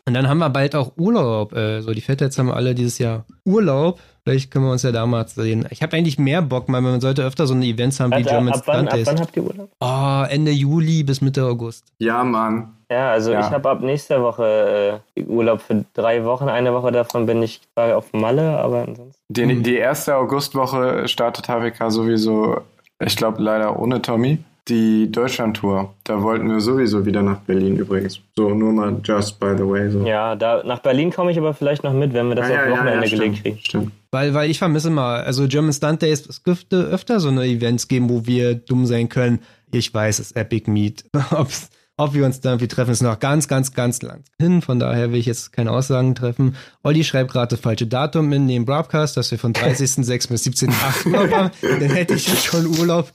Und 0.07 0.13
dann 0.13 0.27
haben 0.27 0.39
wir 0.39 0.49
bald 0.49 0.75
auch 0.75 0.93
Urlaub. 0.97 1.53
Äh, 1.53 1.81
so, 1.81 1.91
die 1.91 2.01
Fettets 2.01 2.39
haben 2.39 2.51
alle 2.51 2.73
dieses 2.73 2.97
Jahr 2.97 3.25
Urlaub. 3.43 3.99
Vielleicht 4.27 4.49
können 4.49 4.65
wir 4.65 4.71
uns 4.71 4.81
ja 4.81 4.91
da 4.91 5.05
mal 5.05 5.27
sehen. 5.27 5.67
Ich 5.69 5.83
habe 5.83 5.95
eigentlich 5.95 6.17
mehr 6.17 6.41
Bock, 6.41 6.65
weil 6.67 6.81
man 6.81 6.99
sollte 6.99 7.23
öfter 7.23 7.45
so 7.45 7.53
eine 7.53 7.65
Events 7.65 7.99
haben 7.99 8.09
wie 8.09 8.15
Alter, 8.15 8.31
German 8.31 8.53
ab 8.53 8.63
wann, 8.65 8.87
ab 8.87 8.99
wann 9.03 9.19
habt 9.19 9.37
ihr 9.37 9.43
Urlaub? 9.43 9.69
Oh, 9.79 10.23
Ende 10.27 10.51
Juli 10.51 11.03
bis 11.03 11.21
Mitte 11.21 11.45
August. 11.45 11.85
Ja, 11.99 12.23
Mann. 12.23 12.73
Ja, 12.89 13.11
also 13.11 13.31
ja. 13.31 13.41
ich 13.41 13.51
habe 13.51 13.69
ab 13.69 13.81
nächster 13.81 14.23
Woche 14.23 14.99
äh, 15.15 15.23
Urlaub 15.25 15.61
für 15.61 15.85
drei 15.93 16.25
Wochen. 16.25 16.49
Eine 16.49 16.73
Woche 16.73 16.91
davon 16.91 17.27
bin 17.27 17.43
ich 17.43 17.61
auf 17.75 18.13
Malle, 18.13 18.57
aber 18.57 18.87
ansonsten. 18.87 19.21
Die, 19.29 19.61
die 19.61 19.75
erste 19.75 20.15
Augustwoche 20.15 21.07
startet 21.07 21.47
HWK 21.47 21.91
sowieso, 21.91 22.61
ich 22.99 23.15
glaube 23.15 23.43
leider 23.43 23.79
ohne 23.79 24.01
Tommy 24.01 24.39
die 24.67 25.11
Deutschlandtour. 25.11 25.93
Da 26.03 26.21
wollten 26.21 26.49
wir 26.49 26.59
sowieso 26.59 27.05
wieder 27.05 27.21
nach 27.21 27.39
Berlin 27.39 27.77
übrigens. 27.77 28.19
So, 28.35 28.49
nur 28.49 28.73
mal 28.73 28.99
just 29.03 29.39
by 29.39 29.53
the 29.55 29.63
way. 29.63 29.89
So. 29.89 30.05
Ja, 30.05 30.35
da, 30.35 30.63
nach 30.63 30.79
Berlin 30.79 31.11
komme 31.11 31.31
ich 31.31 31.37
aber 31.37 31.53
vielleicht 31.53 31.83
noch 31.83 31.93
mit, 31.93 32.13
wenn 32.13 32.29
wir 32.29 32.35
das 32.35 32.49
ah, 32.49 32.53
auf 32.53 32.65
ja, 32.67 32.71
Wochenende 32.71 33.07
ja, 33.07 33.15
gelegt 33.15 33.43
kriegen. 33.43 33.59
Stimmt. 33.59 33.91
Weil, 34.11 34.33
weil 34.33 34.49
ich 34.49 34.57
vermisse 34.57 34.89
mal, 34.89 35.23
also 35.23 35.47
German 35.47 35.73
Stunt 35.73 36.01
Days, 36.01 36.25
es 36.25 36.41
dürfte 36.41 36.77
öfter 36.77 37.19
so 37.19 37.29
eine 37.29 37.45
Events 37.45 37.87
geben, 37.87 38.09
wo 38.09 38.25
wir 38.25 38.55
dumm 38.55 38.85
sein 38.85 39.09
können. 39.09 39.39
Ich 39.71 39.93
weiß, 39.93 40.19
es 40.19 40.27
ist 40.27 40.37
Epic 40.37 40.69
Meet. 40.69 41.05
Ob's, 41.31 41.69
ob 41.97 42.13
wir 42.13 42.25
uns 42.25 42.41
da 42.41 42.49
irgendwie 42.49 42.67
treffen, 42.67 42.91
ist 42.91 43.01
noch 43.01 43.19
ganz, 43.19 43.47
ganz, 43.47 43.73
ganz 43.73 44.01
lang 44.01 44.23
hin. 44.37 44.61
Von 44.61 44.79
daher 44.79 45.11
will 45.11 45.19
ich 45.19 45.25
jetzt 45.25 45.53
keine 45.53 45.71
Aussagen 45.71 46.13
treffen. 46.15 46.55
Olli 46.83 47.03
schreibt 47.03 47.31
gerade 47.31 47.55
das 47.55 47.59
falsche 47.59 47.87
Datum 47.87 48.31
in 48.33 48.47
dem 48.47 48.65
Broadcast, 48.65 49.15
dass 49.17 49.31
wir 49.31 49.39
von 49.39 49.53
30.06. 49.53 50.29
bis 50.29 50.45
17.08. 50.45 51.05
Urlaub 51.05 51.31
haben. 51.31 51.51
Dann 51.61 51.89
hätte 51.89 52.15
ich 52.15 52.43
schon 52.43 52.67
Urlaub. 52.79 53.11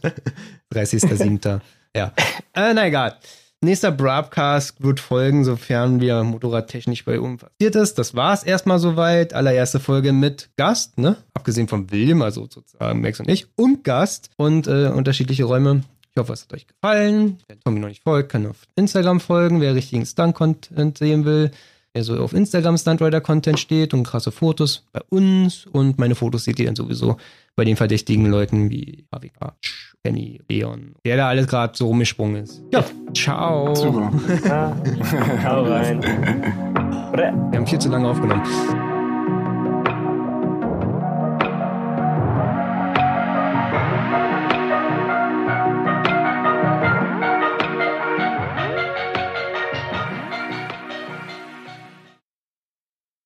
30.07. 0.73 1.61
Ja. 1.95 2.13
Äh, 2.55 2.73
na 2.75 2.87
egal. 2.87 3.17
Nächster 3.63 3.93
Broadcast 3.93 4.83
wird 4.83 5.01
folgen, 5.01 5.45
sofern 5.45 6.01
wir 6.01 6.23
motorradtechnisch 6.25 7.05
bei 7.05 7.21
uns 7.21 7.43
passiert 7.43 7.77
ist. 7.77 7.99
Das 7.99 8.15
war 8.15 8.33
es 8.33 8.43
erstmal 8.43 8.79
soweit. 8.79 9.35
Allererste 9.35 9.81
Folge 9.81 10.15
mit 10.15 10.49
Gast, 10.57 10.97
ne? 10.97 11.17
Abgesehen 11.35 11.69
von 11.69 11.91
William, 11.91 12.23
also 12.23 12.49
sozusagen 12.49 13.03
Max 13.03 13.21
und 13.21 13.29
ich, 13.31 13.49
und 13.57 13.85
Gast 13.85 14.31
und 14.37 14.67
äh, 14.67 14.87
unterschiedliche 14.87 15.45
Räume. 15.45 15.83
Ich 16.21 16.23
hoffe, 16.23 16.35
es 16.35 16.43
hat 16.43 16.53
euch 16.53 16.67
gefallen. 16.67 17.39
Wer 17.49 17.59
Tommy 17.61 17.81
noch 17.81 17.89
nicht 17.89 18.03
folgt, 18.03 18.31
kann 18.31 18.47
auf 18.47 18.65
Instagram 18.77 19.21
folgen. 19.21 19.63
Wer 19.63 19.75
richtigen 19.75 20.05
Stunt-Content 20.05 20.99
sehen 20.99 21.25
will, 21.25 21.51
wer 21.95 22.05
so 22.05 22.15
auf 22.19 22.35
Instagram 22.35 22.77
Stuntrider-Content 22.77 23.59
steht 23.59 23.95
und 23.95 24.03
krasse 24.03 24.31
Fotos 24.31 24.85
bei 24.93 25.01
uns. 25.09 25.65
Und 25.65 25.99
meine 25.99 26.15
Fotos 26.15 26.45
seht 26.45 26.59
ihr 26.59 26.67
dann 26.67 26.77
sowieso 26.77 27.17
bei 27.57 27.65
den 27.65 27.77
verdächtigen 27.77 28.27
Leuten 28.27 28.69
wie 28.69 29.07
AWK, 29.11 29.55
Kenny, 30.05 30.43
Leon, 30.51 30.95
der 31.07 31.17
da 31.17 31.29
alles 31.31 31.47
gerade 31.47 31.75
so 31.75 31.87
rumgesprungen 31.87 32.43
ist. 32.45 32.61
Ja, 32.71 32.85
ciao. 33.15 33.75
Super. 33.75 34.13
Hau 35.43 35.63
rein. 35.71 36.03
Wir 37.15 37.59
haben 37.59 37.67
viel 37.67 37.79
zu 37.79 37.89
lange 37.89 38.11
aufgenommen. 38.11 38.43